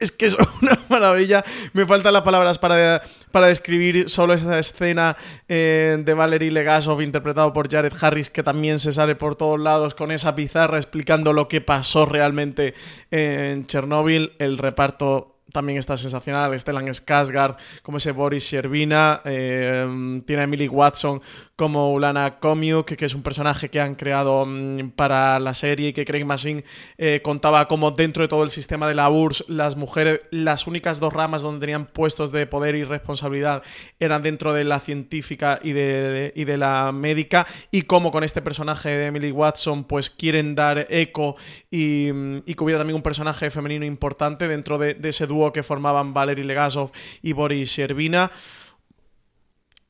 es 0.00 0.10
que 0.10 0.26
es 0.26 0.36
una 0.62 0.80
maravilla. 0.88 1.44
Me 1.74 1.86
faltan 1.86 2.12
las 2.12 2.22
palabras 2.22 2.58
para, 2.58 3.02
para 3.30 3.46
describir 3.46 4.10
solo 4.10 4.34
esa 4.34 4.58
escena 4.58 5.16
eh, 5.48 5.96
de 6.04 6.14
Valerie 6.14 6.50
Legasov 6.50 7.00
interpretado 7.02 7.52
por 7.52 7.70
Jared 7.70 7.92
Harris 8.00 8.28
que 8.28 8.42
también 8.42 8.80
se 8.80 8.92
sale 8.92 9.14
por 9.14 9.36
todos 9.36 9.60
lados 9.60 9.94
con 9.94 10.10
esa 10.10 10.34
pizarra 10.34 10.78
explicando 10.78 11.32
lo 11.32 11.46
que 11.46 11.60
pasó 11.60 12.04
realmente 12.04 12.74
en 13.12 13.64
Chernóbil. 13.66 14.32
El 14.40 14.58
reparto 14.58 15.31
también 15.52 15.78
está 15.78 15.96
sensacional. 15.96 16.58
Stellan 16.58 16.86
Skarsgård, 16.86 17.56
como 17.82 17.98
ese 17.98 18.12
Boris 18.12 18.44
Shervina. 18.44 19.20
Eh, 19.24 20.22
tiene 20.26 20.42
a 20.42 20.44
Emily 20.44 20.68
Watson 20.68 21.20
como 21.56 21.92
Ulana 21.92 22.40
Komiuk, 22.40 22.96
que 22.96 23.04
es 23.04 23.14
un 23.14 23.22
personaje 23.22 23.68
que 23.68 23.80
han 23.80 23.94
creado 23.94 24.44
mm, 24.46 24.90
para 24.96 25.38
la 25.38 25.54
serie 25.54 25.90
y 25.90 25.92
que 25.92 26.04
Craig 26.04 26.24
Massin 26.24 26.64
eh, 26.98 27.20
contaba 27.22 27.68
como 27.68 27.92
dentro 27.92 28.22
de 28.22 28.28
todo 28.28 28.42
el 28.42 28.50
sistema 28.50 28.88
de 28.88 28.94
la 28.94 29.08
URSS, 29.10 29.48
las 29.48 29.76
mujeres, 29.76 30.22
las 30.30 30.66
únicas 30.66 30.98
dos 30.98 31.12
ramas 31.12 31.42
donde 31.42 31.60
tenían 31.60 31.86
puestos 31.86 32.32
de 32.32 32.46
poder 32.46 32.74
y 32.74 32.84
responsabilidad 32.84 33.62
eran 34.00 34.22
dentro 34.22 34.52
de 34.52 34.64
la 34.64 34.80
científica 34.80 35.60
y 35.62 35.72
de, 35.72 36.32
y 36.34 36.44
de 36.44 36.56
la 36.56 36.90
médica, 36.92 37.46
y 37.70 37.82
como 37.82 38.10
con 38.10 38.24
este 38.24 38.42
personaje 38.42 38.88
de 38.88 39.06
Emily 39.06 39.30
Watson, 39.30 39.84
pues 39.84 40.10
quieren 40.10 40.54
dar 40.54 40.86
eco 40.90 41.36
y, 41.70 42.10
mm, 42.12 42.38
y 42.46 42.54
que 42.54 42.64
hubiera 42.64 42.80
también 42.80 42.96
un 42.96 43.02
personaje 43.02 43.50
femenino 43.50 43.84
importante 43.84 44.48
dentro 44.48 44.78
de, 44.78 44.94
de 44.94 45.08
ese 45.10 45.26
dúo 45.26 45.41
que 45.50 45.62
formaban 45.62 46.12
Valery 46.12 46.44
Legasov 46.44 46.92
y 47.22 47.32
Boris 47.32 47.70
Shervina. 47.70 48.30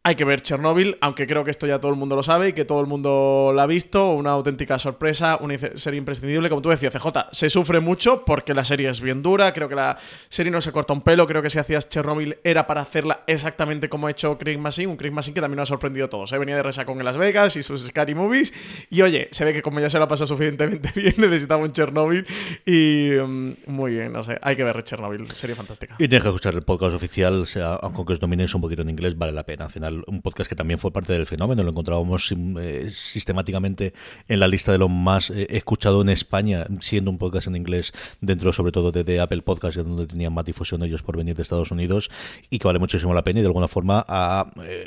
Hay 0.05 0.17
que 0.17 0.25
ver 0.25 0.41
Chernobyl, 0.41 0.99
aunque 1.01 1.29
creo 1.29 1.45
que 1.45 1.53
esto 1.53 1.65
ya 1.65 1.79
todo 1.79 1.93
el 1.93 1.97
mundo 1.97 2.17
lo 2.17 2.25
sabe 2.25 2.49
y 2.49 2.53
que 2.55 2.65
todo 2.65 2.81
el 2.81 2.89
mundo 2.89 3.53
la 3.55 3.63
ha 3.63 3.67
visto. 3.67 4.11
Una 4.11 4.31
auténtica 4.31 4.77
sorpresa, 4.77 5.39
una 5.41 5.57
serie 5.77 5.97
imprescindible. 5.97 6.49
Como 6.49 6.61
tú 6.61 6.71
decías, 6.71 6.93
CJ, 6.93 7.29
se 7.31 7.49
sufre 7.49 7.79
mucho 7.79 8.25
porque 8.25 8.53
la 8.53 8.65
serie 8.65 8.89
es 8.89 9.01
bien 9.01 9.23
dura. 9.23 9.53
Creo 9.53 9.69
que 9.69 9.77
la 9.77 9.97
serie 10.29 10.51
no 10.51 10.61
se 10.61 10.73
corta 10.73 10.93
un 10.93 11.03
pelo. 11.03 11.25
Creo 11.29 11.41
que 11.41 11.51
si 11.51 11.61
hacías 11.61 11.89
Chernobyl 11.89 12.37
era 12.43 12.67
para 12.67 12.81
hacerla 12.81 13.23
exactamente 13.29 13.89
como 13.89 14.09
ha 14.09 14.11
hecho 14.11 14.37
Craig 14.39 14.59
Massin. 14.59 14.89
Un 14.89 14.97
Craig 14.97 15.13
Massin 15.13 15.35
que 15.35 15.41
también 15.41 15.59
nos 15.59 15.69
ha 15.69 15.75
sorprendido 15.75 16.07
a 16.07 16.11
todos. 16.11 16.33
¿eh? 16.33 16.39
Venía 16.39 16.57
de 16.57 16.65
resa 16.65 16.85
con 16.85 16.99
Las 17.05 17.17
Vegas 17.17 17.55
y 17.55 17.63
sus 17.63 17.87
Scary 17.87 18.17
Movies. 18.17 18.53
Y 18.91 19.03
oye, 19.03 19.29
se 19.31 19.45
ve 19.45 19.53
que 19.53 19.63
como 19.63 19.79
ya 19.79 19.89
se 19.89 20.01
la 20.01 20.09
pasa 20.09 20.27
suficientemente 20.27 20.91
bien, 21.01 21.15
necesitaba 21.17 21.63
un 21.63 21.73
Chernobyl. 21.73 22.27
Y 22.67 23.11
mm, 23.25 23.53
muy 23.69 23.93
bien, 23.93 24.13
no 24.13 24.25
sé. 24.25 24.37
Hay 24.43 24.57
que 24.57 24.65
ver 24.65 24.83
Chernobyl. 24.83 25.31
Serie 25.31 25.55
fantástica. 25.55 25.95
Y 26.01 26.09
deja 26.09 26.27
escuchar 26.27 26.55
el 26.55 26.63
podcast 26.63 26.97
oficial. 26.97 27.43
O 27.43 27.47
sea, 27.47 27.75
aunque 27.75 28.15
os 28.15 28.19
domines 28.19 28.53
un 28.53 28.63
poquito 28.63 28.83
en 28.83 28.91
inglés, 28.91 29.17
vale 29.17 29.31
la 29.31 29.45
pena. 29.45 29.67
Al 29.67 29.71
final 29.71 29.92
un 30.07 30.23
podcast 30.23 30.49
que 30.49 30.57
también 30.57 30.79
fue 30.79 30.91
parte 30.91 31.13
del 31.13 31.27
fenómeno, 31.27 31.63
lo 31.63 31.71
encontrábamos 31.71 32.35
eh, 32.59 32.91
sistemáticamente 32.93 33.93
en 34.29 34.41
la 34.41 34.49
lista 34.49 34.73
de 34.73 34.79
lo 34.79 34.89
más 34.89 35.31
eh, 35.31 35.47
escuchado 35.51 36.03
en 36.03 36.09
España, 36.09 36.67
siendo 36.81 37.11
un 37.11 37.19
podcast 37.19 37.47
en 37.47 37.57
inglés 37.57 37.93
dentro 38.21 38.53
sobre 38.53 38.73
todo 38.73 38.93
de, 38.93 39.21
Apple 39.21 39.43
Podcast, 39.43 39.77
donde 39.77 40.07
tenían 40.07 40.33
más 40.33 40.45
difusión 40.45 40.83
ellos 40.83 41.03
por 41.03 41.17
venir 41.17 41.37
de 41.37 41.43
Estados 41.43 41.71
Unidos, 41.71 42.11
y 42.51 42.59
que 42.59 42.67
vale 42.67 42.79
muchísimo 42.79 43.15
la 43.15 43.25
pena 43.25 43.41
y 43.41 43.43
de 43.43 43.49
alguna 43.49 43.69
forma 43.69 44.05
ha, 44.09 44.51
eh, 44.65 44.87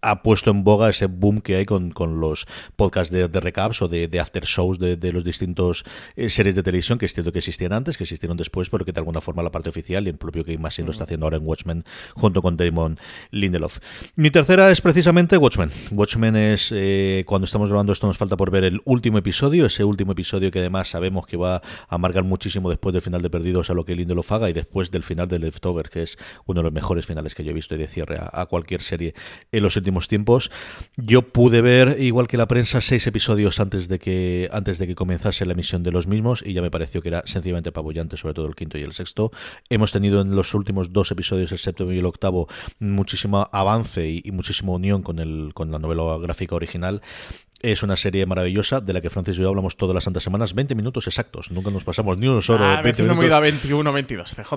ha 0.00 0.22
puesto 0.22 0.50
en 0.50 0.64
boga 0.64 0.88
ese 0.88 1.06
boom 1.06 1.40
que 1.40 1.56
hay 1.56 1.64
con, 1.66 1.90
con 1.90 2.20
los 2.20 2.46
podcasts 2.76 3.12
de, 3.12 3.26
recaps 3.28 3.82
o 3.82 3.88
de, 3.88 4.08
after 4.20 4.44
shows 4.44 4.78
de, 4.78 4.96
los 5.12 5.24
distintos 5.24 5.84
series 6.16 6.54
de 6.54 6.62
televisión 6.62 6.98
que 6.98 7.06
es 7.06 7.14
cierto 7.14 7.32
que 7.32 7.38
existían 7.38 7.72
antes, 7.72 7.96
que 7.96 8.04
existieron 8.04 8.36
después, 8.36 8.70
pero 8.70 8.84
que 8.84 8.92
de 8.92 9.00
alguna 9.00 9.20
forma 9.20 9.42
la 9.42 9.50
parte 9.50 9.68
oficial 9.68 10.06
y 10.06 10.10
el 10.10 10.16
propio 10.16 10.44
Game 10.44 10.58
Machine 10.58 10.86
lo 10.86 10.92
está 10.92 11.04
haciendo 11.04 11.26
ahora 11.26 11.36
en 11.36 11.46
Watchmen 11.46 11.84
junto 12.14 12.42
con 12.42 12.56
Damon 12.56 12.98
Lindelof. 13.30 13.78
Mi 14.16 14.30
tercer 14.30 14.45
tercera 14.46 14.70
es 14.70 14.80
precisamente 14.80 15.36
Watchmen. 15.38 15.70
Watchmen 15.90 16.36
es, 16.36 16.70
eh, 16.72 17.24
cuando 17.26 17.46
estamos 17.46 17.68
grabando 17.68 17.92
esto 17.92 18.06
nos 18.06 18.16
falta 18.16 18.36
por 18.36 18.52
ver 18.52 18.62
el 18.62 18.80
último 18.84 19.18
episodio, 19.18 19.66
ese 19.66 19.82
último 19.82 20.12
episodio 20.12 20.52
que 20.52 20.60
además 20.60 20.86
sabemos 20.86 21.26
que 21.26 21.36
va 21.36 21.62
a 21.88 21.98
marcar 21.98 22.22
muchísimo 22.22 22.70
después 22.70 22.92
del 22.92 23.02
final 23.02 23.22
de 23.22 23.28
Perdidos 23.28 23.70
a 23.70 23.74
lo 23.74 23.84
que 23.84 23.96
Lindelof 23.96 24.30
haga 24.30 24.48
y 24.48 24.52
después 24.52 24.92
del 24.92 25.02
final 25.02 25.26
de 25.26 25.40
Leftover, 25.40 25.88
que 25.88 26.04
es 26.04 26.16
uno 26.44 26.60
de 26.60 26.62
los 26.62 26.72
mejores 26.72 27.04
finales 27.06 27.34
que 27.34 27.42
yo 27.42 27.50
he 27.50 27.54
visto 27.54 27.74
y 27.74 27.78
de 27.78 27.88
cierre 27.88 28.18
a, 28.20 28.46
cualquier 28.46 28.82
serie 28.82 29.14
en 29.50 29.64
los 29.64 29.74
últimos 29.76 30.06
tiempos. 30.06 30.52
Yo 30.96 31.22
pude 31.22 31.60
ver, 31.60 31.96
igual 31.98 32.28
que 32.28 32.36
la 32.36 32.46
prensa, 32.46 32.80
seis 32.80 33.04
episodios 33.08 33.58
antes 33.58 33.88
de 33.88 33.98
que, 33.98 34.48
antes 34.52 34.78
de 34.78 34.86
que 34.86 34.94
comenzase 34.94 35.44
la 35.44 35.54
emisión 35.54 35.82
de 35.82 35.90
los 35.90 36.06
mismos 36.06 36.44
y 36.46 36.52
ya 36.52 36.62
me 36.62 36.70
pareció 36.70 37.02
que 37.02 37.08
era 37.08 37.24
sencillamente 37.26 37.70
apabullante, 37.70 38.16
sobre 38.16 38.34
todo 38.34 38.46
el 38.46 38.54
quinto 38.54 38.78
y 38.78 38.82
el 38.82 38.92
sexto. 38.92 39.32
Hemos 39.70 39.90
tenido 39.90 40.20
en 40.20 40.36
los 40.36 40.54
últimos 40.54 40.92
dos 40.92 41.10
episodios, 41.10 41.50
el 41.50 41.58
séptimo 41.58 41.90
y 41.90 41.98
el 41.98 42.06
octavo, 42.06 42.46
muchísimo 42.78 43.48
avance 43.50 44.08
y, 44.08 44.35
muchísima 44.36 44.72
unión 44.72 45.02
con, 45.02 45.18
el, 45.18 45.52
con 45.54 45.70
la 45.70 45.78
novela 45.78 46.18
gráfica 46.18 46.54
original 46.54 47.02
es 47.62 47.82
una 47.82 47.96
serie 47.96 48.26
maravillosa 48.26 48.80
de 48.80 48.92
la 48.92 49.00
que 49.00 49.10
Francis 49.10 49.38
y 49.38 49.42
yo 49.42 49.48
hablamos 49.48 49.76
todas 49.76 49.94
las 49.94 50.04
santas 50.04 50.22
semanas, 50.22 50.54
20 50.54 50.74
minutos 50.74 51.06
exactos. 51.06 51.50
Nunca 51.50 51.70
nos 51.70 51.84
pasamos 51.84 52.18
ni 52.18 52.28
uno 52.28 52.42
solo. 52.42 52.64
Ah, 52.64 52.82
20 52.82 53.02
minutos. 53.02 53.24
me 53.24 53.40
21, 53.40 53.92
22, 53.92 54.34
CJ. 54.34 54.54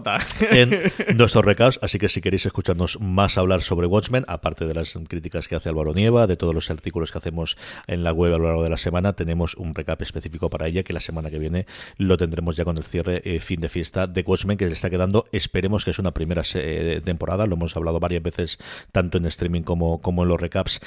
En 0.52 1.18
nuestros 1.18 1.45
recaps, 1.45 1.80
así 1.82 1.97
que 1.97 2.10
si 2.10 2.22
queréis 2.22 2.45
escucharnos 2.45 3.00
más 3.00 3.38
hablar 3.38 3.62
sobre 3.62 3.88
Watchmen, 3.88 4.26
aparte 4.28 4.66
de 4.66 4.74
las 4.74 4.97
críticas 5.08 5.47
que 5.47 5.56
hace 5.56 5.70
Álvaro 5.70 5.93
Nieva, 5.93 6.28
de 6.28 6.38
todos 6.38 6.54
los 6.54 6.70
artículos 6.70 7.12
que 7.12 7.18
hacemos 7.18 7.58
en 7.88 8.04
la 8.04 8.12
web 8.12 8.34
a 8.34 8.38
lo 8.38 8.45
largo 8.45 8.64
de 8.64 8.70
la 8.70 8.78
semana, 8.78 9.14
tenemos 9.14 9.56
un 9.56 9.76
recap 9.76 10.02
específico 10.02 10.50
para 10.50 10.68
ella 10.68 10.84
que 10.84 10.93
la 10.93 11.00
semana 11.00 11.30
que 11.30 11.39
viene 11.39 11.66
lo 11.97 12.18
tendremos 12.18 12.56
ya 12.56 12.66
con 12.66 12.78
el 12.78 12.84
cierre 12.84 13.22
eh, 13.24 13.39
fin 13.39 13.62
de 13.62 13.70
fiesta 13.70 14.08
de 14.08 14.22
Watchmen 14.22 14.58
que 14.58 14.68
se 14.68 14.74
está 14.74 14.89
quedando. 14.89 15.28
Esperemos 15.32 15.86
que 15.86 15.91
es 15.91 16.00
una 16.00 16.14
primera 16.14 16.43
eh, 16.54 17.02
temporada, 17.04 17.45
lo 17.45 17.56
hemos 17.56 17.76
hablado 17.76 18.00
varias 18.00 18.24
veces 18.24 18.60
tanto 18.91 19.18
en 19.18 19.26
streaming 19.26 19.62
como, 19.62 20.02
como 20.02 20.24
en 20.24 20.30
los 20.30 20.39
recaps 20.39 20.82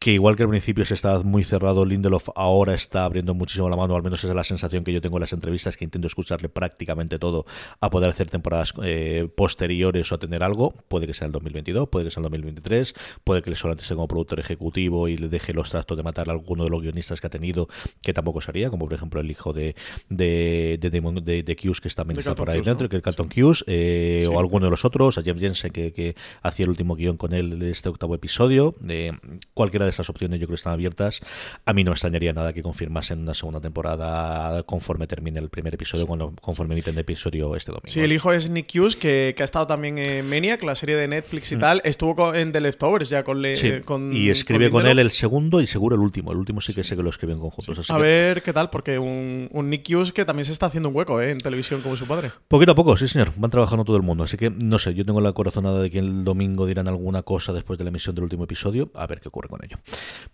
que 0.00 0.12
igual 0.12 0.34
que 0.34 0.44
al 0.44 0.48
principio 0.48 0.86
se 0.86 0.94
estaba 0.94 1.22
muy 1.22 1.44
cerrado, 1.44 1.84
Lindelof 1.84 2.30
ahora 2.34 2.72
está 2.72 3.04
abriendo 3.04 3.34
muchísimo 3.34 3.68
la 3.68 3.76
mano, 3.76 3.94
al 3.94 4.02
menos 4.02 4.20
esa 4.20 4.28
es 4.28 4.34
la 4.34 4.44
sensación 4.44 4.82
que 4.82 4.94
yo 4.94 5.02
tengo 5.02 5.18
en 5.18 5.20
las 5.20 5.34
entrevistas, 5.34 5.76
que 5.76 5.84
intento 5.84 6.06
escucharle 6.06 6.48
prácticamente 6.48 7.18
todo 7.18 7.44
a 7.80 7.90
poder 7.90 8.08
hacer 8.08 8.30
temporadas 8.30 8.72
eh, 8.82 9.28
posteriores 9.36 10.10
o 10.10 10.14
a 10.14 10.18
tener 10.18 10.42
algo. 10.42 10.72
Puede 10.88 11.06
que 11.06 11.12
sea 11.12 11.26
el 11.26 11.32
2022, 11.32 11.90
puede 11.90 12.06
que 12.06 12.10
sea 12.10 12.20
el 12.22 12.24
2023, 12.24 12.94
puede 13.24 13.42
que 13.42 13.50
le 13.50 13.56
solamente 13.56 13.82
esté 13.82 13.94
como 13.94 14.08
productor 14.08 14.40
ejecutivo 14.40 15.06
y 15.06 15.18
le 15.18 15.28
deje 15.28 15.52
los 15.52 15.68
trastos 15.68 15.98
de 15.98 16.02
matar 16.02 16.30
a 16.30 16.32
alguno 16.32 16.64
de 16.64 16.70
los 16.70 16.80
guionistas 16.80 17.20
que 17.20 17.26
ha 17.26 17.30
tenido, 17.30 17.68
que 18.00 18.14
tampoco 18.14 18.40
sería, 18.40 18.70
como 18.70 18.86
por 18.86 18.94
ejemplo 18.94 19.20
el 19.20 19.30
hijo 19.30 19.52
de 19.52 19.76
de, 20.08 20.78
de, 20.80 20.88
de, 20.90 21.42
de, 21.42 21.56
que 21.56 21.90
también 21.94 22.18
está 22.18 22.34
por 22.34 22.48
ahí 22.48 22.62
dentro, 22.62 22.88
que 22.88 22.96
es 22.96 23.02
Carlton 23.02 23.28
Hughes, 23.28 23.64
eh, 23.66 24.26
o 24.32 24.40
alguno 24.40 24.64
de 24.64 24.70
los 24.70 24.86
otros, 24.86 25.18
a 25.18 25.22
James 25.22 25.40
Jensen, 25.40 25.72
que, 25.72 25.92
que 25.92 26.16
hacía 26.40 26.64
el 26.64 26.70
último 26.70 26.94
guion 26.94 27.18
con 27.18 27.34
él 27.34 27.58
de 27.58 27.70
este 27.70 27.90
octavo 27.90 28.14
episodio. 28.14 28.74
Eh, 28.88 29.12
cualquiera 29.52 29.84
de 29.84 29.89
esas 29.90 30.08
opciones 30.08 30.40
yo 30.40 30.46
creo 30.46 30.54
que 30.54 30.60
están 30.60 30.72
abiertas. 30.72 31.20
A 31.64 31.72
mí 31.72 31.84
no 31.84 31.92
extrañaría 31.92 32.32
nada 32.32 32.52
que 32.52 32.62
confirmasen 32.62 33.20
una 33.20 33.34
segunda 33.34 33.60
temporada 33.60 34.62
conforme 34.64 35.06
termine 35.06 35.38
el 35.38 35.48
primer 35.48 35.74
episodio, 35.74 36.06
cuando 36.06 36.32
conforme 36.40 36.74
emiten 36.74 36.94
el 36.94 37.00
episodio 37.00 37.54
este 37.56 37.72
domingo. 37.72 37.88
Sí, 37.88 38.00
el 38.00 38.12
hijo 38.12 38.32
es 38.32 38.50
Nick 38.50 38.70
Hughes, 38.74 38.96
que, 38.96 39.34
ha 39.38 39.44
estado 39.44 39.66
también 39.66 39.98
en 39.98 40.28
Maniac, 40.28 40.62
la 40.62 40.74
serie 40.74 40.96
de 40.96 41.08
Netflix 41.08 41.52
y 41.52 41.56
mm. 41.56 41.60
tal. 41.60 41.82
Estuvo 41.84 42.34
en 42.34 42.52
The 42.52 42.60
Leftovers 42.60 43.08
ya 43.08 43.24
con... 43.24 43.42
Le, 43.42 43.82
con 43.82 44.12
y 44.12 44.30
escribe 44.30 44.70
con, 44.70 44.86
él 44.86 44.98
el 44.98 45.10
segundo 45.10 45.60
y 45.60 45.66
seguro 45.66 45.96
el 45.96 46.02
último. 46.02 46.32
El 46.32 46.38
último 46.38 46.60
sí 46.60 46.74
que 46.74 46.84
sé 46.84 46.96
que 46.96 47.02
lo 47.02 47.10
escriben 47.10 47.38
conjuntos. 47.38 47.90
a 47.90 47.98
ver 47.98 48.42
qué 48.42 48.52
tal, 48.52 48.70
porque 48.70 48.98
un, 48.98 49.48
un, 49.52 49.70
Nick 49.70 49.88
Hughes 49.88 50.12
que 50.12 50.24
también 50.24 50.44
se 50.44 50.52
está 50.52 50.66
haciendo 50.66 50.88
un 50.88 50.96
hueco 50.96 51.20
¿eh? 51.20 51.30
en 51.30 51.38
televisión 51.38 51.80
como 51.82 51.96
su 51.96 52.06
padre. 52.06 52.32
Poquito 52.48 52.72
a 52.72 52.74
poco, 52.74 52.96
sí 52.96 53.08
señor. 53.08 53.32
Van 53.36 53.50
trabajando 53.50 53.84
todo 53.84 53.96
el 53.96 54.02
mundo. 54.02 54.24
Así 54.24 54.36
que 54.36 54.50
no 54.50 54.78
sé, 54.78 54.94
yo 54.94 55.04
tengo 55.04 55.20
la 55.20 55.32
corazonada 55.32 55.80
de 55.80 55.90
que 55.90 55.98
el 55.98 56.24
domingo 56.24 56.66
dirán 56.66 56.88
alguna 56.88 57.22
cosa 57.22 57.52
después 57.52 57.78
de 57.78 57.84
la 57.84 57.90
emisión 57.90 58.14
del 58.14 58.24
último 58.24 58.44
episodio. 58.44 58.90
A 58.94 59.06
ver 59.06 59.20
qué 59.20 59.28
ocurre 59.28 59.48
con 59.48 59.64
ello. 59.64 59.78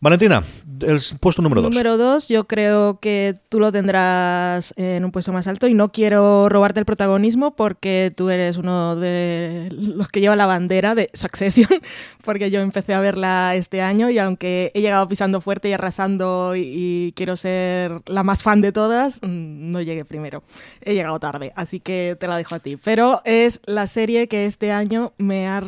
Valentina, 0.01 0.43
el 0.83 1.01
puesto 1.21 1.41
número 1.41 1.63
dos. 1.63 1.71
Número 1.71 1.97
dos, 1.97 2.29
yo 2.29 2.47
creo 2.47 3.01
que 3.01 3.35
tú 3.49 3.61
lo 3.61 3.73
tendrás 3.73 4.75
en 4.77 5.05
un 5.05 5.11
puesto 5.11 5.33
más 5.33 5.47
alto 5.47 5.69
y 5.69 5.75
no 5.75 5.91
quiero 5.91 6.49
robarte 6.49 6.81
el 6.81 6.87
protagonismo 6.87 7.57
porque 7.57 8.13
tú 8.15 8.29
eres 8.29 8.59
uno 8.59 8.97
de 8.97 9.69
los 9.73 10.09
que 10.09 10.21
lleva 10.21 10.37
la 10.37 10.47
bandera 10.47 10.95
de 10.95 11.09
Succession, 11.15 11.69
porque 12.25 12.51
yo 12.51 12.61
empecé 12.61 12.95
a 12.95 13.01
verla 13.01 13.55
este 13.55 13.81
año 13.81 14.11
y 14.11 14.19
aunque 14.19 14.71
he 14.75 14.83
llegado 14.83 15.09
pisando 15.09 15.41
fuerte 15.41 15.69
y 15.69 15.73
arrasando 15.73 16.55
y, 16.57 17.13
quiero 17.17 17.37
ser 17.37 18.03
la 18.07 18.23
más 18.23 18.43
fan 18.43 18.61
de 18.61 18.73
todas, 18.73 19.21
mm, 19.23 19.71
no 19.71 19.81
llegué 19.81 20.05
primero. 20.05 20.43
He 20.83 20.95
llegado 20.95 21.19
tarde, 21.19 21.53
así 21.57 21.81
que 21.81 22.17
te 22.19 22.29
la 22.29 22.37
dejo 22.37 22.55
a 22.55 22.59
ti. 22.59 22.77
Pero 22.77 23.23
es 23.25 23.61
la 23.65 23.87
serie 23.87 24.29
que 24.29 24.47
este 24.47 24.73
año 24.73 25.15
me 25.19 25.49
ha, 25.49 25.63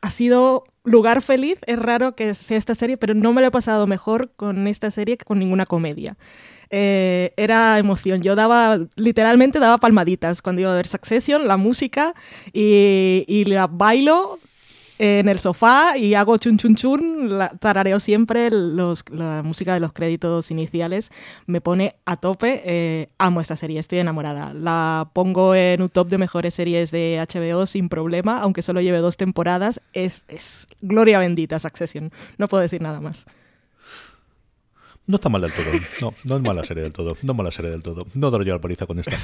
ha 0.00 0.10
sido 0.10 0.64
lugar 0.84 1.22
feliz. 1.22 1.58
Es 1.66 1.78
raro 1.78 2.14
que 2.14 2.34
sea 2.34 2.58
esta 2.58 2.74
serie, 2.74 2.96
pero 2.96 3.14
no 3.14 3.32
me 3.32 3.40
lo 3.40 3.48
he 3.48 3.50
pasado 3.50 3.86
mejor 3.86 4.32
con 4.36 4.66
esta 4.66 4.90
serie 4.90 5.16
que 5.16 5.24
con 5.24 5.38
ninguna 5.38 5.66
comedia. 5.66 6.16
Eh, 6.70 7.32
era 7.36 7.78
emoción. 7.78 8.20
Yo 8.22 8.34
daba, 8.34 8.78
literalmente 8.96 9.58
daba 9.58 9.78
palmaditas 9.78 10.42
cuando 10.42 10.60
iba 10.62 10.72
a 10.72 10.76
ver 10.76 10.86
Succession, 10.86 11.48
la 11.48 11.56
música, 11.56 12.14
y, 12.52 13.24
y 13.26 13.44
la 13.46 13.66
bailo 13.66 14.38
en 14.98 15.28
el 15.28 15.38
sofá 15.38 15.96
y 15.96 16.14
hago 16.14 16.36
chun 16.38 16.58
chun 16.58 16.74
chun, 16.74 17.38
la, 17.38 17.48
tarareo 17.48 18.00
siempre 18.00 18.50
los, 18.50 19.04
la 19.10 19.42
música 19.42 19.74
de 19.74 19.80
los 19.80 19.92
créditos 19.92 20.50
iniciales, 20.50 21.10
me 21.46 21.60
pone 21.60 21.96
a 22.04 22.16
tope, 22.16 22.62
eh, 22.64 23.08
amo 23.18 23.40
esta 23.40 23.56
serie, 23.56 23.78
estoy 23.80 24.00
enamorada. 24.00 24.52
La 24.54 25.10
pongo 25.12 25.54
en 25.54 25.82
un 25.82 25.88
top 25.88 26.08
de 26.08 26.18
mejores 26.18 26.54
series 26.54 26.90
de 26.90 27.24
HBO 27.32 27.66
sin 27.66 27.88
problema, 27.88 28.40
aunque 28.40 28.62
solo 28.62 28.80
lleve 28.80 28.98
dos 28.98 29.16
temporadas, 29.16 29.80
es, 29.92 30.24
es 30.28 30.68
gloria 30.80 31.18
bendita 31.18 31.58
Succession, 31.58 32.10
no 32.36 32.48
puedo 32.48 32.62
decir 32.62 32.82
nada 32.82 33.00
más. 33.00 33.26
No 35.08 35.16
está 35.16 35.30
mal 35.30 35.40
del 35.40 35.52
todo. 35.52 35.64
No, 36.02 36.14
no 36.24 36.36
es 36.36 36.42
mala 36.42 36.64
serie 36.66 36.82
del 36.82 36.92
todo. 36.92 37.16
No 37.22 37.32
es 37.32 37.36
mala 37.36 37.50
serie 37.50 37.70
del 37.70 37.82
todo. 37.82 38.06
No 38.12 38.30
daré 38.30 38.44
yo 38.44 38.52
la 38.52 38.60
paliza 38.60 38.84
con 38.84 38.98
esta. 38.98 39.16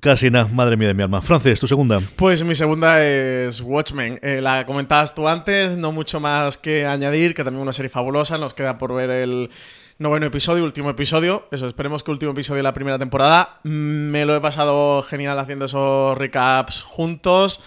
Casi 0.00 0.30
nada, 0.30 0.46
madre 0.46 0.76
mía 0.76 0.86
de 0.86 0.94
mi 0.94 1.02
alma. 1.02 1.20
Francis, 1.20 1.58
tu 1.58 1.66
segunda. 1.66 2.00
Pues 2.14 2.44
mi 2.44 2.54
segunda 2.54 3.04
es 3.04 3.60
Watchmen. 3.60 4.20
Eh, 4.22 4.38
la 4.40 4.64
comentabas 4.64 5.16
tú 5.16 5.26
antes, 5.26 5.76
no 5.76 5.90
mucho 5.90 6.20
más 6.20 6.56
que 6.56 6.86
añadir, 6.86 7.34
que 7.34 7.42
también 7.42 7.60
una 7.60 7.72
serie 7.72 7.88
fabulosa. 7.88 8.38
Nos 8.38 8.54
queda 8.54 8.78
por 8.78 8.94
ver 8.94 9.10
el 9.10 9.50
noveno 9.98 10.26
episodio, 10.26 10.62
último 10.62 10.88
episodio. 10.88 11.48
Eso, 11.50 11.66
esperemos 11.66 12.04
que 12.04 12.12
último 12.12 12.30
episodio 12.30 12.58
de 12.58 12.62
la 12.62 12.74
primera 12.74 12.96
temporada. 13.00 13.58
Me 13.64 14.24
lo 14.24 14.36
he 14.36 14.40
pasado 14.40 15.02
genial 15.02 15.36
haciendo 15.40 15.64
esos 15.64 16.16
recaps 16.16 16.82
juntos. 16.82 17.60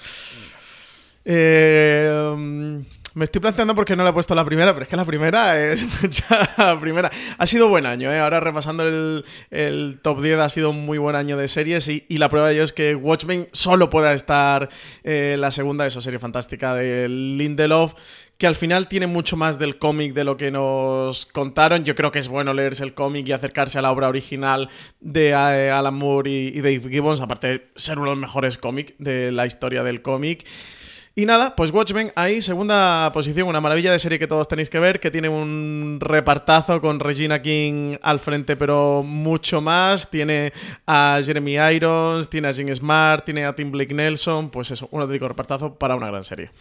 Eh. 1.25 2.81
Me 3.13 3.25
estoy 3.25 3.41
planteando 3.41 3.75
porque 3.75 3.97
no 3.97 4.03
le 4.03 4.11
he 4.11 4.13
puesto 4.13 4.33
la 4.35 4.45
primera, 4.45 4.71
pero 4.73 4.83
es 4.83 4.89
que 4.89 4.95
la 4.95 5.03
primera 5.03 5.61
es 5.61 5.85
la 6.57 6.79
primera. 6.79 7.11
Ha 7.37 7.45
sido 7.45 7.67
buen 7.67 7.85
año, 7.85 8.11
¿eh? 8.11 8.19
Ahora 8.19 8.39
repasando 8.39 8.87
el, 8.87 9.99
top 10.01 10.21
10 10.21 10.39
ha 10.39 10.47
sido 10.47 10.69
un 10.69 10.85
muy 10.85 10.97
buen 10.97 11.17
año 11.17 11.35
de 11.35 11.49
series 11.49 11.89
y, 11.89 12.05
la 12.09 12.29
prueba 12.29 12.47
de 12.47 12.53
ello 12.53 12.63
es 12.63 12.71
que 12.71 12.95
Watchmen 12.95 13.49
solo 13.51 13.89
pueda 13.89 14.13
estar 14.13 14.69
eh, 15.03 15.35
la 15.37 15.51
segunda 15.51 15.83
de 15.83 15.89
esa 15.89 15.99
serie 15.99 16.19
fantástica 16.19 16.73
de 16.73 17.09
Lindelof, 17.09 17.95
que 18.37 18.47
al 18.47 18.55
final 18.55 18.87
tiene 18.87 19.07
mucho 19.07 19.35
más 19.35 19.59
del 19.59 19.77
cómic 19.77 20.13
de 20.13 20.23
lo 20.23 20.37
que 20.37 20.51
nos 20.51 21.25
contaron. 21.25 21.83
Yo 21.83 21.95
creo 21.95 22.11
que 22.11 22.19
es 22.19 22.29
bueno 22.29 22.53
leerse 22.53 22.83
el 22.83 22.93
cómic 22.93 23.27
y 23.27 23.33
acercarse 23.33 23.77
a 23.77 23.81
la 23.81 23.91
obra 23.91 24.07
original 24.07 24.69
de 25.01 25.29
eh, 25.29 25.69
Alan 25.69 25.95
Moore 25.95 26.31
y, 26.31 26.47
y 26.47 26.61
Dave 26.61 26.89
Gibbons, 26.89 27.19
aparte 27.19 27.47
de 27.47 27.67
ser 27.75 27.97
uno 27.97 28.11
de 28.11 28.15
los 28.15 28.21
mejores 28.21 28.57
cómics 28.57 28.93
de 28.99 29.33
la 29.33 29.45
historia 29.45 29.83
del 29.83 30.01
cómic. 30.01 30.45
Y 31.13 31.25
nada, 31.25 31.57
pues 31.57 31.71
Watchmen 31.71 32.13
ahí, 32.15 32.39
segunda 32.39 33.11
posición, 33.13 33.49
una 33.49 33.59
maravilla 33.59 33.91
de 33.91 33.99
serie 33.99 34.17
que 34.17 34.27
todos 34.27 34.47
tenéis 34.47 34.69
que 34.69 34.79
ver, 34.79 35.01
que 35.01 35.11
tiene 35.11 35.27
un 35.27 35.97
repartazo 35.99 36.79
con 36.79 37.01
Regina 37.01 37.41
King 37.41 37.97
al 38.01 38.19
frente, 38.19 38.55
pero 38.55 39.03
mucho 39.05 39.59
más. 39.59 40.09
Tiene 40.09 40.53
a 40.87 41.19
Jeremy 41.21 41.57
Irons, 41.75 42.29
tiene 42.29 42.47
a 42.47 42.53
Jim 42.53 42.73
Smart, 42.73 43.25
tiene 43.25 43.43
a 43.43 43.53
Tim 43.53 43.71
Blake 43.71 43.93
Nelson, 43.93 44.51
pues 44.51 44.71
eso, 44.71 44.87
un 44.91 45.01
auténtico 45.01 45.27
repartazo 45.27 45.75
para 45.75 45.97
una 45.97 46.07
gran 46.07 46.23
serie. 46.23 46.51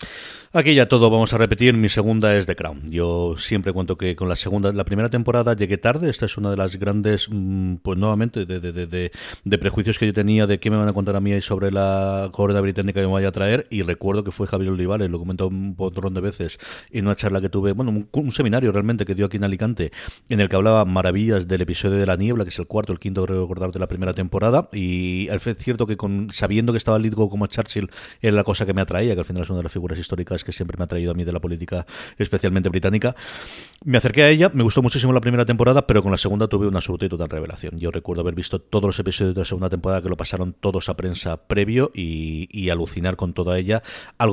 Aquí 0.52 0.74
ya 0.74 0.88
todo 0.88 1.10
vamos 1.10 1.32
a 1.32 1.38
repetir, 1.38 1.74
mi 1.74 1.88
segunda 1.88 2.36
es 2.36 2.46
The 2.46 2.56
Crown. 2.56 2.90
Yo 2.90 3.36
siempre 3.38 3.72
cuento 3.72 3.96
que 3.96 4.16
con 4.16 4.28
la 4.28 4.34
segunda, 4.34 4.72
la 4.72 4.84
primera 4.84 5.08
temporada 5.08 5.54
llegué 5.54 5.78
tarde, 5.78 6.10
esta 6.10 6.26
es 6.26 6.36
una 6.36 6.50
de 6.50 6.56
las 6.56 6.74
grandes, 6.74 7.28
mm, 7.30 7.76
pues 7.76 7.96
nuevamente, 7.96 8.46
de, 8.46 8.58
de, 8.58 8.72
de, 8.72 9.12
de 9.44 9.58
prejuicios 9.58 9.96
que 9.96 10.06
yo 10.06 10.12
tenía 10.12 10.48
de 10.48 10.58
qué 10.58 10.70
me 10.72 10.76
van 10.76 10.88
a 10.88 10.92
contar 10.92 11.14
a 11.14 11.20
mí 11.20 11.40
sobre 11.40 11.70
la 11.70 12.30
corona 12.32 12.60
británica 12.60 13.00
que 13.00 13.06
me 13.06 13.12
vaya 13.12 13.28
a 13.28 13.32
traer, 13.32 13.68
y 13.70 13.82
recuerdo 13.82 14.24
que 14.24 14.32
fue 14.32 14.39
Javier 14.46 14.72
Olivares, 14.72 15.10
lo 15.10 15.18
comentó 15.18 15.48
un 15.48 15.74
montón 15.76 16.14
de 16.14 16.20
veces 16.20 16.58
en 16.90 17.06
una 17.06 17.16
charla 17.16 17.40
que 17.40 17.48
tuve, 17.48 17.72
bueno, 17.72 18.06
un, 18.10 18.32
seminario 18.32 18.72
realmente 18.72 19.04
que 19.04 19.14
dio 19.14 19.26
aquí 19.26 19.36
en 19.36 19.44
Alicante, 19.44 19.92
en 20.28 20.40
el 20.40 20.48
que 20.48 20.56
hablaba 20.56 20.84
maravillas 20.84 21.48
del 21.48 21.60
episodio 21.62 21.96
de 21.96 22.06
la 22.06 22.16
niebla, 22.16 22.44
que 22.44 22.50
es 22.50 22.58
el 22.58 22.66
cuarto, 22.66 22.92
el 22.92 22.98
quinto, 22.98 23.24
creo 23.24 23.42
recordar, 23.42 23.72
de 23.72 23.78
la 23.78 23.88
primera 23.88 24.14
temporada, 24.14 24.68
y 24.72 25.28
es 25.28 25.56
cierto 25.58 25.86
que 25.86 25.96
con, 25.96 26.28
sabiendo 26.32 26.72
que 26.72 26.78
estaba 26.78 26.98
Lidgo 26.98 27.28
como 27.28 27.46
Churchill, 27.46 27.90
era 28.20 28.36
la 28.36 28.44
cosa 28.44 28.66
que 28.66 28.74
me 28.74 28.80
atraía, 28.80 29.14
que 29.14 29.20
al 29.20 29.26
final 29.26 29.42
es 29.42 29.50
una 29.50 29.58
de 29.58 29.64
las 29.64 29.72
figuras 29.72 29.98
históricas 29.98 30.44
que 30.44 30.52
siempre 30.52 30.76
me 30.76 30.84
ha 30.84 30.86
traído 30.86 31.12
a 31.12 31.14
mí 31.14 31.24
de 31.24 31.32
la 31.32 31.40
política, 31.40 31.86
especialmente 32.18 32.68
británica, 32.68 33.14
me 33.84 33.98
acerqué 33.98 34.22
a 34.22 34.28
ella, 34.28 34.50
me 34.52 34.62
gustó 34.62 34.82
muchísimo 34.82 35.12
la 35.12 35.20
primera 35.20 35.44
temporada, 35.44 35.86
pero 35.86 36.02
con 36.02 36.12
la 36.12 36.18
segunda 36.18 36.48
tuve 36.48 36.66
una 36.66 36.78
absoluta 36.78 37.06
y 37.06 37.08
total 37.08 37.30
revelación. 37.30 37.78
Yo 37.78 37.90
recuerdo 37.90 38.20
haber 38.20 38.34
visto 38.34 38.60
todos 38.60 38.84
los 38.84 38.98
episodios 38.98 39.34
de 39.34 39.40
la 39.40 39.44
segunda 39.46 39.70
temporada 39.70 40.02
que 40.02 40.08
lo 40.08 40.16
pasaron 40.16 40.52
todos 40.52 40.88
a 40.88 40.96
prensa 40.96 41.36
previo 41.46 41.90
y, 41.94 42.48
y 42.50 42.70
alucinar 42.70 43.16
con 43.16 43.32
toda 43.32 43.58
ella, 43.58 43.82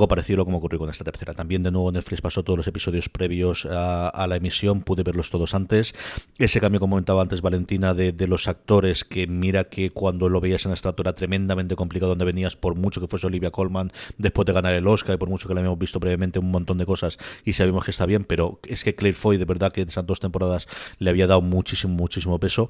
parecido 0.06 0.42
a 0.42 0.46
como 0.46 0.58
ocurrió 0.58 0.78
con 0.78 0.90
esta 0.90 1.04
tercera. 1.04 1.34
También 1.34 1.64
de 1.64 1.72
nuevo 1.72 1.92
Netflix 1.92 2.22
pasó 2.22 2.44
todos 2.44 2.58
los 2.58 2.68
episodios 2.68 3.10
previos 3.10 3.66
a, 3.66 4.28
la 4.28 4.36
emisión, 4.36 4.82
pude 4.82 5.04
verlos 5.04 5.32
todos 5.32 5.56
antes. 5.56 5.96
Ese 6.38 6.60
cambio, 6.60 6.80
como 6.80 6.98
comentaba 6.98 7.22
antes 7.22 7.42
Valentina, 7.42 7.94
de, 7.94 8.28
los 8.28 8.48
actores, 8.48 9.04
que 9.04 9.26
mira 9.26 9.66
que 9.66 9.90
cuando 9.90 10.30
lo 10.30 10.42
veías 10.42 10.66
en 10.66 10.74
estrato 10.74 11.02
era 11.02 11.14
tremendamente 11.14 11.76
complicado 11.76 12.10
donde 12.10 12.26
venías, 12.26 12.56
por 12.56 12.76
mucho 12.76 13.02
que 13.02 13.08
fuese 13.08 13.28
Olivia 13.28 13.50
Colman, 13.50 13.92
después 14.18 14.46
de 14.46 14.54
ganar 14.54 14.74
el 14.74 14.88
Oscar, 14.88 15.16
y 15.16 15.18
por 15.18 15.30
mucho 15.30 15.48
que 15.48 15.54
le 15.54 15.62
habíamos 15.62 15.80
visto 15.80 16.00
previamente 16.00 16.40
un 16.40 16.52
montón 16.52 16.78
de 16.78 16.86
cosas 16.86 17.18
y 17.46 17.54
sabemos 17.54 17.86
que 17.86 17.92
está 17.92 18.06
bien, 18.06 18.26
pero 18.26 18.60
es 18.68 18.84
que 18.84 18.96
Claire 18.96 19.18
Foy, 19.18 19.38
de 19.38 19.46
verdad 19.46 19.72
que 19.72 19.82
en 19.82 19.90
esas 19.90 20.06
dos 20.06 20.20
temporadas 20.20 20.68
le 21.00 21.10
había 21.10 21.28
dado 21.28 21.42
muchísimo, 21.42 21.94
muchísimo 21.94 22.40
peso. 22.40 22.70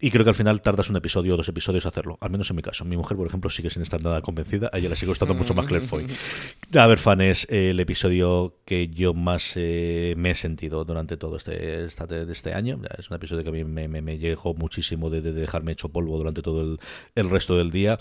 Y 0.00 0.10
creo 0.10 0.24
que 0.24 0.30
al 0.30 0.36
final 0.36 0.62
tardas 0.62 0.90
un 0.90 0.96
episodio 0.96 1.34
o 1.34 1.36
dos 1.36 1.48
episodios 1.48 1.86
hacerlo, 1.86 2.18
al 2.20 2.30
menos 2.30 2.48
en 2.50 2.56
mi 2.56 2.62
caso. 2.62 2.84
Mi 2.84 2.96
mujer, 2.96 3.16
por 3.16 3.26
ejemplo, 3.26 3.50
sigue 3.50 3.70
sin 3.70 3.82
estar 3.82 4.02
nada 4.02 4.20
convencida, 4.22 4.70
a 4.72 4.78
ella 4.78 4.88
le 4.88 4.96
sigue 4.96 5.08
gustando 5.08 5.34
mucho 5.34 5.54
más 5.54 5.66
Claire 5.66 5.86
Foy. 5.86 6.06
A 6.72 6.86
ver, 6.88 6.98
fan, 6.98 7.20
es 7.20 7.46
el 7.50 7.78
episodio 7.78 8.56
que 8.64 8.88
yo 8.88 9.14
más 9.14 9.52
eh, 9.54 10.14
me 10.16 10.30
he 10.30 10.34
sentido 10.34 10.84
durante 10.84 11.16
todo 11.16 11.36
este, 11.36 11.84
este, 11.84 12.32
este 12.32 12.52
año. 12.52 12.80
Es 12.98 13.10
un 13.10 13.16
episodio 13.16 13.44
que 13.44 13.50
a 13.50 13.52
mí 13.52 13.64
me, 13.64 13.86
me, 13.88 14.18
llegó 14.18 14.54
muchísimo 14.54 15.08
de, 15.08 15.20
dejarme 15.20 15.72
hecho 15.72 15.90
polvo 15.90 16.16
durante 16.16 16.42
todo 16.42 16.62
el, 16.62 16.80
el, 17.14 17.30
resto 17.30 17.56
del 17.56 17.70
día. 17.70 17.98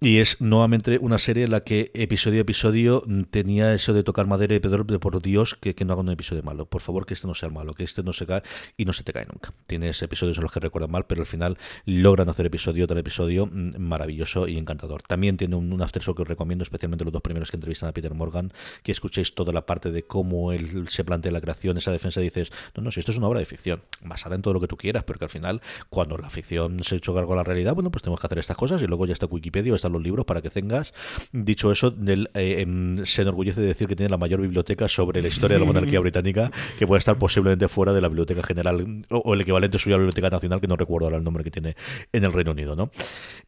Y 0.00 0.18
es 0.18 0.40
nuevamente 0.40 0.98
una 0.98 1.18
serie 1.18 1.44
en 1.44 1.52
la 1.52 1.60
que 1.60 1.92
episodio 1.94 2.40
a 2.40 2.42
episodio 2.42 3.04
tenía 3.30 3.74
eso 3.74 3.92
de 3.92 4.02
tocar 4.02 4.26
madera 4.26 4.54
y 4.54 4.60
pedir 4.60 4.84
de 4.84 4.98
por 4.98 5.22
Dios 5.22 5.54
que, 5.54 5.74
que 5.74 5.84
no 5.84 5.92
haga 5.92 6.02
un 6.02 6.10
episodio 6.10 6.42
malo. 6.42 6.66
Por 6.66 6.80
favor, 6.80 7.06
que 7.06 7.14
este 7.14 7.28
no 7.28 7.34
sea 7.34 7.50
malo, 7.50 7.74
que 7.74 7.84
este 7.84 8.02
no 8.02 8.12
se 8.12 8.26
cae 8.26 8.42
y 8.76 8.86
no 8.86 8.92
se 8.92 9.04
te 9.04 9.12
cae 9.12 9.26
nunca. 9.26 9.52
Tienes 9.68 10.02
episodios 10.02 10.38
en 10.38 10.42
los 10.42 10.52
que 10.52 10.58
recuerdan 10.58 10.90
mal, 10.90 11.06
pero 11.06 11.20
al 11.20 11.26
final 11.26 11.58
logran 11.84 12.28
hacer 12.28 12.46
episodio 12.46 12.88
tras 12.88 12.98
episodio 12.98 13.46
mm, 13.46 13.78
maravilloso 13.78 14.48
y 14.48 14.58
encantador. 14.58 15.02
También 15.02 15.36
tiene 15.36 15.54
un, 15.54 15.72
un 15.72 15.82
after 15.82 16.02
show 16.02 16.14
que 16.14 16.22
os 16.22 16.28
recomiendo, 16.28 16.64
especialmente 16.64 17.04
los 17.04 17.12
dos 17.12 17.22
primeros 17.22 17.50
que 17.50 17.56
entrevistan 17.56 17.90
a 17.90 17.92
Peter 17.92 18.05
Morgan, 18.14 18.52
que 18.82 18.92
escuchéis 18.92 19.34
toda 19.34 19.52
la 19.52 19.66
parte 19.66 19.90
de 19.90 20.04
cómo 20.04 20.52
él 20.52 20.88
se 20.88 21.04
plantea 21.04 21.32
la 21.32 21.40
creación, 21.40 21.78
esa 21.78 21.92
defensa, 21.92 22.20
dices, 22.20 22.50
no, 22.74 22.82
no, 22.82 22.90
si 22.90 23.00
esto 23.00 23.12
es 23.12 23.18
una 23.18 23.28
obra 23.28 23.40
de 23.40 23.46
ficción, 23.46 23.82
basada 24.02 24.34
en 24.34 24.42
todo 24.42 24.54
lo 24.54 24.60
que 24.60 24.68
tú 24.68 24.76
quieras, 24.76 25.04
pero 25.04 25.18
que 25.18 25.24
al 25.24 25.30
final, 25.30 25.60
cuando 25.90 26.16
la 26.18 26.30
ficción 26.30 26.82
se 26.82 27.00
choca 27.00 27.24
con 27.24 27.36
la 27.36 27.44
realidad, 27.44 27.74
bueno, 27.74 27.90
pues 27.90 28.02
tenemos 28.02 28.20
que 28.20 28.26
hacer 28.26 28.38
estas 28.38 28.56
cosas 28.56 28.82
y 28.82 28.86
luego 28.86 29.06
ya 29.06 29.12
está 29.12 29.26
Wikipedia 29.26 29.72
o 29.72 29.76
están 29.76 29.92
los 29.92 30.02
libros 30.02 30.24
para 30.24 30.42
que 30.42 30.50
tengas. 30.50 30.92
Dicho 31.32 31.70
eso, 31.72 31.94
él 32.06 32.30
eh, 32.34 32.62
em, 32.62 33.04
se 33.04 33.22
enorgullece 33.22 33.60
de 33.60 33.68
decir 33.68 33.88
que 33.88 33.96
tiene 33.96 34.10
la 34.10 34.18
mayor 34.18 34.40
biblioteca 34.40 34.88
sobre 34.88 35.22
la 35.22 35.28
historia 35.28 35.56
de 35.56 35.60
la 35.60 35.66
monarquía 35.66 36.00
británica, 36.06 36.50
que 36.78 36.86
puede 36.86 36.98
estar 36.98 37.16
posiblemente 37.18 37.68
fuera 37.68 37.92
de 37.92 38.00
la 38.00 38.08
biblioteca 38.08 38.42
general 38.42 39.04
o, 39.10 39.34
el 39.34 39.40
equivalente 39.40 39.78
suyo 39.78 39.96
a 39.96 39.98
la 39.98 40.02
biblioteca 40.02 40.30
nacional, 40.30 40.60
que 40.60 40.66
no 40.66 40.76
recuerdo 40.76 41.06
ahora 41.06 41.18
el 41.18 41.24
nombre 41.24 41.44
que 41.44 41.50
tiene 41.50 41.76
en 42.12 42.24
el 42.24 42.32
Reino 42.32 42.52
Unido, 42.52 42.76
¿no? 42.76 42.90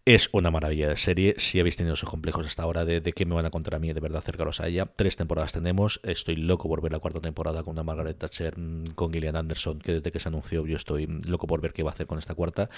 Es 0.04 0.28
una 0.32 0.50
maravilla 0.50 0.88
de 0.88 0.96
serie. 0.96 1.34
Si 1.38 1.60
habéis 1.60 1.76
tenido 1.76 1.94
esos 1.94 2.08
complejos 2.08 2.46
hasta 2.46 2.62
ahora 2.62 2.84
de, 2.84 3.00
de 3.00 3.12
qué 3.12 3.26
me 3.26 3.34
van 3.34 3.46
a 3.46 3.50
contar 3.50 3.74
a 3.74 3.78
mí, 3.78 3.92
de 3.92 4.00
verdad 4.00 4.18
acercaros 4.18 4.47
a 4.48 4.66
ella. 4.66 4.88
Tres 4.96 5.16
temporadas 5.16 5.52
tenemos. 5.52 6.00
Estoy 6.02 6.36
loco 6.36 6.68
por 6.68 6.80
ver 6.80 6.92
la 6.92 6.98
cuarta 6.98 7.20
temporada 7.20 7.62
con 7.62 7.72
una 7.72 7.82
Margaret 7.82 8.16
Thatcher, 8.16 8.58
mm, 8.58 8.94
con 8.94 9.12
Gillian 9.12 9.36
Anderson, 9.36 9.78
que 9.78 9.94
desde 9.94 10.10
que 10.10 10.18
se 10.18 10.28
anunció 10.28 10.66
yo 10.66 10.76
estoy 10.76 11.06
loco 11.06 11.46
por 11.46 11.60
ver 11.60 11.72
qué 11.72 11.82
va 11.82 11.90
a 11.90 11.92
hacer 11.92 12.06
con 12.06 12.18
esta 12.18 12.34
cuarta. 12.34 12.70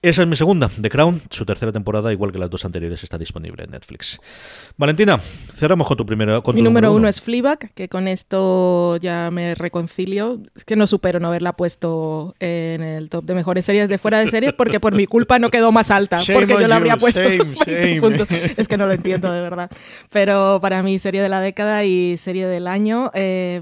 Esa 0.00 0.22
es 0.22 0.28
mi 0.28 0.36
segunda, 0.36 0.68
The 0.68 0.88
Crown. 0.88 1.22
Su 1.30 1.44
tercera 1.44 1.72
temporada, 1.72 2.12
igual 2.12 2.32
que 2.32 2.38
las 2.38 2.50
dos 2.50 2.64
anteriores, 2.64 3.02
está 3.04 3.18
disponible 3.18 3.64
en 3.64 3.70
Netflix. 3.70 4.18
Valentina, 4.76 5.18
cerramos 5.54 5.86
con 5.86 5.96
tu 5.96 6.06
primera. 6.06 6.42
mi 6.54 6.62
número, 6.62 6.92
uno, 6.92 7.08
es 7.08 7.20
Fleabag, 7.20 7.72
que 7.74 7.88
con 7.88 8.08
esto 8.08 8.96
ya 8.96 9.30
me 9.30 9.54
reconcilio. 9.54 10.40
Es 10.56 10.64
que 10.64 10.76
no 10.76 10.86
supero 10.86 11.20
no 11.20 11.28
haberla 11.28 11.52
puesto 11.54 12.34
en 12.40 12.82
el 12.82 13.10
top 13.10 13.24
de 13.24 13.34
mejores 13.34 13.64
series 13.64 13.88
de 13.88 13.98
fuera 13.98 14.18
de 14.18 14.28
series, 14.28 14.52
porque 14.54 14.80
por 14.80 14.94
mi 14.94 15.06
culpa 15.06 15.38
no 15.38 15.50
quedó 15.50 15.72
más 15.72 15.90
alta, 15.90 16.18
porque 16.32 16.54
yo 16.54 16.68
la 16.68 16.76
habría 16.76 16.96
puesto. 16.96 17.22
Es 17.22 18.68
que 18.68 18.76
no 18.76 18.86
lo 18.86 18.92
entiendo, 18.92 19.30
de 19.30 19.40
verdad. 19.40 19.70
Pero 20.10 20.58
para 20.60 20.82
mí, 20.82 20.98
serie 21.02 21.20
de 21.20 21.28
la 21.28 21.40
década 21.40 21.84
y 21.84 22.16
serie 22.16 22.46
del 22.46 22.68
año. 22.68 23.10
Eh, 23.12 23.60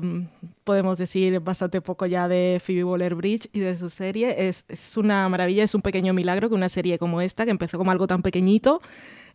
podemos 0.63 0.99
decir 0.99 1.41
bastante 1.41 1.81
poco 1.81 2.05
ya 2.05 2.29
de 2.29 2.61
Phoebe 2.63 2.85
Waller-Bridge 2.85 3.49
y 3.55 3.61
de 3.61 3.75
su 3.77 3.89
serie. 3.89 4.47
Es, 4.47 4.67
es, 4.69 4.99
una 4.99 5.27
maravilla, 5.31 5.65
es 5.65 5.75
un 5.75 5.81
pequeño 5.81 6.13
milagro 6.13 6.51
que 6.51 6.55
una 6.55 6.69
serie 6.69 6.99
como 6.99 7.23
esta, 7.23 7.47
que 7.47 7.51
empezó 7.51 7.79
como 7.79 7.93
algo 7.93 8.07
tan 8.07 8.21
pequeñito, 8.21 8.83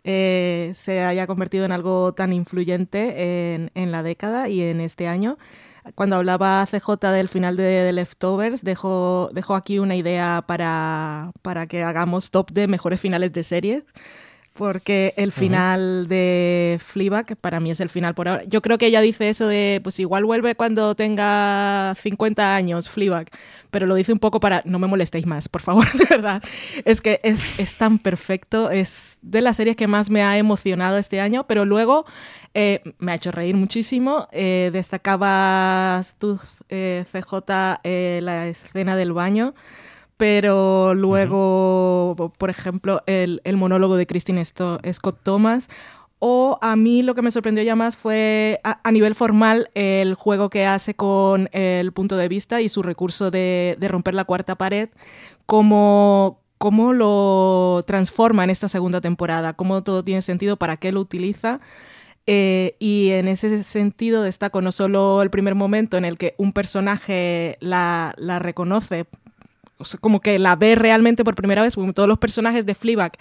eh, 0.03 0.73
se 0.75 1.01
haya 1.01 1.25
convertido 1.25 1.65
en 1.65 1.71
algo 1.71 2.13
tan 2.13 2.31
influyente 2.31 3.55
en, 3.55 3.71
en, 3.73 3.91
la 3.91 4.03
década 4.03 4.49
y 4.49 4.61
en 4.61 4.81
este 4.81 5.07
año. 5.07 5.39
Cuando 5.95 6.15
hablaba 6.15 6.63
CJ 6.69 7.11
del 7.11 7.27
final 7.27 7.57
de, 7.57 7.85
The 7.87 7.93
Leftovers, 7.93 8.63
dejó, 8.63 9.31
dejó 9.33 9.55
aquí 9.55 9.79
una 9.79 9.95
idea 9.95 10.43
para, 10.45 11.31
para 11.41 11.65
que 11.65 11.81
hagamos 11.81 12.29
top 12.29 12.51
de 12.51 12.67
mejores 12.67 13.01
finales 13.01 13.33
de 13.33 13.43
series 13.43 13.83
porque 14.57 15.13
el 15.17 15.33
final 15.33 16.07
de 16.07 16.79
Fleabag 16.81 17.35
para 17.37 17.59
mí 17.59 17.71
es 17.71 17.81
el 17.81 17.89
final 17.89 18.15
por 18.15 18.29
ahora. 18.29 18.43
Yo 18.45 18.61
creo 18.61 18.77
que 18.77 18.85
ella 18.85 19.01
dice 19.01 19.27
eso 19.27 19.47
de, 19.47 19.81
pues 19.83 19.99
igual 19.99 20.23
vuelve 20.23 20.55
cuando 20.55 20.95
tenga 20.95 21.93
50 22.01 22.55
años 22.55 22.89
Fleabag, 22.89 23.27
pero 23.69 23.85
lo 23.85 23.95
dice 23.95 24.13
un 24.13 24.19
poco 24.19 24.39
para, 24.39 24.61
no 24.65 24.79
me 24.79 24.87
molestéis 24.87 25.25
más, 25.25 25.49
por 25.49 25.61
favor, 25.61 25.85
de 25.97 26.05
verdad. 26.05 26.41
Es 26.85 27.01
que 27.01 27.19
es, 27.23 27.59
es 27.59 27.75
tan 27.75 27.99
perfecto, 27.99 28.71
es 28.71 29.17
de 29.21 29.41
las 29.41 29.57
series 29.57 29.75
que 29.75 29.87
más 29.87 30.09
me 30.09 30.23
ha 30.23 30.37
emocionado 30.37 30.97
este 30.97 31.19
año, 31.19 31.45
pero 31.47 31.65
luego 31.65 32.05
eh, 32.53 32.81
me 32.99 33.11
ha 33.11 33.15
hecho 33.15 33.31
reír 33.31 33.55
muchísimo. 33.55 34.29
Eh, 34.31 34.69
destacabas 34.71 36.15
tú, 36.17 36.39
eh, 36.69 37.03
CJ, 37.11 37.43
la 38.21 38.47
escena 38.47 38.95
del 38.95 39.11
baño 39.11 39.53
pero 40.17 40.93
luego, 40.93 42.33
por 42.37 42.49
ejemplo, 42.49 43.01
el, 43.05 43.41
monólogo 43.55 43.97
de 43.97 44.07
Christine 44.07 44.43
Scott 44.45 45.19
Thomas. 45.23 45.69
O 46.19 46.57
a 46.61 46.75
mí 46.75 47.03
lo 47.03 47.13
que 47.13 47.21
me 47.21 47.29
sorprendió 47.29 47.63
ya 47.63 47.75
más 47.75 47.97
fue 47.97 48.61
a, 48.63 48.91
nivel 48.91 49.15
formal 49.15 49.69
el 49.75 50.15
juego 50.15 50.49
que 50.49 50.65
hace 50.65 50.95
con 50.95 51.49
el 51.51 51.91
punto 51.91 52.15
de 52.15 52.29
vista 52.29 52.61
y 52.61 52.69
su 52.69 52.81
recurso 52.81 53.31
de, 53.31 53.77
romper 53.81 54.15
la 54.15 54.23
cuarta 54.23 54.55
pared, 54.55 54.89
cómo, 55.45 56.39
cómo 56.57 56.93
lo 56.93 57.83
transforma 57.85 58.45
en 58.45 58.49
esta 58.49 58.69
segunda 58.69 59.01
temporada, 59.01 59.53
cómo 59.53 59.83
todo 59.83 60.03
tiene 60.03 60.21
sentido, 60.21 60.55
para 60.57 60.77
qué 60.77 60.91
lo 60.93 61.01
utiliza. 61.01 61.59
Eh, 62.27 62.75
y 62.79 63.11
en 63.11 63.27
ese 63.27 63.61
sentido 63.63 64.23
destaco 64.23 64.61
no 64.61 64.71
solo 64.71 65.21
el 65.21 65.29
primer 65.29 65.53
momento 65.53 65.95
en 65.97 66.05
el 66.05 66.17
que 66.17 66.33
un 66.39 66.53
personaje 66.53 67.57
la, 67.59 68.15
la 68.17 68.39
reconoce 68.39 69.05
como 69.99 70.21
que 70.21 70.39
la 70.39 70.55
ve 70.55 70.75
realmente 70.75 71.23
por 71.23 71.35
primera 71.35 71.61
vez, 71.61 71.75
como 71.75 71.93
todos 71.93 72.07
los 72.07 72.17
personajes 72.17 72.65
de 72.65 72.75
Fleabag 72.75 73.13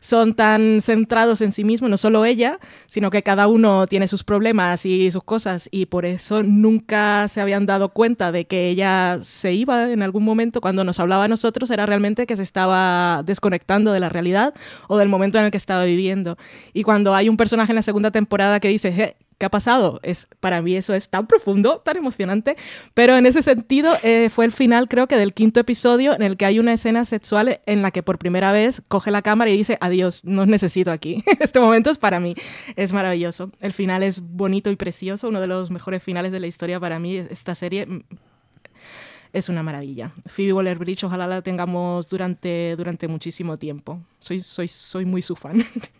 son 0.00 0.34
tan 0.34 0.80
centrados 0.80 1.40
en 1.40 1.52
sí 1.52 1.64
mismos, 1.64 1.90
no 1.90 1.96
solo 1.96 2.24
ella, 2.24 2.58
sino 2.86 3.10
que 3.10 3.22
cada 3.22 3.48
uno 3.48 3.86
tiene 3.86 4.08
sus 4.08 4.24
problemas 4.24 4.86
y 4.86 5.10
sus 5.10 5.24
cosas 5.24 5.68
y 5.72 5.86
por 5.86 6.06
eso 6.06 6.42
nunca 6.42 7.26
se 7.28 7.40
habían 7.40 7.66
dado 7.66 7.90
cuenta 7.90 8.32
de 8.32 8.46
que 8.46 8.68
ella 8.68 9.18
se 9.24 9.52
iba 9.52 9.90
en 9.90 10.02
algún 10.02 10.24
momento 10.24 10.60
cuando 10.60 10.84
nos 10.84 11.00
hablaba 11.00 11.24
a 11.24 11.28
nosotros 11.28 11.70
era 11.70 11.84
realmente 11.84 12.26
que 12.26 12.36
se 12.36 12.42
estaba 12.42 13.22
desconectando 13.24 13.92
de 13.92 14.00
la 14.00 14.08
realidad 14.08 14.54
o 14.86 14.98
del 14.98 15.08
momento 15.08 15.38
en 15.38 15.44
el 15.44 15.50
que 15.50 15.56
estaba 15.56 15.84
viviendo. 15.84 16.36
Y 16.72 16.84
cuando 16.84 17.14
hay 17.14 17.28
un 17.28 17.36
personaje 17.36 17.72
en 17.72 17.76
la 17.76 17.82
segunda 17.82 18.10
temporada 18.10 18.60
que 18.60 18.68
dice, 18.68 19.16
¿qué 19.38 19.46
ha 19.46 19.50
pasado? 19.50 20.00
Es, 20.02 20.28
para 20.40 20.60
mí 20.60 20.74
eso 20.74 20.94
es 20.94 21.08
tan 21.08 21.26
profundo, 21.26 21.78
tan 21.78 21.96
emocionante, 21.96 22.56
pero 22.94 23.16
en 23.16 23.24
ese 23.24 23.42
sentido 23.42 23.94
eh, 24.02 24.28
fue 24.30 24.44
el 24.44 24.52
final 24.52 24.88
creo 24.88 25.06
que 25.06 25.16
del 25.16 25.32
quinto 25.32 25.60
episodio 25.60 26.14
en 26.14 26.22
el 26.22 26.36
que 26.36 26.44
hay 26.44 26.58
una 26.58 26.72
escena 26.72 27.04
sexual 27.04 27.60
en 27.64 27.82
la 27.82 27.90
que 27.90 28.02
por 28.02 28.18
primera 28.18 28.52
vez 28.52 28.82
coge 28.88 29.10
la 29.10 29.22
cámara 29.22 29.50
y 29.50 29.56
dice, 29.56 29.78
adiós, 29.80 30.24
no 30.24 30.42
os 30.42 30.48
necesito 30.48 30.90
aquí. 30.90 31.24
este 31.40 31.60
momento 31.60 31.90
es 31.90 31.98
para 31.98 32.20
mí, 32.20 32.34
es 32.76 32.92
maravilloso. 32.92 33.50
El 33.60 33.72
final 33.72 34.02
es 34.02 34.20
bonito 34.20 34.70
y 34.70 34.76
precioso, 34.76 35.28
uno 35.28 35.40
de 35.40 35.46
los 35.46 35.70
mejores 35.70 36.02
finales 36.02 36.32
de 36.32 36.40
la 36.40 36.46
historia 36.48 36.80
para 36.80 36.98
mí, 36.98 37.16
esta 37.16 37.54
serie 37.54 37.86
mm, 37.86 38.02
es 39.32 39.48
una 39.48 39.62
maravilla. 39.62 40.10
Phoebe 40.26 40.52
Waller-Bridge, 40.52 41.04
ojalá 41.04 41.26
la 41.26 41.42
tengamos 41.42 42.08
durante, 42.08 42.74
durante 42.76 43.06
muchísimo 43.08 43.56
tiempo. 43.58 44.00
Soy, 44.18 44.40
soy, 44.40 44.68
soy 44.68 45.04
muy 45.04 45.22
su 45.22 45.36
fan. 45.36 45.64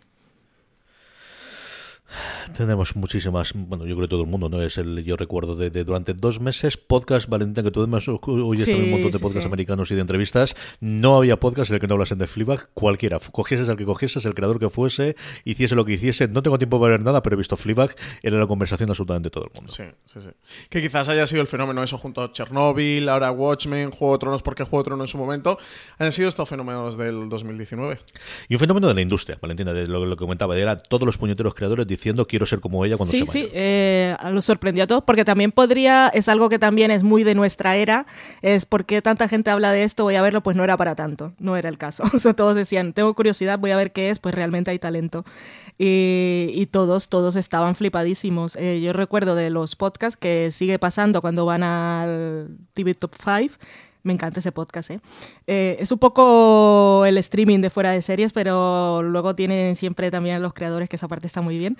Tenemos 2.57 2.95
muchísimas, 2.95 3.53
bueno, 3.53 3.85
yo 3.85 3.95
creo 3.95 4.07
que 4.07 4.11
todo 4.11 4.21
el 4.21 4.27
mundo, 4.27 4.49
¿no? 4.49 4.61
Es 4.61 4.77
el, 4.77 5.03
yo 5.03 5.15
recuerdo 5.15 5.55
de, 5.55 5.69
durante 5.83 6.13
dos 6.13 6.39
meses, 6.39 6.77
podcast, 6.77 7.29
Valentina, 7.29 7.63
que 7.63 7.71
tú 7.71 7.81
además 7.81 8.07
hoy 8.07 8.57
sí, 8.57 8.73
un 8.73 8.91
montón 8.91 9.11
de 9.11 9.19
podcasts 9.19 9.45
americanos 9.45 9.91
y 9.91 9.95
de 9.95 10.01
entrevistas, 10.01 10.55
no 10.79 11.17
había 11.17 11.39
podcast 11.39 11.69
en 11.69 11.75
el 11.75 11.81
que 11.81 11.87
no 11.87 11.93
hablasen 11.93 12.17
de 12.17 12.27
Fleabag, 12.27 12.69
cualquiera, 12.73 13.19
cogieses 13.19 13.69
al 13.69 13.77
que 13.77 13.85
cogieses, 13.85 14.25
el 14.25 14.33
creador 14.33 14.59
que 14.59 14.69
fuese, 14.69 15.15
hiciese 15.45 15.75
lo 15.75 15.85
que 15.85 15.93
hiciese, 15.93 16.27
no 16.27 16.41
tengo 16.41 16.57
tiempo 16.57 16.79
para 16.79 16.91
ver 16.91 17.03
nada, 17.03 17.21
pero 17.21 17.35
he 17.35 17.37
visto 17.37 17.57
Fleabag, 17.57 17.95
era 18.23 18.37
la 18.37 18.47
conversación 18.47 18.89
absolutamente 18.89 19.29
todo 19.29 19.45
el 19.45 19.51
mundo. 19.55 19.71
Sí, 19.71 19.83
sí, 20.05 20.19
sí. 20.21 20.29
Que 20.69 20.81
quizás 20.81 21.09
haya 21.09 21.27
sido 21.27 21.41
el 21.41 21.47
fenómeno 21.47 21.83
eso 21.83 21.97
junto 21.97 22.21
a 22.21 22.31
Chernobyl, 22.31 23.07
ahora 23.09 23.31
Watchmen, 23.31 23.91
Juego 23.91 24.13
de 24.13 24.19
Tronos, 24.19 24.41
porque 24.41 24.63
Juego 24.63 24.83
de 24.83 24.87
Tronos 24.87 25.03
en 25.05 25.11
su 25.11 25.17
momento, 25.17 25.59
han 25.97 26.11
sido 26.11 26.29
estos 26.29 26.49
fenómenos 26.49 26.97
del 26.97 27.29
2019. 27.29 27.99
Y 28.47 28.55
un 28.55 28.59
fenómeno 28.59 28.87
de 28.87 28.93
la 28.93 29.01
industria, 29.01 29.37
Valentina, 29.41 29.73
de 29.73 29.87
lo, 29.87 30.09
que 30.09 30.15
comentaba, 30.15 30.57
era 30.57 30.77
todos 30.77 31.05
los 31.05 31.17
puñeteros 31.17 31.53
creadores 31.53 31.87
diciendo 31.99 32.27
quiero 32.27 32.45
ser 32.45 32.59
como 32.59 32.83
ella 32.85 32.97
cuando 32.97 33.11
sí, 33.11 33.19
sea 33.19 33.25
mayor. 33.25 33.33
Sí, 33.33 33.41
sí, 33.43 33.51
eh, 33.53 34.15
lo 34.31 34.41
sorprendió 34.41 34.85
a 34.85 34.87
todos 34.87 35.03
porque 35.03 35.25
también 35.25 35.51
podría, 35.51 36.09
es 36.09 36.29
algo 36.29 36.49
que 36.49 36.57
también 36.59 36.91
es 36.91 37.03
muy 37.03 37.23
de 37.23 37.35
nuestra 37.35 37.75
era, 37.75 38.05
es 38.41 38.65
porque 38.65 39.01
tanta 39.01 39.27
gente 39.27 39.49
habla 39.49 39.71
de 39.71 39.83
esto, 39.83 40.03
voy 40.03 40.15
a 40.15 40.21
verlo, 40.21 40.41
pues 40.41 40.55
no 40.55 40.63
era 40.63 40.77
para 40.77 40.95
tanto, 40.95 41.33
no 41.39 41.55
era 41.55 41.69
el 41.69 41.77
caso. 41.77 42.03
O 42.19 42.21
sea, 42.21 42.33
todos 42.33 42.53
decían, 42.53 42.91
tengo 42.91 43.13
curiosidad, 43.13 43.59
voy 43.59 43.71
a 43.71 43.77
ver 43.77 43.93
qué 43.93 44.09
es, 44.09 44.19
pues 44.19 44.35
realmente 44.35 44.71
hay 44.71 44.79
talento. 44.79 45.23
Y, 45.77 46.51
y 46.53 46.65
todos, 46.65 47.07
todos 47.07 47.37
estaban 47.37 47.75
flipadísimos. 47.75 48.57
Eh, 48.57 48.81
yo 48.81 48.91
recuerdo 48.91 49.35
de 49.35 49.49
los 49.49 49.77
podcasts 49.77 50.17
que 50.17 50.51
sigue 50.51 50.79
pasando 50.79 51.21
cuando 51.21 51.45
van 51.45 51.63
al 51.63 52.57
TV 52.73 52.93
Top 52.93 53.13
5 53.15 53.55
me 54.09 54.13
encanta 54.13 54.39
ese 54.39 54.51
podcast, 54.51 54.89
¿eh? 54.89 54.99
¿eh? 55.45 55.77
Es 55.79 55.91
un 55.91 55.99
poco 55.99 57.05
el 57.05 57.15
streaming 57.19 57.59
de 57.59 57.69
fuera 57.69 57.91
de 57.91 58.01
series, 58.01 58.33
pero 58.33 59.03
luego 59.03 59.35
tienen 59.35 59.75
siempre 59.75 60.09
también 60.09 60.41
los 60.41 60.53
creadores, 60.53 60.89
que 60.89 60.95
esa 60.95 61.07
parte 61.07 61.27
está 61.27 61.41
muy 61.41 61.59
bien. 61.59 61.77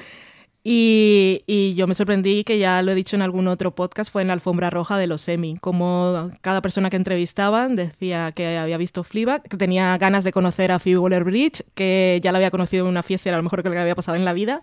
Y, 0.64 1.42
y, 1.48 1.74
yo 1.74 1.88
me 1.88 1.96
sorprendí, 1.96 2.44
que 2.44 2.60
ya 2.60 2.84
lo 2.84 2.92
he 2.92 2.96
dicho 2.96 3.16
en 3.16 3.24
algún 3.24 3.48
otro 3.48 3.74
podcast, 3.74 4.12
fue 4.12 4.22
en 4.22 4.28
la 4.28 4.36
alfombra 4.36 4.70
roja 4.70 5.00
de 5.00 5.08
los 5.08 5.28
Emmy, 5.28 5.58
como 5.58 6.30
cada 6.42 6.62
persona 6.62 6.92
que 6.92 6.98
entrevistaban 6.98 7.76
decía 7.76 8.32
que 8.34 8.58
había 8.58 8.78
visto 8.78 9.04
Fleabag, 9.04 9.42
que 9.42 9.58
tenía 9.58 9.98
ganas 9.98 10.24
de 10.24 10.32
conocer 10.32 10.72
a 10.72 10.78
Phoebe 10.78 11.00
Waller-Bridge, 11.00 11.64
que 11.74 12.20
ya 12.22 12.32
la 12.32 12.38
había 12.38 12.52
conocido 12.52 12.86
en 12.86 12.92
una 12.92 13.02
fiesta 13.02 13.30
era 13.30 13.38
lo 13.38 13.44
mejor 13.44 13.64
que 13.64 13.70
le 13.70 13.80
había 13.80 13.96
pasado 13.96 14.18
en 14.18 14.26
la 14.26 14.34
vida. 14.34 14.62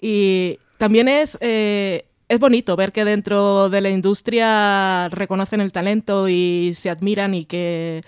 Y 0.00 0.58
también 0.78 1.08
es... 1.08 1.36
Eh, 1.42 2.06
es 2.32 2.38
bonito 2.38 2.76
ver 2.76 2.92
que 2.92 3.04
dentro 3.04 3.68
de 3.68 3.82
la 3.82 3.90
industria 3.90 5.10
reconocen 5.10 5.60
el 5.60 5.70
talento 5.70 6.30
y 6.30 6.72
se 6.74 6.88
admiran 6.88 7.34
y 7.34 7.44
que 7.44 8.00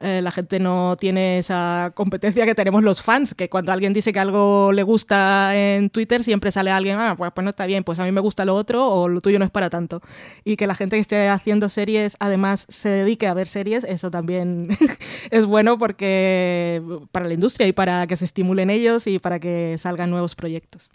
eh, 0.00 0.22
la 0.22 0.30
gente 0.30 0.60
no 0.60 0.96
tiene 0.96 1.40
esa 1.40 1.90
competencia 1.92 2.46
que 2.46 2.54
tenemos 2.54 2.84
los 2.84 3.02
fans, 3.02 3.34
que 3.34 3.48
cuando 3.48 3.72
alguien 3.72 3.92
dice 3.92 4.12
que 4.12 4.20
algo 4.20 4.70
le 4.70 4.84
gusta 4.84 5.56
en 5.56 5.90
Twitter 5.90 6.22
siempre 6.22 6.52
sale 6.52 6.70
alguien, 6.70 6.96
ah, 7.00 7.16
pues, 7.18 7.32
pues 7.34 7.42
no 7.42 7.50
está 7.50 7.66
bien, 7.66 7.82
pues 7.82 7.98
a 7.98 8.04
mí 8.04 8.12
me 8.12 8.20
gusta 8.20 8.44
lo 8.44 8.54
otro 8.54 8.86
o 8.86 9.08
lo 9.08 9.20
tuyo 9.20 9.40
no 9.40 9.44
es 9.44 9.50
para 9.50 9.68
tanto. 9.68 10.00
Y 10.44 10.54
que 10.56 10.68
la 10.68 10.76
gente 10.76 10.96
que 10.96 11.00
esté 11.00 11.28
haciendo 11.28 11.68
series 11.68 12.16
además 12.20 12.66
se 12.68 12.88
dedique 12.88 13.26
a 13.26 13.34
ver 13.34 13.48
series, 13.48 13.82
eso 13.82 14.12
también 14.12 14.68
es 15.32 15.44
bueno 15.44 15.76
porque 15.76 16.80
para 17.10 17.26
la 17.26 17.34
industria 17.34 17.66
y 17.66 17.72
para 17.72 18.06
que 18.06 18.14
se 18.14 18.26
estimulen 18.26 18.70
ellos 18.70 19.08
y 19.08 19.18
para 19.18 19.40
que 19.40 19.76
salgan 19.76 20.10
nuevos 20.10 20.36
proyectos. 20.36 20.88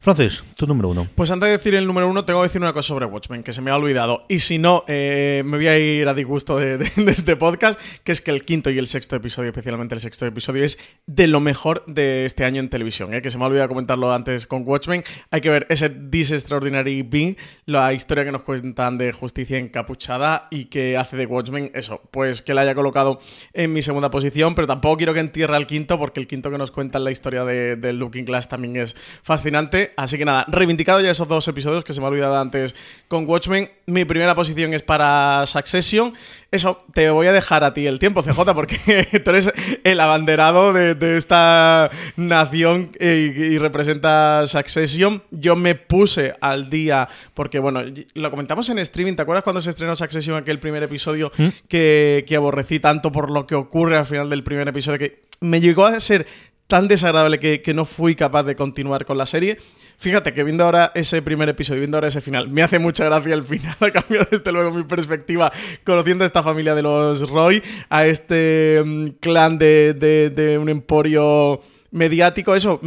Francis, 0.00 0.44
tu 0.54 0.64
número 0.64 0.90
uno. 0.90 1.08
Pues 1.16 1.28
antes 1.32 1.48
de 1.48 1.52
decir 1.54 1.74
el 1.74 1.84
número 1.84 2.08
uno, 2.08 2.24
tengo 2.24 2.40
que 2.40 2.46
decir 2.46 2.62
una 2.62 2.72
cosa 2.72 2.86
sobre 2.86 3.06
Watchmen, 3.06 3.42
que 3.42 3.52
se 3.52 3.60
me 3.60 3.72
ha 3.72 3.76
olvidado. 3.76 4.24
Y 4.28 4.38
si 4.38 4.56
no, 4.56 4.84
eh, 4.86 5.42
me 5.44 5.56
voy 5.56 5.66
a 5.66 5.76
ir 5.76 6.06
a 6.06 6.14
disgusto 6.14 6.56
de, 6.56 6.88
este 7.08 7.34
podcast, 7.34 7.80
que 8.04 8.12
es 8.12 8.20
que 8.20 8.30
el 8.30 8.44
quinto 8.44 8.70
y 8.70 8.78
el 8.78 8.86
sexto 8.86 9.16
episodio, 9.16 9.48
especialmente 9.48 9.96
el 9.96 10.00
sexto 10.00 10.24
episodio, 10.24 10.62
es 10.62 10.78
de 11.06 11.26
lo 11.26 11.40
mejor 11.40 11.84
de 11.86 12.26
este 12.26 12.44
año 12.44 12.60
en 12.60 12.70
televisión. 12.70 13.12
¿eh? 13.12 13.22
Que 13.22 13.32
se 13.32 13.38
me 13.38 13.44
ha 13.44 13.48
olvidado 13.48 13.66
comentarlo 13.70 14.12
antes 14.12 14.46
con 14.46 14.62
Watchmen. 14.64 15.02
Hay 15.32 15.40
que 15.40 15.50
ver 15.50 15.66
ese 15.68 15.90
This 15.90 16.30
Extraordinary 16.30 17.02
Being, 17.02 17.36
la 17.66 17.92
historia 17.92 18.24
que 18.24 18.30
nos 18.30 18.42
cuentan 18.42 18.98
de 18.98 19.10
justicia 19.10 19.58
encapuchada 19.58 20.46
y 20.52 20.66
que 20.66 20.96
hace 20.96 21.16
de 21.16 21.26
Watchmen 21.26 21.72
eso, 21.74 22.02
pues 22.12 22.42
que 22.42 22.54
la 22.54 22.60
haya 22.60 22.76
colocado 22.76 23.18
en 23.52 23.72
mi 23.72 23.82
segunda 23.82 24.12
posición, 24.12 24.54
pero 24.54 24.68
tampoco 24.68 24.96
quiero 24.98 25.12
que 25.12 25.20
entierre 25.20 25.56
al 25.56 25.66
quinto, 25.66 25.98
porque 25.98 26.20
el 26.20 26.28
quinto 26.28 26.52
que 26.52 26.58
nos 26.58 26.70
cuenta 26.70 26.98
en 26.98 27.04
la 27.04 27.10
historia 27.10 27.44
de, 27.44 27.74
de 27.74 27.92
Looking 27.92 28.26
Glass 28.26 28.48
también 28.48 28.76
es 28.76 28.94
fascinante. 29.24 29.87
Así 29.96 30.18
que 30.18 30.24
nada, 30.24 30.44
reivindicado 30.48 31.00
ya 31.00 31.10
esos 31.10 31.28
dos 31.28 31.46
episodios 31.48 31.84
que 31.84 31.92
se 31.92 32.00
me 32.00 32.06
ha 32.06 32.10
olvidado 32.10 32.38
antes 32.38 32.74
con 33.08 33.28
Watchmen. 33.28 33.70
Mi 33.86 34.04
primera 34.04 34.34
posición 34.34 34.74
es 34.74 34.82
para 34.82 35.44
Succession. 35.46 36.14
Eso, 36.50 36.84
te 36.94 37.10
voy 37.10 37.26
a 37.26 37.32
dejar 37.32 37.62
a 37.64 37.74
ti 37.74 37.86
el 37.86 37.98
tiempo, 37.98 38.22
CJ, 38.22 38.54
porque 38.54 39.20
tú 39.24 39.30
eres 39.30 39.52
el 39.84 40.00
abanderado 40.00 40.72
de, 40.72 40.94
de 40.94 41.16
esta 41.16 41.90
nación 42.16 42.90
y, 42.98 43.04
y, 43.04 43.58
representa 43.58 44.46
Succession. 44.46 45.22
Yo 45.30 45.56
me 45.56 45.74
puse 45.74 46.34
al 46.40 46.70
día, 46.70 47.08
porque 47.34 47.58
bueno, 47.58 47.82
lo 48.14 48.30
comentamos 48.30 48.68
en 48.70 48.78
streaming. 48.78 49.14
¿Te 49.14 49.22
acuerdas 49.22 49.44
cuando 49.44 49.60
se 49.60 49.70
estrenó 49.70 49.94
Succession, 49.94 50.36
aquel 50.36 50.58
primer 50.58 50.82
episodio 50.82 51.30
¿Mm? 51.36 51.48
que, 51.68 52.24
que 52.26 52.36
aborrecí 52.36 52.80
tanto 52.80 53.12
por 53.12 53.30
lo 53.30 53.46
que 53.46 53.54
ocurre 53.54 53.96
al 53.96 54.06
final 54.06 54.30
del 54.30 54.42
primer 54.42 54.68
episodio? 54.68 54.98
Que 54.98 55.28
me 55.40 55.60
llegó 55.60 55.86
a 55.86 56.00
ser 56.00 56.26
tan 56.68 56.86
desagradable 56.86 57.40
que, 57.40 57.62
que, 57.62 57.74
no 57.74 57.86
fui 57.86 58.14
capaz 58.14 58.44
de 58.44 58.54
continuar 58.54 59.06
con 59.06 59.18
la 59.18 59.26
serie. 59.26 59.58
Fíjate 59.96 60.32
que 60.32 60.44
viendo 60.44 60.64
ahora 60.64 60.92
ese 60.94 61.22
primer 61.22 61.48
episodio, 61.48 61.80
viendo 61.80 61.96
ahora 61.96 62.08
ese 62.08 62.20
final, 62.20 62.48
me 62.48 62.62
hace 62.62 62.78
mucha 62.78 63.06
gracia 63.06 63.34
el 63.34 63.44
final, 63.44 63.74
ha 63.80 63.90
cambiado 63.90 64.28
desde 64.30 64.52
luego 64.52 64.70
mi 64.70 64.84
perspectiva, 64.84 65.50
conociendo 65.82 66.24
a 66.24 66.26
esta 66.26 66.42
familia 66.42 66.74
de 66.74 66.82
los 66.82 67.28
Roy, 67.28 67.62
a 67.88 68.06
este 68.06 68.80
um, 68.84 69.08
clan 69.18 69.58
de, 69.58 69.94
de, 69.94 70.30
de 70.30 70.58
un 70.58 70.68
emporio 70.68 71.62
mediático, 71.90 72.54
eso, 72.54 72.80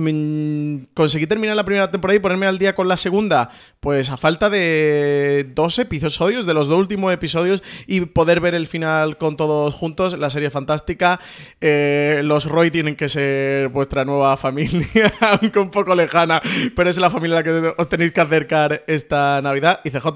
conseguí 0.93 1.27
terminar 1.27 1.55
la 1.55 1.65
primera 1.65 1.89
temporada 1.89 2.17
y 2.17 2.19
ponerme 2.19 2.45
al 2.45 2.59
día 2.59 2.75
con 2.75 2.87
la 2.87 2.97
segunda, 2.97 3.49
pues 3.79 4.09
a 4.09 4.17
falta 4.17 4.49
de 4.49 5.49
dos 5.55 5.79
episodios, 5.79 6.45
de 6.45 6.53
los 6.53 6.67
dos 6.67 6.77
últimos 6.77 7.11
episodios, 7.13 7.63
y 7.87 8.01
poder 8.01 8.39
ver 8.39 8.53
el 8.53 8.67
final 8.67 9.17
con 9.17 9.37
todos 9.37 9.73
juntos, 9.73 10.17
la 10.17 10.29
serie 10.29 10.49
fantástica. 10.49 11.19
Eh, 11.59 12.21
los 12.23 12.45
Roy 12.45 12.69
tienen 12.69 12.95
que 12.95 13.09
ser 13.09 13.69
vuestra 13.69 14.05
nueva 14.05 14.37
familia, 14.37 14.87
aunque 15.21 15.59
un 15.59 15.71
poco 15.71 15.95
lejana, 15.95 16.41
pero 16.75 16.89
es 16.89 16.97
la 16.97 17.09
familia 17.09 17.37
a 17.37 17.39
la 17.39 17.43
que 17.43 17.73
os 17.77 17.89
tenéis 17.89 18.11
que 18.11 18.21
acercar 18.21 18.83
esta 18.87 19.41
Navidad. 19.41 19.81
Y 19.83 19.89
CJ, 19.89 20.07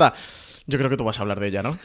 yo 0.68 0.78
creo 0.78 0.90
que 0.90 0.98
tú 0.98 1.04
vas 1.04 1.20
a 1.20 1.22
hablar 1.24 1.40
de 1.40 1.48
ella, 1.48 1.64
¿no? 1.64 1.78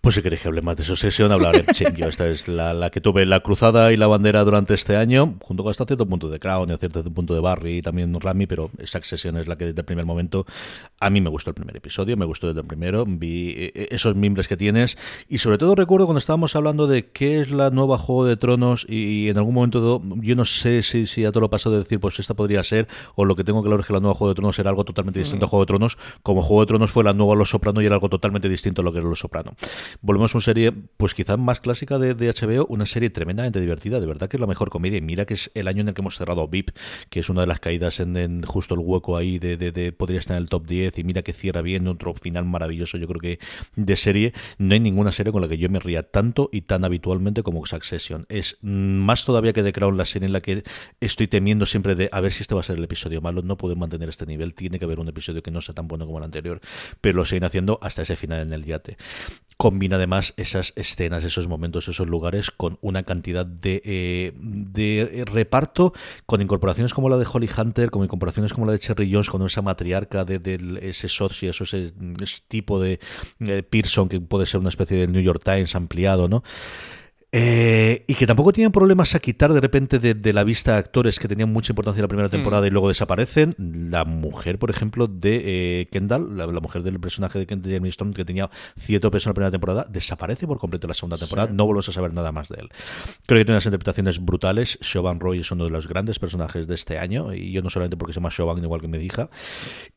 Pues 0.00 0.14
si 0.14 0.22
queréis 0.22 0.40
que 0.40 0.48
hable 0.48 0.62
más 0.62 0.78
de 0.78 0.84
Succession, 0.84 1.30
hablaré. 1.30 1.66
Sí, 1.74 1.84
yo 1.94 2.06
esta 2.06 2.26
es 2.26 2.48
la, 2.48 2.72
la, 2.72 2.88
que 2.88 3.02
tuve 3.02 3.26
la 3.26 3.40
cruzada 3.40 3.92
y 3.92 3.98
la 3.98 4.06
bandera 4.06 4.42
durante 4.44 4.72
este 4.72 4.96
año, 4.96 5.34
junto 5.42 5.62
con 5.62 5.70
hasta 5.70 5.84
cierto 5.84 6.06
punto 6.06 6.30
de 6.30 6.40
Crown 6.40 6.70
y 6.70 6.72
a 6.72 6.78
cierto 6.78 7.04
punto 7.04 7.34
de 7.34 7.40
Barry 7.40 7.78
y 7.78 7.82
también 7.82 8.18
Rami, 8.18 8.46
pero 8.46 8.70
Succession 8.82 9.36
es 9.36 9.46
la 9.46 9.56
que 9.56 9.66
desde 9.66 9.80
el 9.80 9.84
primer 9.84 10.06
momento 10.06 10.46
a 11.00 11.10
mí 11.10 11.20
me 11.20 11.28
gustó 11.28 11.50
el 11.50 11.54
primer 11.54 11.76
episodio, 11.76 12.16
me 12.16 12.24
gustó 12.24 12.46
desde 12.46 12.60
el 12.60 12.66
primero, 12.66 13.04
vi 13.06 13.72
esos 13.74 14.16
mimbres 14.16 14.48
que 14.48 14.56
tienes 14.56 14.96
y 15.28 15.38
sobre 15.38 15.58
todo 15.58 15.74
recuerdo 15.74 16.06
cuando 16.06 16.18
estábamos 16.18 16.56
hablando 16.56 16.86
de 16.86 17.06
qué 17.08 17.40
es 17.40 17.50
la 17.50 17.68
nueva 17.68 17.98
Juego 17.98 18.24
de 18.24 18.38
Tronos 18.38 18.86
y 18.88 19.28
en 19.28 19.36
algún 19.36 19.54
momento 19.54 20.02
yo 20.16 20.34
no 20.34 20.46
sé 20.46 20.82
si, 20.82 21.06
si 21.06 21.26
a 21.26 21.30
todo 21.30 21.42
lo 21.42 21.50
paso 21.50 21.70
de 21.70 21.78
decir 21.78 22.00
pues 22.00 22.18
esta 22.18 22.32
podría 22.32 22.62
ser 22.62 22.88
o 23.16 23.26
lo 23.26 23.36
que 23.36 23.44
tengo 23.44 23.62
claro 23.62 23.80
es 23.80 23.86
que 23.86 23.92
la 23.92 24.00
nueva 24.00 24.14
Juego 24.14 24.30
de 24.30 24.36
Tronos 24.36 24.58
era 24.58 24.70
algo 24.70 24.84
totalmente 24.84 25.18
distinto 25.18 25.44
mm. 25.44 25.48
a 25.48 25.50
Juego 25.50 25.64
de 25.64 25.68
Tronos, 25.68 25.98
como 26.22 26.42
Juego 26.42 26.62
de 26.62 26.66
Tronos 26.68 26.90
fue 26.90 27.04
la 27.04 27.12
nueva 27.12 27.34
Los 27.34 27.50
Soprano 27.50 27.82
y 27.82 27.86
era 27.86 27.96
algo 27.96 28.08
totalmente 28.08 28.48
distinto 28.48 28.80
a 28.80 28.84
lo 28.84 28.92
que 28.92 28.98
era 28.98 29.08
Los 29.08 29.18
Soprano. 29.18 29.52
Volvemos 30.00 30.34
a 30.34 30.38
una 30.38 30.44
serie, 30.44 30.72
pues 30.96 31.14
quizás 31.14 31.38
más 31.38 31.60
clásica 31.60 31.98
de, 31.98 32.14
HBO, 32.14 32.66
una 32.66 32.86
serie 32.86 33.10
tremendamente 33.10 33.60
divertida, 33.60 34.00
de 34.00 34.06
verdad 34.06 34.28
que 34.28 34.36
es 34.36 34.40
la 34.40 34.46
mejor 34.46 34.70
comedia. 34.70 34.98
Y 34.98 35.02
mira 35.02 35.24
que 35.24 35.34
es 35.34 35.50
el 35.54 35.68
año 35.68 35.82
en 35.82 35.88
el 35.88 35.94
que 35.94 36.00
hemos 36.00 36.16
cerrado 36.16 36.46
VIP, 36.48 36.70
que 37.08 37.20
es 37.20 37.28
una 37.28 37.42
de 37.42 37.46
las 37.46 37.60
caídas 37.60 38.00
en, 38.00 38.42
justo 38.42 38.74
el 38.74 38.80
hueco 38.80 39.16
ahí 39.16 39.38
de, 39.38 39.92
podría 39.92 40.18
estar 40.18 40.36
en 40.36 40.42
el 40.42 40.48
top 40.48 40.66
10. 40.66 40.98
Y 40.98 41.04
mira 41.04 41.22
que 41.22 41.32
cierra 41.32 41.62
bien, 41.62 41.88
otro 41.88 42.14
final 42.14 42.44
maravilloso, 42.44 42.98
yo 42.98 43.06
creo 43.06 43.20
que 43.20 43.38
de 43.76 43.96
serie. 43.96 44.32
No 44.58 44.74
hay 44.74 44.80
ninguna 44.80 45.12
serie 45.12 45.32
con 45.32 45.42
la 45.42 45.48
que 45.48 45.58
yo 45.58 45.68
me 45.68 45.80
ría 45.80 46.02
tanto 46.02 46.48
y 46.52 46.62
tan 46.62 46.84
habitualmente 46.84 47.42
como 47.42 47.64
Succession. 47.66 48.26
Es 48.28 48.58
más 48.62 49.24
todavía 49.24 49.52
que 49.52 49.62
The 49.62 49.72
Crown, 49.72 49.96
la 49.96 50.06
serie 50.06 50.26
en 50.26 50.32
la 50.32 50.40
que 50.40 50.62
estoy 51.00 51.28
temiendo 51.28 51.66
siempre 51.66 51.94
de 51.94 52.08
a 52.12 52.20
ver 52.20 52.32
si 52.32 52.42
este 52.42 52.54
va 52.54 52.60
a 52.60 52.64
ser 52.64 52.78
el 52.78 52.84
episodio 52.84 53.20
malo. 53.20 53.42
No 53.42 53.56
pueden 53.56 53.78
mantener 53.78 54.08
este 54.08 54.26
nivel, 54.26 54.54
tiene 54.54 54.78
que 54.78 54.84
haber 54.84 55.00
un 55.00 55.08
episodio 55.08 55.42
que 55.42 55.50
no 55.50 55.60
sea 55.60 55.74
tan 55.74 55.88
bueno 55.88 56.06
como 56.06 56.18
el 56.18 56.24
anterior, 56.24 56.60
pero 57.00 57.16
lo 57.16 57.24
siguen 57.24 57.44
haciendo 57.44 57.78
hasta 57.82 58.02
ese 58.02 58.16
final 58.16 58.40
en 58.40 58.52
el 58.52 58.64
yate. 58.64 58.96
Combina 59.80 59.96
además 59.96 60.34
esas 60.36 60.74
escenas, 60.76 61.24
esos 61.24 61.48
momentos, 61.48 61.88
esos 61.88 62.06
lugares 62.06 62.50
con 62.50 62.76
una 62.82 63.02
cantidad 63.02 63.46
de, 63.46 63.80
eh, 63.82 64.32
de 64.36 65.24
reparto, 65.24 65.94
con 66.26 66.42
incorporaciones 66.42 66.92
como 66.92 67.08
la 67.08 67.16
de 67.16 67.24
Holly 67.32 67.48
Hunter, 67.56 67.90
con 67.90 68.04
incorporaciones 68.04 68.52
como 68.52 68.66
la 68.66 68.72
de 68.72 68.78
Cherry 68.78 69.10
Jones, 69.10 69.30
con 69.30 69.40
esa 69.46 69.62
matriarca 69.62 70.26
de, 70.26 70.38
de 70.38 70.80
ese 70.82 71.08
socio, 71.08 71.52
ese, 71.52 71.94
tipo 72.46 72.78
de 72.78 73.00
eh, 73.38 73.62
Pearson 73.62 74.10
que 74.10 74.20
puede 74.20 74.44
ser 74.44 74.60
una 74.60 74.68
especie 74.68 74.98
del 74.98 75.12
New 75.12 75.22
York 75.22 75.42
Times 75.42 75.74
ampliado, 75.74 76.28
¿no? 76.28 76.42
Eh, 77.32 78.04
y 78.08 78.14
que 78.14 78.26
tampoco 78.26 78.52
tienen 78.52 78.72
problemas 78.72 79.14
a 79.14 79.20
quitar 79.20 79.52
de 79.52 79.60
repente 79.60 80.00
de, 80.00 80.14
de, 80.14 80.32
la 80.32 80.42
vista 80.42 80.76
actores 80.76 81.20
que 81.20 81.28
tenían 81.28 81.52
mucha 81.52 81.70
importancia 81.70 82.00
en 82.00 82.02
la 82.02 82.08
primera 82.08 82.28
temporada 82.28 82.64
mm. 82.64 82.66
y 82.66 82.70
luego 82.70 82.88
desaparecen. 82.88 83.54
La 83.58 84.04
mujer, 84.04 84.58
por 84.58 84.70
ejemplo, 84.70 85.06
de 85.06 85.42
eh, 85.82 85.88
Kendall, 85.92 86.36
la, 86.36 86.46
la, 86.46 86.60
mujer 86.60 86.82
del 86.82 86.98
personaje 86.98 87.38
de 87.38 87.46
Kendall 87.46 87.70
Jeremy 87.70 87.88
Stone, 87.90 88.14
que 88.14 88.24
tenía 88.24 88.50
cierto 88.76 89.12
peso 89.12 89.28
en 89.28 89.30
la 89.30 89.34
primera 89.34 89.50
temporada, 89.52 89.86
desaparece 89.88 90.48
por 90.48 90.58
completo 90.58 90.86
en 90.86 90.88
la 90.88 90.94
segunda 90.94 91.18
temporada. 91.18 91.48
Sí. 91.48 91.54
No 91.54 91.66
volvemos 91.66 91.88
a 91.88 91.92
saber 91.92 92.12
nada 92.12 92.32
más 92.32 92.48
de 92.48 92.62
él. 92.62 92.68
Creo 93.26 93.38
que 93.38 93.44
tiene 93.44 93.56
unas 93.56 93.66
interpretaciones 93.66 94.24
brutales. 94.24 94.78
Siobhan 94.80 95.20
Roy 95.20 95.40
es 95.40 95.52
uno 95.52 95.64
de 95.64 95.70
los 95.70 95.86
grandes 95.86 96.18
personajes 96.18 96.66
de 96.66 96.74
este 96.74 96.98
año, 96.98 97.32
y 97.32 97.52
yo 97.52 97.62
no 97.62 97.70
solamente 97.70 97.96
porque 97.96 98.12
se 98.12 98.18
llama 98.18 98.32
Siobhan, 98.32 98.62
igual 98.62 98.80
que 98.80 98.88
mi 98.88 98.98
hija. 98.98 99.30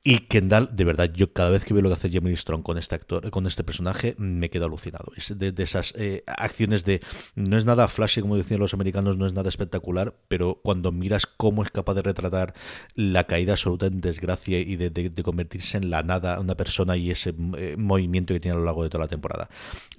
Y 0.04 0.20
Kendall, 0.20 0.70
de 0.72 0.84
verdad, 0.84 1.12
yo 1.12 1.34
cada 1.34 1.50
vez 1.50 1.66
que 1.66 1.74
veo 1.74 1.82
lo 1.82 1.90
que 1.90 1.96
hace 1.96 2.10
Jeremy 2.10 2.36
Strong 2.38 2.62
con 2.62 2.78
este 2.78 2.94
actor, 2.94 3.32
con 3.32 3.48
este 3.48 3.64
personaje, 3.64 4.14
me 4.20 4.52
quedo 4.52 4.66
alucinado. 4.66 5.12
Es 5.18 5.38
de, 5.38 5.52
de 5.52 5.64
esas 5.64 5.94
eh, 5.98 6.24
acciones 6.28 6.86
de 6.86 7.02
no 7.36 7.58
es 7.58 7.66
nada 7.66 7.88
flashy, 7.88 8.22
como 8.22 8.38
decían 8.38 8.60
los 8.60 8.74
americanos, 8.74 9.18
no 9.18 9.26
es 9.26 9.34
nada 9.34 9.50
espectacular, 9.50 10.16
pero 10.28 10.60
cuando 10.64 10.92
miras 10.92 11.26
cómo 11.26 11.64
es 11.64 11.72
capaz 11.72 11.96
de 11.96 12.02
retratar 12.02 12.54
la 12.96 13.26
caída 13.26 13.54
absoluta 13.54 13.88
en 13.88 14.02
desgracia 14.02 14.60
y 14.60 14.76
de, 14.76 15.14
convertirse 15.24 15.78
en 15.78 15.90
la 15.90 16.04
nada 16.04 16.40
una 16.40 16.56
persona 16.56 16.98
y 16.98 17.12
ese 17.12 17.34
eh, 17.58 17.76
movimiento 17.78 18.34
que 18.34 18.40
tiene 18.40 18.56
a 18.56 18.60
lo 18.60 18.66
largo 18.66 18.84
de 18.84 18.90
toda 18.90 19.06
la 19.06 19.08
temporada. 19.08 19.50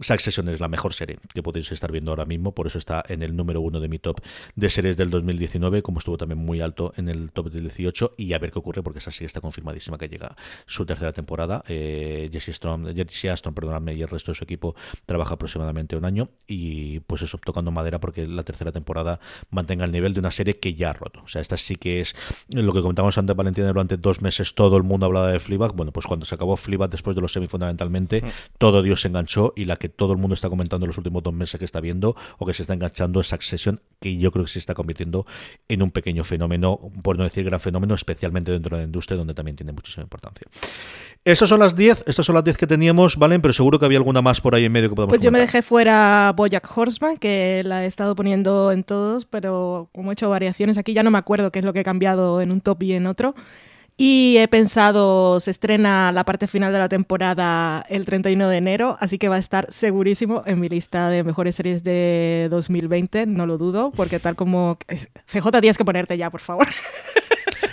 Succession 0.00 0.48
es 0.48 0.60
la 0.60 0.68
mejor 0.68 0.94
serie 0.94 1.18
que 1.32 1.42
podéis 1.42 1.70
estar 1.72 1.90
viendo 1.90 2.10
ahora 2.10 2.24
mismo, 2.24 2.52
por 2.52 2.66
eso 2.66 2.78
está 2.78 3.02
en 3.08 3.22
el 3.22 3.34
número 3.36 3.60
uno 3.60 3.80
de 3.80 3.88
mi 3.88 3.98
top 3.98 4.20
de 4.54 4.70
series 4.70 4.96
del 4.96 5.10
2019, 5.10 5.82
como 5.82 5.98
estuvo 5.98 6.16
también 6.16 6.38
muy 6.38 6.60
alto 6.60 6.92
en 6.96 7.08
el 7.08 7.30
top 7.30 7.50
del 7.50 7.62
18, 7.62 8.14
y 8.16 8.32
a 8.32 8.38
ver 8.38 8.52
qué 8.52 8.58
ocurre, 8.58 8.82
porque 8.82 8.98
esa 8.98 9.10
sí 9.10 9.24
está 9.24 9.40
confirmadísima 9.40 9.98
que 9.98 10.08
llega 10.08 10.36
su 10.66 10.86
tercera 10.86 11.12
temporada. 11.12 11.64
Eh, 11.68 12.28
Jesse, 12.32 12.54
Strom, 12.54 12.94
Jesse 12.94 13.26
Aston, 13.26 13.54
perdóname, 13.54 13.94
y 13.94 14.02
el 14.02 14.08
resto 14.08 14.32
de 14.32 14.36
su 14.36 14.44
equipo 14.44 14.74
trabaja 15.06 15.34
aproximadamente 15.34 15.96
un 15.96 16.04
año, 16.04 16.30
y 16.46 17.00
pues 17.00 17.13
eso, 17.22 17.38
tocando 17.38 17.70
madera 17.70 18.00
porque 18.00 18.26
la 18.26 18.42
tercera 18.42 18.72
temporada 18.72 19.20
mantenga 19.50 19.84
el 19.84 19.92
nivel 19.92 20.14
de 20.14 20.20
una 20.20 20.30
serie 20.30 20.58
que 20.58 20.74
ya 20.74 20.90
ha 20.90 20.92
roto. 20.92 21.22
O 21.24 21.28
sea, 21.28 21.40
esta 21.40 21.56
sí 21.56 21.76
que 21.76 22.00
es 22.00 22.14
lo 22.48 22.72
que 22.72 22.80
comentamos 22.80 23.16
antes, 23.18 23.34
Valentina, 23.36 23.68
durante 23.68 23.96
dos 23.96 24.22
meses 24.22 24.54
todo 24.54 24.76
el 24.76 24.82
mundo 24.82 25.06
hablaba 25.06 25.30
de 25.30 25.40
Fleabag. 25.40 25.72
Bueno, 25.74 25.92
pues 25.92 26.06
cuando 26.06 26.26
se 26.26 26.34
acabó 26.34 26.56
Fleabag 26.56 26.90
después 26.90 27.14
de 27.16 27.22
los 27.22 27.32
semi 27.32 27.48
fundamentalmente, 27.48 28.22
mm. 28.22 28.28
todo 28.58 28.82
Dios 28.82 29.00
se 29.00 29.08
enganchó 29.08 29.52
y 29.56 29.64
la 29.64 29.76
que 29.76 29.88
todo 29.88 30.12
el 30.12 30.18
mundo 30.18 30.34
está 30.34 30.48
comentando 30.48 30.84
en 30.86 30.88
los 30.88 30.98
últimos 30.98 31.22
dos 31.22 31.34
meses 31.34 31.58
que 31.58 31.64
está 31.64 31.80
viendo 31.80 32.16
o 32.38 32.46
que 32.46 32.54
se 32.54 32.62
está 32.62 32.74
enganchando 32.74 33.20
es 33.20 33.28
Succession, 33.28 33.80
que 34.00 34.16
yo 34.16 34.30
creo 34.32 34.44
que 34.44 34.50
se 34.50 34.58
está 34.58 34.74
convirtiendo 34.74 35.26
en 35.68 35.82
un 35.82 35.90
pequeño 35.90 36.24
fenómeno, 36.24 36.78
por 37.02 37.16
no 37.18 37.24
decir 37.24 37.44
gran 37.44 37.60
fenómeno, 37.60 37.94
especialmente 37.94 38.52
dentro 38.52 38.76
de 38.76 38.82
la 38.82 38.86
industria 38.86 39.16
donde 39.16 39.34
también 39.34 39.56
tiene 39.56 39.72
muchísima 39.72 40.02
importancia. 40.02 40.46
Esas 41.24 41.48
son 41.48 41.60
las 41.60 41.74
10, 41.74 42.04
estas 42.06 42.26
son 42.26 42.34
las 42.34 42.44
10 42.44 42.58
que 42.58 42.66
teníamos, 42.66 43.16
¿valen? 43.16 43.40
Pero 43.40 43.54
seguro 43.54 43.78
que 43.78 43.86
había 43.86 43.96
alguna 43.96 44.20
más 44.20 44.42
por 44.42 44.54
ahí 44.54 44.66
en 44.66 44.72
medio 44.72 44.90
que 44.90 44.94
podemos 44.94 45.12
Pues 45.12 45.22
yo 45.22 45.32
me 45.32 45.38
dejé 45.38 45.62
fuera 45.62 46.32
Bojack 46.36 46.76
Horseman, 46.76 47.03
que 47.18 47.62
la 47.64 47.84
he 47.84 47.86
estado 47.86 48.14
poniendo 48.14 48.72
en 48.72 48.84
todos, 48.84 49.24
pero 49.24 49.88
como 49.92 50.10
he 50.10 50.14
hecho 50.14 50.30
variaciones 50.30 50.78
aquí, 50.78 50.92
ya 50.92 51.02
no 51.02 51.10
me 51.10 51.18
acuerdo 51.18 51.52
qué 51.52 51.60
es 51.60 51.64
lo 51.64 51.72
que 51.72 51.80
he 51.80 51.84
cambiado 51.84 52.40
en 52.40 52.52
un 52.52 52.60
top 52.60 52.82
y 52.82 52.92
en 52.94 53.06
otro. 53.06 53.34
Y 53.96 54.38
he 54.38 54.48
pensado, 54.48 55.38
se 55.38 55.52
estrena 55.52 56.10
la 56.10 56.24
parte 56.24 56.48
final 56.48 56.72
de 56.72 56.80
la 56.80 56.88
temporada 56.88 57.86
el 57.88 58.04
31 58.04 58.48
de 58.48 58.56
enero, 58.56 58.96
así 58.98 59.18
que 59.18 59.28
va 59.28 59.36
a 59.36 59.38
estar 59.38 59.70
segurísimo 59.70 60.42
en 60.46 60.58
mi 60.58 60.68
lista 60.68 61.08
de 61.10 61.22
mejores 61.22 61.54
series 61.54 61.84
de 61.84 62.48
2020, 62.50 63.26
no 63.26 63.46
lo 63.46 63.56
dudo, 63.56 63.92
porque 63.94 64.18
tal 64.18 64.34
como... 64.34 64.78
CJ 65.26 65.60
tienes 65.60 65.78
que 65.78 65.84
ponerte 65.84 66.18
ya, 66.18 66.28
por 66.30 66.40
favor. 66.40 66.66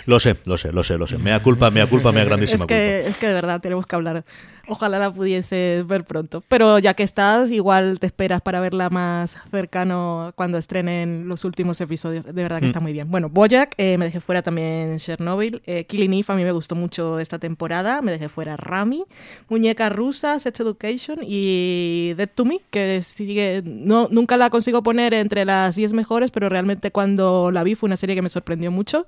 Lo 0.06 0.18
sé, 0.20 0.36
lo 0.44 0.56
sé, 0.56 0.72
lo 0.72 0.82
sé, 0.82 0.98
lo 0.98 1.06
sé. 1.06 1.18
Mea 1.18 1.40
culpa, 1.40 1.70
mea 1.70 1.86
culpa, 1.86 2.12
mea 2.12 2.24
grandísima 2.26 2.64
es 2.64 2.68
que, 2.68 2.74
culpa. 2.74 3.10
Es 3.10 3.16
que 3.18 3.26
de 3.26 3.34
verdad 3.34 3.60
tenemos 3.60 3.86
que 3.86 3.96
hablar 3.96 4.24
Ojalá 4.68 4.98
la 4.98 5.12
pudiese 5.12 5.84
ver 5.86 6.04
pronto. 6.04 6.42
Pero 6.48 6.78
ya 6.78 6.94
que 6.94 7.02
estás, 7.02 7.50
igual 7.50 7.98
te 7.98 8.06
esperas 8.06 8.40
para 8.42 8.60
verla 8.60 8.90
más 8.90 9.36
cercano 9.50 10.32
cuando 10.36 10.58
estrenen 10.58 11.28
los 11.28 11.44
últimos 11.44 11.80
episodios. 11.80 12.24
De 12.24 12.42
verdad 12.42 12.60
que 12.60 12.66
está 12.66 12.80
mm. 12.80 12.82
muy 12.82 12.92
bien. 12.92 13.10
Bueno, 13.10 13.28
Bojack, 13.28 13.74
eh, 13.76 13.98
me 13.98 14.04
dejé 14.06 14.20
fuera 14.20 14.42
también 14.42 14.98
Chernobyl. 14.98 15.62
Eh, 15.66 15.84
Killing 15.84 16.14
Eve 16.14 16.24
a 16.28 16.34
mí 16.34 16.44
me 16.44 16.52
gustó 16.52 16.74
mucho 16.74 17.18
esta 17.18 17.38
temporada. 17.38 18.02
Me 18.02 18.12
dejé 18.12 18.28
fuera 18.28 18.56
Rami. 18.56 19.04
Muñeca 19.48 19.88
rusa, 19.88 20.38
Sex 20.38 20.60
Education 20.60 21.18
y 21.22 22.14
Dead 22.16 22.30
to 22.32 22.44
Me, 22.44 22.60
que 22.70 23.02
sigue. 23.02 23.62
No, 23.64 24.08
nunca 24.10 24.36
la 24.36 24.50
consigo 24.50 24.82
poner 24.82 25.14
entre 25.14 25.44
las 25.44 25.74
10 25.74 25.92
mejores, 25.92 26.30
pero 26.30 26.48
realmente 26.48 26.90
cuando 26.90 27.50
la 27.50 27.64
vi 27.64 27.74
fue 27.74 27.88
una 27.88 27.96
serie 27.96 28.14
que 28.14 28.22
me 28.22 28.28
sorprendió 28.28 28.70
mucho 28.70 29.06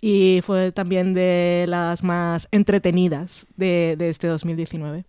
y 0.00 0.40
fue 0.44 0.72
también 0.72 1.14
de 1.14 1.66
las 1.68 2.02
más 2.02 2.48
entretenidas 2.50 3.46
de, 3.56 3.94
de 3.98 4.10
este 4.10 4.26
2019. 4.26 5.03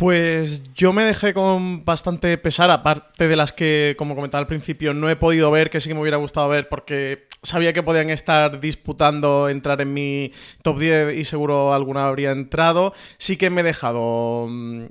Pues 0.00 0.62
yo 0.72 0.94
me 0.94 1.04
dejé 1.04 1.34
con 1.34 1.84
bastante 1.84 2.38
pesar, 2.38 2.70
aparte 2.70 3.28
de 3.28 3.36
las 3.36 3.52
que, 3.52 3.94
como 3.98 4.14
comentaba 4.14 4.40
al 4.40 4.46
principio, 4.46 4.94
no 4.94 5.10
he 5.10 5.16
podido 5.16 5.50
ver, 5.50 5.68
que 5.68 5.78
sí 5.78 5.90
que 5.90 5.94
me 5.94 6.00
hubiera 6.00 6.16
gustado 6.16 6.48
ver 6.48 6.70
porque 6.70 7.26
sabía 7.42 7.74
que 7.74 7.82
podían 7.82 8.08
estar 8.08 8.62
disputando 8.62 9.50
entrar 9.50 9.78
en 9.82 9.92
mi 9.92 10.32
top 10.62 10.78
10 10.78 11.18
y 11.18 11.24
seguro 11.26 11.74
alguna 11.74 12.06
habría 12.06 12.30
entrado. 12.30 12.94
Sí 13.18 13.36
que 13.36 13.50
me 13.50 13.60
he 13.60 13.64
dejado 13.64 14.46
mm, 14.48 14.86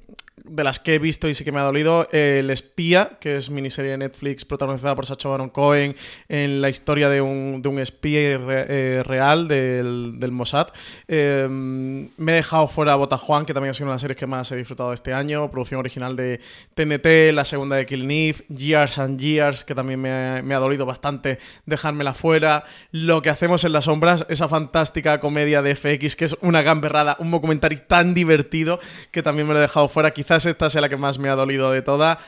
de 0.50 0.64
las 0.64 0.80
que 0.80 0.96
he 0.96 1.00
visto 1.00 1.28
y 1.28 1.34
sí 1.34 1.44
que 1.44 1.52
me 1.52 1.60
ha 1.60 1.64
dolido, 1.64 2.08
El 2.12 2.50
Espía, 2.50 3.18
que 3.20 3.38
es 3.38 3.50
miniserie 3.50 3.92
de 3.92 3.98
Netflix 3.98 4.46
protagonizada 4.46 4.96
por 4.96 5.06
Sacha 5.06 5.30
Baron 5.30 5.50
Cohen 5.50 5.96
en 6.28 6.62
la 6.62 6.70
historia 6.70 7.10
de 7.10 7.22
un, 7.22 7.62
de 7.62 7.70
un 7.70 7.80
espía 7.80 8.20
eh, 8.22 9.04
real 9.06 9.48
del, 9.48 10.14
del 10.18 10.32
Mossad. 10.32 10.68
Em, 11.08 12.10
me 12.18 12.32
he 12.32 12.36
dejado 12.36 12.68
fuera 12.68 12.96
Bota 12.96 13.18
Juan, 13.18 13.46
que 13.46 13.54
también 13.54 13.72
ha 13.72 13.74
sido 13.74 13.86
una 13.86 13.94
de 13.94 13.96
las 13.96 14.02
series 14.02 14.18
que 14.18 14.28
más 14.28 14.52
he 14.52 14.56
disfrutado 14.56 14.94
este 15.00 15.14
año, 15.14 15.50
producción 15.50 15.80
original 15.80 16.18
de 16.18 16.42
TNT, 16.76 17.34
la 17.34 17.46
segunda 17.46 17.78
de 17.78 17.86
Kill 17.86 18.06
Nif, 18.06 18.42
Years 18.50 18.98
and 18.98 19.20
Years, 19.20 19.64
que 19.64 19.74
también 19.74 20.02
me, 20.02 20.42
me 20.42 20.54
ha 20.54 20.60
dolido 20.60 20.86
bastante 20.86 21.40
dejármela 21.66 22.14
fuera. 22.14 22.66
Lo 22.92 23.22
que 23.22 23.30
hacemos 23.30 23.64
en 23.64 23.72
las 23.72 23.86
sombras, 23.86 24.26
esa 24.28 24.50
fantástica 24.50 25.22
comedia 25.22 25.62
de 25.62 25.76
FX, 25.76 26.18
que 26.18 26.26
es 26.26 26.36
una 26.42 26.62
gamberrada, 26.62 27.16
un 27.20 27.32
documentario 27.32 27.82
tan 27.82 28.14
divertido 28.14 28.80
que 29.12 29.24
también 29.24 29.48
me 29.48 29.54
lo 29.54 29.60
he 29.60 29.64
dejado 29.64 29.88
fuera. 29.88 30.12
Quizás 30.12 30.46
esta 30.46 30.70
sea 30.70 30.82
la 30.82 30.90
que 30.90 30.98
más 30.98 31.18
me 31.18 31.30
ha 31.30 31.36
dolido 31.36 31.72
de 31.72 31.82
toda. 31.82 32.20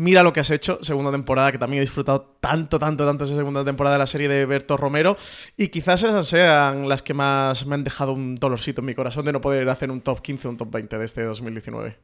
Mira 0.00 0.22
lo 0.22 0.32
que 0.32 0.40
has 0.40 0.48
hecho, 0.48 0.78
segunda 0.80 1.12
temporada, 1.12 1.52
que 1.52 1.58
también 1.58 1.82
he 1.82 1.84
disfrutado 1.84 2.34
tanto, 2.40 2.78
tanto, 2.78 3.04
tanto 3.04 3.24
esa 3.24 3.36
segunda 3.36 3.66
temporada 3.66 3.96
de 3.96 3.98
la 3.98 4.06
serie 4.06 4.30
de 4.30 4.46
Berto 4.46 4.78
Romero. 4.78 5.14
Y 5.58 5.68
quizás 5.68 6.02
esas 6.02 6.26
sean 6.26 6.88
las 6.88 7.02
que 7.02 7.12
más 7.12 7.66
me 7.66 7.74
han 7.74 7.84
dejado 7.84 8.14
un 8.14 8.34
dolorcito 8.34 8.80
en 8.80 8.86
mi 8.86 8.94
corazón 8.94 9.26
de 9.26 9.32
no 9.32 9.42
poder 9.42 9.68
hacer 9.68 9.90
un 9.90 10.00
top 10.00 10.22
15 10.22 10.48
o 10.48 10.50
un 10.52 10.56
top 10.56 10.70
20 10.70 10.96
de 10.96 11.04
este 11.04 11.22
2019. 11.24 11.98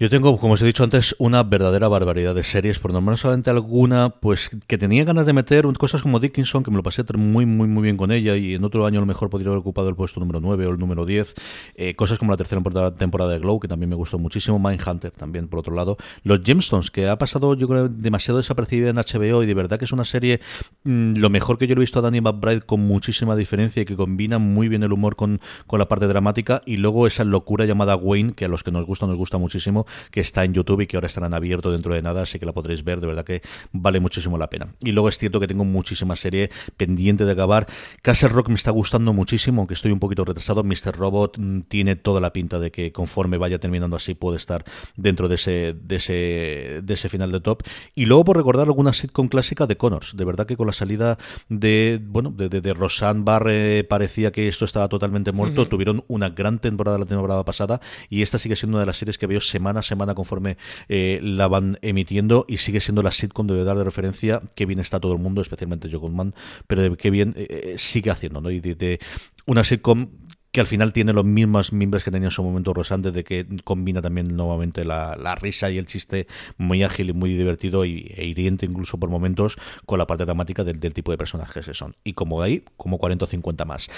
Yo 0.00 0.08
tengo, 0.08 0.38
como 0.38 0.54
os 0.54 0.62
he 0.62 0.64
dicho 0.64 0.82
antes, 0.82 1.14
una 1.18 1.42
verdadera 1.42 1.86
barbaridad 1.86 2.34
de 2.34 2.42
series, 2.42 2.78
por 2.78 2.90
no 2.90 3.02
menos 3.02 3.20
solamente 3.20 3.50
alguna, 3.50 4.08
pues 4.08 4.48
que 4.66 4.78
tenía 4.78 5.04
ganas 5.04 5.26
de 5.26 5.34
meter 5.34 5.66
cosas 5.76 6.00
como 6.00 6.18
Dickinson, 6.18 6.62
que 6.62 6.70
me 6.70 6.78
lo 6.78 6.82
pasé 6.82 7.04
muy, 7.18 7.44
muy, 7.44 7.68
muy 7.68 7.82
bien 7.82 7.98
con 7.98 8.10
ella, 8.10 8.34
y 8.34 8.54
en 8.54 8.64
otro 8.64 8.86
año 8.86 8.98
a 8.98 9.02
lo 9.02 9.06
mejor 9.06 9.28
podría 9.28 9.48
haber 9.48 9.58
ocupado 9.58 9.90
el 9.90 9.96
puesto 9.96 10.18
número 10.18 10.40
9 10.40 10.64
o 10.64 10.70
el 10.70 10.78
número 10.78 11.04
10. 11.04 11.34
Eh, 11.74 11.94
cosas 11.96 12.18
como 12.18 12.30
la 12.30 12.38
tercera 12.38 12.62
temporada 12.92 13.30
de 13.30 13.40
Glow, 13.40 13.60
que 13.60 13.68
también 13.68 13.90
me 13.90 13.94
gustó 13.94 14.18
muchísimo. 14.18 14.58
Mindhunter, 14.58 15.10
también, 15.10 15.48
por 15.48 15.58
otro 15.58 15.74
lado. 15.74 15.98
Los 16.22 16.40
Gemstones, 16.42 16.90
que 16.90 17.06
ha 17.06 17.18
pasado, 17.18 17.52
yo 17.52 17.68
creo, 17.68 17.90
demasiado 17.90 18.38
desapercibida 18.38 18.88
en 18.88 18.96
HBO, 18.96 19.42
y 19.42 19.46
de 19.46 19.52
verdad 19.52 19.78
que 19.78 19.84
es 19.84 19.92
una 19.92 20.06
serie, 20.06 20.40
mm, 20.84 21.16
lo 21.18 21.28
mejor 21.28 21.58
que 21.58 21.66
yo 21.66 21.74
he 21.74 21.78
visto 21.78 21.98
a 21.98 22.02
Danny 22.02 22.22
McBride 22.22 22.62
con 22.62 22.80
muchísima 22.80 23.36
diferencia, 23.36 23.82
y 23.82 23.84
que 23.84 23.96
combina 23.96 24.38
muy 24.38 24.68
bien 24.68 24.82
el 24.82 24.94
humor 24.94 25.14
con, 25.14 25.42
con 25.66 25.78
la 25.78 25.88
parte 25.88 26.06
dramática, 26.06 26.62
y 26.64 26.78
luego 26.78 27.06
esa 27.06 27.24
locura 27.24 27.66
llamada 27.66 27.96
Wayne, 27.96 28.32
que 28.32 28.46
a 28.46 28.48
los 28.48 28.62
que 28.62 28.72
nos 28.72 28.86
gusta, 28.86 29.06
nos 29.06 29.16
gusta 29.16 29.36
muchísimo 29.36 29.84
que 30.10 30.20
está 30.20 30.44
en 30.44 30.54
YouTube 30.54 30.82
y 30.82 30.86
que 30.86 30.96
ahora 30.96 31.06
estarán 31.06 31.34
abiertos 31.34 31.72
dentro 31.72 31.94
de 31.94 32.02
nada, 32.02 32.22
así 32.22 32.38
que 32.38 32.46
la 32.46 32.52
podréis 32.52 32.84
ver, 32.84 33.00
de 33.00 33.06
verdad 33.06 33.24
que 33.24 33.42
vale 33.72 34.00
muchísimo 34.00 34.38
la 34.38 34.50
pena. 34.50 34.74
Y 34.80 34.92
luego 34.92 35.08
es 35.08 35.18
cierto 35.18 35.40
que 35.40 35.46
tengo 35.46 35.64
muchísima 35.64 36.16
serie 36.16 36.50
pendiente 36.76 37.24
de 37.24 37.32
acabar. 37.32 37.66
Castle 38.02 38.28
Rock 38.28 38.48
me 38.48 38.54
está 38.54 38.70
gustando 38.70 39.12
muchísimo, 39.12 39.60
aunque 39.60 39.74
estoy 39.74 39.92
un 39.92 40.00
poquito 40.00 40.24
retrasado. 40.24 40.62
Mr. 40.64 40.96
Robot 40.96 41.38
mm, 41.38 41.60
tiene 41.62 41.96
toda 41.96 42.20
la 42.20 42.32
pinta 42.32 42.58
de 42.58 42.70
que 42.70 42.92
conforme 42.92 43.38
vaya 43.38 43.58
terminando 43.58 43.96
así 43.96 44.14
puede 44.14 44.36
estar 44.36 44.64
dentro 44.96 45.28
de 45.28 45.34
ese, 45.36 45.74
de 45.74 45.96
ese, 45.96 46.80
de 46.82 46.94
ese 46.94 47.08
final 47.08 47.32
de 47.32 47.40
top. 47.40 47.62
Y 47.94 48.06
luego 48.06 48.24
por 48.24 48.36
recordar 48.36 48.66
alguna 48.66 48.92
sitcom 48.92 49.28
clásica 49.28 49.66
de 49.66 49.76
Connors. 49.76 50.16
De 50.16 50.24
verdad 50.24 50.46
que 50.46 50.56
con 50.56 50.66
la 50.66 50.72
salida 50.72 51.18
de, 51.48 52.00
bueno, 52.02 52.30
de, 52.30 52.48
de, 52.48 52.74
Roseanne 52.74 53.22
Barr 53.24 53.50
parecía 53.88 54.30
que 54.30 54.48
esto 54.48 54.64
estaba 54.64 54.88
totalmente 54.88 55.32
muerto. 55.32 55.68
Tuvieron 55.68 56.04
una 56.08 56.30
gran 56.30 56.58
temporada 56.58 56.98
la 56.98 57.06
temporada 57.06 57.44
pasada 57.44 57.80
y 58.08 58.22
esta 58.22 58.38
sigue 58.38 58.56
siendo 58.56 58.76
una 58.76 58.80
de 58.80 58.86
las 58.86 58.98
series 58.98 59.18
que 59.18 59.26
veo 59.26 59.40
semana 59.40 59.79
semana 59.82 60.14
conforme 60.14 60.56
eh, 60.88 61.20
la 61.22 61.48
van 61.48 61.78
emitiendo 61.82 62.44
y 62.48 62.58
sigue 62.58 62.80
siendo 62.80 63.02
la 63.02 63.12
sitcom 63.12 63.46
de 63.46 63.64
dar 63.64 63.76
de 63.76 63.84
referencia. 63.84 64.42
Qué 64.54 64.66
bien 64.66 64.80
está 64.80 65.00
todo 65.00 65.12
el 65.12 65.18
mundo, 65.18 65.42
especialmente 65.42 65.88
Joe 65.90 66.00
Goldman, 66.00 66.34
pero 66.66 66.82
de 66.82 66.96
qué 66.96 67.10
bien 67.10 67.34
eh, 67.36 67.46
eh, 67.48 67.74
sigue 67.78 68.10
haciendo, 68.10 68.40
¿no? 68.40 68.50
Y 68.50 68.60
de, 68.60 69.00
una 69.46 69.64
sitcom 69.64 70.08
que 70.52 70.60
al 70.60 70.66
final 70.66 70.92
tiene 70.92 71.12
los 71.12 71.24
mismos 71.24 71.72
miembros 71.72 72.02
que 72.02 72.10
tenía 72.10 72.26
en 72.26 72.32
su 72.32 72.42
momento 72.42 72.74
Rosante, 72.74 73.12
de 73.12 73.22
que 73.22 73.46
combina 73.64 74.02
también 74.02 74.36
nuevamente 74.36 74.84
la, 74.84 75.34
risa 75.36 75.70
y 75.70 75.78
el 75.78 75.86
chiste 75.86 76.26
muy 76.56 76.82
ágil 76.82 77.10
y 77.10 77.12
muy 77.12 77.34
divertido 77.34 77.84
y, 77.84 78.12
e 78.16 78.24
hiriente 78.24 78.66
incluso 78.66 78.98
por 78.98 79.10
momentos 79.10 79.56
con 79.86 79.98
la 79.98 80.06
parte 80.06 80.24
dramática 80.24 80.64
del, 80.64 80.80
tipo 80.92 81.12
de 81.12 81.18
personajes 81.18 81.66
que 81.66 81.74
son. 81.74 81.94
Y 82.02 82.14
como 82.14 82.40
de 82.40 82.46
ahí, 82.46 82.64
como 82.76 82.98
40 82.98 83.24
o 83.24 83.28
50 83.28 83.64
más. 83.64 83.88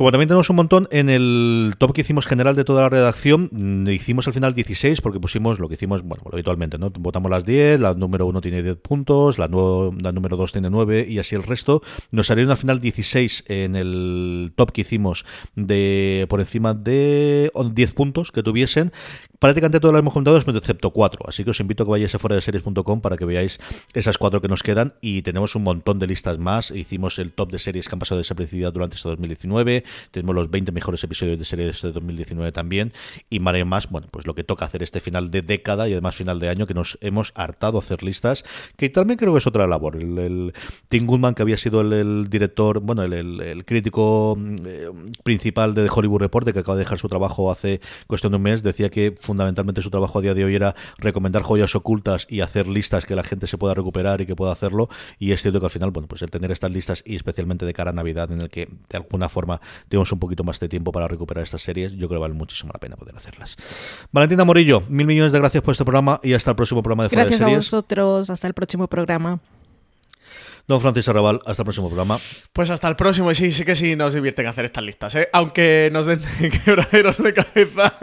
Como 0.00 0.12
también 0.12 0.28
tenemos 0.28 0.48
un 0.48 0.56
montón 0.56 0.88
en 0.92 1.10
el 1.10 1.74
top 1.76 1.92
que 1.92 2.00
hicimos 2.00 2.24
general 2.24 2.56
de 2.56 2.64
toda 2.64 2.80
la 2.80 2.88
redacción, 2.88 3.50
mm, 3.52 3.86
hicimos 3.90 4.26
al 4.26 4.32
final 4.32 4.54
16 4.54 5.02
porque 5.02 5.20
pusimos 5.20 5.58
lo 5.58 5.68
que 5.68 5.74
hicimos, 5.74 6.00
bueno, 6.02 6.24
habitualmente, 6.32 6.78
¿no? 6.78 6.88
Votamos 6.88 7.30
las 7.30 7.44
10, 7.44 7.78
la 7.80 7.92
número 7.92 8.24
1 8.24 8.40
tiene 8.40 8.62
10 8.62 8.76
puntos, 8.76 9.38
la, 9.38 9.46
la 9.46 10.12
número 10.12 10.38
2 10.38 10.52
tiene 10.52 10.70
9 10.70 11.06
y 11.06 11.18
así 11.18 11.34
el 11.36 11.42
resto. 11.42 11.82
Nos 12.12 12.28
salieron 12.28 12.50
al 12.50 12.56
final 12.56 12.80
16 12.80 13.44
en 13.48 13.76
el 13.76 14.54
top 14.56 14.72
que 14.72 14.80
hicimos 14.80 15.26
de 15.54 16.24
por 16.30 16.40
encima 16.40 16.72
de 16.72 17.52
10 17.54 17.92
puntos 17.92 18.32
que 18.32 18.42
tuviesen 18.42 18.92
prácticamente 19.40 19.80
todas 19.80 19.94
las 19.94 20.00
hemos 20.00 20.12
comentado, 20.12 20.36
excepto 20.38 20.90
cuatro. 20.90 21.24
Así 21.26 21.42
que 21.42 21.50
os 21.50 21.58
invito 21.58 21.82
a 21.82 21.86
que 21.86 21.90
vayáis 21.90 22.14
a 22.14 22.18
fuera 22.18 22.36
de 22.36 22.42
series.com 22.42 23.00
para 23.00 23.16
que 23.16 23.24
veáis 23.24 23.58
esas 23.94 24.18
cuatro 24.18 24.40
que 24.40 24.46
nos 24.46 24.62
quedan. 24.62 24.94
Y 25.00 25.22
tenemos 25.22 25.56
un 25.56 25.64
montón 25.64 25.98
de 25.98 26.06
listas 26.06 26.38
más. 26.38 26.70
Hicimos 26.70 27.18
el 27.18 27.32
top 27.32 27.50
de 27.50 27.58
series 27.58 27.88
que 27.88 27.94
han 27.94 27.98
pasado 27.98 28.18
desapercibidas 28.18 28.72
durante 28.72 28.96
este 28.96 29.08
2019. 29.08 29.84
Tenemos 30.12 30.34
los 30.34 30.50
20 30.50 30.70
mejores 30.72 31.02
episodios 31.02 31.38
de 31.38 31.44
series 31.44 31.82
de 31.82 31.90
2019 31.90 32.52
también. 32.52 32.92
Y 33.28 33.40
Mario 33.40 33.66
más, 33.66 33.88
bueno, 33.90 34.06
pues 34.10 34.26
lo 34.26 34.34
que 34.34 34.44
toca 34.44 34.66
hacer 34.66 34.82
este 34.82 35.00
final 35.00 35.30
de 35.30 35.42
década 35.42 35.88
y 35.88 35.92
además 35.92 36.14
final 36.14 36.38
de 36.38 36.50
año, 36.50 36.66
que 36.66 36.74
nos 36.74 36.98
hemos 37.00 37.32
hartado 37.34 37.78
hacer 37.78 38.02
listas, 38.02 38.44
que 38.76 38.90
también 38.90 39.18
creo 39.18 39.32
que 39.32 39.38
es 39.38 39.46
otra 39.46 39.66
labor. 39.66 39.96
El, 39.96 40.52
Tim 40.88 41.06
Goodman, 41.06 41.34
que 41.34 41.42
había 41.42 41.56
sido 41.56 41.80
el, 41.80 42.28
director, 42.28 42.80
bueno, 42.80 43.02
el, 43.02 43.64
crítico 43.64 44.38
eh, 44.66 44.90
principal 45.22 45.74
de 45.74 45.84
The 45.84 45.90
Hollywood 45.94 46.20
Report, 46.20 46.52
que 46.52 46.58
acaba 46.58 46.76
de 46.76 46.84
dejar 46.84 46.98
su 46.98 47.08
trabajo 47.08 47.50
hace 47.50 47.80
cuestión 48.06 48.32
de 48.32 48.36
un 48.36 48.42
mes, 48.42 48.62
decía 48.62 48.90
que 48.90 49.14
fundamentalmente 49.30 49.80
su 49.80 49.90
trabajo 49.90 50.18
a 50.18 50.22
día 50.22 50.34
de 50.34 50.44
hoy 50.44 50.56
era 50.56 50.74
recomendar 50.98 51.42
joyas 51.42 51.76
ocultas 51.76 52.26
y 52.28 52.40
hacer 52.40 52.66
listas 52.66 53.06
que 53.06 53.14
la 53.14 53.22
gente 53.22 53.46
se 53.46 53.56
pueda 53.58 53.74
recuperar 53.74 54.20
y 54.20 54.26
que 54.26 54.34
pueda 54.34 54.50
hacerlo. 54.50 54.88
Y 55.20 55.30
es 55.30 55.40
cierto 55.40 55.60
que 55.60 55.66
al 55.66 55.70
final, 55.70 55.92
bueno, 55.92 56.08
pues 56.08 56.22
el 56.22 56.30
tener 56.32 56.50
estas 56.50 56.72
listas 56.72 57.04
y 57.06 57.14
especialmente 57.14 57.64
de 57.64 57.72
cara 57.72 57.90
a 57.90 57.92
Navidad, 57.92 58.32
en 58.32 58.40
el 58.40 58.50
que 58.50 58.66
de 58.66 58.96
alguna 58.96 59.28
forma 59.28 59.60
tenemos 59.88 60.10
un 60.10 60.18
poquito 60.18 60.42
más 60.42 60.58
de 60.58 60.68
tiempo 60.68 60.90
para 60.90 61.06
recuperar 61.06 61.44
estas 61.44 61.62
series, 61.62 61.92
yo 61.92 62.08
creo 62.08 62.18
que 62.18 62.22
vale 62.22 62.34
muchísimo 62.34 62.72
la 62.72 62.80
pena 62.80 62.96
poder 62.96 63.14
hacerlas. 63.16 63.56
Valentina 64.10 64.44
Morillo, 64.44 64.82
mil 64.88 65.06
millones 65.06 65.30
de 65.30 65.38
gracias 65.38 65.62
por 65.62 65.72
este 65.72 65.84
programa 65.84 66.18
y 66.24 66.32
hasta 66.32 66.50
el 66.50 66.56
próximo 66.56 66.82
programa 66.82 67.04
de 67.04 67.10
Fuera 67.10 67.24
Gracias 67.24 67.38
de 67.38 67.44
Series. 67.44 67.72
a 67.72 67.76
vosotros, 67.76 68.30
hasta 68.30 68.48
el 68.48 68.54
próximo 68.54 68.88
programa. 68.88 69.38
Don 70.66 70.80
Francis 70.80 71.08
Arrabal, 71.08 71.40
hasta 71.46 71.62
el 71.62 71.64
próximo 71.64 71.88
programa. 71.88 72.18
Pues 72.52 72.70
hasta 72.70 72.88
el 72.88 72.96
próximo, 72.96 73.30
y 73.30 73.34
sí, 73.34 73.52
sí 73.52 73.64
que 73.64 73.74
sí 73.74 73.96
nos 73.96 74.14
divierte 74.14 74.46
hacer 74.46 74.64
estas 74.64 74.84
listas, 74.84 75.14
¿eh? 75.14 75.28
aunque 75.32 75.88
nos 75.92 76.06
den 76.06 76.20
quebraderos 76.64 77.22
de 77.22 77.34
cabeza 77.34 77.94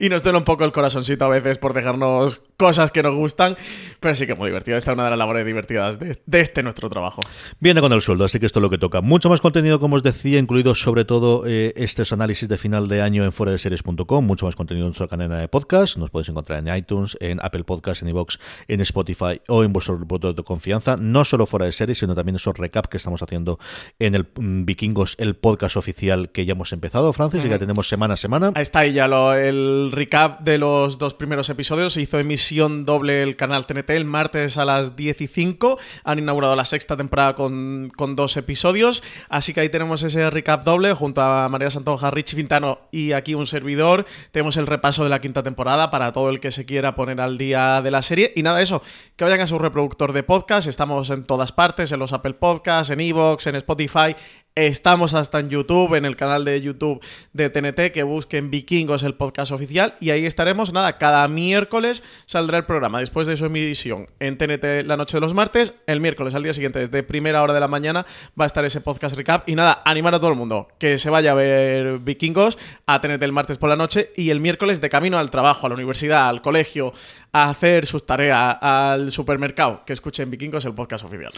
y 0.00 0.08
nos 0.08 0.22
duele 0.22 0.38
un 0.38 0.44
poco 0.44 0.64
el 0.64 0.72
corazoncito 0.72 1.24
a 1.24 1.28
veces 1.28 1.58
por 1.58 1.74
dejarnos 1.74 2.40
cosas 2.56 2.90
que 2.92 3.02
nos 3.02 3.14
gustan, 3.14 3.56
pero 4.00 4.14
sí 4.14 4.26
que 4.26 4.34
muy 4.34 4.48
divertido. 4.48 4.76
Esta 4.76 4.92
es 4.92 4.94
una 4.94 5.04
de 5.04 5.10
las 5.10 5.18
labores 5.18 5.44
divertidas 5.44 5.98
de, 5.98 6.40
este 6.40 6.62
nuestro 6.62 6.88
trabajo. 6.88 7.20
Viene 7.60 7.80
con 7.80 7.92
el 7.92 8.00
sueldo, 8.00 8.24
así 8.24 8.38
que 8.38 8.46
esto 8.46 8.60
es 8.60 8.62
lo 8.62 8.70
que 8.70 8.78
toca. 8.78 9.00
Mucho 9.00 9.28
más 9.28 9.40
contenido, 9.40 9.80
como 9.80 9.96
os 9.96 10.02
decía, 10.02 10.38
incluido 10.38 10.74
sobre 10.74 11.04
todo 11.04 11.44
eh, 11.46 11.72
estos 11.76 12.12
análisis 12.12 12.48
de 12.48 12.58
final 12.58 12.88
de 12.88 13.02
año 13.02 13.24
en 13.24 13.32
fuera 13.32 13.52
de 13.52 13.58
series.com, 13.58 14.24
mucho 14.24 14.46
más 14.46 14.56
contenido 14.56 14.86
en 14.86 14.90
nuestra 14.90 15.08
cadena 15.08 15.38
de 15.38 15.48
podcast. 15.48 15.96
Nos 15.96 16.10
podéis 16.10 16.28
encontrar 16.28 16.66
en 16.66 16.74
iTunes, 16.76 17.16
en 17.20 17.38
Apple 17.42 17.64
Podcasts, 17.64 18.02
en 18.02 18.08
iVoox, 18.10 18.38
en 18.68 18.80
Spotify 18.80 19.40
o 19.48 19.64
en 19.64 19.72
vuestro 19.72 19.98
reporte 19.98 20.32
de 20.32 20.42
confianza, 20.42 20.96
no 20.96 21.24
solo 21.24 21.46
fuera 21.46 21.66
de 21.66 21.72
series, 21.72 22.01
sino 22.02 22.16
también 22.16 22.34
esos 22.34 22.56
recap 22.56 22.86
que 22.86 22.96
estamos 22.96 23.22
haciendo 23.22 23.60
en 24.00 24.16
el 24.16 24.26
mm, 24.34 24.64
Vikingos, 24.64 25.14
el 25.18 25.36
podcast 25.36 25.76
oficial 25.76 26.30
que 26.30 26.44
ya 26.44 26.52
hemos 26.52 26.72
empezado, 26.72 27.12
Francis, 27.12 27.44
y 27.44 27.48
que 27.48 27.60
tenemos 27.60 27.88
semana 27.88 28.14
a 28.14 28.16
semana. 28.16 28.50
Ahí 28.56 28.62
está 28.62 28.80
ahí 28.80 28.92
ya 28.92 29.06
lo, 29.06 29.34
el 29.34 29.90
recap 29.92 30.40
de 30.40 30.58
los 30.58 30.98
dos 30.98 31.14
primeros 31.14 31.48
episodios. 31.48 31.92
Se 31.92 32.02
hizo 32.02 32.18
emisión 32.18 32.84
doble 32.84 33.22
el 33.22 33.36
canal 33.36 33.66
TNT 33.66 33.90
el 33.90 34.04
martes 34.04 34.58
a 34.58 34.64
las 34.64 34.96
10 34.96 35.20
y 35.20 35.26
5. 35.28 35.78
Han 36.02 36.18
inaugurado 36.18 36.56
la 36.56 36.64
sexta 36.64 36.96
temporada 36.96 37.36
con, 37.36 37.92
con 37.94 38.16
dos 38.16 38.36
episodios. 38.36 39.04
Así 39.28 39.54
que 39.54 39.60
ahí 39.60 39.68
tenemos 39.68 40.02
ese 40.02 40.28
recap 40.28 40.64
doble 40.64 40.92
junto 40.94 41.22
a 41.22 41.48
María 41.48 41.70
Santoja, 41.70 42.10
Richie 42.10 42.34
Fintano 42.34 42.80
y 42.90 43.12
aquí 43.12 43.34
un 43.34 43.46
servidor. 43.46 44.06
Tenemos 44.32 44.56
el 44.56 44.66
repaso 44.66 45.04
de 45.04 45.10
la 45.10 45.20
quinta 45.20 45.44
temporada 45.44 45.90
para 45.92 46.12
todo 46.12 46.30
el 46.30 46.40
que 46.40 46.50
se 46.50 46.64
quiera 46.64 46.96
poner 46.96 47.20
al 47.20 47.38
día 47.38 47.80
de 47.80 47.92
la 47.92 48.02
serie. 48.02 48.32
Y 48.34 48.42
nada, 48.42 48.60
eso, 48.60 48.82
que 49.14 49.22
vayan 49.22 49.40
a 49.40 49.46
su 49.46 49.60
reproductor 49.60 50.12
de 50.12 50.24
podcast. 50.24 50.66
Estamos 50.66 51.10
en 51.10 51.22
todas 51.22 51.52
partes, 51.52 51.91
en 51.92 52.00
los 52.00 52.12
Apple 52.12 52.34
Podcasts, 52.34 52.90
en 52.90 53.00
Evox, 53.00 53.46
en 53.46 53.56
Spotify, 53.56 54.16
Estamos 54.54 55.14
hasta 55.14 55.40
en 55.40 55.48
YouTube, 55.48 55.94
en 55.94 56.04
el 56.04 56.14
canal 56.14 56.44
de 56.44 56.60
YouTube 56.60 57.02
de 57.32 57.48
TNT, 57.48 57.90
que 57.90 58.02
busquen 58.02 58.50
Vikingos, 58.50 59.02
el 59.02 59.14
podcast 59.14 59.50
oficial, 59.50 59.94
y 59.98 60.10
ahí 60.10 60.26
estaremos. 60.26 60.74
Nada, 60.74 60.98
cada 60.98 61.26
miércoles 61.26 62.02
saldrá 62.26 62.58
el 62.58 62.66
programa 62.66 63.00
después 63.00 63.26
de 63.26 63.38
su 63.38 63.46
emisión 63.46 64.10
en 64.20 64.36
TNT 64.36 64.84
la 64.84 64.98
noche 64.98 65.16
de 65.16 65.22
los 65.22 65.32
martes. 65.32 65.72
El 65.86 66.00
miércoles 66.00 66.34
al 66.34 66.42
día 66.42 66.52
siguiente, 66.52 66.80
desde 66.80 67.02
primera 67.02 67.42
hora 67.42 67.54
de 67.54 67.60
la 67.60 67.68
mañana, 67.68 68.04
va 68.38 68.44
a 68.44 68.46
estar 68.46 68.62
ese 68.66 68.82
podcast 68.82 69.16
recap. 69.16 69.48
Y 69.48 69.54
nada, 69.54 69.80
animar 69.86 70.14
a 70.14 70.20
todo 70.20 70.28
el 70.28 70.36
mundo 70.36 70.68
que 70.78 70.98
se 70.98 71.08
vaya 71.08 71.30
a 71.30 71.34
ver 71.34 72.00
Vikingos 72.00 72.58
a 72.84 73.00
TNT 73.00 73.22
el 73.22 73.32
martes 73.32 73.56
por 73.56 73.70
la 73.70 73.76
noche 73.76 74.12
y 74.16 74.28
el 74.28 74.40
miércoles 74.40 74.82
de 74.82 74.90
camino 74.90 75.16
al 75.16 75.30
trabajo, 75.30 75.64
a 75.64 75.70
la 75.70 75.76
universidad, 75.76 76.28
al 76.28 76.42
colegio, 76.42 76.92
a 77.32 77.48
hacer 77.48 77.86
sus 77.86 78.04
tareas, 78.04 78.58
al 78.60 79.12
supermercado, 79.12 79.82
que 79.86 79.94
escuchen 79.94 80.30
Vikingos, 80.30 80.66
el 80.66 80.74
podcast 80.74 81.06
oficial. 81.06 81.32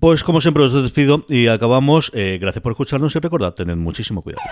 Pues 0.00 0.24
como 0.24 0.40
siempre 0.40 0.64
os 0.64 0.72
despido 0.72 1.24
y 1.28 1.48
acabamos. 1.48 2.10
Eh, 2.14 2.38
gracias 2.40 2.62
por 2.62 2.72
escucharnos 2.72 3.14
y 3.14 3.18
recordad, 3.18 3.52
tened 3.52 3.76
muchísimo 3.76 4.22
cuidado. 4.22 4.42